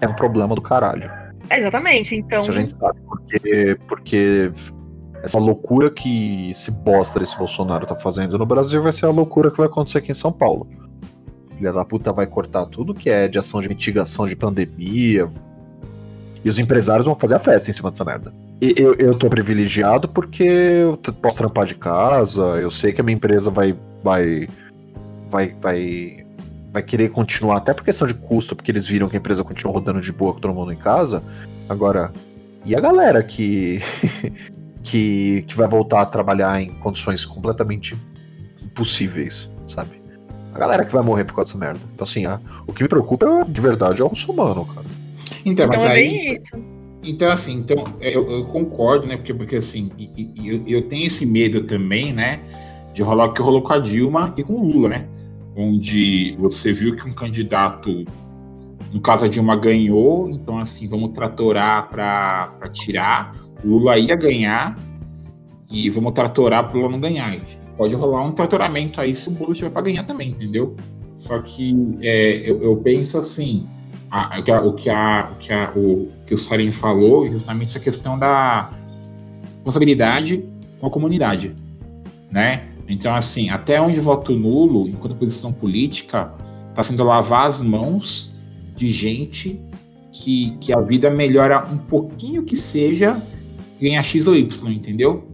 é 0.02 0.08
um 0.08 0.14
problema 0.14 0.54
do 0.54 0.62
caralho. 0.62 1.10
É, 1.50 1.60
exatamente, 1.60 2.16
então. 2.16 2.42
Isso 2.42 2.52
a 2.52 2.54
gente 2.54 2.74
sabe, 2.74 3.00
porque, 3.02 3.78
porque 3.88 4.52
essa 5.24 5.40
loucura 5.40 5.90
que 5.90 6.52
esse 6.52 6.72
bosta 6.72 7.20
desse 7.20 7.38
Bolsonaro 7.38 7.86
tá 7.86 7.96
fazendo 7.96 8.38
no 8.38 8.46
Brasil 8.46 8.84
vai 8.84 8.92
ser 8.92 9.06
a 9.06 9.10
loucura 9.10 9.50
que 9.50 9.58
vai 9.58 9.68
acontecer 9.68 10.00
aqui 10.00 10.12
em 10.12 10.16
São 10.16 10.32
Paulo. 10.32 10.68
Filha 11.56 11.74
da 11.74 11.86
puta 11.86 12.12
vai 12.12 12.28
cortar 12.28 12.66
tudo 12.68 12.94
que 12.94 13.10
é 13.10 13.28
de 13.28 13.40
ação 13.40 13.62
de 13.62 13.70
mitigação 13.70 14.28
de 14.28 14.36
pandemia. 14.36 15.28
E 16.48 16.50
os 16.50 16.60
empresários 16.60 17.06
vão 17.06 17.14
fazer 17.14 17.36
a 17.36 17.40
festa 17.40 17.70
em 17.70 17.74
cima 17.74 17.92
dessa 17.92 18.06
merda. 18.06 18.34
Eu, 18.62 18.94
eu 18.94 19.14
tô 19.20 19.30
privilegiado 19.30 20.08
porque 20.08 20.44
eu 20.44 20.96
posso 21.22 21.36
trampar 21.36 21.66
de 21.66 21.76
casa, 21.76 22.42
eu 22.42 22.72
sei 22.72 22.94
que 22.94 23.02
a 23.02 23.04
minha 23.04 23.18
empresa 23.18 23.52
vai, 23.52 23.76
vai, 24.02 24.48
vai, 25.30 25.54
vai, 25.62 26.26
vai 26.72 26.82
querer 26.82 27.10
continuar, 27.10 27.58
até 27.58 27.74
por 27.74 27.84
questão 27.84 28.08
de 28.08 28.14
custo, 28.14 28.56
porque 28.56 28.72
eles 28.72 28.86
viram 28.86 29.10
que 29.10 29.18
a 29.18 29.20
empresa 29.20 29.44
continua 29.44 29.74
rodando 29.74 30.00
de 30.00 30.10
boa 30.10 30.34
com 30.34 30.40
todo 30.40 30.54
mundo 30.54 30.72
em 30.72 30.78
casa. 30.78 31.22
Agora, 31.68 32.14
e 32.64 32.74
a 32.74 32.80
galera 32.80 33.22
que, 33.22 33.82
que, 34.82 35.42
que 35.42 35.54
vai 35.54 35.68
voltar 35.68 36.00
a 36.00 36.06
trabalhar 36.06 36.62
em 36.62 36.70
condições 36.76 37.26
completamente 37.26 37.94
impossíveis, 38.64 39.52
sabe? 39.68 40.02
A 40.54 40.58
galera 40.58 40.86
que 40.86 40.94
vai 40.94 41.04
morrer 41.04 41.26
por 41.26 41.36
causa 41.36 41.52
dessa 41.52 41.60
merda. 41.60 41.82
Então, 41.94 42.06
assim, 42.06 42.26
a, 42.26 42.40
o 42.66 42.72
que 42.72 42.84
me 42.84 42.88
preocupa 42.88 43.46
de 43.46 43.60
verdade 43.60 44.02
é 44.02 44.06
o 44.06 44.12
humano, 44.30 44.66
cara. 44.66 45.07
Então, 45.46 45.68
mas 45.68 45.78
então 45.78 45.90
é 45.90 45.94
aí. 45.94 46.34
isso. 46.34 46.78
Então, 47.04 47.32
assim, 47.32 47.54
então, 47.56 47.84
eu, 48.02 48.30
eu 48.30 48.46
concordo, 48.46 49.08
né? 49.08 49.16
Porque, 49.16 49.34
porque 49.34 49.56
assim, 49.56 49.90
e, 49.98 50.32
e, 50.36 50.50
eu, 50.50 50.64
eu 50.68 50.82
tenho 50.90 51.08
esse 51.08 51.26
medo 51.26 51.64
também, 51.64 52.12
né? 52.12 52.42
De 52.94 53.02
rolar 53.02 53.26
o 53.26 53.34
que 53.34 53.42
rolou 53.42 53.62
com 53.62 53.74
a 53.74 53.80
Dilma 53.80 54.34
e 54.36 54.44
com 54.44 54.54
o 54.54 54.68
Lula, 54.72 54.90
né? 54.90 55.08
Onde 55.56 56.36
você 56.38 56.74
viu 56.74 56.96
que 56.96 57.08
um 57.08 57.12
candidato, 57.12 58.06
no 58.92 59.00
caso 59.00 59.26
a 59.26 59.28
Dilma 59.28 59.56
ganhou, 59.56 60.30
então 60.30 60.60
assim, 60.60 60.88
vamos 60.88 61.12
tratorar 61.12 61.90
para 61.90 62.70
tirar. 62.74 63.36
O 63.64 63.70
Lula 63.70 63.98
ia 63.98 64.16
ganhar 64.16 64.76
e 65.70 65.90
vamos 65.90 66.14
tratorar 66.14 66.68
para 66.68 66.78
o 66.78 66.82
Lula 66.82 66.92
não 66.92 67.00
ganhar. 67.00 67.36
Pode 67.78 67.96
rolar 67.96 68.26
um 68.26 68.32
tratoramento 68.32 69.00
aí 69.00 69.16
se 69.16 69.30
o 69.30 69.38
Lula 69.38 69.54
tiver 69.54 69.70
para 69.70 69.84
ganhar 69.84 70.04
também, 70.04 70.32
entendeu? 70.32 70.76
Só 71.20 71.40
que 71.40 71.76
é, 72.02 72.50
eu, 72.50 72.62
eu 72.62 72.78
penso 72.78 73.18
assim, 73.18 73.68
a, 74.10 74.38
a, 74.38 74.62
o, 74.62 74.74
que 74.74 74.90
a, 74.90 75.32
o, 75.32 75.36
que 75.36 75.54
a, 75.54 75.72
o 75.76 76.08
que 76.26 76.34
o 76.34 76.38
Sarin 76.38 76.72
falou, 76.72 77.30
justamente 77.30 77.70
essa 77.70 77.80
questão 77.80 78.18
da 78.18 78.70
responsabilidade 79.56 80.44
com 80.80 80.88
a 80.88 80.90
comunidade, 80.90 81.56
né? 82.32 82.68
Então, 82.88 83.14
assim, 83.14 83.50
até 83.50 83.82
onde 83.82 84.00
voto 84.00 84.34
nulo, 84.34 84.88
enquanto 84.88 85.16
posição 85.16 85.52
política, 85.52 86.32
está 86.70 86.84
sendo 86.84 87.04
lavar 87.04 87.48
as 87.48 87.62
mãos 87.62 88.32
de 88.76 88.88
gente 88.88 89.60
que, 90.14 90.58
que 90.62 90.72
a 90.72 90.80
vida 90.80 91.10
melhora 91.10 91.66
um 91.68 91.78
pouquinho 91.78 92.44
que 92.44 92.56
seja 92.56 93.22
ganhar 93.80 94.02
X 94.04 94.28
ou 94.28 94.36
Y, 94.36 94.72
entendeu? 94.72 95.28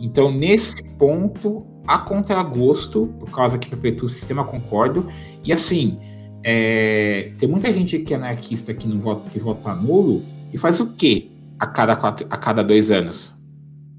Então, 0.00 0.32
nesse 0.32 0.82
ponto, 0.94 1.66
a 1.86 1.98
contragosto, 1.98 3.12
por 3.18 3.30
causa 3.30 3.58
que 3.58 3.68
perpetua 3.68 4.06
o 4.06 4.10
sistema, 4.10 4.44
concordo. 4.44 5.06
E 5.44 5.52
assim, 5.52 5.98
é, 6.42 7.32
tem 7.38 7.48
muita 7.48 7.72
gente 7.72 7.98
que 7.98 8.14
é 8.14 8.16
anarquista 8.16 8.72
que 8.72 8.88
não 8.88 9.00
vota, 9.00 9.28
que 9.30 9.38
vota 9.38 9.74
nulo 9.74 10.24
e 10.52 10.58
faz 10.58 10.80
o 10.80 10.94
quê 10.94 11.30
a 11.58 11.66
cada, 11.66 11.96
quatro, 11.96 12.26
a 12.30 12.36
cada 12.36 12.62
dois 12.62 12.90
anos 12.90 13.34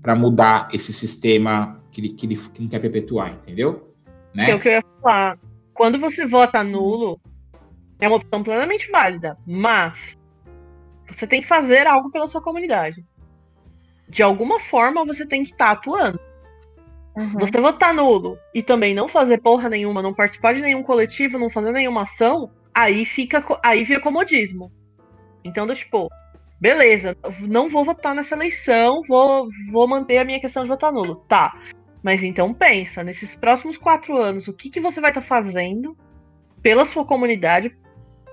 para 0.01 0.15
mudar 0.15 0.67
esse 0.73 0.91
sistema 0.91 1.79
que 1.91 2.01
ele, 2.01 2.09
que 2.09 2.25
ele 2.25 2.35
que 2.35 2.61
não 2.61 2.69
quer 2.69 2.79
perpetuar, 2.79 3.31
entendeu? 3.31 3.93
Né? 4.33 4.45
Que 4.45 4.51
é 4.51 4.55
o 4.55 4.59
que 4.59 4.67
eu 4.67 4.73
ia 4.73 4.83
falar. 5.01 5.37
Quando 5.73 5.99
você 5.99 6.25
vota 6.25 6.63
nulo, 6.63 7.19
é 7.99 8.07
uma 8.07 8.17
opção 8.17 8.41
plenamente 8.41 8.89
válida, 8.89 9.37
mas 9.45 10.17
você 11.07 11.27
tem 11.27 11.41
que 11.41 11.47
fazer 11.47 11.85
algo 11.85 12.09
pela 12.09 12.27
sua 12.27 12.41
comunidade. 12.41 13.05
De 14.09 14.23
alguma 14.23 14.59
forma 14.59 15.05
você 15.05 15.25
tem 15.25 15.43
que 15.43 15.51
estar 15.51 15.67
tá 15.67 15.71
atuando. 15.71 16.19
Uhum. 17.15 17.39
Você 17.39 17.59
votar 17.59 17.93
nulo 17.93 18.37
e 18.53 18.63
também 18.63 18.93
não 18.93 19.07
fazer 19.07 19.39
porra 19.39 19.69
nenhuma, 19.69 20.01
não 20.01 20.13
participar 20.13 20.53
de 20.53 20.61
nenhum 20.61 20.83
coletivo, 20.83 21.37
não 21.37 21.49
fazer 21.49 21.71
nenhuma 21.71 22.03
ação, 22.03 22.51
aí 22.73 23.05
fica 23.05 23.43
aí 23.63 23.83
vira 23.83 23.99
comodismo. 23.99 24.71
Então, 25.43 25.67
do 25.67 25.75
tipo, 25.75 26.09
beleza, 26.59 27.17
não 27.41 27.69
vou 27.69 27.83
votar 27.83 28.15
nessa 28.15 28.35
eleição, 28.35 29.01
vou, 29.07 29.49
vou 29.71 29.87
manter 29.87 30.19
a 30.19 30.25
minha 30.25 30.39
questão 30.39 30.63
de 30.63 30.69
votar 30.69 30.91
nulo. 30.91 31.15
Tá. 31.27 31.59
Mas 32.01 32.23
então 32.23 32.53
pensa, 32.53 33.03
nesses 33.03 33.35
próximos 33.35 33.77
quatro 33.77 34.17
anos, 34.17 34.47
o 34.47 34.53
que, 34.53 34.69
que 34.69 34.79
você 34.79 35.01
vai 35.01 35.11
estar 35.11 35.21
tá 35.21 35.27
fazendo 35.27 35.97
pela 36.61 36.85
sua 36.85 37.05
comunidade 37.05 37.75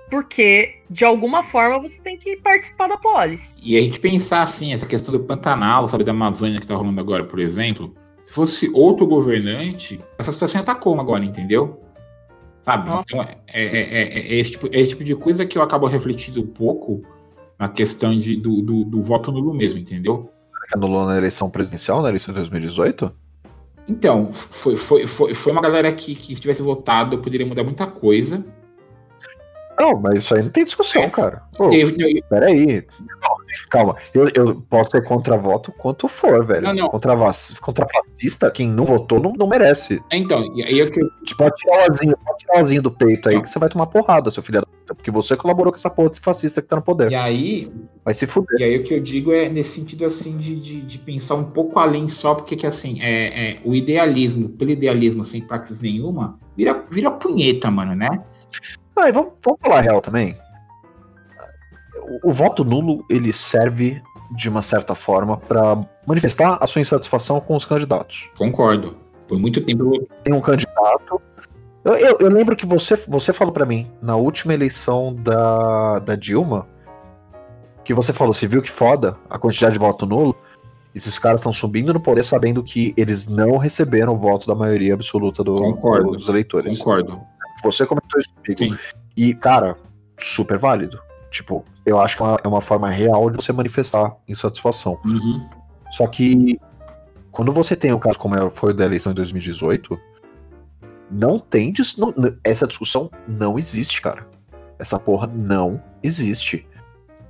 porque 0.09 0.81
de 0.89 1.05
alguma 1.05 1.43
forma 1.43 1.79
você 1.79 2.01
tem 2.01 2.17
que 2.17 2.37
participar 2.37 2.87
da 2.87 2.97
polis. 2.97 3.55
E 3.61 3.77
a 3.77 3.81
gente 3.81 3.99
pensar 3.99 4.41
assim, 4.41 4.73
essa 4.73 4.85
questão 4.85 5.11
do 5.11 5.19
Pantanal, 5.19 5.87
sabe, 5.87 6.03
da 6.03 6.11
Amazônia 6.11 6.59
que 6.59 6.67
tá 6.67 6.75
rolando 6.75 6.99
agora, 6.99 7.23
por 7.23 7.39
exemplo, 7.39 7.93
se 8.29 8.35
fosse 8.35 8.69
outro 8.75 9.07
governante, 9.07 9.99
essa 10.15 10.31
situação 10.31 10.59
ia 10.59 10.61
estar 10.61 10.75
como 10.75 11.01
agora, 11.01 11.25
entendeu? 11.25 11.81
Sabe? 12.61 12.87
Então, 12.91 13.21
é, 13.21 13.37
é- 13.47 14.01
é- 14.03 14.19
é 14.19 14.35
esse 14.35 14.51
tipo, 14.51 14.67
é 14.67 14.79
esse 14.79 14.89
tipo 14.91 15.03
de 15.03 15.15
coisa 15.15 15.47
que 15.47 15.57
eu 15.57 15.63
acabo 15.63 15.87
refletindo 15.87 16.39
um 16.39 16.45
pouco 16.45 17.01
na 17.57 17.67
questão 17.67 18.15
de, 18.15 18.35
do, 18.35 18.61
do, 18.61 18.83
do 18.85 19.01
voto 19.01 19.31
nulo 19.31 19.51
mesmo, 19.51 19.79
entendeu? 19.79 20.29
Que 20.67 20.77
anulou 20.77 21.07
na 21.07 21.17
eleição 21.17 21.49
presidencial, 21.49 22.03
na 22.03 22.09
eleição 22.09 22.31
de 22.31 22.39
2018? 22.39 23.11
Então, 23.87 24.31
foi, 24.31 24.75
foi, 24.75 25.07
foi, 25.07 25.33
foi 25.33 25.51
uma 25.51 25.61
galera 25.61 25.91
que, 25.91 26.13
que 26.13 26.35
se 26.35 26.39
tivesse 26.41 26.61
votado 26.61 27.17
poderia 27.17 27.47
mudar 27.47 27.63
muita 27.63 27.87
coisa. 27.87 28.45
Não, 29.79 29.99
mas 29.99 30.19
isso 30.19 30.35
aí 30.35 30.43
não 30.43 30.51
tem 30.51 30.63
discussão, 30.65 31.01
É. 31.01 31.09
cara. 31.09 31.41
Pô, 31.57 31.69
Teve- 31.71 32.21
peraí. 32.29 32.85
Calma, 33.69 33.95
eu, 34.13 34.27
eu 34.33 34.61
posso 34.69 34.91
ser 34.91 35.03
contra 35.03 35.35
voto 35.37 35.71
quanto 35.71 36.07
for, 36.07 36.45
velho. 36.45 36.61
Não, 36.61 36.73
não. 36.73 36.89
Contra, 36.89 37.15
contra 37.61 37.87
fascista, 37.91 38.49
quem 38.51 38.69
não 38.71 38.85
votou 38.85 39.19
não, 39.19 39.33
não 39.33 39.47
merece. 39.47 40.01
Então, 40.11 40.43
e 40.55 40.63
aí 40.63 40.79
é 40.81 40.89
que 40.89 41.01
eu- 41.01 41.09
Tipo, 41.23 41.43
pode 41.43 41.55
tirar 41.57 41.79
o 41.83 41.87
azinho, 41.87 42.17
pode 42.25 42.37
tirar 42.39 42.55
o 42.55 42.59
azinho 42.59 42.81
do 42.81 42.91
peito 42.91 43.29
aí 43.29 43.35
Não. 43.35 43.41
que 43.41 43.49
você 43.49 43.59
vai 43.59 43.69
tomar 43.69 43.85
porrada, 43.87 44.31
seu 44.31 44.41
filho 44.43 44.61
da 44.61 44.65
puta. 44.67 44.95
Porque 44.95 45.11
você 45.11 45.35
colaborou 45.35 45.71
com 45.71 45.77
essa 45.77 45.89
porra 45.89 46.09
desse 46.09 46.21
fascista 46.21 46.61
que 46.61 46.67
tá 46.67 46.75
no 46.75 46.81
poder. 46.81 47.11
e 47.11 47.15
aí, 47.15 47.71
Vai 48.03 48.13
se 48.13 48.25
fuder. 48.25 48.59
E 48.59 48.63
aí 48.63 48.77
o 48.77 48.83
que 48.83 48.93
eu 48.93 48.99
digo 48.99 49.31
é 49.31 49.47
nesse 49.49 49.79
sentido 49.79 50.05
assim 50.05 50.37
de, 50.37 50.55
de, 50.55 50.81
de 50.81 50.97
pensar 50.99 51.35
um 51.35 51.43
pouco 51.43 51.77
além 51.79 52.07
só, 52.07 52.33
porque 52.33 52.55
que 52.55 52.65
assim, 52.65 52.99
é, 53.01 53.51
é, 53.51 53.59
o 53.63 53.75
idealismo, 53.75 54.49
pelo 54.49 54.71
idealismo 54.71 55.23
sem 55.23 55.41
praxis 55.41 55.79
nenhuma, 55.81 56.39
vira, 56.57 56.83
vira 56.89 57.11
punheta, 57.11 57.69
mano, 57.69 57.93
né? 57.93 58.09
Ah, 58.95 59.11
vamos, 59.11 59.33
vamos 59.45 59.59
falar 59.61 59.77
a 59.77 59.81
real 59.81 60.01
também. 60.01 60.35
O, 62.23 62.29
o 62.29 62.31
voto 62.31 62.63
nulo, 62.63 63.05
ele 63.09 63.31
serve 63.33 64.01
de 64.35 64.49
uma 64.49 64.61
certa 64.61 64.95
forma 64.95 65.37
pra 65.37 65.77
manifestar 66.05 66.57
a 66.61 66.67
sua 66.67 66.81
insatisfação 66.81 67.39
com 67.41 67.55
os 67.55 67.65
candidatos. 67.65 68.29
Concordo. 68.37 68.95
Por 69.27 69.39
muito 69.39 69.61
tempo 69.61 69.91
Tem 70.23 70.33
um 70.33 70.41
candidato. 70.41 71.21
Eu, 71.83 71.93
eu- 71.95 72.17
eu 72.19 72.29
lembro 72.29 72.55
que 72.55 72.65
você, 72.65 72.95
você 73.07 73.31
falou 73.31 73.53
pra 73.53 73.65
mim, 73.65 73.89
na 74.01 74.15
última 74.15 74.53
eleição 74.53 75.15
da, 75.15 75.99
da 75.99 76.15
Dilma, 76.15 76.67
que 77.83 77.93
você 77.93 78.11
falou, 78.13 78.33
você 78.33 78.47
viu 78.47 78.61
que 78.61 78.69
foda 78.69 79.15
a 79.29 79.37
quantidade 79.39 79.73
de 79.73 79.79
voto 79.79 80.05
nulo? 80.05 80.35
Esses 80.93 81.17
caras 81.19 81.39
estão 81.39 81.53
subindo 81.53 81.93
no 81.93 81.99
poder 81.99 82.23
sabendo 82.23 82.63
que 82.63 82.93
eles 82.97 83.27
não 83.27 83.57
receberam 83.57 84.13
o 84.13 84.17
voto 84.17 84.47
da 84.47 84.55
maioria 84.55 84.93
absoluta 84.93 85.43
do- 85.43 85.55
Concordo. 85.55 86.11
dos 86.11 86.27
eleitores. 86.29 86.77
concordo. 86.77 87.19
Você 87.63 87.85
comentou 87.85 88.19
isso 88.19 88.29
comigo. 88.35 88.75
Sim. 88.75 88.91
E, 89.15 89.33
cara, 89.33 89.77
super 90.19 90.57
válido. 90.57 90.99
Tipo, 91.29 91.63
eu 91.89 91.99
acho 91.99 92.17
que 92.17 92.23
é 92.23 92.25
uma, 92.25 92.39
é 92.43 92.47
uma 92.47 92.61
forma 92.61 92.89
real 92.89 93.29
de 93.29 93.37
você 93.37 93.51
manifestar 93.51 94.15
insatisfação. 94.27 94.99
Uhum. 95.05 95.47
Só 95.91 96.07
que, 96.07 96.59
quando 97.31 97.51
você 97.51 97.75
tem 97.75 97.93
um 97.93 97.99
caso 97.99 98.19
como 98.19 98.35
é- 98.35 98.49
foi 98.49 98.71
o 98.71 98.73
da 98.73 98.85
eleição 98.85 99.11
em 99.11 99.15
2018, 99.15 99.99
não 101.11 101.39
tem. 101.39 101.71
dis- 101.71 101.97
não- 101.97 102.13
essa 102.43 102.67
discussão 102.67 103.09
não 103.27 103.57
existe, 103.57 104.01
cara. 104.01 104.27
Essa 104.77 104.99
porra 104.99 105.27
não 105.27 105.81
existe. 106.03 106.67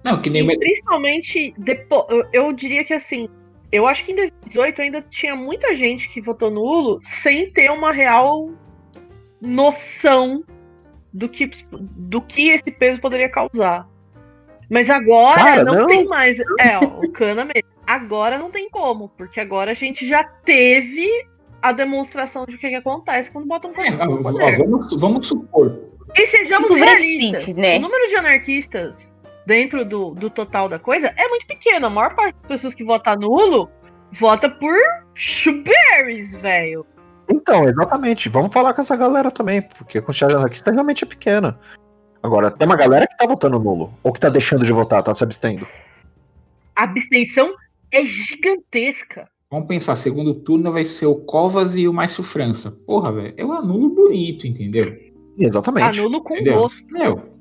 Não, 0.04 0.22
que 0.22 0.30
nem. 0.30 0.48
E 0.50 0.58
principalmente 0.58 1.54
depois, 1.58 2.06
eu, 2.10 2.26
eu 2.32 2.54
diria 2.54 2.84
que 2.84 2.94
assim, 2.94 3.28
eu 3.72 3.88
acho 3.88 4.06
que 4.06 4.12
em 4.12 4.16
2018 4.16 4.82
ainda 4.82 5.02
tinha 5.02 5.36
muita 5.36 5.76
gente 5.76 6.10
que 6.10 6.22
votou 6.22 6.50
nulo 6.52 7.00
sem 7.04 7.52
ter 7.52 7.72
uma 7.72 7.92
real 7.92 8.50
noção 9.42 10.44
do 11.14 11.28
que, 11.28 11.50
do 11.72 12.22
que 12.22 12.50
esse 12.50 12.72
peso 12.72 13.00
poderia 13.00 13.30
causar. 13.30 13.88
Mas 14.70 14.90
agora 14.90 15.36
Cara, 15.36 15.64
não, 15.64 15.74
não. 15.74 15.88
tem 15.88 16.06
mais. 16.06 16.40
É, 16.60 16.78
ó, 16.78 16.84
o 17.04 17.12
cana 17.12 17.44
mesmo. 17.44 17.70
Agora 17.88 18.38
não 18.38 18.52
tem 18.52 18.70
como, 18.70 19.10
porque 19.10 19.40
agora 19.40 19.72
a 19.72 19.74
gente 19.74 20.08
já 20.08 20.24
teve 20.24 21.08
a 21.62 21.72
demonstração 21.72 22.46
de 22.46 22.56
o 22.56 22.60
que, 22.60 22.70
que 22.70 22.76
acontece 22.76 23.32
quando 23.32 23.48
botam 23.48 23.72
um 23.72 23.82
É, 23.82 23.90
ó, 24.00 24.64
vamos, 24.64 25.02
vamos 25.02 25.28
supor. 25.28 25.80
E 26.16 26.28
sejamos 26.28 26.70
Tipo, 26.70 26.80
realistas. 26.80 27.56
Né? 27.56 27.78
O 27.78 27.82
número 27.82 28.08
de 28.10 28.16
anarquistas 28.16 29.14
dentro 29.46 29.84
do, 29.84 30.12
do 30.12 30.30
total 30.30 30.70
da 30.70 30.78
coisa 30.78 31.14
é 31.18 31.28
muito 31.28 31.48
pequeno. 31.48 31.88
A 31.88 31.90
maior 31.90 32.16
parte 32.16 32.36
das 32.36 32.48
pessoas 32.48 32.76
que 32.76 32.84
vota 32.84 33.16
nulo 33.16 33.70
vota 34.12 34.50
por 34.50 34.78
shoeberries, 35.14 36.36
velho. 36.36 36.86
Então, 37.32 37.68
exatamente. 37.68 38.30
Vamos 38.30 38.54
falar 38.54 38.74
com 38.74 38.82
essa 38.82 38.96
galera 38.96 39.30
também, 39.30 39.62
porque 39.62 40.00
a 40.00 40.02
quantidade 40.02 40.34
de 40.34 40.38
anarquista 40.40 40.72
realmente 40.72 41.04
é 41.04 41.08
pequena. 41.08 41.60
Agora, 42.22 42.52
tem 42.52 42.68
uma 42.68 42.76
galera 42.76 43.08
que 43.08 43.18
tá 43.18 43.26
votando 43.26 43.60
nulo, 43.60 43.94
ou 44.04 44.12
que 44.12 44.20
tá 44.20 44.30
deixando 44.30 44.66
de 44.66 44.74
votar, 44.74 45.02
tá 45.02 45.14
se 45.14 45.24
abstendo. 45.24 45.68
A 46.76 46.84
abstenção 46.84 47.54
é 47.92 48.06
gigantesca. 48.06 49.28
Vamos 49.50 49.68
pensar, 49.68 49.96
segundo 49.96 50.34
turno 50.34 50.72
vai 50.72 50.84
ser 50.84 51.08
o 51.08 51.16
Covas 51.16 51.76
e 51.76 51.88
o 51.88 51.94
Márcio 51.94 52.24
França. 52.24 52.72
Porra, 52.86 53.12
velho, 53.12 53.34
eu 53.36 53.52
anulo 53.52 53.90
bonito, 53.90 54.46
entendeu? 54.46 54.96
Exatamente. 55.38 56.00
Anulo 56.00 56.22
com 56.22 56.36
Entendeu? 56.36 56.62
gosto. 56.62 56.86
Meu, 56.92 57.40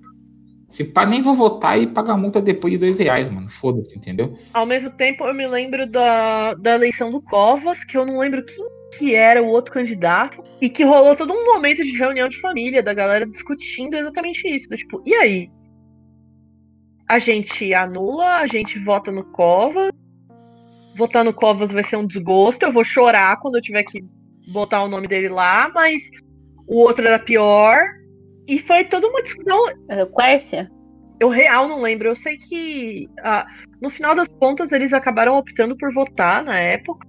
se 0.68 0.84
pá, 0.84 1.04
nem 1.04 1.20
vou 1.22 1.34
votar 1.34 1.80
e 1.80 1.86
pagar 1.86 2.16
multa 2.16 2.40
depois 2.40 2.72
de 2.72 2.78
dois 2.78 2.98
reais, 2.98 3.30
mano. 3.30 3.48
Foda-se, 3.48 3.98
entendeu? 3.98 4.32
Ao 4.54 4.64
mesmo 4.64 4.90
tempo, 4.90 5.24
eu 5.24 5.34
me 5.34 5.46
lembro 5.46 5.86
da, 5.86 6.54
da 6.54 6.74
eleição 6.74 7.10
do 7.10 7.20
Covas, 7.20 7.84
que 7.84 7.96
eu 7.96 8.06
não 8.06 8.18
lembro 8.18 8.44
quem 8.44 8.64
que 8.96 9.14
era 9.14 9.42
o 9.42 9.46
outro 9.46 9.72
candidato, 9.72 10.42
e 10.60 10.68
que 10.68 10.84
rolou 10.84 11.14
todo 11.14 11.32
um 11.32 11.44
momento 11.44 11.82
de 11.82 11.96
reunião 11.96 12.28
de 12.28 12.40
família, 12.40 12.82
da 12.82 12.94
galera 12.94 13.26
discutindo 13.26 13.94
exatamente 13.94 14.48
isso. 14.48 14.68
do 14.68 14.76
Tipo, 14.76 15.02
e 15.04 15.14
aí? 15.14 15.50
A 17.08 17.18
gente 17.18 17.72
anula, 17.74 18.36
a 18.36 18.46
gente 18.46 18.78
vota 18.78 19.10
no 19.10 19.24
Covas. 19.24 19.90
Votar 20.94 21.24
no 21.24 21.32
Covas 21.32 21.70
vai 21.70 21.84
ser 21.84 21.96
um 21.96 22.06
desgosto, 22.06 22.64
eu 22.64 22.72
vou 22.72 22.84
chorar 22.84 23.38
quando 23.40 23.56
eu 23.56 23.62
tiver 23.62 23.84
que 23.84 24.04
botar 24.52 24.82
o 24.82 24.88
nome 24.88 25.06
dele 25.06 25.28
lá, 25.28 25.70
mas 25.72 26.02
o 26.66 26.80
outro 26.80 27.06
era 27.06 27.18
pior. 27.18 27.82
E 28.48 28.58
foi 28.58 28.84
toda 28.84 29.06
uma 29.06 29.22
discussão 29.22 29.58
Era 29.88 30.04
o 30.04 30.12
Quércia? 30.12 30.70
eu 31.20 31.28
real 31.28 31.68
não 31.68 31.80
lembro. 31.80 32.08
Eu 32.08 32.16
sei 32.16 32.36
que 32.36 33.08
ah, 33.22 33.46
no 33.80 33.90
final 33.90 34.14
das 34.14 34.28
contas 34.28 34.72
eles 34.72 34.92
acabaram 34.92 35.36
optando 35.36 35.76
por 35.76 35.92
votar 35.92 36.44
na 36.44 36.58
época. 36.58 37.06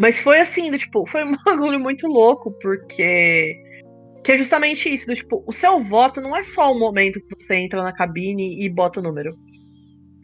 Mas 0.00 0.20
foi 0.20 0.40
assim, 0.40 0.70
do, 0.70 0.78
tipo, 0.78 1.06
foi 1.06 1.24
um 1.24 1.36
bagulho 1.44 1.80
muito 1.80 2.06
louco, 2.06 2.52
porque. 2.60 3.54
Que 4.24 4.32
é 4.32 4.38
justamente 4.38 4.92
isso, 4.92 5.06
do, 5.06 5.14
tipo, 5.14 5.42
o 5.46 5.52
seu 5.52 5.80
voto 5.80 6.20
não 6.20 6.36
é 6.36 6.44
só 6.44 6.70
o 6.70 6.78
momento 6.78 7.20
que 7.20 7.34
você 7.38 7.56
entra 7.56 7.82
na 7.82 7.92
cabine 7.92 8.62
e 8.64 8.68
bota 8.68 9.00
o 9.00 9.02
número. 9.02 9.30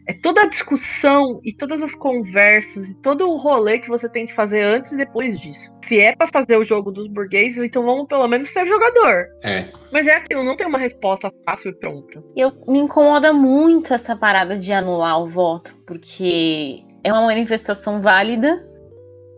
É 0.07 0.13
toda 0.13 0.41
a 0.41 0.47
discussão 0.47 1.39
e 1.43 1.51
todas 1.51 1.81
as 1.81 1.95
conversas 1.95 2.89
e 2.89 3.01
todo 3.01 3.27
o 3.27 3.37
rolê 3.37 3.79
que 3.79 3.89
você 3.89 4.07
tem 4.07 4.27
que 4.27 4.33
fazer 4.33 4.61
antes 4.61 4.91
e 4.91 4.97
depois 4.97 5.39
disso. 5.39 5.71
Se 5.83 5.99
é 5.99 6.15
pra 6.15 6.27
fazer 6.27 6.57
o 6.57 6.63
jogo 6.63 6.91
dos 6.91 7.07
burgueses, 7.07 7.57
então 7.57 7.83
vamos 7.83 8.05
pelo 8.05 8.27
menos 8.27 8.53
ser 8.53 8.67
jogador. 8.67 9.25
É. 9.43 9.67
Mas 9.91 10.05
é 10.05 10.15
aquilo, 10.17 10.43
não 10.43 10.55
tem 10.55 10.67
uma 10.67 10.77
resposta 10.77 11.31
fácil 11.43 11.71
e 11.71 11.79
pronta. 11.79 12.23
Eu 12.35 12.51
me 12.67 12.77
incomoda 12.77 13.33
muito 13.33 13.95
essa 13.95 14.15
parada 14.15 14.59
de 14.59 14.71
anular 14.71 15.19
o 15.19 15.27
voto, 15.27 15.75
porque 15.87 16.83
é 17.03 17.11
uma 17.11 17.25
manifestação 17.25 17.99
válida, 17.99 18.63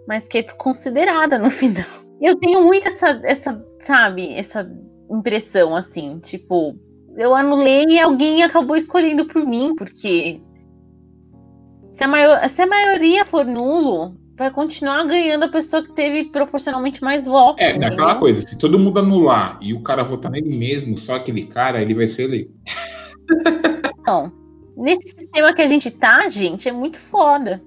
mas 0.08 0.28
que 0.28 0.38
é 0.38 0.44
desconsiderada 0.44 1.38
no 1.38 1.50
final. 1.52 1.86
Eu 2.22 2.36
tenho 2.38 2.64
muito 2.64 2.88
essa, 2.88 3.20
essa, 3.24 3.64
sabe, 3.80 4.34
essa 4.34 4.68
impressão 5.10 5.76
assim, 5.76 6.20
tipo, 6.20 6.76
eu 7.16 7.36
anulei 7.36 7.86
e 7.86 8.00
alguém 8.00 8.44
acabou 8.44 8.76
escolhendo 8.76 9.26
por 9.26 9.46
mim, 9.46 9.76
porque 9.76 10.42
se 11.90 12.04
a, 12.04 12.08
maior, 12.08 12.48
se 12.50 12.62
a 12.62 12.68
maioria 12.68 13.26
for 13.26 13.46
nulo, 13.46 14.16
vai 14.38 14.52
continuar 14.52 15.04
ganhando 15.04 15.46
a 15.46 15.50
pessoa 15.50 15.84
que 15.84 15.94
teve 15.94 16.26
proporcionalmente 16.26 17.04
mais 17.04 17.26
votos. 17.26 17.62
É, 17.62 17.68
é 17.68 17.70
entendeu? 17.72 17.94
aquela 17.94 18.16
coisa, 18.16 18.42
se 18.42 18.58
todo 18.58 18.78
mundo 18.78 19.00
anular 19.00 19.58
e 19.62 19.74
o 19.74 19.82
cara 19.82 20.04
votar 20.04 20.32
nele 20.32 20.56
mesmo, 20.56 20.98
só 20.98 21.16
aquele 21.16 21.46
cara, 21.46 21.82
ele 21.82 21.96
vai 21.96 22.08
ser 22.08 22.24
eleito. 22.24 22.54
Então, 24.00 24.32
nesse 24.78 25.10
sistema 25.10 25.54
que 25.54 25.62
a 25.62 25.68
gente 25.68 25.90
tá, 25.90 26.30
gente, 26.30 26.70
é 26.70 26.72
muito 26.72 27.00
foda. 27.00 27.62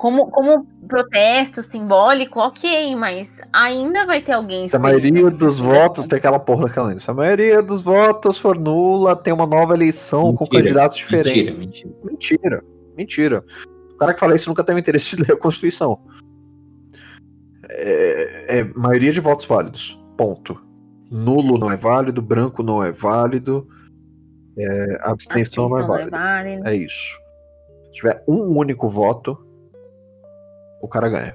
Como, 0.00 0.30
como 0.30 0.64
protesto 0.88 1.62
simbólico, 1.62 2.40
ok, 2.40 2.96
mas 2.96 3.38
ainda 3.52 4.06
vai 4.06 4.22
ter 4.22 4.32
alguém. 4.32 4.66
Se 4.66 4.74
a 4.74 4.78
maioria 4.78 5.30
dos 5.30 5.58
votos 5.58 6.08
tem 6.08 6.16
aquela 6.16 6.38
porra 6.38 6.64
daquela 6.64 6.88
lenda. 6.88 7.00
Se 7.00 7.10
a 7.10 7.12
maioria 7.12 7.60
dos 7.60 7.82
votos 7.82 8.38
for 8.38 8.58
nula, 8.58 9.14
tem 9.14 9.30
uma 9.30 9.44
nova 9.44 9.74
eleição 9.74 10.34
com 10.34 10.44
Mentira, 10.44 10.62
candidatos 10.62 10.96
diferentes. 10.96 11.54
Mentira, 11.54 11.58
mentira. 11.58 11.94
Mentira, 12.02 12.64
mentira. 12.96 13.44
O 13.92 13.96
cara 13.98 14.14
que 14.14 14.20
fala 14.20 14.34
isso 14.34 14.48
nunca 14.48 14.64
teve 14.64 14.80
interesse 14.80 15.16
de 15.16 15.22
ler 15.22 15.34
a 15.34 15.36
Constituição. 15.36 16.00
É, 17.68 18.60
é 18.60 18.64
maioria 18.74 19.12
de 19.12 19.20
votos 19.20 19.44
válidos. 19.44 20.00
Ponto. 20.16 20.58
Nulo 21.10 21.58
não 21.58 21.70
é 21.70 21.76
válido, 21.76 22.22
branco 22.22 22.62
não 22.62 22.82
é 22.82 22.90
válido, 22.90 23.68
é, 24.58 24.98
abstenção 25.02 25.68
não 25.68 25.78
é 25.78 25.86
válido. 25.86 26.10
válida. 26.10 26.70
É 26.70 26.74
isso. 26.74 27.18
Se 27.88 27.92
tiver 27.92 28.24
um 28.26 28.56
único 28.56 28.88
voto, 28.88 29.49
o 30.80 30.88
cara 30.88 31.08
ganha. 31.08 31.34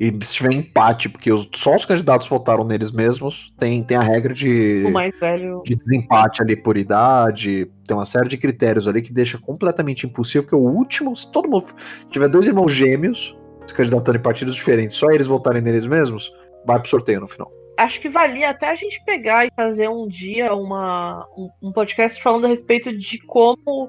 E 0.00 0.06
se 0.24 0.34
tiver 0.34 0.52
empate, 0.52 1.08
porque 1.08 1.32
os, 1.32 1.48
só 1.54 1.74
os 1.74 1.84
candidatos 1.84 2.26
votaram 2.26 2.64
neles 2.64 2.90
mesmos, 2.90 3.52
tem, 3.56 3.82
tem 3.82 3.96
a 3.96 4.02
regra 4.02 4.34
de, 4.34 4.82
O 4.84 4.90
mais 4.90 5.16
velho. 5.20 5.62
de 5.64 5.76
desempate 5.76 6.42
ali 6.42 6.56
por 6.56 6.76
idade, 6.76 7.70
tem 7.86 7.96
uma 7.96 8.04
série 8.04 8.28
de 8.28 8.36
critérios 8.36 8.88
ali 8.88 9.02
que 9.02 9.12
deixa 9.12 9.38
completamente 9.38 10.04
impossível, 10.04 10.42
porque 10.42 10.56
o 10.56 10.68
último, 10.68 11.14
se 11.14 11.30
todo 11.30 11.48
mundo 11.48 11.66
tiver 12.10 12.28
dois 12.28 12.48
irmãos 12.48 12.72
gêmeos 12.72 13.36
se 13.66 13.72
candidatando 13.72 14.18
em 14.18 14.22
partidos 14.22 14.54
diferentes, 14.56 14.96
só 14.96 15.10
eles 15.10 15.26
votarem 15.26 15.62
neles 15.62 15.86
mesmos, 15.86 16.30
vai 16.66 16.78
pro 16.78 16.88
sorteio 16.88 17.20
no 17.20 17.28
final. 17.28 17.50
Acho 17.76 18.00
que 18.00 18.08
valia 18.08 18.50
até 18.50 18.70
a 18.70 18.74
gente 18.74 19.02
pegar 19.04 19.46
e 19.46 19.50
fazer 19.56 19.88
um 19.88 20.06
dia 20.06 20.54
uma, 20.54 21.26
um, 21.36 21.48
um 21.62 21.72
podcast 21.72 22.22
falando 22.22 22.44
a 22.44 22.48
respeito 22.48 22.96
de 22.96 23.18
como 23.18 23.88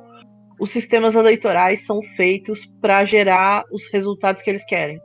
os 0.60 0.72
sistemas 0.72 1.15
eleitorais 1.15 1.86
são 1.86 2.02
feitos 2.15 2.65
para 2.82 3.03
gerar 3.06 3.64
os 3.72 3.88
resultados 3.91 4.41
que 4.41 4.49
eles 4.49 4.65
querem. 4.65 4.99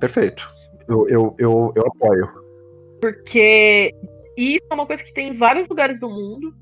Perfeito. 0.00 0.48
Eu, 0.88 1.06
eu, 1.08 1.36
eu, 1.38 1.72
eu 1.76 1.86
apoio. 1.86 2.28
Porque 3.00 3.94
isso 4.36 4.64
é 4.70 4.74
uma 4.74 4.86
coisa 4.86 5.04
que 5.04 5.12
tem 5.12 5.28
em 5.28 5.36
vários 5.36 5.68
lugares 5.68 6.00
do 6.00 6.08
mundo. 6.08 6.54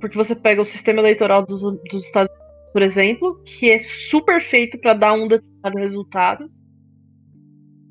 Porque 0.00 0.16
você 0.16 0.34
pega 0.34 0.60
o 0.60 0.66
sistema 0.66 1.00
eleitoral 1.00 1.46
dos, 1.46 1.62
dos 1.62 2.04
Estados 2.04 2.34
Unidos, 2.34 2.72
por 2.72 2.82
exemplo, 2.82 3.42
que 3.44 3.70
é 3.70 3.80
super 3.80 4.40
feito 4.40 4.78
para 4.78 4.94
dar 4.94 5.12
um 5.12 5.28
determinado 5.28 5.78
resultado. 5.78 6.50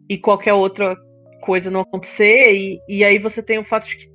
E 0.10 0.18
qualquer 0.18 0.54
outra 0.54 0.96
coisa 1.42 1.72
não 1.72 1.82
acontecer. 1.82 2.54
E, 2.54 2.80
e 2.88 3.04
aí 3.04 3.18
você 3.18 3.42
tem 3.42 3.58
o 3.58 3.66
fato 3.66 3.88
de 3.88 3.96
que 3.96 4.12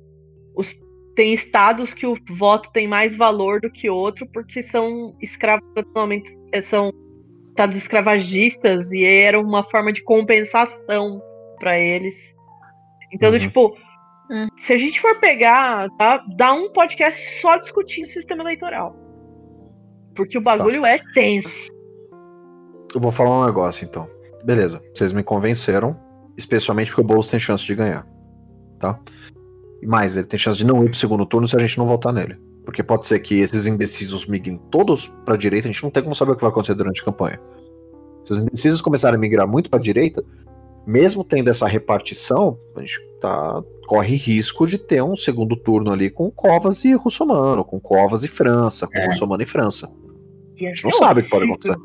os, 0.55 0.73
tem 1.17 1.33
estados 1.33 1.95
que 1.95 2.05
o 2.05 2.15
voto 2.29 2.69
tem 2.71 2.87
mais 2.87 3.15
valor 3.15 3.59
do 3.59 3.71
que 3.71 3.89
outro, 3.89 4.27
porque 4.31 4.61
são 4.61 5.17
escravos 5.19 5.67
eh, 6.51 6.61
São 6.61 6.93
estados 7.49 7.75
escravagistas 7.75 8.91
e 8.91 9.03
era 9.03 9.41
uma 9.41 9.63
forma 9.63 9.91
de 9.91 10.03
compensação 10.03 11.19
para 11.59 11.75
eles. 11.75 12.15
Então, 13.11 13.31
Uhum. 13.31 13.39
tipo, 13.39 13.75
Hum. 14.29 14.47
se 14.59 14.73
a 14.73 14.77
gente 14.77 15.01
for 15.01 15.19
pegar, 15.19 15.89
tá, 15.97 16.23
dá 16.35 16.53
um 16.53 16.71
podcast 16.71 17.41
só 17.41 17.57
discutindo 17.57 18.05
o 18.05 18.09
sistema 18.09 18.43
eleitoral. 18.43 18.95
Porque 20.15 20.37
o 20.37 20.41
bagulho 20.41 20.85
é 20.85 20.99
tenso. 21.15 21.67
Eu 22.93 23.01
vou 23.01 23.11
falar 23.11 23.41
um 23.41 23.45
negócio 23.47 23.83
então. 23.83 24.07
Beleza, 24.45 24.83
vocês 24.93 25.11
me 25.13 25.23
convenceram, 25.23 25.99
especialmente 26.37 26.91
porque 26.91 27.01
o 27.01 27.03
Boulos 27.03 27.27
tem 27.27 27.39
chance 27.39 27.65
de 27.65 27.73
ganhar. 27.73 28.07
Tá? 28.77 28.99
E 29.81 29.87
mais, 29.87 30.17
ele 30.17 30.25
tem 30.25 30.39
chance 30.39 30.57
de 30.57 30.65
não 30.65 30.83
ir 30.83 30.89
pro 30.89 30.97
segundo 30.97 31.25
turno 31.25 31.47
se 31.47 31.55
a 31.55 31.59
gente 31.59 31.77
não 31.77 31.85
votar 31.85 32.11
nele. 32.13 32.37
Porque 32.65 32.83
pode 32.83 33.05
ser 33.05 33.19
que 33.19 33.39
esses 33.39 33.65
indecisos 33.65 34.27
migrem 34.27 34.59
todos 34.71 35.07
pra 35.23 35.37
direita, 35.37 35.67
a 35.67 35.71
gente 35.71 35.83
não 35.83 35.89
tem 35.89 36.03
como 36.03 36.15
saber 36.15 36.31
o 36.31 36.35
que 36.35 36.41
vai 36.41 36.51
acontecer 36.51 36.73
durante 36.73 37.01
a 37.01 37.05
campanha. 37.05 37.39
Se 38.23 38.33
os 38.33 38.41
indecisos 38.41 38.81
começarem 38.81 39.15
a 39.15 39.19
migrar 39.19 39.47
muito 39.47 39.69
pra 39.69 39.79
direita, 39.79 40.23
mesmo 40.85 41.23
tendo 41.23 41.49
essa 41.49 41.67
repartição, 41.67 42.57
a 42.75 42.81
gente 42.81 42.99
tá, 43.21 43.63
corre 43.87 44.15
risco 44.15 44.67
de 44.67 44.77
ter 44.77 45.01
um 45.01 45.15
segundo 45.15 45.55
turno 45.55 45.91
ali 45.91 46.09
com 46.09 46.29
Covas 46.31 46.83
e 46.83 46.93
Russomano, 46.93 47.63
com 47.63 47.79
Covas 47.79 48.23
e 48.23 48.27
França, 48.27 48.87
com 48.87 48.97
É. 48.97 49.05
Russomano 49.05 49.43
e 49.43 49.45
França. 49.45 49.89
E 50.57 50.65
A 50.65 50.69
gente 50.69 50.83
não 50.83 50.91
sabe 50.91 51.21
o 51.21 51.23
que 51.23 51.29
pode 51.29 51.45
acontecer. 51.45 51.75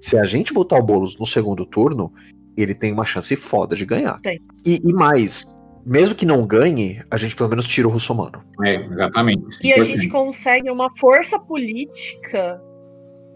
Se 0.00 0.16
a 0.16 0.24
gente 0.24 0.52
botar 0.54 0.78
o 0.78 0.82
Boulos 0.82 1.18
no 1.18 1.26
segundo 1.26 1.66
turno, 1.66 2.12
ele 2.56 2.74
tem 2.74 2.92
uma 2.92 3.04
chance 3.04 3.34
foda 3.36 3.74
de 3.74 3.84
ganhar. 3.84 4.20
E, 4.64 4.80
e 4.84 4.92
mais, 4.92 5.54
mesmo 5.88 6.14
que 6.14 6.26
não 6.26 6.46
ganhe, 6.46 7.02
a 7.10 7.16
gente 7.16 7.34
pelo 7.34 7.48
menos 7.48 7.66
tira 7.66 7.88
o 7.88 7.90
Russomano. 7.90 8.44
É, 8.64 8.76
exatamente. 8.76 9.48
Isso 9.48 9.60
é 9.64 9.66
E 9.66 9.72
a 9.72 9.82
gente 9.82 10.08
consegue 10.08 10.70
uma 10.70 10.94
força 10.96 11.38
política 11.40 12.60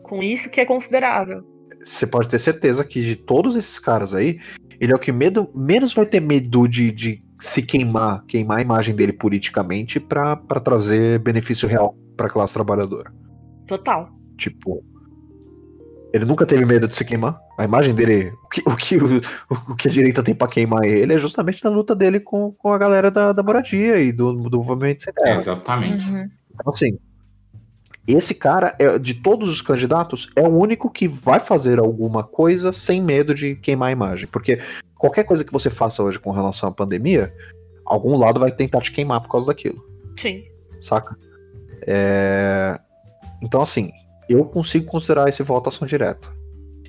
com 0.02 0.22
isso 0.22 0.50
que 0.50 0.60
é 0.60 0.66
considerável. 0.66 1.42
Você 1.82 2.06
pode 2.06 2.28
ter 2.28 2.38
certeza 2.38 2.84
que 2.84 3.00
de 3.02 3.16
todos 3.16 3.56
esses 3.56 3.78
caras 3.78 4.12
aí, 4.12 4.38
ele 4.78 4.92
é 4.92 4.94
o 4.94 4.98
que 4.98 5.10
medo, 5.10 5.50
menos 5.54 5.94
vai 5.94 6.04
ter 6.04 6.20
medo 6.20 6.68
de, 6.68 6.92
de 6.92 7.24
se 7.40 7.62
queimar, 7.62 8.24
queimar 8.26 8.58
a 8.58 8.62
imagem 8.62 8.94
dele 8.94 9.12
politicamente 9.12 9.98
pra 9.98 10.36
trazer 10.36 11.18
benefício 11.20 11.66
real 11.66 11.96
pra 12.16 12.28
classe 12.28 12.52
trabalhadora. 12.52 13.12
Total. 13.66 14.10
Tipo, 14.36 14.84
ele 16.12 16.24
nunca 16.24 16.44
teve 16.44 16.64
medo 16.64 16.86
de 16.86 16.94
se 16.94 17.04
queimar. 17.04 17.40
A 17.58 17.64
imagem 17.64 17.94
dele, 17.94 18.32
o 18.44 18.48
que, 18.48 18.62
o 18.66 18.76
que, 18.76 18.96
o, 18.96 19.20
o 19.70 19.76
que 19.76 19.88
a 19.88 19.90
direita 19.90 20.22
tem 20.22 20.34
pra 20.34 20.46
queimar 20.48 20.84
ele 20.84 21.14
é 21.14 21.18
justamente 21.18 21.62
na 21.64 21.70
luta 21.70 21.94
dele 21.94 22.20
com, 22.20 22.52
com 22.52 22.70
a 22.72 22.78
galera 22.78 23.10
da, 23.10 23.32
da 23.32 23.42
moradia 23.42 23.98
e 24.00 24.12
do, 24.12 24.32
do 24.48 24.58
movimento 24.58 25.02
sem 25.02 25.12
É, 25.18 25.22
terra. 25.22 25.40
exatamente. 25.40 26.10
Uhum. 26.10 26.28
Então, 26.54 26.68
assim, 26.72 26.98
esse 28.06 28.34
cara, 28.34 28.74
é, 28.78 28.98
de 28.98 29.14
todos 29.14 29.48
os 29.48 29.62
candidatos, 29.62 30.28
é 30.36 30.42
o 30.42 30.48
único 30.50 30.90
que 30.90 31.06
vai 31.08 31.40
fazer 31.40 31.78
alguma 31.78 32.22
coisa 32.24 32.72
sem 32.72 33.00
medo 33.00 33.34
de 33.34 33.54
queimar 33.56 33.88
a 33.88 33.92
imagem. 33.92 34.26
Porque 34.26 34.58
qualquer 34.96 35.24
coisa 35.24 35.44
que 35.44 35.52
você 35.52 35.70
faça 35.70 36.02
hoje 36.02 36.18
com 36.18 36.30
relação 36.30 36.68
à 36.68 36.72
pandemia, 36.72 37.32
algum 37.86 38.16
lado 38.16 38.38
vai 38.40 38.50
tentar 38.52 38.80
te 38.80 38.92
queimar 38.92 39.20
por 39.20 39.28
causa 39.30 39.46
daquilo 39.46 39.82
Sim. 40.16 40.44
saca? 40.80 41.16
É, 41.86 42.78
Então, 43.42 43.60
assim, 43.60 43.90
eu 44.28 44.44
consigo 44.44 44.86
considerar 44.86 45.28
esse 45.28 45.42
voto 45.42 45.68
ação 45.68 45.86
direta. 45.86 46.28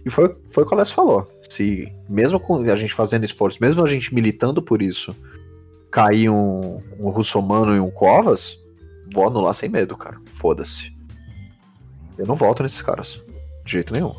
E 0.05 0.10
foi, 0.10 0.35
foi 0.49 0.64
o 0.64 0.68
que 0.68 0.73
o 0.73 0.76
Alessio 0.76 0.95
falou. 0.95 1.27
Se, 1.49 1.91
mesmo 2.10 2.39
com 2.39 2.57
a 2.57 2.76
gente 2.76 2.93
fazendo 2.93 3.23
esforço, 3.23 3.57
mesmo 3.61 3.84
a 3.84 3.88
gente 3.88 4.14
militando 4.14 4.61
por 4.61 4.81
isso, 4.81 5.15
cair 5.89 6.30
um, 6.30 6.80
um 6.99 7.10
Russomano 7.10 7.76
e 7.76 7.80
um 7.80 7.89
Covas, 7.89 8.60
vou 9.14 9.27
anular 9.27 9.53
sem 9.53 9.69
medo, 9.69 9.95
cara. 9.95 10.19
Foda-se. 10.26 10.91
Eu 12.18 12.26
não 12.26 12.35
voto 12.35 12.64
nesses 12.64 12.81
caras. 12.81 13.22
De 13.64 13.72
jeito 13.72 13.93
nenhum. 13.93 14.14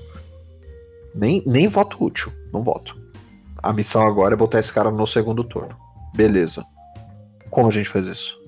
Nem, 1.15 1.43
nem 1.47 1.69
voto 1.69 2.03
útil. 2.03 2.33
Não 2.53 2.63
voto. 2.63 2.97
A 3.63 3.73
missão 3.73 4.03
agora 4.03 4.35
é 4.35 4.37
botar 4.37 4.59
esse 4.59 4.73
cara 4.73 4.91
no 4.91 5.07
segundo 5.07 5.45
turno. 5.45 5.77
Beleza. 6.15 6.65
Como 7.51 7.69
a 7.69 7.71
gente 7.71 7.89
faz 7.89 8.07
isso? 8.07 8.39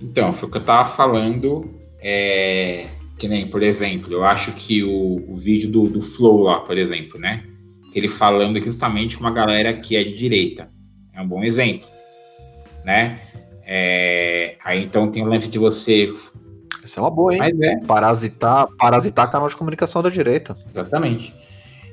Então, 0.00 0.32
foi 0.32 0.48
o 0.48 0.52
que 0.52 0.58
eu 0.58 0.64
tava 0.64 0.88
falando. 0.88 1.70
É, 2.00 2.86
que 3.24 3.28
nem, 3.28 3.46
por 3.46 3.62
exemplo, 3.62 4.12
eu 4.12 4.22
acho 4.22 4.52
que 4.52 4.84
o, 4.84 5.32
o 5.32 5.34
vídeo 5.34 5.70
do, 5.70 5.88
do 5.88 6.02
Flow 6.02 6.42
lá, 6.42 6.60
por 6.60 6.76
exemplo, 6.76 7.18
né? 7.18 7.42
Que 7.90 7.98
ele 7.98 8.08
falando 8.10 8.60
justamente 8.60 9.16
com 9.16 9.24
uma 9.24 9.30
galera 9.30 9.72
que 9.72 9.96
é 9.96 10.04
de 10.04 10.14
direita. 10.14 10.68
É 11.10 11.22
um 11.22 11.26
bom 11.26 11.42
exemplo. 11.42 11.88
Né? 12.84 13.18
É, 13.66 14.56
aí 14.62 14.84
então 14.84 15.10
tem 15.10 15.22
o 15.22 15.26
lance 15.26 15.48
de 15.48 15.58
você. 15.58 16.12
Essa 16.82 17.00
é 17.00 17.02
uma 17.02 17.10
boa, 17.10 17.32
hein? 17.32 17.38
Mas 17.38 17.58
é, 17.62 17.76
Parasitar, 17.86 18.68
parasitar 18.78 19.30
canal 19.32 19.48
de 19.48 19.56
comunicação 19.56 20.02
da 20.02 20.10
direita. 20.10 20.54
Exatamente. 20.68 21.34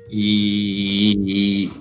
E, 0.10 1.14
e 1.66 1.72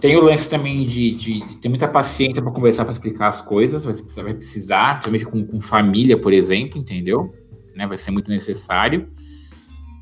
tem 0.00 0.16
o 0.16 0.22
lance 0.22 0.48
também 0.48 0.86
de, 0.86 1.10
de- 1.16 1.46
de 1.48 1.56
ter 1.56 1.68
muita 1.68 1.88
paciência 1.88 2.40
para 2.40 2.52
conversar, 2.52 2.84
para 2.84 2.92
explicar 2.92 3.26
as 3.26 3.42
coisas. 3.42 3.82
Vai 3.84 3.92
precisar, 3.92 4.22
vai 4.22 4.34
precisar 4.34 5.00
principalmente 5.02 5.26
com, 5.26 5.52
com 5.52 5.60
família, 5.60 6.16
por 6.16 6.32
exemplo, 6.32 6.78
entendeu? 6.78 7.34
Né, 7.80 7.86
vai 7.86 7.96
ser 7.96 8.10
muito 8.10 8.30
necessário. 8.30 9.10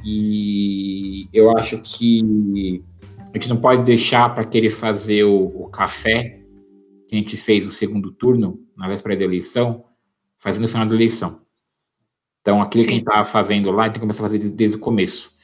E 0.04 1.28
eu 1.32 1.56
acho 1.56 1.78
que 1.78 2.82
a 3.32 3.38
gente 3.38 3.48
não 3.48 3.60
pode 3.60 3.84
deixar 3.84 4.34
para 4.34 4.44
querer 4.44 4.70
fazer 4.70 5.22
o, 5.22 5.44
o 5.44 5.68
café 5.68 6.40
que 7.06 7.14
a 7.14 7.18
gente 7.18 7.36
fez 7.36 7.66
o 7.66 7.70
segundo 7.70 8.10
turno, 8.10 8.58
na 8.76 8.88
véspera 8.88 9.16
da 9.16 9.24
eleição, 9.24 9.84
fazendo 10.38 10.62
no 10.62 10.68
final 10.68 10.86
da 10.86 10.94
eleição. 10.94 11.40
Então, 12.40 12.60
aquilo 12.60 12.84
que 12.84 12.90
a 12.90 12.94
Sim. 12.94 12.98
gente 12.98 13.08
estava 13.08 13.24
fazendo 13.24 13.70
lá, 13.70 13.82
a 13.82 13.86
gente 13.86 13.94
tem 13.94 14.00
que 14.00 14.06
começar 14.06 14.22
a 14.22 14.26
fazer 14.26 14.38
desde, 14.38 14.56
desde 14.56 14.76
o 14.76 14.80
começo. 14.80 15.36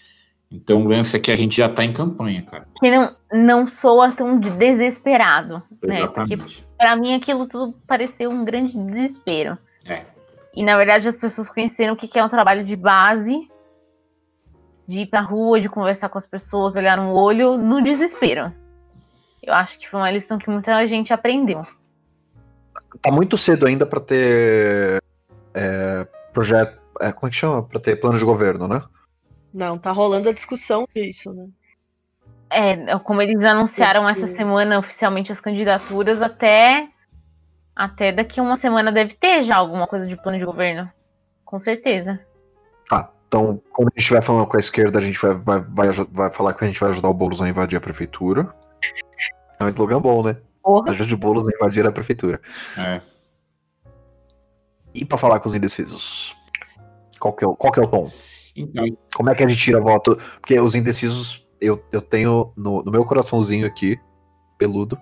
Então, 0.51 0.85
o 0.85 0.89
lance 0.89 1.17
é 1.17 1.21
que 1.21 1.31
a 1.31 1.37
gente 1.37 1.57
já 1.57 1.67
está 1.67 1.85
em 1.85 1.93
campanha, 1.93 2.43
cara. 2.43 2.67
Que 2.81 2.91
não, 2.91 3.17
não 3.33 3.67
soa 3.69 4.11
tão 4.11 4.39
de 4.39 4.51
desesperado, 4.51 5.63
né? 5.83 6.07
Porque 6.09 6.35
Exatamente. 6.35 6.67
pra 6.77 6.97
mim 6.97 7.15
aquilo 7.15 7.47
tudo 7.47 7.75
pareceu 7.87 8.31
um 8.31 8.45
grande 8.45 8.77
desespero. 8.77 9.57
É. 9.87 10.14
E 10.55 10.63
na 10.65 10.77
verdade 10.77 11.09
as 11.09 11.17
pessoas 11.17 11.49
conheceram 11.49 11.95
o 11.95 11.97
que 11.97 12.19
é 12.19 12.25
um 12.25 12.29
trabalho 12.29 12.65
de 12.65 12.77
base, 12.77 13.49
de 14.87 15.01
ir 15.01 15.07
pra 15.07 15.21
rua, 15.21 15.61
de 15.61 15.69
conversar 15.69 16.09
com 16.09 16.19
as 16.19 16.27
pessoas, 16.27 16.77
olhar 16.77 16.97
no 16.97 17.13
olho, 17.13 17.57
no 17.57 17.83
desespero. 17.83 18.53
Eu 19.43 19.53
acho 19.53 19.79
que 19.79 19.89
foi 19.89 20.01
uma 20.01 20.11
lição 20.11 20.39
que 20.39 20.49
muita 20.49 20.87
gente 20.87 21.13
aprendeu. 21.13 21.67
Tá 23.03 23.11
muito 23.11 23.37
cedo 23.37 23.67
ainda 23.67 23.85
pra 23.85 24.01
ter 24.01 25.03
é, 25.53 26.07
projeto. 26.33 26.79
é, 27.01 27.13
como 27.13 27.27
é 27.27 27.31
que 27.31 27.37
chama? 27.37 27.63
Pra 27.63 27.81
ter 27.81 27.97
plano 27.97 28.19
de 28.19 28.25
governo, 28.25 28.69
né? 28.69 28.83
Não, 29.53 29.79
tá 29.79 29.91
rolando 29.91 30.29
a 30.29 30.33
discussão 30.33 30.87
disso, 30.95 31.33
né? 31.33 31.49
É, 32.51 32.99
como 33.01 33.21
eles 33.21 33.45
anunciaram 33.45 34.09
essa 34.09 34.27
semana 34.27 34.79
oficialmente 34.79 35.33
as 35.33 35.41
candidaturas, 35.41 36.23
até 36.23 36.89
até 37.75 38.13
daqui 38.13 38.41
uma 38.41 38.57
semana 38.57 38.93
deve 38.93 39.15
ter 39.15 39.43
já 39.43 39.57
alguma 39.57 39.87
coisa 39.87 40.07
de 40.09 40.17
plano 40.17 40.39
de 40.39 40.45
governo. 40.45 40.91
Com 41.45 41.59
certeza. 41.59 42.21
Tá. 42.89 43.11
Então, 43.27 43.61
quando 43.73 43.89
a 43.89 43.91
gente 43.91 44.01
estiver 44.01 44.23
falando 44.23 44.47
com 44.47 44.57
a 44.57 44.61
esquerda, 44.61 44.99
a 44.99 45.03
gente 45.03 45.19
vai, 45.19 45.35
vai, 45.35 45.61
vai, 45.61 45.89
vai 46.13 46.31
falar 46.31 46.55
que 46.55 46.65
a 46.65 46.67
gente 46.69 46.79
vai 46.79 46.91
ajudar 46.91 47.09
o 47.09 47.15
Boulos 47.15 47.43
a 47.43 47.49
invadir 47.49 47.77
a 47.77 47.81
prefeitura. 47.81 48.55
É 49.59 49.65
um 49.65 49.69
slogan 49.69 50.01
bom, 50.01 50.23
né? 50.23 50.37
Porra. 50.63 50.93
Ajude 50.93 51.15
o 51.15 51.19
Boulos 51.19 51.47
a 51.47 51.51
invadir 51.51 51.87
a 51.87 51.93
prefeitura. 51.93 52.41
É. 52.79 53.01
E 54.95 55.05
pra 55.05 55.19
falar 55.19 55.41
com 55.41 55.49
os 55.49 55.55
indecisos? 55.55 56.37
Qual 57.19 57.35
que 57.35 57.45
é 57.45 57.49
o, 57.49 57.57
qual 57.57 57.73
que 57.73 57.81
é 57.81 57.83
o 57.83 57.89
tom? 57.89 58.11
Então, 58.55 58.85
Como 59.17 59.31
é 59.31 59.35
que 59.35 59.43
a 59.43 59.49
gente 59.49 59.61
tira 59.61 59.81
voto? 59.81 60.17
Porque 60.41 60.59
os 60.61 60.77
indecisos, 60.77 61.45
eu, 61.61 61.85
eu 61.91 62.01
tenho 62.01 62.53
no, 62.57 62.85
no 62.85 62.93
meu 62.93 63.05
coraçãozinho 63.05 63.67
aqui, 63.67 63.99
peludo. 64.57 64.97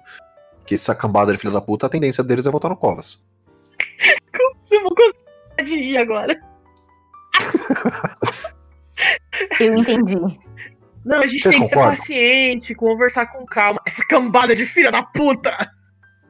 Que 0.67 0.75
essa 0.75 0.95
cambada 0.95 1.33
de 1.33 1.39
filha 1.39 1.53
da 1.53 1.61
puta, 1.61 1.87
a 1.87 1.91
tendência 1.91 2.23
deles 2.23 2.47
é 2.47 2.51
votar 2.51 2.71
no 2.71 2.77
Covas. 2.77 3.23
Eu 4.71 4.83
vou 4.83 4.95
conseguir 4.95 5.65
de 5.65 5.75
ir 5.83 5.97
agora. 5.99 6.41
Eu 9.61 9.77
entendi. 9.77 10.15
Não, 11.05 11.19
a 11.19 11.27
gente 11.27 11.43
Vocês 11.43 11.55
tem 11.57 11.69
que 11.69 11.75
concordam? 11.75 11.97
ser 11.97 12.01
paciente, 12.03 12.75
conversar 12.75 13.27
com 13.27 13.45
calma. 13.45 13.81
Essa 13.87 14.07
cambada 14.07 14.55
de 14.55 14.65
filha 14.65 14.93
da 14.93 15.03
puta! 15.03 15.71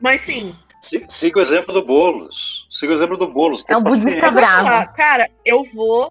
Mas 0.00 0.22
sim, 0.22 0.54
Si- 0.80 1.04
Siga 1.09 1.38
o 1.38 1.42
exemplo 1.42 1.74
do 1.74 1.84
Boulos. 1.84 2.66
Siga 2.70 2.92
o 2.92 2.96
exemplo 2.96 3.16
do 3.18 3.28
Boulos. 3.30 3.62
É 3.68 3.76
um 3.76 3.82
budista 3.82 4.30
bravo. 4.30 4.68
ah, 4.68 4.86
cara, 4.86 5.28
eu 5.44 5.62
vou. 5.74 6.10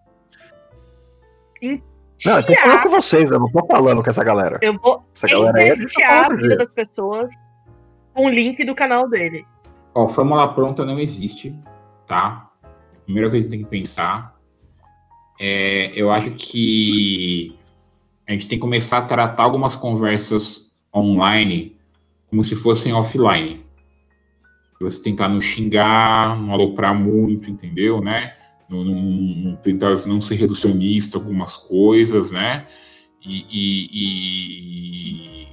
Não, 2.23 2.37
eu 2.37 2.45
tô 2.45 2.55
falando 2.55 2.81
com 2.83 2.89
vocês, 2.89 3.29
eu 3.31 3.39
não 3.39 3.51
tô 3.51 3.65
falando 3.65 4.03
com 4.03 4.09
essa 4.09 4.23
galera. 4.23 4.59
Eu 4.61 4.77
vou 4.79 5.03
Essa 5.13 5.27
galera 5.27 5.57
aí, 5.59 5.71
a 5.71 5.75
enfiar 5.75 6.25
a 6.31 6.35
vida 6.35 6.55
das 6.57 6.69
pessoas 6.69 7.33
o 8.15 8.29
link 8.29 8.63
do 8.65 8.75
canal 8.75 9.09
dele. 9.09 9.45
Ó, 9.93 10.07
fórmula 10.07 10.47
pronta 10.53 10.85
não 10.85 10.99
existe, 10.99 11.53
tá? 12.07 12.49
Primeira 13.05 13.29
coisa 13.29 13.45
que 13.45 13.51
tem 13.51 13.63
que 13.63 13.69
pensar 13.69 14.35
é, 15.43 15.91
eu 15.95 16.11
acho 16.11 16.29
que 16.31 17.57
a 18.27 18.31
gente 18.31 18.47
tem 18.47 18.59
que 18.59 18.61
começar 18.61 18.99
a 18.99 19.01
tratar 19.01 19.41
algumas 19.43 19.75
conversas 19.75 20.71
online 20.95 21.75
como 22.29 22.43
se 22.43 22.55
fossem 22.55 22.93
offline. 22.93 23.65
Você 24.79 25.01
tentar 25.01 25.27
não 25.29 25.41
xingar, 25.41 26.39
não 26.39 26.53
aloprar 26.53 26.93
muito, 26.93 27.49
entendeu, 27.49 27.99
né? 28.01 28.35
Não, 28.69 28.83
não- 28.83 29.01
não- 29.01 29.55
tentar 29.55 29.95
não 30.05 30.21
ser 30.21 30.35
reducionista 30.35 31.17
algumas 31.17 31.57
coisas, 31.57 32.29
né? 32.31 32.67
E, 33.25 33.45
e, 33.51 33.89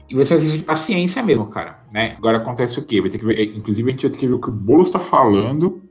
e, 0.08 0.14
você 0.14 0.34
exige 0.34 0.62
paciência 0.62 1.22
mesmo, 1.22 1.46
cara, 1.46 1.80
né? 1.92 2.14
Agora 2.16 2.38
acontece 2.38 2.78
o 2.78 2.84
quê? 2.84 3.00
Vai 3.00 3.10
ter 3.10 3.18
que 3.18 3.24
ver, 3.24 3.56
inclusive 3.56 3.88
a 3.88 3.92
gente 3.92 4.02
vai 4.02 4.10
ter 4.10 4.18
que 4.18 4.26
ver 4.26 4.34
o 4.34 4.40
que 4.40 4.48
o 4.48 4.52
Boulos 4.52 4.88
está 4.88 4.98
falando 4.98 5.82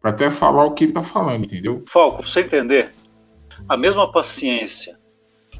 para 0.00 0.10
até 0.10 0.30
falar 0.30 0.64
o 0.64 0.72
que 0.72 0.84
ele 0.84 0.92
tá 0.92 1.02
falando, 1.02 1.44
entendeu? 1.44 1.84
Falco, 1.92 2.18
pra 2.18 2.28
você 2.28 2.40
entender, 2.40 2.92
a 3.68 3.76
mesma 3.76 4.10
paciência 4.10 4.96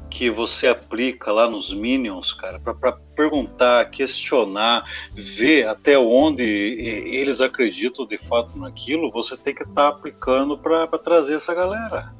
que 0.09 0.29
você 0.29 0.67
aplica 0.67 1.31
lá 1.31 1.49
nos 1.49 1.73
Minions, 1.73 2.31
cara, 2.33 2.59
pra, 2.59 2.73
pra 2.73 2.93
perguntar, 3.15 3.89
questionar, 3.89 4.85
ver 5.13 5.67
até 5.67 5.97
onde 5.97 6.43
eles 6.43 7.41
acreditam 7.41 8.05
de 8.05 8.17
fato 8.17 8.57
naquilo, 8.57 9.11
você 9.11 9.35
tem 9.35 9.53
que 9.53 9.63
estar 9.63 9.89
aplicando 9.89 10.57
pra 10.57 10.87
pra 10.87 10.99
trazer 10.99 11.35
essa 11.35 11.53
galera. 11.53 12.13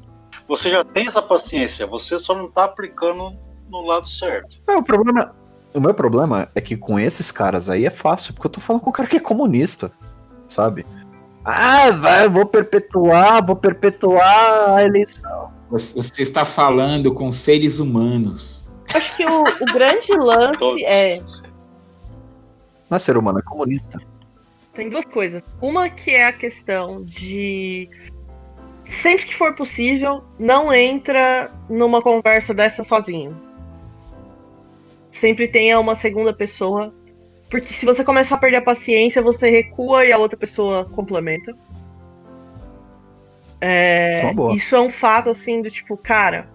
Você 0.46 0.70
já 0.70 0.84
tem 0.84 1.08
essa 1.08 1.22
paciência, 1.22 1.86
você 1.86 2.18
só 2.18 2.34
não 2.34 2.50
tá 2.50 2.64
aplicando 2.64 3.36
no 3.70 3.82
lado 3.82 4.08
certo. 4.08 4.58
É, 4.68 4.76
o 4.76 4.82
problema. 4.82 5.34
O 5.74 5.80
meu 5.80 5.92
problema 5.92 6.48
é 6.54 6.60
que 6.60 6.76
com 6.76 6.98
esses 6.98 7.30
caras 7.30 7.68
aí 7.68 7.84
é 7.84 7.90
fácil, 7.90 8.34
porque 8.34 8.46
eu 8.46 8.52
tô 8.52 8.60
falando 8.60 8.82
com 8.82 8.90
um 8.90 8.92
cara 8.92 9.08
que 9.08 9.16
é 9.16 9.20
comunista, 9.20 9.92
sabe? 10.46 10.86
Ah, 11.44 11.90
vai, 11.90 12.28
vou 12.28 12.46
perpetuar, 12.46 13.44
vou 13.44 13.56
perpetuar 13.56 14.74
a 14.76 14.84
eleição. 14.84 15.50
Você, 15.70 16.22
está 16.22 16.44
falando 16.44 17.12
com 17.12 17.30
seres 17.30 17.78
humanos. 17.78 18.64
Acho 18.94 19.16
que 19.16 19.24
o, 19.24 19.42
o 19.42 19.72
grande 19.72 20.12
lance 20.14 20.84
é. 20.84 21.20
Não 22.88 22.96
é 22.96 22.98
ser 22.98 23.18
humano, 23.18 23.38
é 23.38 23.42
comunista. 23.42 24.00
Tem 24.72 24.88
duas 24.88 25.04
coisas. 25.04 25.42
Uma 25.60 25.90
que 25.90 26.12
é 26.12 26.26
a 26.26 26.32
questão 26.32 27.04
de. 27.04 27.88
Sempre 28.86 29.26
que 29.26 29.34
for 29.34 29.54
possível, 29.54 30.24
não 30.38 30.72
entra 30.72 31.50
numa 31.68 32.00
conversa 32.00 32.54
dessa 32.54 32.82
sozinho. 32.82 33.47
Sempre 35.18 35.48
tenha 35.48 35.80
uma 35.80 35.96
segunda 35.96 36.32
pessoa. 36.32 36.94
Porque 37.50 37.74
se 37.74 37.84
você 37.84 38.04
começar 38.04 38.36
a 38.36 38.38
perder 38.38 38.58
a 38.58 38.62
paciência, 38.62 39.20
você 39.20 39.50
recua 39.50 40.04
e 40.04 40.12
a 40.12 40.18
outra 40.18 40.36
pessoa 40.36 40.84
complementa. 40.84 41.56
É, 43.60 44.14
Isso 44.14 44.26
é 44.26 44.54
isso 44.54 44.76
é 44.76 44.80
um 44.80 44.90
fato, 44.90 45.30
assim, 45.30 45.60
do 45.60 45.70
tipo, 45.70 45.96
cara, 45.96 46.48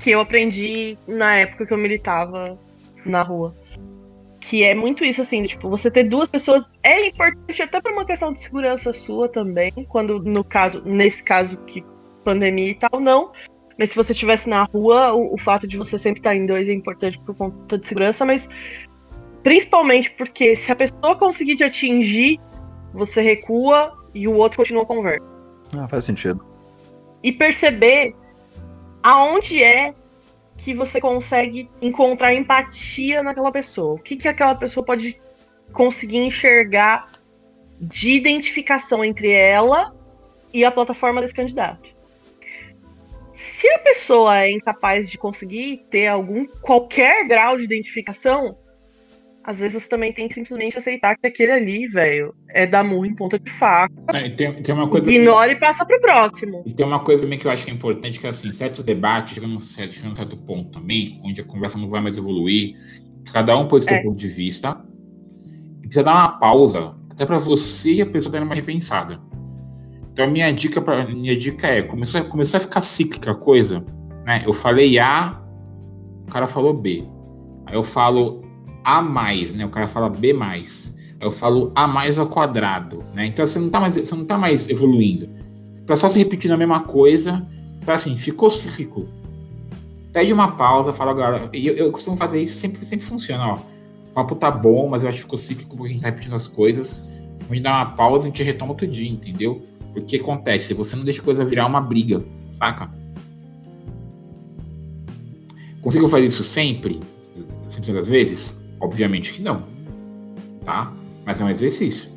que 0.00 0.10
eu 0.10 0.20
aprendi 0.20 0.96
na 1.06 1.34
época 1.34 1.66
que 1.66 1.72
eu 1.72 1.76
militava 1.76 2.58
na 3.04 3.22
rua. 3.22 3.54
Que 4.40 4.62
é 4.62 4.74
muito 4.74 5.04
isso, 5.04 5.20
assim, 5.20 5.42
do 5.42 5.48
tipo, 5.48 5.68
você 5.68 5.90
ter 5.90 6.04
duas 6.04 6.28
pessoas 6.28 6.70
é 6.82 7.08
importante 7.08 7.60
até 7.60 7.82
para 7.82 7.92
uma 7.92 8.06
questão 8.06 8.32
de 8.32 8.40
segurança 8.40 8.94
sua 8.94 9.28
também, 9.28 9.72
quando 9.90 10.18
no 10.20 10.42
caso, 10.42 10.80
nesse 10.86 11.22
caso 11.22 11.58
que 11.66 11.84
pandemia 12.24 12.70
e 12.70 12.74
tal, 12.76 12.98
não. 12.98 13.32
Mas 13.78 13.90
se 13.90 13.96
você 13.96 14.12
estivesse 14.12 14.48
na 14.48 14.64
rua, 14.64 15.12
o, 15.12 15.34
o 15.34 15.38
fato 15.38 15.66
de 15.66 15.76
você 15.76 15.98
sempre 15.98 16.20
estar 16.20 16.34
em 16.34 16.46
dois 16.46 16.68
é 16.68 16.72
importante 16.72 17.18
por 17.20 17.34
conta 17.34 17.78
de 17.78 17.86
segurança, 17.86 18.24
mas 18.24 18.48
principalmente 19.42 20.10
porque 20.10 20.56
se 20.56 20.70
a 20.72 20.76
pessoa 20.76 21.16
conseguir 21.16 21.56
te 21.56 21.64
atingir, 21.64 22.40
você 22.92 23.22
recua 23.22 23.96
e 24.14 24.26
o 24.26 24.34
outro 24.34 24.58
continua 24.58 24.82
a 24.82 24.86
conversa 24.86 25.24
Ah, 25.76 25.86
faz 25.86 26.04
sentido. 26.04 26.44
e 27.22 27.30
perceber 27.32 28.14
aonde 29.02 29.62
é 29.62 29.94
que 30.56 30.74
você 30.74 31.00
consegue 31.00 31.70
encontrar 31.80 32.34
empatia 32.34 33.22
naquela 33.22 33.52
pessoa. 33.52 33.94
O 33.94 33.98
que, 33.98 34.16
que 34.16 34.26
aquela 34.26 34.56
pessoa 34.56 34.84
pode 34.84 35.20
conseguir 35.72 36.18
enxergar 36.18 37.10
de 37.80 38.10
identificação 38.10 39.04
entre 39.04 39.30
ela 39.30 39.94
e 40.52 40.64
a 40.64 40.70
plataforma 40.70 41.20
desse 41.20 41.34
candidato. 41.34 41.90
Se 43.58 43.68
a 43.70 43.78
pessoa 43.80 44.38
é 44.38 44.52
incapaz 44.52 45.10
de 45.10 45.18
conseguir 45.18 45.84
ter 45.90 46.06
algum 46.06 46.46
qualquer 46.62 47.26
grau 47.26 47.56
de 47.56 47.64
identificação, 47.64 48.56
às 49.42 49.58
vezes 49.58 49.82
você 49.82 49.88
também 49.88 50.12
tem 50.12 50.28
que 50.28 50.34
simplesmente 50.34 50.78
aceitar 50.78 51.16
que 51.16 51.26
aquele 51.26 51.50
ali, 51.50 51.88
velho, 51.88 52.32
é 52.50 52.64
dar 52.64 52.84
murro 52.84 53.04
em 53.04 53.16
ponta 53.16 53.36
de 53.36 53.50
faca. 53.50 53.92
É, 54.14 54.28
tem, 54.30 54.62
tem 54.62 54.72
uma 54.72 54.88
coisa. 54.88 55.10
Ignora 55.10 55.50
e 55.50 55.56
passa 55.56 55.84
pro 55.84 56.00
próximo. 56.00 56.62
E 56.64 56.72
tem 56.72 56.86
uma 56.86 57.00
coisa 57.00 57.22
também 57.22 57.36
que 57.36 57.48
eu 57.48 57.50
acho 57.50 57.64
que 57.64 57.72
é 57.72 57.74
importante, 57.74 58.20
que 58.20 58.26
é 58.26 58.30
assim, 58.30 58.52
certos 58.52 58.84
debates 58.84 59.34
chegam 59.34 59.48
num 59.48 59.58
certo, 59.58 59.92
chegam 59.94 60.10
num 60.10 60.16
certo 60.16 60.36
ponto 60.36 60.70
também, 60.78 61.20
onde 61.24 61.40
a 61.40 61.44
conversa 61.44 61.78
não 61.78 61.90
vai 61.90 62.00
mais 62.00 62.16
evoluir, 62.16 62.76
cada 63.32 63.58
um 63.58 63.66
pode 63.66 63.84
ter 63.86 63.94
É. 63.94 63.96
seu 63.96 64.04
ponto 64.04 64.20
de 64.20 64.28
vista, 64.28 64.80
e 65.78 65.88
precisa 65.88 66.04
dar 66.04 66.12
uma 66.14 66.38
pausa, 66.38 66.94
até 67.10 67.26
para 67.26 67.38
você 67.38 67.94
e 67.94 68.02
a 68.02 68.06
pessoa 68.06 68.30
darem 68.30 68.46
uma 68.46 68.54
repensada. 68.54 69.20
Então 70.18 70.26
a 70.26 70.30
minha 70.30 70.52
dica, 70.52 70.80
pra, 70.80 71.06
minha 71.06 71.38
dica 71.38 71.68
é, 71.68 71.80
começar, 71.80 72.24
começar 72.24 72.58
a 72.58 72.60
ficar 72.60 72.82
cíclica 72.82 73.30
a 73.30 73.34
coisa, 73.36 73.84
né? 74.26 74.42
Eu 74.44 74.52
falei 74.52 74.98
A, 74.98 75.40
o 76.26 76.32
cara 76.32 76.48
falou 76.48 76.74
B. 76.74 77.04
Aí 77.66 77.76
eu 77.76 77.84
falo 77.84 78.42
A 78.82 79.00
mais, 79.00 79.54
né? 79.54 79.64
O 79.64 79.68
cara 79.68 79.86
fala 79.86 80.10
B 80.10 80.32
mais. 80.32 80.98
Aí 81.20 81.26
eu 81.26 81.30
falo 81.30 81.70
A 81.72 81.86
mais 81.86 82.18
ao 82.18 82.26
quadrado, 82.26 83.04
né? 83.14 83.26
Então 83.26 83.46
você 83.46 83.60
não 83.60 83.70
tá 83.70 83.78
mais, 83.78 83.94
você 83.94 84.14
não 84.16 84.24
tá 84.24 84.36
mais 84.36 84.68
evoluindo 84.68 85.38
tá 85.86 85.96
só 85.96 86.08
se 86.08 86.18
repetindo 86.18 86.52
a 86.52 86.56
mesma 86.56 86.80
coisa. 86.80 87.46
Então, 87.80 87.94
assim, 87.94 88.16
ficou 88.18 88.50
cíclico. 88.50 89.08
Pede 90.12 90.32
uma 90.32 90.52
pausa, 90.52 90.92
fala 90.92 91.12
agora. 91.12 91.48
Eu, 91.52 91.74
eu 91.74 91.90
costumo 91.90 92.16
fazer 92.16 92.42
isso, 92.42 92.56
sempre, 92.56 92.84
sempre 92.84 93.06
funciona, 93.06 93.52
ó. 93.52 93.54
O 93.54 94.10
papo 94.10 94.34
tá 94.34 94.50
bom, 94.50 94.88
mas 94.88 95.04
eu 95.04 95.08
acho 95.08 95.18
que 95.18 95.22
ficou 95.22 95.38
cíclico 95.38 95.76
porque 95.76 95.90
a 95.90 95.92
gente 95.92 96.02
tá 96.02 96.08
repetindo 96.08 96.34
as 96.34 96.46
coisas. 96.46 97.06
A 97.48 97.54
gente 97.54 97.62
dá 97.62 97.70
uma 97.70 97.86
pausa 97.86 98.26
e 98.26 98.28
a 98.28 98.30
gente 98.30 98.42
retoma 98.42 98.72
outro 98.72 98.86
dia, 98.86 99.08
entendeu? 99.08 99.62
Porque 99.92 100.16
acontece, 100.16 100.74
você 100.74 100.96
não 100.96 101.04
deixa 101.04 101.20
a 101.20 101.24
coisa 101.24 101.44
virar 101.44 101.66
uma 101.66 101.80
briga, 101.80 102.24
saca? 102.56 102.90
Consigo 105.82 106.08
fazer 106.08 106.26
isso 106.26 106.44
sempre? 106.44 107.00
100% 107.70 107.94
das 107.94 108.06
vezes? 108.06 108.60
Obviamente 108.80 109.32
que 109.32 109.42
não. 109.42 109.64
Tá? 110.64 110.92
Mas 111.24 111.40
é 111.40 111.44
um 111.44 111.50
exercício. 111.50 112.10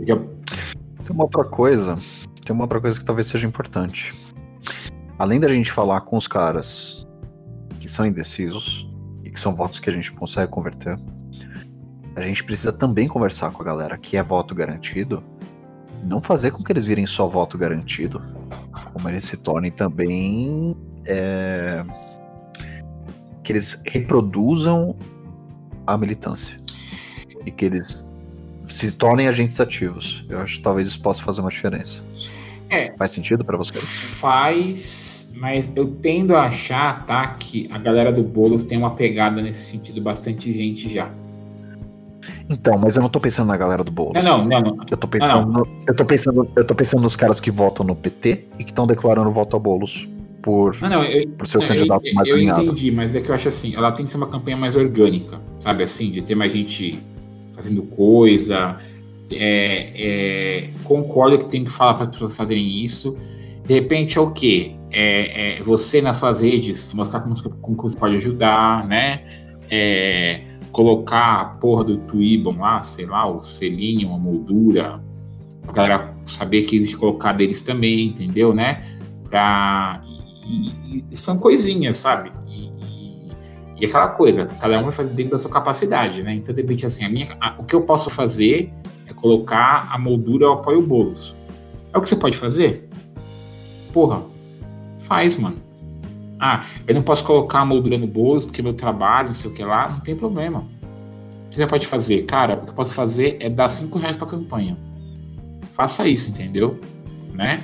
Já 0.00 0.16
Tem 0.16 1.10
uma 1.10 1.24
outra 1.24 1.44
coisa. 1.44 1.98
Tem 2.44 2.54
uma 2.54 2.64
outra 2.64 2.80
coisa 2.80 2.98
que 2.98 3.04
talvez 3.04 3.26
seja 3.26 3.46
importante. 3.46 4.14
Além 5.18 5.40
da 5.40 5.48
gente 5.48 5.72
falar 5.72 6.02
com 6.02 6.16
os 6.16 6.28
caras 6.28 7.06
que 7.80 7.88
são 7.88 8.04
indecisos 8.04 8.86
e 9.24 9.30
que 9.30 9.40
são 9.40 9.54
votos 9.54 9.80
que 9.80 9.88
a 9.88 9.92
gente 9.92 10.12
consegue 10.12 10.50
converter, 10.50 10.98
a 12.14 12.20
gente 12.22 12.44
precisa 12.44 12.72
também 12.72 13.08
conversar 13.08 13.50
com 13.50 13.62
a 13.62 13.64
galera 13.64 13.98
que 13.98 14.16
é 14.16 14.22
voto 14.22 14.54
garantido. 14.54 15.22
Não 16.04 16.20
fazer 16.20 16.50
com 16.50 16.62
que 16.62 16.72
eles 16.72 16.84
virem 16.84 17.06
só 17.06 17.26
voto 17.26 17.58
garantido, 17.58 18.22
como 18.92 19.08
eles 19.08 19.24
se 19.24 19.36
tornem 19.36 19.70
também. 19.70 20.76
é, 21.04 21.84
que 23.46 23.52
eles 23.52 23.80
reproduzam 23.86 24.96
a 25.86 25.96
militância. 25.96 26.58
E 27.44 27.50
que 27.50 27.64
eles 27.64 28.04
se 28.66 28.90
tornem 28.90 29.28
agentes 29.28 29.60
ativos. 29.60 30.26
Eu 30.28 30.40
acho 30.40 30.56
que 30.56 30.62
talvez 30.62 30.88
isso 30.88 31.00
possa 31.00 31.22
fazer 31.22 31.40
uma 31.40 31.50
diferença. 31.50 32.02
É. 32.68 32.92
Faz 32.96 33.12
sentido 33.12 33.44
pra 33.44 33.56
você? 33.56 33.78
Faz, 33.78 35.32
mas 35.36 35.70
eu 35.76 35.86
tendo 35.86 36.34
a 36.34 36.42
achar, 36.46 37.06
tá, 37.06 37.28
que 37.28 37.68
a 37.70 37.78
galera 37.78 38.12
do 38.12 38.24
Boulos 38.24 38.64
tem 38.64 38.76
uma 38.76 38.90
pegada 38.90 39.40
nesse 39.40 39.70
sentido, 39.70 40.00
bastante 40.00 40.52
gente 40.52 40.92
já. 40.92 41.08
Então, 42.48 42.78
mas 42.78 42.96
eu 42.96 43.02
não 43.02 43.08
tô 43.08 43.18
pensando 43.20 43.48
na 43.48 43.56
galera 43.56 43.82
do 43.82 43.90
Boulos. 43.90 44.22
Não, 44.24 44.38
não, 44.44 44.60
não, 44.60 44.76
não. 44.76 44.86
Eu 44.90 44.96
tô 44.96 45.08
pensando, 45.08 45.46
no- 45.46 45.66
eu 45.86 45.94
tô 45.94 46.04
pensando, 46.04 46.48
eu 46.54 46.64
tô 46.64 46.74
pensando 46.74 47.02
nos 47.02 47.16
caras 47.16 47.40
que 47.40 47.50
votam 47.50 47.84
no 47.84 47.94
PT 47.96 48.44
e 48.58 48.64
que 48.64 48.70
estão 48.70 48.86
declarando 48.86 49.30
voto 49.32 49.56
a 49.56 49.58
Boulos 49.58 50.08
por, 50.42 50.76
Não, 50.80 50.88
não, 50.88 51.02
eu, 51.04 51.28
por 51.30 51.46
ser 51.46 51.58
o 51.58 51.62
eu- 51.62 51.68
candidato 51.68 52.06
eu, 52.06 52.14
mais 52.14 52.28
eu 52.28 52.38
entendi, 52.40 52.92
mas 52.92 53.14
é 53.16 53.20
que 53.20 53.30
eu 53.30 53.34
acho 53.34 53.48
assim, 53.48 53.74
ela 53.74 53.90
tem 53.90 54.06
que 54.06 54.12
ser 54.12 54.18
uma 54.18 54.28
campanha 54.28 54.56
mais 54.56 54.76
orgânica, 54.76 55.40
sabe 55.58 55.82
assim, 55.82 56.08
de 56.10 56.22
ter 56.22 56.36
mais 56.36 56.52
gente 56.52 57.00
fazendo 57.54 57.82
coisa. 57.82 58.76
É, 59.32 59.90
é, 59.96 60.70
concordo 60.84 61.38
que 61.38 61.46
tem 61.46 61.64
que 61.64 61.70
falar 61.70 61.94
para 61.94 62.04
as 62.04 62.10
pessoas 62.10 62.36
fazerem 62.36 62.64
isso. 62.84 63.18
De 63.66 63.74
repente 63.74 64.18
é 64.18 64.20
o 64.20 64.30
quê? 64.30 64.72
É, 64.92 65.56
é 65.58 65.62
você 65.64 66.00
nas 66.00 66.18
suas 66.18 66.40
redes 66.40 66.94
mostrar 66.94 67.20
como, 67.20 67.34
como 67.60 67.76
você 67.90 67.96
pode 67.98 68.14
ajudar, 68.16 68.86
né? 68.86 69.22
É, 69.68 70.42
colocar 70.76 71.40
a 71.40 71.44
porra 71.46 71.84
do 71.84 71.96
Twibbon 71.96 72.58
lá, 72.58 72.82
sei 72.82 73.06
lá, 73.06 73.26
o 73.26 73.40
selinho, 73.40 74.12
a 74.12 74.18
moldura, 74.18 75.00
pra 75.62 75.72
galera 75.72 76.14
saber 76.26 76.64
que 76.64 76.94
colocar 76.96 77.32
deles 77.32 77.62
também, 77.62 78.08
entendeu, 78.08 78.52
né? 78.54 78.84
Pra, 79.24 80.02
e, 80.44 80.98
e- 80.98 81.04
e 81.10 81.16
são 81.16 81.38
coisinhas, 81.38 81.96
sabe? 81.96 82.30
E, 82.46 82.66
e- 82.66 83.30
e 83.80 83.86
aquela 83.86 84.08
coisa, 84.08 84.44
cada 84.44 84.78
um 84.78 84.82
vai 84.82 84.92
fazer 84.92 85.14
dentro 85.14 85.32
da 85.32 85.38
sua 85.38 85.50
capacidade, 85.50 86.22
né? 86.22 86.34
Então, 86.34 86.54
de 86.54 86.60
repente, 86.60 86.84
assim, 86.84 87.06
a 87.06 87.08
minha, 87.08 87.26
a- 87.40 87.54
o 87.58 87.64
que 87.64 87.74
eu 87.74 87.80
posso 87.80 88.10
fazer 88.10 88.70
é 89.08 89.14
colocar 89.14 89.88
a 89.90 89.98
moldura 89.98 90.46
ao 90.46 90.52
apoio 90.58 90.82
bolos. 90.82 91.34
É 91.90 91.96
o 91.96 92.02
que 92.02 92.08
você 92.10 92.16
pode 92.16 92.36
fazer? 92.36 92.86
Porra, 93.94 94.20
faz, 94.98 95.38
mano. 95.38 95.56
Ah, 96.38 96.64
eu 96.86 96.94
não 96.94 97.02
posso 97.02 97.24
colocar 97.24 97.60
a 97.60 97.64
moldura 97.64 97.96
no 97.96 98.06
bolos 98.06 98.44
porque 98.44 98.60
meu 98.62 98.74
trabalho, 98.74 99.28
não 99.28 99.34
sei 99.34 99.50
o 99.50 99.54
que 99.54 99.64
lá, 99.64 99.88
não 99.88 100.00
tem 100.00 100.14
problema. 100.14 100.60
O 100.60 101.48
que 101.50 101.56
você 101.56 101.66
pode 101.66 101.86
fazer? 101.86 102.22
Cara, 102.24 102.54
o 102.54 102.64
que 102.64 102.70
eu 102.70 102.74
posso 102.74 102.92
fazer 102.92 103.36
é 103.40 103.48
dar 103.48 103.68
5 103.70 103.98
reais 103.98 104.16
pra 104.16 104.26
campanha. 104.26 104.76
Faça 105.72 106.06
isso, 106.08 106.30
entendeu? 106.30 106.78
Né? 107.32 107.62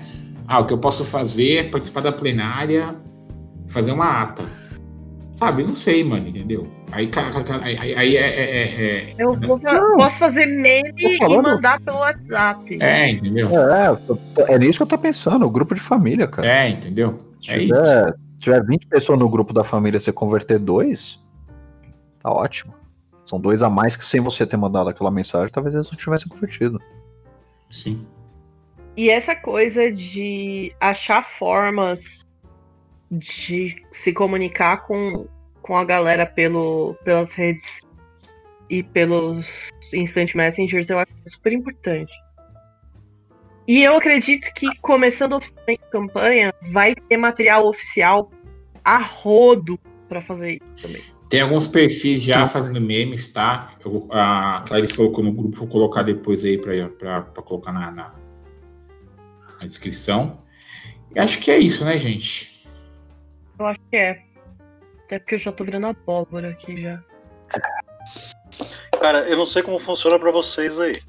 Ah, 0.48 0.60
o 0.60 0.66
que 0.66 0.72
eu 0.72 0.78
posso 0.78 1.04
fazer 1.04 1.56
é 1.56 1.62
participar 1.64 2.00
da 2.02 2.12
plenária, 2.12 2.94
fazer 3.68 3.92
uma 3.92 4.22
ata. 4.22 4.42
Sabe? 5.34 5.64
Não 5.64 5.74
sei, 5.74 6.04
mano, 6.04 6.28
entendeu? 6.28 6.70
Aí, 6.92 7.10
aí, 7.62 7.78
aí- 7.78 7.94
aí 7.94 8.16
é, 8.16 8.20
é, 8.20 8.62
é, 9.10 9.14
Eu 9.18 9.34
vou 9.34 9.58
posso 9.96 10.18
fazer 10.18 10.44
meme 10.46 10.92
e 10.98 11.18
mandar 11.42 11.80
pelo 11.80 11.98
WhatsApp. 11.98 12.78
é, 12.80 13.10
entendeu? 13.10 13.48
É, 14.38 14.54
é 14.54 14.58
nisso 14.58 14.78
que 14.78 14.82
eu 14.82 14.86
tô 14.86 14.98
pensando, 14.98 15.46
o 15.46 15.50
grupo 15.50 15.74
de 15.74 15.80
família, 15.80 16.26
cara. 16.28 16.46
É, 16.46 16.68
entendeu? 16.68 17.16
É 17.48 17.58
isso. 17.62 17.72
Tiver, 18.42 18.60
tiver 18.60 18.66
20 18.66 18.86
pessoas 18.88 19.18
no 19.18 19.28
grupo 19.28 19.52
da 19.52 19.62
família, 19.62 19.98
você 19.98 20.12
converter 20.12 20.58
dois, 20.58 21.22
tá 22.20 22.30
ótimo. 22.30 22.74
São 23.24 23.40
dois 23.40 23.62
a 23.62 23.70
mais 23.70 23.96
que 23.96 24.04
sem 24.04 24.20
você 24.20 24.44
ter 24.44 24.56
mandado 24.56 24.90
aquela 24.90 25.10
mensagem, 25.10 25.48
talvez 25.48 25.74
eles 25.74 25.90
não 25.90 25.96
tivessem 25.96 26.28
convertido. 26.28 26.80
Sim. 27.70 28.06
E 28.96 29.08
essa 29.08 29.34
coisa 29.34 29.90
de 29.90 30.74
achar 30.80 31.24
formas 31.24 32.20
de 33.10 33.82
se 33.90 34.12
comunicar 34.12 34.86
com, 34.86 35.26
com 35.62 35.76
a 35.76 35.84
galera 35.84 36.26
pelo, 36.26 36.94
pelas 37.04 37.32
redes 37.32 37.80
e 38.68 38.82
pelos 38.82 39.70
instant 39.92 40.34
messengers, 40.34 40.90
eu 40.90 40.98
acho 40.98 41.12
super 41.26 41.52
importante. 41.52 42.12
E 43.66 43.82
eu 43.82 43.96
acredito 43.96 44.52
que 44.54 44.66
começando 44.78 45.34
oficialmente 45.34 45.82
a 45.84 45.90
campanha, 45.90 46.54
vai 46.72 46.94
ter 46.94 47.16
material 47.16 47.66
oficial 47.66 48.30
a 48.84 48.98
rodo 48.98 49.78
pra 50.08 50.20
fazer 50.20 50.54
isso 50.54 50.86
também. 50.88 51.02
Tem 51.28 51.40
alguns 51.40 51.66
perfis 51.66 52.22
já 52.22 52.46
fazendo 52.46 52.80
memes, 52.80 53.32
tá? 53.32 53.74
Eu, 53.82 54.06
a 54.10 54.64
Clarice 54.66 54.92
colocou 54.92 55.24
no 55.24 55.32
grupo, 55.32 55.56
vou 55.56 55.68
colocar 55.68 56.02
depois 56.02 56.44
aí 56.44 56.58
pra 56.58 57.22
colocar 57.42 57.72
na, 57.72 57.90
na, 57.90 58.14
na 59.60 59.66
descrição. 59.66 60.36
E 61.14 61.18
acho 61.18 61.40
que 61.40 61.50
é 61.50 61.58
isso, 61.58 61.84
né, 61.84 61.96
gente? 61.96 62.66
Eu 63.58 63.66
acho 63.66 63.80
que 63.90 63.96
é. 63.96 64.22
Até 65.06 65.18
porque 65.18 65.36
eu 65.36 65.38
já 65.38 65.52
tô 65.52 65.64
virando 65.64 65.86
abóbora 65.86 66.50
aqui 66.50 66.82
já. 66.82 67.02
Cara, 69.00 69.28
eu 69.28 69.36
não 69.36 69.46
sei 69.46 69.62
como 69.62 69.78
funciona 69.78 70.18
pra 70.18 70.30
vocês 70.30 70.78
aí, 70.78 71.00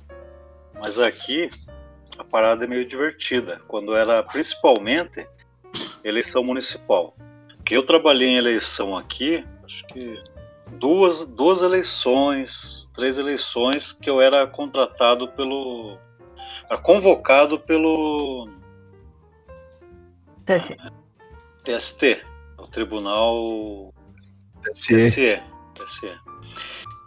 mas 0.80 0.98
aqui 0.98 1.50
parada 2.34 2.66
é 2.66 2.68
meio 2.68 2.84
divertida. 2.84 3.62
Quando 3.68 3.96
era 3.96 4.24
principalmente 4.24 5.28
eleição 6.04 6.44
municipal. 6.44 7.16
Que 7.64 7.78
eu 7.78 7.86
trabalhei 7.86 8.30
em 8.30 8.38
eleição 8.38 8.98
aqui, 8.98 9.46
acho 9.64 9.86
que 9.86 10.20
duas, 10.80 11.28
duas 11.28 11.62
eleições, 11.62 12.90
três 12.96 13.20
eleições 13.20 13.92
que 13.92 14.10
eu 14.10 14.20
era 14.20 14.48
contratado 14.48 15.28
pelo. 15.30 15.96
era 16.68 16.82
convocado 16.82 17.60
pelo 17.60 18.50
TSE. 20.44 20.76
TST, 21.64 22.20
o 22.58 22.68
Tribunal 22.68 23.94
Se, 24.74 25.12
TSE. 25.12 25.44
TSE. 25.76 26.20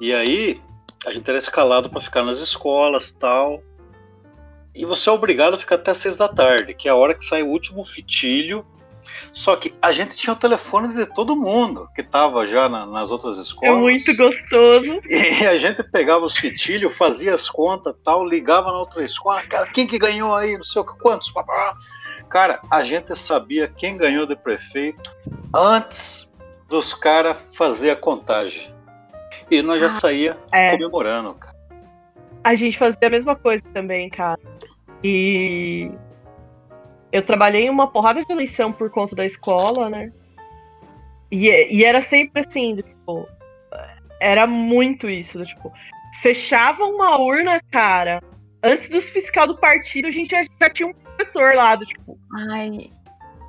E 0.01 0.15
aí, 0.15 0.63
a 1.05 1.13
gente 1.13 1.29
era 1.29 1.37
escalado 1.37 1.91
para 1.91 2.01
ficar 2.01 2.23
nas 2.23 2.39
escolas 2.39 3.11
tal. 3.11 3.61
E 4.77 4.85
você 4.85 5.09
é 5.09 5.13
obrigado 5.13 5.55
a 5.55 5.59
ficar 5.59 5.77
até 5.77 5.91
as 5.91 5.99
seis 5.99 6.17
da 6.17 6.29
tarde, 6.29 6.75
que 6.75 6.87
é 6.89 6.91
a 6.91 6.95
hora 6.97 7.15
que 7.15 7.25
sai 7.25 7.43
o 7.43 7.49
último 7.49 7.85
fitilho. 7.85 8.65
Só 9.33 9.55
que 9.57 9.73
a 9.81 9.93
gente 9.93 10.17
tinha 10.17 10.33
o 10.33 10.37
telefone 10.37 10.93
de 10.95 11.07
todo 11.15 11.37
mundo 11.37 11.89
que 11.95 12.03
tava 12.03 12.47
já 12.47 12.69
na- 12.69 12.85
nas 12.85 13.11
outras 13.11 13.39
É 13.39 13.41
escolas. 13.41 13.79
muito 13.79 14.17
gostoso. 14.17 15.01
E 15.09 15.47
a 15.47 15.57
gente 15.59 15.83
pegava 15.85 16.25
os 16.25 16.37
fitilhos, 16.37 16.95
fazia 16.97 17.35
as 17.35 17.49
contas 17.49 17.95
tal, 18.05 18.25
ligava 18.27 18.71
na 18.73 18.79
outra 18.79 19.03
escola, 19.05 19.41
cara, 19.43 19.67
quem 19.73 19.87
que 19.87 19.99
ganhou 19.99 20.35
aí, 20.35 20.57
não 20.57 20.65
sei 20.65 20.83
o 20.83 20.85
que, 20.85 20.99
quantos. 20.99 21.33
Cara, 22.29 22.61
a 22.71 22.83
gente 22.83 23.15
sabia 23.17 23.69
quem 23.69 23.97
ganhou 23.97 24.27
de 24.27 24.35
prefeito 24.37 25.11
antes 25.55 26.29
dos 26.69 26.93
caras 26.95 27.37
fazer 27.57 27.91
a 27.91 27.97
contagem. 27.97 28.75
E 29.51 29.63
nós 29.63 29.81
já 29.81 29.89
saía 29.89 30.37
É. 30.53 30.73
comemorando, 30.73 31.33
cara. 31.35 31.56
A 32.47 32.55
gente 32.55 32.79
fazia 32.79 33.09
a 33.09 33.11
mesma 33.11 33.35
coisa 33.35 33.65
também, 33.75 34.09
cara. 34.09 34.39
E 35.03 35.91
eu 37.11 37.21
trabalhei 37.21 37.63
em 37.67 37.71
uma 37.71 37.91
porrada 37.91 38.25
de 38.25 38.33
eleição 38.33 38.71
por 38.71 38.89
conta 38.89 39.17
da 39.17 39.27
escola, 39.27 39.91
né? 39.91 40.13
E, 41.29 41.49
e 41.49 41.85
era 41.85 42.01
sempre 42.01 42.43
assim, 42.47 42.77
tipo, 42.77 43.29
era 44.21 44.47
muito 44.47 45.09
isso, 45.09 45.45
tipo, 45.45 45.73
fechava 46.23 46.85
uma 46.85 47.19
urna, 47.19 47.61
cara. 47.73 48.23
Antes 48.63 48.91
dos 48.91 49.09
fiscal 49.09 49.49
do 49.49 49.59
partido, 49.59 50.07
a 50.07 50.13
gente 50.13 50.31
já, 50.31 50.45
já 50.61 50.71
tinha 50.71 50.89
um 50.89 50.95
professor 50.95 51.53
lá, 51.57 51.75
do 51.75 51.85
tipo, 51.85 52.17
Ai, 52.33 52.93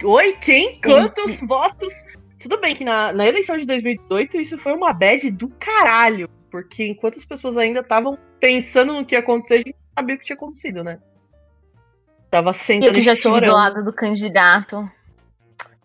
oi, 0.04 0.36
quem? 0.42 0.82
Quantos 0.82 1.40
votos? 1.42 1.94
Tudo 2.40 2.60
bem 2.60 2.76
que 2.76 2.84
na, 2.84 3.14
na 3.14 3.28
eleição 3.28 3.60
de 3.60 3.68
2018 3.68 4.38
isso 4.42 4.58
foi 4.58 4.74
uma 4.74 4.92
bad 4.92 5.30
do 5.30 5.50
caralho. 5.60 6.28
Porque 6.50 6.88
enquanto 6.88 7.18
as 7.18 7.26
pessoas 7.26 7.58
ainda 7.58 7.82
estavam 7.82 8.18
pensando 8.40 8.94
no 8.94 9.06
que 9.06 9.16
ia 9.16 9.20
acontecer, 9.20 9.56
a 9.56 9.58
gente 9.58 9.76
sabia 9.96 10.16
o 10.16 10.18
que 10.18 10.26
tinha 10.26 10.36
acontecido, 10.36 10.84
né? 10.84 11.00
Tava 12.30 12.54
sentando 12.54 12.92
eu 12.92 12.94
que 12.94 13.02
já 13.02 13.14
estive 13.14 13.40
do 13.42 13.52
lado 13.52 13.84
do 13.84 13.94
candidato 13.94 14.90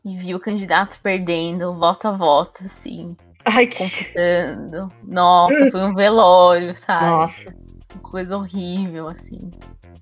e 0.05 0.17
vi 0.17 0.35
o 0.35 0.41
candidato 0.41 0.99
perdendo 1.03 1.75
voto 1.79 2.09
a 2.09 2.13
voto, 2.13 2.65
assim, 2.65 3.17
Ai, 3.45 3.67
que... 3.67 3.79
computando. 3.79 4.93
Nossa, 5.05 5.71
foi 5.71 5.83
um 5.83 5.95
velório, 5.95 6.77
sabe? 6.77 7.07
Nossa. 7.07 7.55
Uma 7.95 8.03
coisa 8.03 8.37
horrível, 8.37 9.09
assim. 9.09 9.51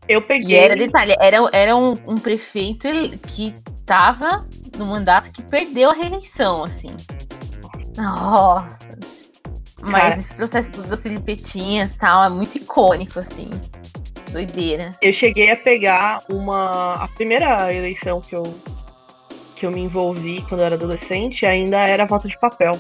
Eu 0.08 0.22
peguei. 0.22 0.56
E 0.56 0.58
era 0.58 0.76
detalhe, 0.76 1.14
era, 1.20 1.36
era 1.52 1.76
um, 1.76 1.92
um 2.06 2.16
prefeito 2.16 2.88
que 3.28 3.54
tava 3.84 4.46
no 4.76 4.86
mandato 4.86 5.30
que 5.30 5.42
perdeu 5.42 5.90
a 5.90 5.94
reeleição, 5.94 6.64
assim. 6.64 6.96
Nossa. 7.96 8.89
Mas 9.82 10.02
Cara. 10.02 10.20
esse 10.20 10.34
processo 10.34 10.70
tudo 10.70 10.88
das 10.88 11.00
filipetinhas 11.00 11.94
e 11.94 11.98
tal 11.98 12.24
é 12.24 12.28
muito 12.28 12.56
icônico, 12.56 13.20
assim. 13.20 13.48
Doideira. 14.30 14.96
Eu 15.02 15.12
cheguei 15.12 15.50
a 15.50 15.56
pegar 15.56 16.22
uma. 16.28 16.94
A 16.94 17.08
primeira 17.08 17.72
eleição 17.72 18.20
que 18.20 18.34
eu, 18.34 18.42
que 19.56 19.66
eu 19.66 19.70
me 19.70 19.80
envolvi 19.80 20.42
quando 20.48 20.60
eu 20.60 20.66
era 20.66 20.74
adolescente 20.76 21.44
ainda 21.44 21.78
era 21.78 22.04
voto 22.04 22.28
de 22.28 22.38
papel. 22.38 22.78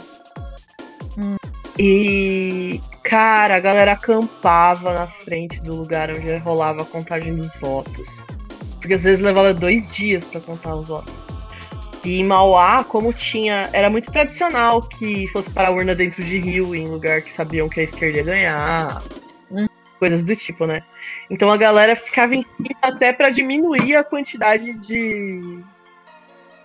Hum. 1.18 1.36
E, 1.78 2.80
cara, 3.02 3.56
a 3.56 3.60
galera 3.60 3.92
acampava 3.92 4.92
na 4.92 5.06
frente 5.06 5.60
do 5.62 5.74
lugar 5.74 6.10
onde 6.10 6.36
rolava 6.36 6.82
a 6.82 6.84
contagem 6.84 7.34
dos 7.34 7.54
votos. 7.56 8.08
Porque 8.78 8.94
às 8.94 9.02
vezes 9.02 9.20
levava 9.20 9.52
dois 9.52 9.90
dias 9.90 10.24
pra 10.24 10.40
contar 10.40 10.74
os 10.76 10.88
votos. 10.88 11.29
E 12.02 12.20
em 12.20 12.24
Mauá, 12.24 12.82
como 12.84 13.12
tinha. 13.12 13.68
Era 13.72 13.90
muito 13.90 14.10
tradicional 14.10 14.82
que 14.82 15.26
fosse 15.28 15.50
para 15.50 15.68
a 15.68 15.70
urna 15.70 15.94
dentro 15.94 16.24
de 16.24 16.38
Rio, 16.38 16.74
em 16.74 16.86
lugar 16.88 17.20
que 17.22 17.32
sabiam 17.32 17.68
que 17.68 17.80
a 17.80 17.84
esquerda 17.84 18.18
ia 18.18 18.24
ganhar. 18.24 19.02
Hum. 19.50 19.66
Coisas 19.98 20.24
do 20.24 20.34
tipo, 20.34 20.66
né? 20.66 20.82
Então 21.28 21.50
a 21.50 21.56
galera 21.58 21.94
ficava 21.94 22.34
em 22.34 22.42
cima 22.42 22.78
até 22.82 23.12
pra 23.12 23.28
diminuir 23.30 23.96
a 23.96 24.04
quantidade 24.04 24.72
de. 24.74 25.60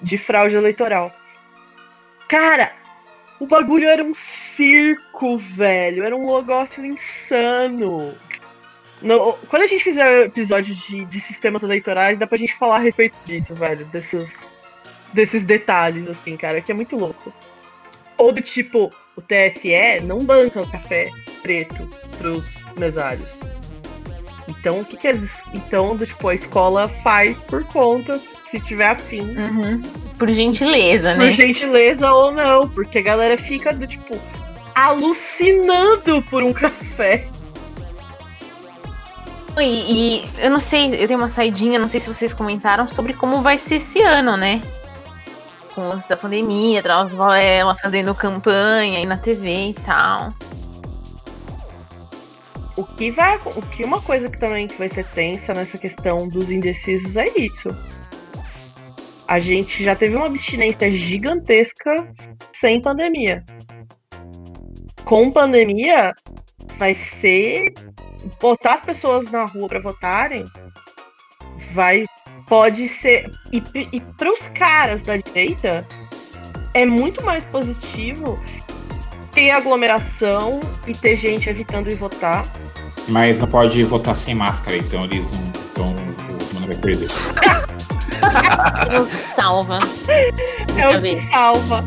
de 0.01 0.17
fraude 0.17 0.55
eleitoral. 0.55 1.11
Cara, 2.29 2.71
o 3.39 3.45
bagulho 3.45 3.87
era 3.89 4.03
um 4.03 4.15
circo, 4.15 5.37
velho. 5.37 6.03
Era 6.03 6.15
um 6.15 6.37
negócio 6.37 6.83
insano. 6.85 8.15
No- 9.01 9.33
quando 9.49 9.63
a 9.63 9.67
gente 9.67 9.83
fizer 9.83 10.25
episódio 10.25 10.73
de, 10.73 11.03
de 11.05 11.19
sistemas 11.19 11.61
eleitorais, 11.61 12.17
dá 12.17 12.25
pra 12.25 12.37
gente 12.37 12.55
falar 12.55 12.77
a 12.77 12.79
respeito 12.79 13.15
disso, 13.25 13.53
velho. 13.53 13.85
Desses, 13.87 14.33
desses 15.15 15.43
detalhes, 15.43 16.07
assim, 16.07 16.35
cara, 16.37 16.61
que 16.61 16.71
é 16.71 16.75
muito 16.75 16.95
louco. 16.95 17.33
Ou 18.17 18.31
do 18.31 18.41
tipo, 18.41 18.91
o 19.15 19.21
TSE 19.21 20.01
não 20.03 20.23
banca 20.23 20.61
o 20.61 20.69
café 20.69 21.09
preto 21.41 21.89
pros 22.17 22.45
mesários. 22.77 23.39
Então, 24.47 24.81
o 24.81 24.85
que 24.85 24.97
que 24.97 25.07
as, 25.07 25.39
então, 25.53 25.95
do, 25.95 26.05
tipo, 26.05 26.27
a 26.27 26.35
escola 26.35 26.87
faz 26.87 27.37
por 27.37 27.63
conta, 27.63 28.19
se 28.51 28.59
tiver 28.59 28.89
afim. 28.89 29.21
Uhum. 29.21 29.81
Por 30.19 30.29
gentileza, 30.29 31.15
né? 31.15 31.27
Por 31.27 31.33
gentileza 31.33 32.11
ou 32.13 32.31
não, 32.31 32.69
porque 32.69 32.99
a 32.99 33.01
galera 33.01 33.37
fica 33.37 33.73
do 33.73 33.87
tipo 33.87 34.19
alucinando 34.75 36.21
por 36.23 36.43
um 36.43 36.51
café. 36.51 37.27
E, 39.57 39.61
e, 40.17 40.29
eu 40.37 40.51
não 40.51 40.59
sei, 40.59 40.93
eu 41.01 41.07
tenho 41.07 41.17
uma 41.17 41.29
saidinha, 41.29 41.79
não 41.79 41.87
sei 41.87 41.99
se 41.99 42.07
vocês 42.07 42.33
comentaram 42.33 42.87
sobre 42.89 43.13
como 43.13 43.41
vai 43.41 43.57
ser 43.57 43.75
esse 43.75 44.01
ano, 44.01 44.35
né? 44.35 44.61
Com 45.75 45.89
os 45.89 46.05
da 46.05 46.15
pandemia, 46.15 46.81
Drauzio 46.81 47.17
Varela 47.17 47.75
fazendo 47.81 48.15
campanha 48.15 48.97
aí 48.97 49.05
na 49.05 49.17
TV 49.17 49.67
e 49.69 49.73
tal. 49.73 50.33
O 52.77 52.83
que 52.83 53.11
vai. 53.11 53.35
O 53.55 53.61
que 53.61 53.83
uma 53.83 54.01
coisa 54.01 54.29
que 54.29 54.39
também 54.39 54.67
que 54.67 54.77
vai 54.77 54.87
ser 54.87 55.05
tensa 55.07 55.53
nessa 55.53 55.77
questão 55.77 56.29
dos 56.29 56.49
indecisos 56.49 57.17
é 57.17 57.27
isso. 57.37 57.75
A 59.27 59.39
gente 59.39 59.83
já 59.83 59.95
teve 59.95 60.15
uma 60.15 60.27
abstinência 60.27 60.89
gigantesca 60.89 62.07
sem 62.53 62.81
pandemia. 62.81 63.43
Com 65.03 65.29
pandemia, 65.29 66.13
vai 66.77 66.93
ser 66.93 67.73
botar 68.39 68.75
as 68.75 68.81
pessoas 68.81 69.29
na 69.29 69.43
rua 69.45 69.67
para 69.67 69.81
votarem 69.81 70.49
vai 71.75 72.05
pode 72.47 72.87
ser 72.87 73.31
e, 73.51 73.63
e 73.91 73.99
para 73.99 74.31
os 74.31 74.47
caras 74.49 75.03
da 75.03 75.17
direita 75.17 75.85
é 76.73 76.85
muito 76.85 77.23
mais 77.23 77.45
positivo 77.45 78.39
ter 79.31 79.51
aglomeração 79.51 80.59
e 80.87 80.93
ter 80.93 81.15
gente 81.15 81.49
evitando 81.49 81.89
ir 81.89 81.95
votar. 81.95 82.45
Mas 83.07 83.39
não 83.39 83.47
pode 83.47 83.83
votar 83.83 84.15
sem 84.15 84.33
máscara, 84.33 84.77
então 84.77 85.03
eles 85.03 85.29
não. 85.31 85.45
Então 85.71 85.95
o 86.55 86.59
não 86.59 86.67
vai 86.67 86.77
perder. 86.77 87.09
Salva. 89.35 89.79
É 90.77 90.97
o 90.97 91.01
que 91.01 91.21
salva. 91.29 91.83